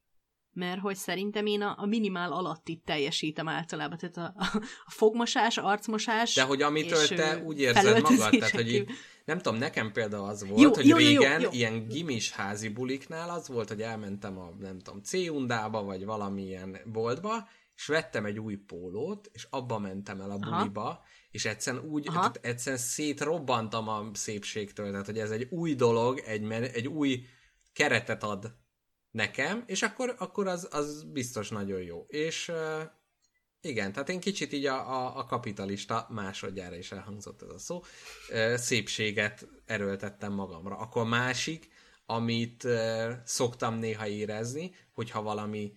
mert 0.53 0.81
hogy 0.81 0.97
szerintem 0.97 1.47
én 1.47 1.63
a, 1.63 1.75
a 1.79 1.87
minimál 1.87 2.33
alatt 2.33 2.69
itt 2.69 2.85
teljesítem 2.85 3.49
általában. 3.49 3.99
Tehát 3.99 4.17
a, 4.17 4.35
a, 4.43 4.63
a 4.85 4.91
fogmosás, 4.91 5.59
arcmosás. 5.59 6.35
De 6.35 6.43
hogy 6.43 6.63
amitől 6.63 7.07
te 7.07 7.43
úgy 7.45 7.61
érzed 7.61 8.01
magad, 8.03 8.31
tehát 8.31 8.51
hogy 8.51 8.73
így, 8.73 8.91
nem 9.25 9.39
tudom, 9.39 9.59
nekem 9.59 9.93
például 9.93 10.29
az 10.29 10.49
volt, 10.49 10.61
Jó, 10.61 10.71
hogy 10.75 10.87
jó, 10.87 10.99
jó, 10.99 11.09
jó, 11.09 11.21
régen 11.21 11.41
jó. 11.41 11.49
ilyen 11.53 11.89
gimis 11.89 12.33
házi 12.33 12.69
buliknál 12.69 13.31
az 13.31 13.49
volt, 13.49 13.69
hogy 13.69 13.83
elmentem 13.83 14.39
a, 14.39 14.51
nem 14.59 14.79
tudom, 14.79 15.03
C-undába, 15.03 15.83
vagy 15.83 16.05
valamilyen 16.05 16.77
boltba, 16.85 17.49
és 17.75 17.87
vettem 17.87 18.25
egy 18.25 18.39
új 18.39 18.57
pólót, 18.57 19.31
és 19.33 19.47
abba 19.51 19.79
mentem 19.79 20.21
el 20.21 20.31
a 20.31 20.39
Aha. 20.41 20.57
És 21.33 21.45
egyszerűen 21.45 21.85
úgy, 21.85 22.09
Aha. 22.09 22.19
tehát 22.19 22.39
egyszerűen 22.43 22.83
szétrobbantam 22.83 23.89
a 23.89 24.11
szépségtől, 24.13 24.91
tehát 24.91 25.07
hogy 25.07 25.19
ez 25.19 25.31
egy 25.31 25.47
új 25.51 25.75
dolog, 25.75 26.19
egy, 26.19 26.53
egy 26.53 26.89
új 26.89 27.25
keretet 27.73 28.23
ad 28.23 28.55
nekem, 29.11 29.65
és 29.67 29.83
akkor, 29.83 30.15
akkor 30.19 30.47
az, 30.47 30.69
az 30.71 31.03
biztos 31.03 31.49
nagyon 31.49 31.83
jó. 31.83 32.05
És 32.09 32.53
igen, 33.61 33.93
tehát 33.93 34.09
én 34.09 34.21
kicsit 34.21 34.53
így 34.53 34.67
a, 34.67 34.91
a, 34.91 35.19
a 35.19 35.25
kapitalista, 35.25 36.07
másodjára 36.11 36.77
is 36.77 36.93
elhangzott 36.93 37.43
ez 37.43 37.49
a 37.49 37.59
szó, 37.59 37.83
szépséget 38.55 39.47
erőltettem 39.67 40.33
magamra. 40.33 40.77
Akkor 40.77 41.07
másik, 41.07 41.69
amit 42.07 42.67
szoktam 43.25 43.75
néha 43.75 44.07
érezni, 44.07 44.75
hogyha 44.93 45.23
valami 45.23 45.73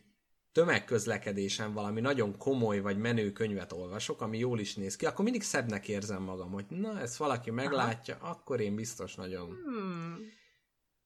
tömegközlekedésen 0.55 1.73
valami 1.73 2.01
nagyon 2.01 2.37
komoly 2.37 2.79
vagy 2.79 2.97
menő 2.97 3.31
könyvet 3.31 3.71
olvasok, 3.71 4.21
ami 4.21 4.37
jól 4.37 4.59
is 4.59 4.75
néz 4.75 4.95
ki, 4.95 5.05
akkor 5.05 5.23
mindig 5.23 5.43
szebbnek 5.43 5.87
érzem 5.87 6.21
magam, 6.23 6.51
hogy 6.51 6.65
na, 6.69 6.99
ezt 6.99 7.17
valaki 7.17 7.51
meglátja, 7.51 8.17
Aha. 8.21 8.29
akkor 8.29 8.59
én 8.59 8.75
biztos 8.75 9.15
nagyon... 9.15 9.47
Hmm. 9.65 10.17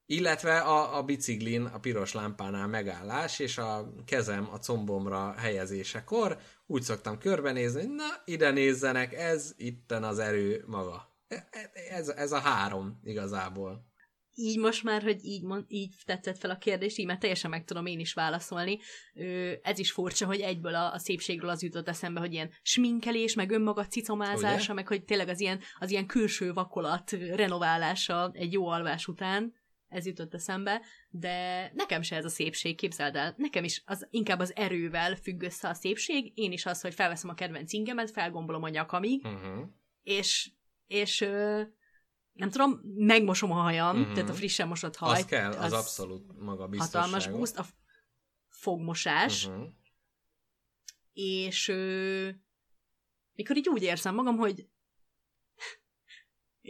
Illetve 0.06 0.60
a, 0.60 0.98
a 0.98 1.04
biciklin 1.04 1.64
a 1.64 1.80
piros 1.80 2.14
lámpánál 2.14 2.68
megállás, 2.68 3.40
és 3.40 3.58
a 3.58 3.94
kezem 4.06 4.50
a 4.52 4.58
combomra 4.58 5.34
helyezésekor 5.38 6.38
úgy 6.66 6.82
szoktam 6.82 7.18
körbenézni, 7.18 7.80
hogy 7.80 7.96
na, 7.96 8.22
ide 8.26 8.52
nézzenek, 8.52 9.14
ez 9.14 9.54
itten 9.58 10.04
az 10.04 10.20
erő 10.20 10.64
maga. 10.68 11.10
E- 11.28 11.48
e- 11.52 11.72
Ez, 11.90 12.08
ez 12.10 12.32
a 12.32 12.40
három 12.40 13.00
igazából. 13.04 13.89
Így 14.40 14.58
most 14.58 14.84
már, 14.84 15.02
hogy 15.02 15.26
így, 15.26 15.44
mond, 15.44 15.64
így 15.68 15.96
tetszett 16.06 16.38
fel 16.38 16.50
a 16.50 16.58
kérdés, 16.58 16.98
így 16.98 17.06
már 17.06 17.18
teljesen 17.18 17.50
meg 17.50 17.64
tudom 17.64 17.86
én 17.86 18.00
is 18.00 18.14
válaszolni. 18.14 18.80
Ö, 19.14 19.52
ez 19.62 19.80
is 19.80 19.92
furcsa, 19.92 20.26
hogy 20.26 20.40
egyből 20.40 20.76
a, 20.76 20.94
a 20.94 21.00
szépségről 21.00 21.50
az 21.50 21.64
jutott 21.64 21.88
eszembe, 21.88 22.20
hogy 22.20 22.34
ilyen 22.34 22.52
sminkelés, 22.62 23.34
meg 23.34 23.52
önmaga 23.52 23.86
cicomázása, 23.88 24.64
Ugye? 24.64 24.74
meg 24.74 24.88
hogy 24.88 25.04
tényleg 25.04 25.28
az 25.28 25.40
ilyen, 25.40 25.60
az 25.80 25.92
ilyen 25.92 26.06
külső 26.06 26.54
vakolat 26.54 27.12
renoválása 27.12 28.32
egy 28.34 28.54
jó 28.54 28.68
alvás 28.68 29.08
után, 29.08 29.54
ez 29.88 30.06
jutott 30.06 30.34
eszembe, 30.34 30.82
de 31.10 31.72
nekem 31.76 32.02
se 32.02 32.16
ez 32.16 32.26
a 32.26 32.30
szépség, 32.30 32.78
képzeld 32.78 33.16
el. 33.16 33.34
Nekem 33.38 33.64
is 33.64 33.82
az, 33.86 34.08
inkább 34.10 34.40
az 34.40 34.56
erővel 34.56 35.16
függ 35.16 35.42
össze 35.42 35.68
a 35.68 35.74
szépség, 35.74 36.32
én 36.36 36.52
is 36.52 36.66
az, 36.66 36.82
hogy 36.82 36.94
felveszem 36.94 37.30
a 37.30 37.34
kedvenc 37.34 37.74
ingemet, 37.74 38.12
felgombolom 38.12 38.64
a 38.64 38.70
nyakamig, 38.70 39.26
Uh-huh. 39.26 39.68
és, 40.04 40.52
és 40.88 41.26
nem 42.40 42.50
tudom, 42.50 42.82
megmosom 42.96 43.52
a 43.52 43.62
hajam, 43.62 44.00
uh-huh. 44.00 44.14
tehát 44.14 44.30
a 44.30 44.34
frissen 44.34 44.68
mosott 44.68 44.96
haj. 44.96 45.20
Az 45.20 45.26
kell, 45.26 45.52
az, 45.52 45.64
az 45.64 45.74
abszolút 45.74 46.40
maga 46.40 46.68
biztossága. 46.68 47.06
Hatalmas 47.06 47.28
boost, 47.28 47.58
a 47.58 47.66
fogmosás. 48.48 49.46
Uh-huh. 49.46 49.68
és 51.14 51.68
ö, 51.68 52.30
mikor 53.34 53.58
így 53.58 53.70
úgy 53.70 53.84
érzem 53.84 54.16
magam, 54.16 54.38
hogy 54.38 54.69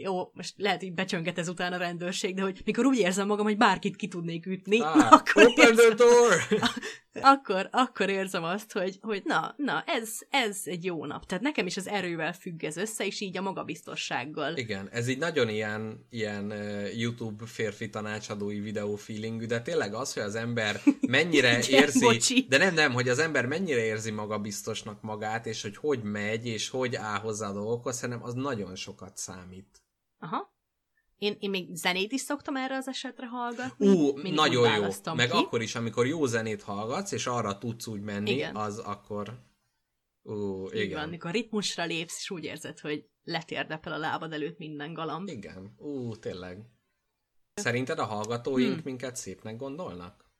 jó, 0.02 0.30
most 0.34 0.54
lehet, 0.56 0.80
hogy 0.80 0.92
becsönget 0.92 1.38
ezután 1.38 1.72
a 1.72 1.76
rendőrség, 1.76 2.34
de 2.34 2.42
hogy 2.42 2.60
mikor 2.64 2.84
úgy 2.84 2.98
érzem 2.98 3.26
magam, 3.26 3.44
hogy 3.44 3.56
bárkit 3.56 3.96
ki 3.96 4.08
tudnék 4.08 4.46
ütni, 4.46 4.80
Ah, 4.80 5.12
akkor, 5.18 5.46
open 5.46 5.54
the 5.54 5.82
érzem, 5.82 5.96
door! 5.96 6.34
akkor, 7.32 7.68
akkor 7.72 8.08
érzem 8.08 8.44
azt, 8.44 8.72
hogy, 8.72 8.98
hogy 9.00 9.22
na, 9.24 9.54
na, 9.56 9.84
ez, 9.86 10.18
ez 10.30 10.60
egy 10.64 10.84
jó 10.84 11.06
nap. 11.06 11.26
Tehát 11.26 11.42
nekem 11.42 11.66
is 11.66 11.76
az 11.76 11.88
erővel 11.88 12.32
függ 12.32 12.64
ez 12.64 12.76
össze, 12.76 13.06
és 13.06 13.20
így 13.20 13.36
a 13.36 13.42
magabiztossággal. 13.42 14.56
Igen, 14.56 14.88
ez 14.92 15.08
így 15.08 15.18
nagyon 15.18 15.48
ilyen, 15.48 16.06
ilyen 16.10 16.52
YouTube 16.96 17.46
férfi 17.46 17.88
tanácsadói 17.88 18.60
videó 18.60 18.96
feelingű, 18.96 19.46
de 19.46 19.60
tényleg 19.60 19.94
az, 19.94 20.12
hogy 20.12 20.22
az 20.22 20.34
ember 20.34 20.80
mennyire 21.00 21.58
Igen, 21.58 21.82
érzi, 21.82 22.04
bocsi. 22.04 22.46
de 22.48 22.58
nem, 22.58 22.74
nem, 22.74 22.92
hogy 22.92 23.08
az 23.08 23.18
ember 23.18 23.46
mennyire 23.46 23.84
érzi 23.84 24.10
magabiztosnak 24.10 25.02
magát, 25.02 25.46
és 25.46 25.62
hogy 25.62 25.76
hogy 25.76 26.02
megy, 26.02 26.46
és 26.46 26.68
hogy 26.68 26.94
áll 26.96 27.18
hozzá 27.18 27.48
a 27.48 27.52
dolgokhoz, 27.52 27.96
szerintem 27.96 28.24
az 28.24 28.34
nagyon 28.34 28.74
sokat 28.74 29.16
számít. 29.16 29.82
Aha. 30.20 30.58
Én, 31.16 31.36
én 31.38 31.50
még 31.50 31.74
zenét 31.74 32.12
is 32.12 32.20
szoktam 32.20 32.56
erre 32.56 32.76
az 32.76 32.88
esetre 32.88 33.26
hallgatni. 33.26 33.88
Ú, 33.88 34.12
Mindig 34.14 34.32
nagyon 34.32 34.74
jó. 34.74 35.14
Meg 35.14 35.30
ki. 35.30 35.36
akkor 35.36 35.62
is, 35.62 35.74
amikor 35.74 36.06
jó 36.06 36.26
zenét 36.26 36.62
hallgatsz, 36.62 37.12
és 37.12 37.26
arra 37.26 37.58
tudsz 37.58 37.86
úgy 37.86 38.00
menni, 38.00 38.30
Igen. 38.30 38.56
az 38.56 38.78
akkor... 38.78 39.48
Ú, 40.22 40.66
Így 40.66 40.80
igen. 40.80 41.00
van, 41.00 41.08
mikor 41.08 41.30
ritmusra 41.30 41.84
lépsz, 41.84 42.18
és 42.18 42.30
úgy 42.30 42.44
érzed, 42.44 42.78
hogy 42.78 43.08
letérdepel 43.24 43.92
a 43.92 43.98
lábad 43.98 44.32
előtt 44.32 44.58
minden 44.58 44.92
galamb. 44.92 45.28
Igen. 45.28 45.74
Ú, 45.76 46.16
tényleg. 46.16 46.58
Szerinted 47.54 47.98
a 47.98 48.04
hallgatóink 48.04 48.72
Hmm. 48.72 48.80
minket 48.84 49.16
szépnek 49.16 49.56
gondolnak? 49.56 50.30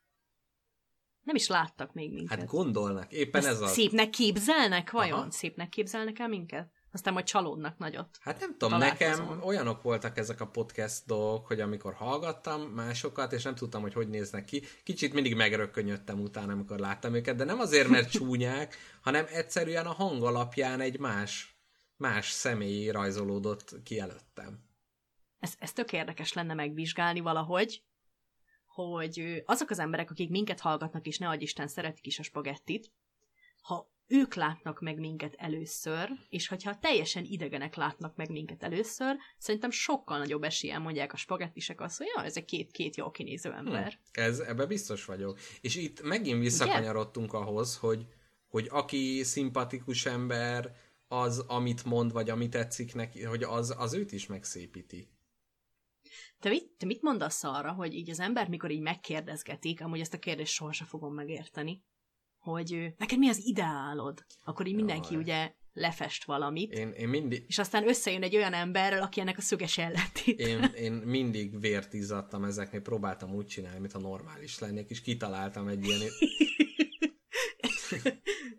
Nem 1.23 1.35
is 1.35 1.47
láttak 1.47 1.93
még 1.93 2.13
minket. 2.13 2.39
Hát 2.39 2.47
gondolnak, 2.47 3.11
éppen 3.11 3.41
Ezt 3.41 3.49
ez 3.49 3.61
az. 3.61 3.71
Szépnek 3.71 4.09
képzelnek, 4.09 4.91
vajon? 4.91 5.19
Aha. 5.19 5.31
Szépnek 5.31 5.69
képzelnek 5.69 6.19
el 6.19 6.27
minket? 6.27 6.71
Aztán 6.93 7.13
majd 7.13 7.25
csalódnak 7.25 7.77
nagyot. 7.77 8.17
Hát 8.21 8.39
nem 8.39 8.57
tudom, 8.57 8.79
nekem 8.79 9.41
olyanok 9.43 9.81
voltak 9.81 10.17
ezek 10.17 10.41
a 10.41 10.47
podcast 10.47 11.05
dolgok, 11.05 11.47
hogy 11.47 11.59
amikor 11.59 11.93
hallgattam 11.93 12.61
másokat, 12.61 13.33
és 13.33 13.43
nem 13.43 13.55
tudtam, 13.55 13.81
hogy 13.81 13.93
hogy 13.93 14.09
néznek 14.09 14.45
ki, 14.45 14.63
kicsit 14.83 15.13
mindig 15.13 15.35
megrökkönyödtem 15.35 16.19
utána, 16.19 16.51
amikor 16.51 16.79
láttam 16.79 17.13
őket, 17.13 17.35
de 17.35 17.43
nem 17.43 17.59
azért, 17.59 17.87
mert 17.87 18.11
csúnyák, 18.17 18.75
hanem 19.01 19.25
egyszerűen 19.29 19.85
a 19.85 19.93
hang 19.93 20.23
alapján 20.23 20.79
egy 20.79 20.99
más, 20.99 21.55
más 21.95 22.29
személy 22.29 22.89
rajzolódott 22.89 23.75
ki 23.83 23.99
előttem. 23.99 24.59
Ez, 25.39 25.53
ez 25.59 25.73
tök 25.73 25.93
érdekes 25.93 26.33
lenne 26.33 26.53
megvizsgálni 26.53 27.19
valahogy, 27.19 27.83
hogy 28.65 29.43
azok 29.45 29.69
az 29.69 29.79
emberek, 29.79 30.11
akik 30.11 30.29
minket 30.29 30.59
hallgatnak, 30.59 31.07
és 31.07 31.17
ne 31.17 31.35
Isten, 31.35 31.67
szeretik 31.67 32.05
is 32.05 32.19
a 32.19 32.23
spagettit, 32.23 32.91
ha 33.61 33.91
ők 34.11 34.33
látnak 34.33 34.79
meg 34.79 34.99
minket 34.99 35.35
először, 35.37 36.09
és 36.29 36.47
hogyha 36.47 36.79
teljesen 36.79 37.25
idegenek 37.25 37.75
látnak 37.75 38.15
meg 38.15 38.29
minket 38.29 38.63
először, 38.63 39.15
szerintem 39.37 39.69
sokkal 39.69 40.17
nagyobb 40.17 40.43
esélyen 40.43 40.81
mondják 40.81 41.13
a 41.13 41.17
spagettisek 41.17 41.81
azt, 41.81 41.97
hogy 41.97 42.07
ja, 42.15 42.23
ez 42.23 42.37
egy 42.37 42.45
két, 42.45 42.71
két 42.71 42.95
jó 42.95 43.11
kinéző 43.11 43.51
ember. 43.51 43.99
Ez, 44.11 44.39
ebbe 44.39 44.65
biztos 44.65 45.05
vagyok. 45.05 45.39
És 45.61 45.75
itt 45.75 46.01
megint 46.01 46.39
visszakanyarodtunk 46.39 47.33
ahhoz, 47.33 47.77
hogy, 47.77 48.05
hogy 48.47 48.67
aki 48.69 49.23
szimpatikus 49.23 50.05
ember, 50.05 50.75
az, 51.07 51.39
amit 51.39 51.83
mond, 51.83 52.11
vagy 52.11 52.29
amit 52.29 52.49
tetszik 52.49 52.93
neki, 52.93 53.23
hogy 53.23 53.43
az, 53.43 53.75
az 53.77 53.93
őt 53.93 54.11
is 54.11 54.27
megszépíti. 54.27 55.07
Te 56.39 56.49
mit, 56.49 56.69
te 56.77 56.85
mit 56.85 57.01
mondasz 57.01 57.43
arra, 57.43 57.71
hogy 57.71 57.93
így 57.93 58.09
az 58.09 58.19
ember, 58.19 58.49
mikor 58.49 58.71
így 58.71 58.81
megkérdezgetik, 58.81 59.81
amúgy 59.81 59.99
ezt 59.99 60.13
a 60.13 60.19
kérdést 60.19 60.53
sohasem 60.53 60.87
fogom 60.87 61.13
megérteni, 61.13 61.83
hogy 62.41 62.93
neked 62.97 63.17
mi 63.17 63.29
az 63.29 63.41
ideálod? 63.45 64.25
Akkor 64.43 64.67
így 64.67 64.75
mindenki 64.75 65.13
Jaj. 65.13 65.21
ugye 65.21 65.51
lefest 65.73 66.23
valamit, 66.23 66.73
Én, 66.73 66.91
én 66.91 67.07
mindig, 67.07 67.43
és 67.47 67.57
aztán 67.57 67.87
összejön 67.87 68.23
egy 68.23 68.35
olyan 68.35 68.53
emberrel, 68.53 69.01
aki 69.01 69.19
ennek 69.19 69.37
a 69.37 69.41
szöges 69.41 69.77
ellentét. 69.77 70.39
én, 70.39 70.63
én 70.63 70.91
mindig 70.93 71.59
vért 71.59 71.93
izzadtam 71.93 72.43
ezeknél, 72.43 72.81
próbáltam 72.81 73.33
úgy 73.33 73.45
csinálni, 73.45 73.79
mintha 73.79 73.99
normális 73.99 74.59
lennék, 74.59 74.89
és 74.89 75.01
kitaláltam 75.01 75.67
egy 75.67 75.85
ilyen... 75.85 75.99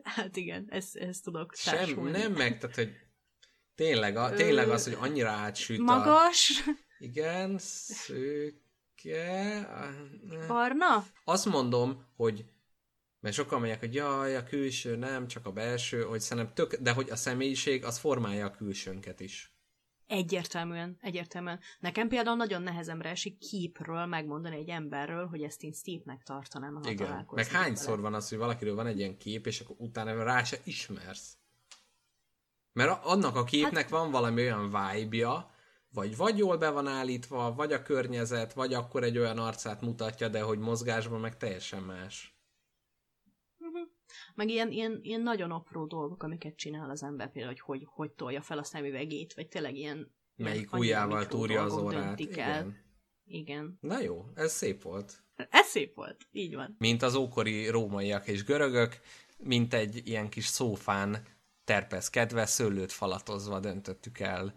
Hát 0.02 0.36
igen, 0.36 0.66
ezt, 0.68 0.96
ezt 0.96 1.24
tudok 1.24 1.54
Sem, 1.54 1.76
társulni. 1.76 2.10
nem 2.10 2.32
meg, 2.32 2.58
tehát, 2.58 2.76
hogy 2.76 2.92
tényleg, 3.74 4.16
a, 4.16 4.30
tényleg 4.32 4.68
az, 4.68 4.84
hogy 4.84 4.96
annyira 5.00 5.30
átsüt 5.30 5.78
a... 5.78 5.82
Magas, 5.82 6.62
Igen, 6.98 7.56
szőke... 7.58 8.56
barna, 10.48 11.06
Azt 11.24 11.46
mondom, 11.46 12.06
hogy 12.16 12.44
mert 13.22 13.34
sokan 13.34 13.58
mondják, 13.58 13.80
hogy 13.80 13.94
jaj, 13.94 14.36
a 14.36 14.44
külső 14.44 14.96
nem, 14.96 15.26
csak 15.26 15.46
a 15.46 15.52
belső, 15.52 16.02
hogy 16.02 16.20
szerintem 16.20 16.54
tök, 16.54 16.74
de 16.74 16.92
hogy 16.92 17.10
a 17.10 17.16
személyiség 17.16 17.84
az 17.84 17.98
formálja 17.98 18.46
a 18.46 18.50
külsőnket 18.50 19.20
is. 19.20 19.54
Egyértelműen, 20.06 20.96
egyértelműen. 21.00 21.60
Nekem 21.80 22.08
például 22.08 22.36
nagyon 22.36 22.62
nehezemre 22.62 23.10
esik 23.10 23.38
képről 23.38 24.06
megmondani 24.06 24.56
egy 24.56 24.68
emberről, 24.68 25.26
hogy 25.26 25.42
ezt 25.42 25.62
én 25.62 25.72
Steve-nek 25.72 26.22
tartanám, 26.22 26.74
ha 26.82 26.90
Igen. 26.90 27.26
Meg 27.30 27.46
hányszor 27.46 27.90
vele. 27.90 28.02
van 28.02 28.14
az, 28.14 28.28
hogy 28.28 28.38
valakiről 28.38 28.74
van 28.74 28.86
egy 28.86 28.98
ilyen 28.98 29.18
kép, 29.18 29.46
és 29.46 29.60
akkor 29.60 29.76
utána 29.78 30.24
rá 30.24 30.44
se 30.44 30.56
ismersz. 30.64 31.36
Mert 32.72 33.04
annak 33.04 33.36
a 33.36 33.44
képnek 33.44 33.82
hát... 33.82 33.90
van 33.90 34.10
valami 34.10 34.42
olyan 34.42 34.64
vibe 34.64 35.50
vagy 35.92 36.16
vagy 36.16 36.38
jól 36.38 36.56
be 36.56 36.70
van 36.70 36.86
állítva, 36.86 37.54
vagy 37.54 37.72
a 37.72 37.82
környezet, 37.82 38.52
vagy 38.52 38.74
akkor 38.74 39.02
egy 39.02 39.18
olyan 39.18 39.38
arcát 39.38 39.80
mutatja, 39.80 40.28
de 40.28 40.42
hogy 40.42 40.58
mozgásban 40.58 41.20
meg 41.20 41.36
teljesen 41.36 41.82
más. 41.82 42.41
Meg 44.34 44.48
ilyen, 44.48 44.70
ilyen, 44.70 44.98
ilyen 45.02 45.20
nagyon 45.20 45.50
apró 45.50 45.86
dolgok, 45.86 46.22
amiket 46.22 46.56
csinál 46.56 46.90
az 46.90 47.02
ember, 47.02 47.32
például, 47.32 47.54
hogy 47.54 47.60
hogy, 47.60 47.88
hogy 47.94 48.10
tolja 48.10 48.42
fel 48.42 48.58
a 48.58 48.64
szemüvegét, 48.64 49.34
vagy 49.34 49.48
tényleg 49.48 49.76
ilyen... 49.76 50.14
Melyik 50.36 50.72
ujjával 50.72 51.26
túrja 51.26 51.62
az 51.62 51.72
orrát. 51.72 52.04
el. 52.04 52.14
Igen. 52.18 52.76
Igen. 53.24 53.78
Na 53.80 54.00
jó, 54.00 54.24
ez 54.34 54.52
szép 54.52 54.82
volt. 54.82 55.22
Ez 55.50 55.66
szép 55.66 55.94
volt, 55.94 56.26
így 56.30 56.54
van. 56.54 56.76
mint 56.78 57.02
az 57.02 57.14
ókori 57.14 57.68
rómaiak 57.68 58.28
és 58.28 58.44
görögök, 58.44 59.00
mint 59.38 59.74
egy 59.74 60.00
ilyen 60.04 60.28
kis 60.28 60.46
szófán 60.46 61.26
terpeszkedve, 61.64 62.46
szőlőt 62.46 62.92
falatozva 62.92 63.60
döntöttük 63.60 64.18
el 64.18 64.54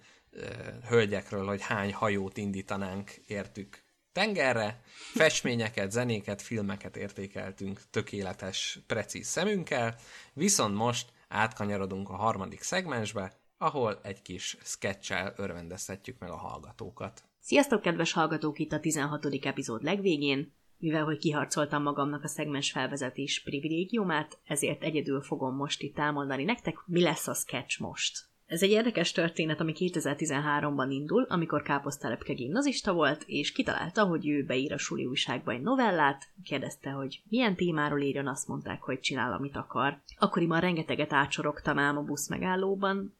hölgyekről, 0.87 1.45
hogy 1.45 1.61
hány 1.61 1.93
hajót 1.93 2.37
indítanánk 2.37 3.11
értük 3.27 3.83
tengerre, 4.15 4.81
festményeket, 5.13 5.91
zenéket, 5.91 6.41
filmeket 6.41 6.97
értékeltünk 6.97 7.81
tökéletes, 7.89 8.79
precíz 8.87 9.27
szemünkkel, 9.27 9.95
viszont 10.33 10.75
most 10.75 11.09
átkanyarodunk 11.27 12.09
a 12.09 12.15
harmadik 12.15 12.61
szegmensbe, 12.61 13.33
ahol 13.57 13.99
egy 14.03 14.21
kis 14.21 14.57
sketchel 14.63 15.33
örvendeztetjük 15.37 16.19
meg 16.19 16.29
a 16.29 16.35
hallgatókat. 16.35 17.23
Sziasztok, 17.39 17.81
kedves 17.81 18.13
hallgatók, 18.13 18.59
itt 18.59 18.71
a 18.71 18.79
16. 18.79 19.25
epizód 19.41 19.83
legvégén. 19.83 20.53
Mivel, 20.77 21.03
hogy 21.03 21.17
kiharcoltam 21.17 21.81
magamnak 21.81 22.23
a 22.23 22.27
szegmens 22.27 22.71
felvezetés 22.71 23.43
privilégiumát, 23.43 24.39
ezért 24.45 24.83
egyedül 24.83 25.21
fogom 25.21 25.55
most 25.55 25.81
itt 25.81 25.99
elmondani 25.99 26.43
nektek, 26.43 26.75
mi 26.85 27.01
lesz 27.01 27.27
a 27.27 27.33
sketch 27.33 27.81
most. 27.81 28.33
Ez 28.47 28.63
egy 28.63 28.69
érdekes 28.69 29.11
történet, 29.11 29.59
ami 29.59 29.73
2013-ban 29.77 30.87
indul, 30.89 31.23
amikor 31.29 31.61
Káposztelepke 31.61 32.33
gimnazista 32.33 32.93
volt, 32.93 33.23
és 33.25 33.51
kitalálta, 33.51 34.03
hogy 34.03 34.27
ő 34.27 34.43
beír 34.43 34.73
a 34.73 34.77
suli 34.77 35.05
újságba 35.05 35.51
egy 35.51 35.61
novellát, 35.61 36.27
kérdezte, 36.43 36.89
hogy 36.89 37.21
milyen 37.29 37.55
témáról 37.55 38.01
írjon, 38.01 38.27
azt 38.27 38.47
mondták, 38.47 38.81
hogy 38.81 38.99
csinál, 38.99 39.33
amit 39.33 39.55
akar. 39.55 40.01
Akkoriban 40.17 40.59
rengeteget 40.59 41.13
átsorogtam 41.13 41.79
ám 41.79 41.97
a 41.97 42.03
busz 42.03 42.29
megállóban 42.29 43.15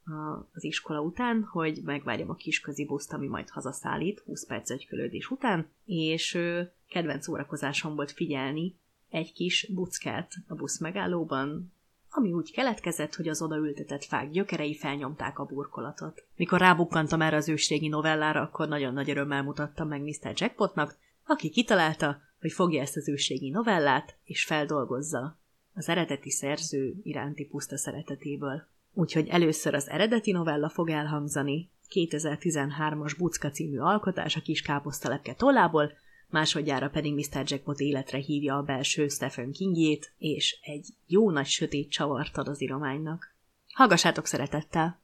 az 0.54 0.64
iskola 0.64 1.02
után, 1.02 1.44
hogy 1.44 1.82
megvárjam 1.84 2.30
a 2.30 2.36
kisközi 2.36 2.86
buszt, 2.86 3.14
ami 3.14 3.28
majd 3.28 3.50
hazaszállít 3.50 4.20
20 4.20 4.46
perc 4.46 4.70
egykölődés 4.70 5.30
után, 5.30 5.68
és 5.86 6.38
kedvenc 6.90 7.24
szórakozásom 7.24 7.96
volt 7.96 8.12
figyelni 8.12 8.76
egy 9.10 9.34
kis 9.34 9.68
buckát 9.74 10.34
a 10.48 10.56
busz 10.56 10.80
megállóban, 10.80 11.74
ami 12.16 12.34
úgy 12.34 12.52
keletkezett, 12.52 13.16
hogy 13.16 13.28
az 13.28 13.42
odaültetett 13.42 14.04
fák 14.04 14.30
gyökerei 14.30 14.76
felnyomták 14.76 15.40
a 15.40 15.46
burkolatot. 15.46 16.24
Mikor 16.36 16.60
rábukkantam 16.60 17.22
erre 17.22 17.36
az 17.36 17.50
ősrégi 17.50 17.88
novellára, 17.88 18.42
akkor 18.42 18.68
nagyon 18.68 18.94
nagy 18.94 19.10
örömmel 19.10 19.44
mutattam 19.44 19.88
meg 19.88 20.02
Mr. 20.02 20.34
Jackpotnak, 20.34 20.98
aki 21.26 21.50
kitalálta, 21.50 22.22
hogy 22.40 22.52
fogja 22.52 22.82
ezt 22.82 22.98
az 22.98 23.10
ősrégi 23.10 23.50
novellát, 23.50 24.18
és 24.24 24.46
feldolgozza 24.46 25.40
az 25.74 25.90
eredeti 25.90 26.30
szerző 26.30 26.94
iránti 27.04 27.46
puszta 27.46 27.78
szeretetéből. 27.78 28.68
Úgyhogy 28.94 29.28
először 29.28 29.74
az 29.74 29.90
eredeti 29.90 30.32
novella 30.32 30.70
fog 30.70 30.90
elhangzani, 30.90 31.70
2013-as 31.90 33.16
Bucka 33.18 33.50
című 33.50 33.78
alkotás 33.78 34.36
a 34.36 34.42
kis 34.42 34.62
káposztalepke 34.62 35.34
tollából, 35.34 35.92
másodjára 36.36 36.90
pedig 36.90 37.14
Mr. 37.14 37.44
Jackpot 37.46 37.80
életre 37.80 38.18
hívja 38.18 38.58
a 38.58 38.62
belső 38.62 39.08
Stephen 39.08 39.52
Kingjét, 39.52 40.14
és 40.18 40.60
egy 40.62 40.94
jó 41.08 41.32
nagy 41.32 41.46
sötét 41.46 41.92
csavart 41.92 42.38
ad 42.38 42.48
az 42.48 42.62
írománynak. 42.62 43.36
Hallgassátok 43.74 44.26
szeretettel! 44.26 45.02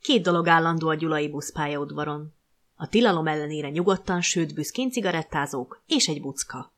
Két 0.00 0.22
dolog 0.22 0.46
állandó 0.46 0.88
a 0.88 0.94
gyulai 0.94 1.28
buszpályaudvaron. 1.28 2.34
A 2.74 2.88
tilalom 2.88 3.26
ellenére 3.26 3.68
nyugodtan, 3.68 4.20
sőt 4.20 4.54
büszkén 4.54 4.90
cigarettázók 4.90 5.82
és 5.86 6.08
egy 6.08 6.20
bucka. 6.20 6.72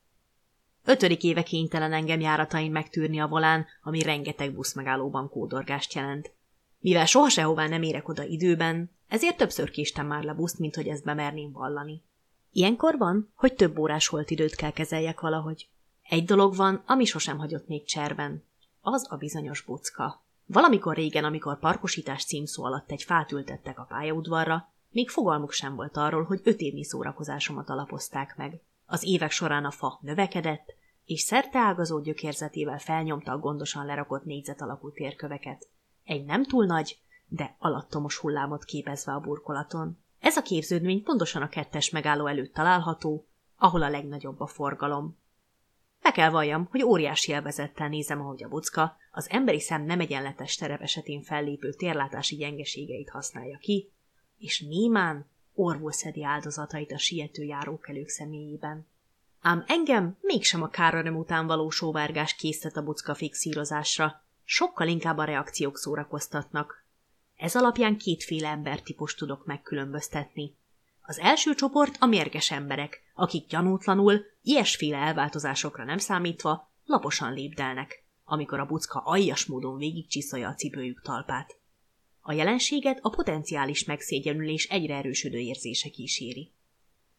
Ötödik 0.84 1.22
éve 1.22 1.42
kénytelen 1.42 1.92
engem 1.92 2.20
járatain 2.20 2.70
megtűrni 2.70 3.20
a 3.20 3.26
volán, 3.26 3.66
ami 3.82 4.02
rengeteg 4.02 4.54
buszmegállóban 4.54 5.28
kódorgást 5.28 5.92
jelent. 5.92 6.32
Mivel 6.78 7.06
soha 7.06 7.28
sehová 7.28 7.68
nem 7.68 7.82
érek 7.82 8.08
oda 8.08 8.24
időben, 8.24 8.90
ezért 9.08 9.36
többször 9.36 9.70
késtem 9.70 10.06
már 10.06 10.22
le 10.22 10.34
buszt, 10.34 10.58
mint 10.58 10.74
hogy 10.74 10.88
ezt 10.88 11.04
bemerném 11.04 11.52
vallani. 11.52 12.02
Ilyenkor 12.54 12.98
van, 12.98 13.32
hogy 13.34 13.54
több 13.54 13.78
órás 13.78 14.08
holt 14.08 14.30
időt 14.30 14.54
kell 14.54 14.70
kezeljek 14.70 15.20
valahogy. 15.20 15.68
Egy 16.02 16.24
dolog 16.24 16.56
van, 16.56 16.82
ami 16.86 17.04
sosem 17.04 17.38
hagyott 17.38 17.68
még 17.68 17.84
cserben. 17.84 18.44
Az 18.80 19.06
a 19.10 19.16
bizonyos 19.16 19.62
bucka. 19.62 20.24
Valamikor 20.46 20.94
régen, 20.94 21.24
amikor 21.24 21.58
parkosítás 21.58 22.24
címszó 22.24 22.64
alatt 22.64 22.90
egy 22.90 23.02
fát 23.02 23.32
ültettek 23.32 23.78
a 23.78 23.86
pályaudvarra, 23.88 24.72
még 24.90 25.08
fogalmuk 25.08 25.52
sem 25.52 25.74
volt 25.74 25.96
arról, 25.96 26.24
hogy 26.24 26.40
öt 26.44 26.60
évnyi 26.60 26.84
szórakozásomat 26.84 27.68
alapozták 27.68 28.36
meg. 28.36 28.60
Az 28.86 29.02
évek 29.04 29.30
során 29.30 29.64
a 29.64 29.70
fa 29.70 29.98
növekedett, 30.02 30.74
és 31.04 31.20
szerteágazó 31.20 32.00
gyökérzetével 32.00 32.78
felnyomta 32.78 33.32
a 33.32 33.38
gondosan 33.38 33.86
lerakott 33.86 34.24
négyzet 34.24 34.60
alakú 34.60 34.92
térköveket. 34.92 35.68
Egy 36.04 36.24
nem 36.24 36.44
túl 36.44 36.66
nagy, 36.66 36.98
de 37.28 37.56
alattomos 37.58 38.16
hullámot 38.16 38.64
képezve 38.64 39.12
a 39.12 39.20
burkolaton. 39.20 39.98
Ez 40.22 40.36
a 40.36 40.42
képződmény 40.42 41.02
pontosan 41.02 41.42
a 41.42 41.48
kettes 41.48 41.90
megálló 41.90 42.26
előtt 42.26 42.54
található, 42.54 43.26
ahol 43.56 43.82
a 43.82 43.88
legnagyobb 43.88 44.40
a 44.40 44.46
forgalom. 44.46 45.18
Be 46.02 46.10
kell 46.10 46.30
valljam, 46.30 46.68
hogy 46.70 46.82
óriási 46.82 47.30
élvezettel 47.30 47.88
nézem, 47.88 48.20
ahogy 48.20 48.44
a 48.44 48.48
bucka 48.48 48.96
az 49.10 49.30
emberi 49.30 49.60
szem 49.60 49.82
nem 49.82 50.00
egyenletes 50.00 50.56
terep 50.56 50.80
esetén 50.80 51.22
fellépő 51.22 51.72
térlátási 51.72 52.36
gyengeségeit 52.36 53.10
használja 53.10 53.58
ki, 53.58 53.92
és 54.38 54.60
némán 54.60 55.30
orvul 55.54 55.92
szedi 55.92 56.24
áldozatait 56.24 56.92
a 56.92 56.98
siető 56.98 57.42
járókelők 57.42 58.08
személyében. 58.08 58.86
Ám 59.40 59.64
engem 59.66 60.16
mégsem 60.20 60.62
a 60.62 60.68
káröröm 60.68 61.16
után 61.16 61.46
való 61.46 61.70
sóvárgás 61.70 62.34
késztet 62.34 62.76
a 62.76 62.82
bucka 62.82 63.14
fixírozásra, 63.14 64.22
sokkal 64.44 64.88
inkább 64.88 65.18
a 65.18 65.24
reakciók 65.24 65.78
szórakoztatnak. 65.78 66.81
Ez 67.42 67.54
alapján 67.54 67.98
kétféle 67.98 68.48
embertípus 68.48 69.14
tudok 69.14 69.46
megkülönböztetni. 69.46 70.56
Az 71.00 71.18
első 71.18 71.54
csoport 71.54 71.96
a 72.00 72.06
mérges 72.06 72.50
emberek, 72.50 73.02
akik 73.14 73.46
gyanútlanul, 73.46 74.24
ilyesféle 74.42 74.96
elváltozásokra 74.96 75.84
nem 75.84 75.98
számítva, 75.98 76.70
laposan 76.84 77.32
lépdelnek, 77.32 78.04
amikor 78.24 78.60
a 78.60 78.66
bucka 78.66 78.98
aljas 78.98 79.46
módon 79.46 79.76
végigcsiszolja 79.76 80.48
a 80.48 80.54
cipőjük 80.54 81.02
talpát. 81.02 81.56
A 82.20 82.32
jelenséget 82.32 82.98
a 83.02 83.10
potenciális 83.10 83.84
megszégyenülés 83.84 84.64
egyre 84.64 84.96
erősödő 84.96 85.38
érzése 85.38 85.88
kíséri. 85.88 86.52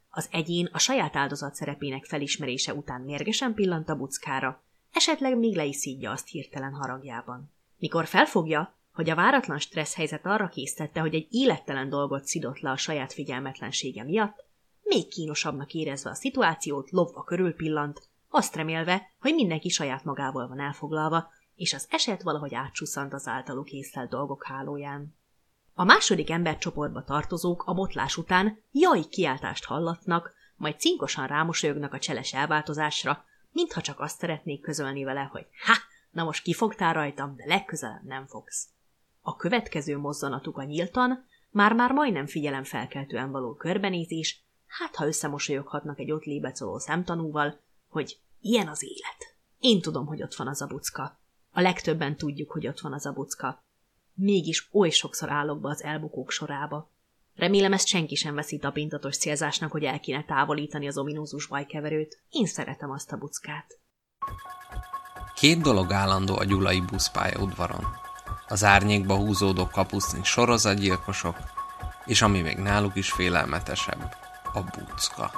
Az 0.10 0.28
egyén 0.32 0.70
a 0.72 0.80
saját 0.80 1.16
áldozat 1.16 1.56
szerepének 1.56 2.06
felismerése 2.06 2.74
után 2.74 3.02
mérgesen 3.02 3.54
pillant 3.54 3.90
a 3.90 3.96
buckára, 3.96 4.64
esetleg 4.92 5.38
még 5.38 5.56
le 5.56 5.66
is 5.66 5.76
szídja 5.76 6.12
azt 6.12 6.28
hirtelen 6.28 6.74
haragjában. 6.74 7.52
Mikor 7.78 8.06
felfogja, 8.06 8.82
hogy 8.94 9.10
a 9.10 9.16
váratlan 9.16 9.60
stressz 9.60 9.96
helyzet 9.96 10.26
arra 10.26 10.48
késztette, 10.48 11.00
hogy 11.00 11.16
egy 11.16 11.28
élettelen 11.30 11.90
dolgot 11.90 12.26
szidott 12.26 12.60
le 12.60 12.70
a 12.70 12.78
saját 12.78 13.14
figyelmetlensége 13.14 14.04
miatt, 14.04 14.46
még 14.84 15.08
kínosabbnak 15.08 15.74
érezve 15.74 16.10
a 16.10 16.16
szituációt, 16.16 16.92
lopva 16.92 17.24
körül 17.24 17.56
pillant, 17.56 18.02
azt 18.30 18.56
remélve, 18.56 19.10
hogy 19.20 19.34
mindenki 19.34 19.70
saját 19.70 20.04
magával 20.04 20.48
van 20.48 20.60
elfoglalva, 20.60 21.32
és 21.56 21.74
az 21.74 21.88
eset 21.90 22.22
valahogy 22.22 22.54
átsusszant 22.54 23.14
az 23.14 23.28
általuk 23.28 23.72
észlelt 23.72 24.10
dolgok 24.10 24.46
hálóján. 24.46 25.16
A 25.74 25.84
második 25.84 26.30
embercsoportba 26.30 27.04
tartozók 27.04 27.64
a 27.66 27.74
botlás 27.74 28.18
után 28.18 28.64
jaj 28.72 29.02
kiáltást 29.10 29.66
hallatnak, 29.66 30.34
majd 30.56 30.80
cinkosan 30.80 31.28
rámosolyognak 31.28 31.94
a 31.94 32.00
cseles 32.00 32.34
elváltozásra, 32.34 33.26
mintha 33.52 33.82
csak 33.82 34.00
azt 34.00 34.20
szeretnék 34.20 34.62
közölni 34.62 35.04
vele, 35.04 35.22
hogy 35.32 35.48
ha, 35.66 35.74
na 36.12 36.24
most 36.24 36.44
kifogtál 36.44 36.94
rajtam, 36.94 37.36
de 37.36 37.44
legközelebb 37.46 38.04
nem 38.04 38.28
fogsz. 38.28 38.73
A 39.26 39.36
következő 39.36 39.98
mozzanatuk 39.98 40.58
a 40.58 40.64
nyíltan, 40.64 41.26
már-már 41.50 41.92
majdnem 41.92 42.26
figyelemfelkeltően 42.26 43.32
való 43.32 43.54
körbenézés, 43.54 44.44
hát 44.68 44.96
ha 44.96 45.08
összemosolyoghatnak 45.08 46.00
egy 46.00 46.12
ott 46.12 46.24
lébecoló 46.24 46.78
szemtanúval, 46.78 47.60
hogy 47.88 48.20
ilyen 48.42 48.68
az 48.68 48.84
élet. 48.84 49.36
Én 49.60 49.82
tudom, 49.82 50.06
hogy 50.06 50.22
ott 50.22 50.36
van 50.36 50.48
az 50.48 50.62
a 50.62 50.68
bucka. 50.68 51.20
A 51.52 51.62
legtöbben 51.62 52.18
tudjuk, 52.18 52.52
hogy 52.52 52.68
ott 52.68 52.80
van 52.80 52.94
az 52.94 53.06
a 53.06 53.12
bucka. 53.12 53.64
Mégis 54.14 54.68
oly 54.72 54.90
sokszor 54.90 55.32
állok 55.32 55.62
be 55.62 55.70
az 55.70 55.84
elbukók 55.84 56.32
sorába. 56.32 56.92
Remélem 57.36 57.74
ezt 57.74 57.88
senki 57.88 58.16
sem 58.16 58.36
veszi 58.36 58.58
tapintatos 58.58 59.18
célzásnak, 59.18 59.72
hogy 59.72 59.84
el 59.84 60.00
kéne 60.00 60.24
távolítani 60.24 60.88
az 60.88 60.98
ominózus 60.98 61.48
bajkeverőt. 61.48 62.22
Én 62.30 62.46
szeretem 62.46 62.92
azt 62.92 63.12
a 63.12 63.18
buckát. 63.18 63.80
Két 65.36 65.62
dolog 65.62 65.92
állandó 65.92 66.36
a 66.36 66.44
gyulai 66.44 66.82
buszpálya 66.82 67.42
udvaron. 67.42 67.86
Az 68.48 68.64
árnyékba 68.64 69.16
húzódó 69.16 69.68
kapuszni 69.68 70.20
sorozatgyilkosok, 70.24 71.38
és 72.06 72.22
ami 72.22 72.42
még 72.42 72.58
náluk 72.58 72.96
is 72.96 73.12
félelmetesebb, 73.12 74.16
a 74.54 74.60
bucka. 74.60 75.32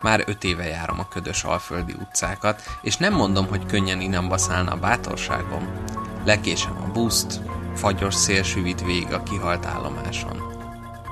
Már 0.00 0.24
öt 0.26 0.44
éve 0.44 0.64
járom 0.64 0.98
a 0.98 1.08
ködös 1.08 1.44
alföldi 1.44 1.92
utcákat, 1.92 2.62
és 2.82 2.96
nem 2.96 3.14
mondom, 3.14 3.46
hogy 3.46 3.66
könnyen 3.66 4.00
innen 4.00 4.28
baszálna 4.28 4.72
a 4.72 4.76
bátorságom. 4.76 5.68
Lekésem 6.24 6.76
a 6.82 6.92
buszt, 6.92 7.40
fagyos 7.74 8.14
szél 8.14 8.44
végig 8.84 9.12
a 9.12 9.22
kihalt 9.22 9.66
állomáson. 9.66 10.56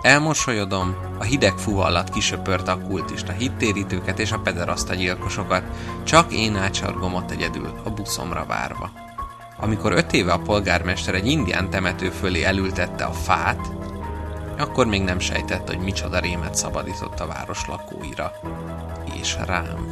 Elmosolyodom, 0.02 0.96
a 1.18 1.22
hideg 1.22 1.58
fú 1.58 1.78
alatt 1.78 2.10
kisöpörte 2.10 2.70
a 2.70 2.80
kultista 2.80 3.32
hittérítőket 3.32 4.18
és 4.18 4.32
a 4.32 4.38
pederaszta 4.38 4.94
gyilkosokat, 4.94 5.62
csak 6.04 6.32
én 6.32 6.56
átsargom 6.56 7.14
ott 7.14 7.30
egyedül, 7.30 7.80
a 7.84 7.90
buszomra 7.90 8.44
várva. 8.44 9.05
Amikor 9.56 9.92
öt 9.92 10.12
éve 10.12 10.32
a 10.32 10.38
polgármester 10.38 11.14
egy 11.14 11.26
indián 11.26 11.70
temető 11.70 12.10
fölé 12.10 12.42
elültette 12.42 13.04
a 13.04 13.12
fát, 13.12 13.60
akkor 14.58 14.86
még 14.86 15.02
nem 15.02 15.18
sejtett, 15.18 15.68
hogy 15.68 15.78
micsoda 15.78 16.18
rémet 16.18 16.54
szabadított 16.54 17.20
a 17.20 17.26
város 17.26 17.66
lakóira. 17.66 18.32
És 19.20 19.36
rám. 19.46 19.86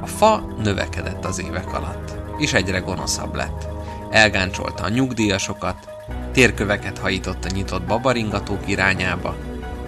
A 0.00 0.06
fa 0.06 0.54
növekedett 0.62 1.24
az 1.24 1.40
évek 1.40 1.72
alatt, 1.72 2.16
és 2.38 2.52
egyre 2.52 2.78
gonoszabb 2.78 3.34
lett. 3.34 3.68
Elgáncsolta 4.10 4.82
a 4.82 4.88
nyugdíjasokat, 4.88 5.88
térköveket 6.32 6.98
hajított 6.98 7.44
a 7.44 7.50
nyitott 7.54 7.82
babaringatók 7.82 8.68
irányába, 8.68 9.36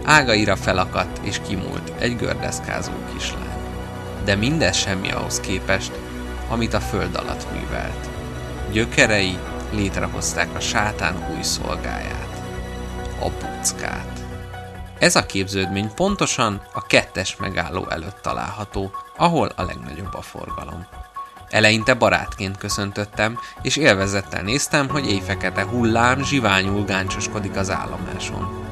ágaira 0.05 0.57
felakadt 0.57 1.19
és 1.23 1.41
kimúlt 1.47 1.93
egy 1.99 2.16
gördeszkázó 2.16 2.93
kislány. 3.15 3.41
De 4.24 4.35
mindez 4.35 4.77
semmi 4.77 5.11
ahhoz 5.12 5.41
képest, 5.41 5.93
amit 6.49 6.74
a 6.74 6.81
föld 6.81 7.15
alatt 7.16 7.47
művelt. 7.53 8.12
Gyökerei 8.71 9.39
létrehozták 9.71 10.55
a 10.55 10.61
sátán 10.61 11.27
új 11.35 11.43
szolgáját 11.43 12.43
a 13.21 13.29
buckát. 13.29 14.25
Ez 14.99 15.17
a 15.17 15.27
képződmény 15.27 15.95
pontosan 15.95 16.63
a 16.73 16.87
kettes 16.87 17.37
megálló 17.37 17.87
előtt 17.89 18.19
található, 18.23 18.91
ahol 19.17 19.53
a 19.57 19.63
legnagyobb 19.63 20.15
a 20.15 20.23
forgalom. 20.23 20.87
Eleinte 21.51 21.95
barátként 21.95 22.59
köszöntöttem, 22.59 23.39
és 23.63 23.77
élvezettel 23.77 24.43
néztem, 24.43 24.89
hogy 24.89 25.11
éjfekete 25.11 25.65
hullám 25.65 26.25
zsiványul 26.25 26.85
gáncsoskodik 26.85 27.57
az 27.57 27.71
állomáson. 27.71 28.65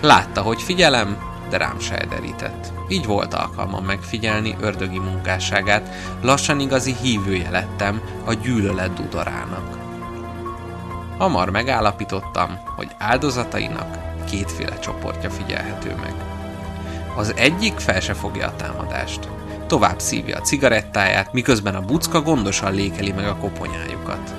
Látta, 0.00 0.42
hogy 0.42 0.62
figyelem, 0.62 1.29
de 1.50 1.56
rám 1.56 1.78
se 1.78 2.06
derített. 2.08 2.72
Így 2.88 3.06
volt 3.06 3.34
alkalmam 3.34 3.84
megfigyelni 3.84 4.56
ördögi 4.60 4.98
munkásságát, 4.98 5.88
lassan 6.22 6.60
igazi 6.60 6.96
hívője 7.02 7.50
lettem 7.50 8.00
a 8.24 8.32
gyűlölet 8.32 8.94
dudorának. 8.94 9.78
Hamar 11.18 11.50
megállapítottam, 11.50 12.58
hogy 12.76 12.88
áldozatainak 12.98 13.98
kétféle 14.30 14.78
csoportja 14.78 15.30
figyelhető 15.30 15.94
meg. 16.00 16.14
Az 17.16 17.34
egyik 17.36 17.78
fel 17.78 18.00
se 18.00 18.14
fogja 18.14 18.46
a 18.46 18.56
támadást. 18.56 19.28
Tovább 19.66 20.00
szívja 20.00 20.36
a 20.36 20.40
cigarettáját, 20.40 21.32
miközben 21.32 21.74
a 21.74 21.80
bucka 21.80 22.20
gondosan 22.20 22.74
lékeli 22.74 23.12
meg 23.12 23.26
a 23.26 23.36
koponyájukat. 23.36 24.34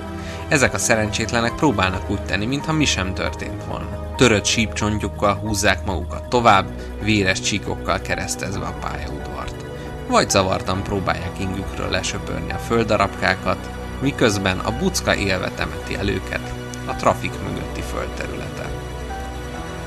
Ezek 0.48 0.74
a 0.74 0.78
szerencsétlenek 0.78 1.54
próbálnak 1.54 2.10
úgy 2.10 2.22
tenni, 2.22 2.46
mintha 2.46 2.72
mi 2.72 2.84
sem 2.84 3.14
történt 3.14 3.64
volna. 3.64 4.01
Törött 4.22 4.44
sípcsontjukkal 4.44 5.34
húzzák 5.34 5.84
magukat 5.84 6.28
tovább, 6.28 6.66
véres 7.00 7.40
csíkokkal 7.40 8.00
keresztezve 8.00 8.64
a 8.64 8.78
pályaudvart. 8.80 9.64
Vagy 10.08 10.30
zavartan 10.30 10.82
próbálják 10.82 11.38
ingükről 11.38 11.90
lesöpörni 11.90 12.52
a 12.52 12.58
földarabkákat, 12.58 13.70
miközben 14.00 14.58
a 14.58 14.76
bucka 14.78 15.14
élve 15.14 15.50
temeti 15.50 15.94
el 15.94 16.08
őket, 16.08 16.52
a 16.86 16.96
trafik 16.96 17.32
mögötti 17.44 17.80
földterületen. 17.80 18.70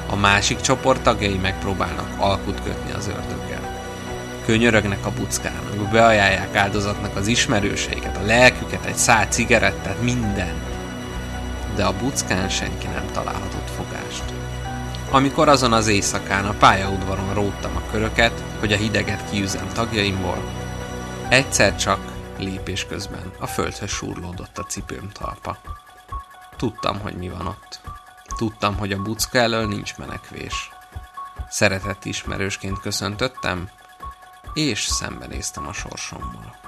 A 0.09 0.15
másik 0.15 0.61
csoport 0.61 1.01
tagjai 1.01 1.37
megpróbálnak 1.37 2.09
alkut 2.17 2.63
kötni 2.63 2.91
az 2.91 3.07
ördöggel. 3.07 3.81
Könyörögnek 4.45 5.05
a 5.05 5.11
buckának, 5.11 5.91
beajánlják 5.91 6.55
áldozatnak 6.55 7.15
az 7.15 7.27
ismerőseiket, 7.27 8.17
a 8.17 8.25
lelküket, 8.25 8.85
egy 8.85 8.95
szál 8.95 9.25
cigarettát, 9.25 10.01
mindent. 10.01 10.74
De 11.75 11.85
a 11.85 11.97
buckán 11.97 12.49
senki 12.49 12.87
nem 12.87 13.05
találhatott 13.11 13.69
fogást. 13.69 14.23
Amikor 15.11 15.49
azon 15.49 15.73
az 15.73 15.87
éjszakán 15.87 16.45
a 16.45 16.53
pályaudvaron 16.53 17.33
róttam 17.33 17.75
a 17.75 17.91
köröket, 17.91 18.43
hogy 18.59 18.73
a 18.73 18.77
hideget 18.77 19.29
kiüzem 19.29 19.67
tagjaimból, 19.73 20.37
egyszer 21.29 21.75
csak 21.75 21.99
lépés 22.37 22.85
közben 22.85 23.31
a 23.39 23.47
földhöz 23.47 23.89
súrlódott 23.89 24.57
a 24.57 24.63
cipőm 24.63 25.09
talpa. 25.11 25.57
Tudtam, 26.57 26.99
hogy 26.99 27.13
mi 27.13 27.29
van 27.29 27.47
ott. 27.47 27.79
Tudtam, 28.37 28.77
hogy 28.77 28.91
a 28.91 29.01
bucka 29.01 29.37
elől 29.37 29.67
nincs 29.67 29.97
menekvés. 29.97 30.69
Szeretett 31.49 32.05
ismerősként 32.05 32.79
köszöntöttem, 32.79 33.69
és 34.53 34.83
szembenéztem 34.83 35.67
a 35.67 35.73
sorsommal. 35.73 36.64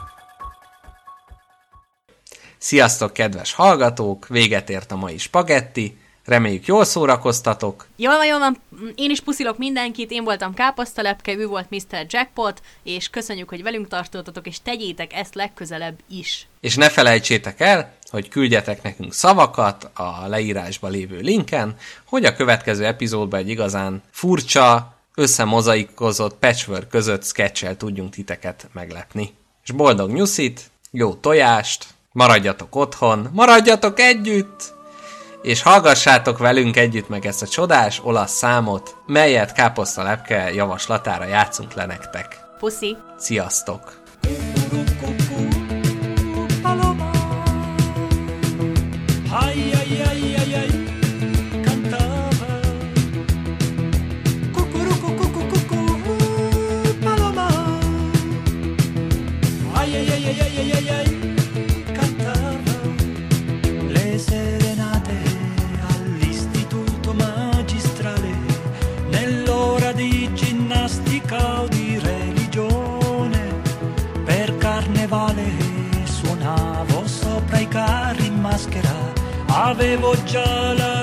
Sziasztok, 2.57 3.13
kedves 3.13 3.53
hallgatók! 3.53 4.27
Véget 4.27 4.69
ért 4.69 4.91
a 4.91 4.95
mai 4.95 5.17
spagetti. 5.17 5.97
Reméljük 6.25 6.65
jól 6.65 6.83
szórakoztatok. 6.83 7.87
Jól 7.95 8.15
van, 8.15 8.25
jól 8.25 8.39
van. 8.39 8.57
Én 8.95 9.09
is 9.09 9.21
puszilok 9.21 9.57
mindenkit. 9.57 10.11
Én 10.11 10.23
voltam 10.23 10.53
Káposztalepke, 10.53 11.33
ő 11.33 11.47
volt 11.47 11.69
Mr. 11.69 12.05
Jackpot, 12.07 12.61
és 12.83 13.09
köszönjük, 13.09 13.49
hogy 13.49 13.63
velünk 13.63 13.87
tartottatok, 13.87 14.47
és 14.47 14.61
tegyétek 14.61 15.13
ezt 15.13 15.35
legközelebb 15.35 15.99
is. 16.09 16.47
És 16.59 16.75
ne 16.75 16.89
felejtsétek 16.89 17.59
el, 17.59 17.93
hogy 18.09 18.27
küldjetek 18.27 18.83
nekünk 18.83 19.13
szavakat 19.13 19.89
a 19.93 20.27
leírásba 20.27 20.87
lévő 20.87 21.19
linken, 21.19 21.75
hogy 22.05 22.25
a 22.25 22.35
következő 22.35 22.85
epizódban 22.85 23.39
egy 23.39 23.49
igazán 23.49 24.03
furcsa, 24.11 24.95
összemozaikozott 25.15 26.37
patchwork 26.39 26.89
között 26.89 27.25
sketchel 27.25 27.77
tudjunk 27.77 28.13
titeket 28.13 28.67
meglepni. 28.73 29.33
És 29.63 29.71
boldog 29.71 30.11
nyuszit, 30.11 30.61
jó 30.91 31.13
tojást, 31.13 31.85
maradjatok 32.17 32.75
otthon, 32.75 33.29
maradjatok 33.33 33.99
együtt, 33.99 34.73
és 35.41 35.61
hallgassátok 35.61 36.37
velünk 36.37 36.77
együtt 36.77 37.09
meg 37.09 37.25
ezt 37.25 37.41
a 37.41 37.47
csodás 37.47 38.01
olasz 38.03 38.31
számot, 38.31 38.95
melyet 39.05 39.53
Káposzta 39.53 40.03
Lepke 40.03 40.53
javaslatára 40.53 41.25
játszunk 41.25 41.73
le 41.73 41.85
nektek. 41.85 42.39
Puszi! 42.59 42.97
Sziasztok! 43.17 44.01
Avevo 79.69 80.15
già 80.23 80.73
la 80.73 80.96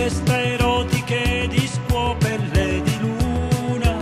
teste 0.00 0.54
erotiche 0.54 1.46
di 1.50 1.68
scuopelle 1.68 2.80
di 2.82 2.98
luna, 3.00 3.96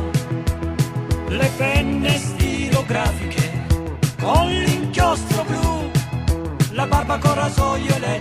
le 1.27 1.51
penne 1.57 2.17
stilografiche 2.17 3.67
con 4.21 4.47
l'inchiostro 4.47 5.43
blu, 5.43 5.91
la 6.71 6.87
barba 6.87 7.19
con 7.19 7.35
rasoio 7.35 7.97
e 7.97 7.99
le 7.99 8.18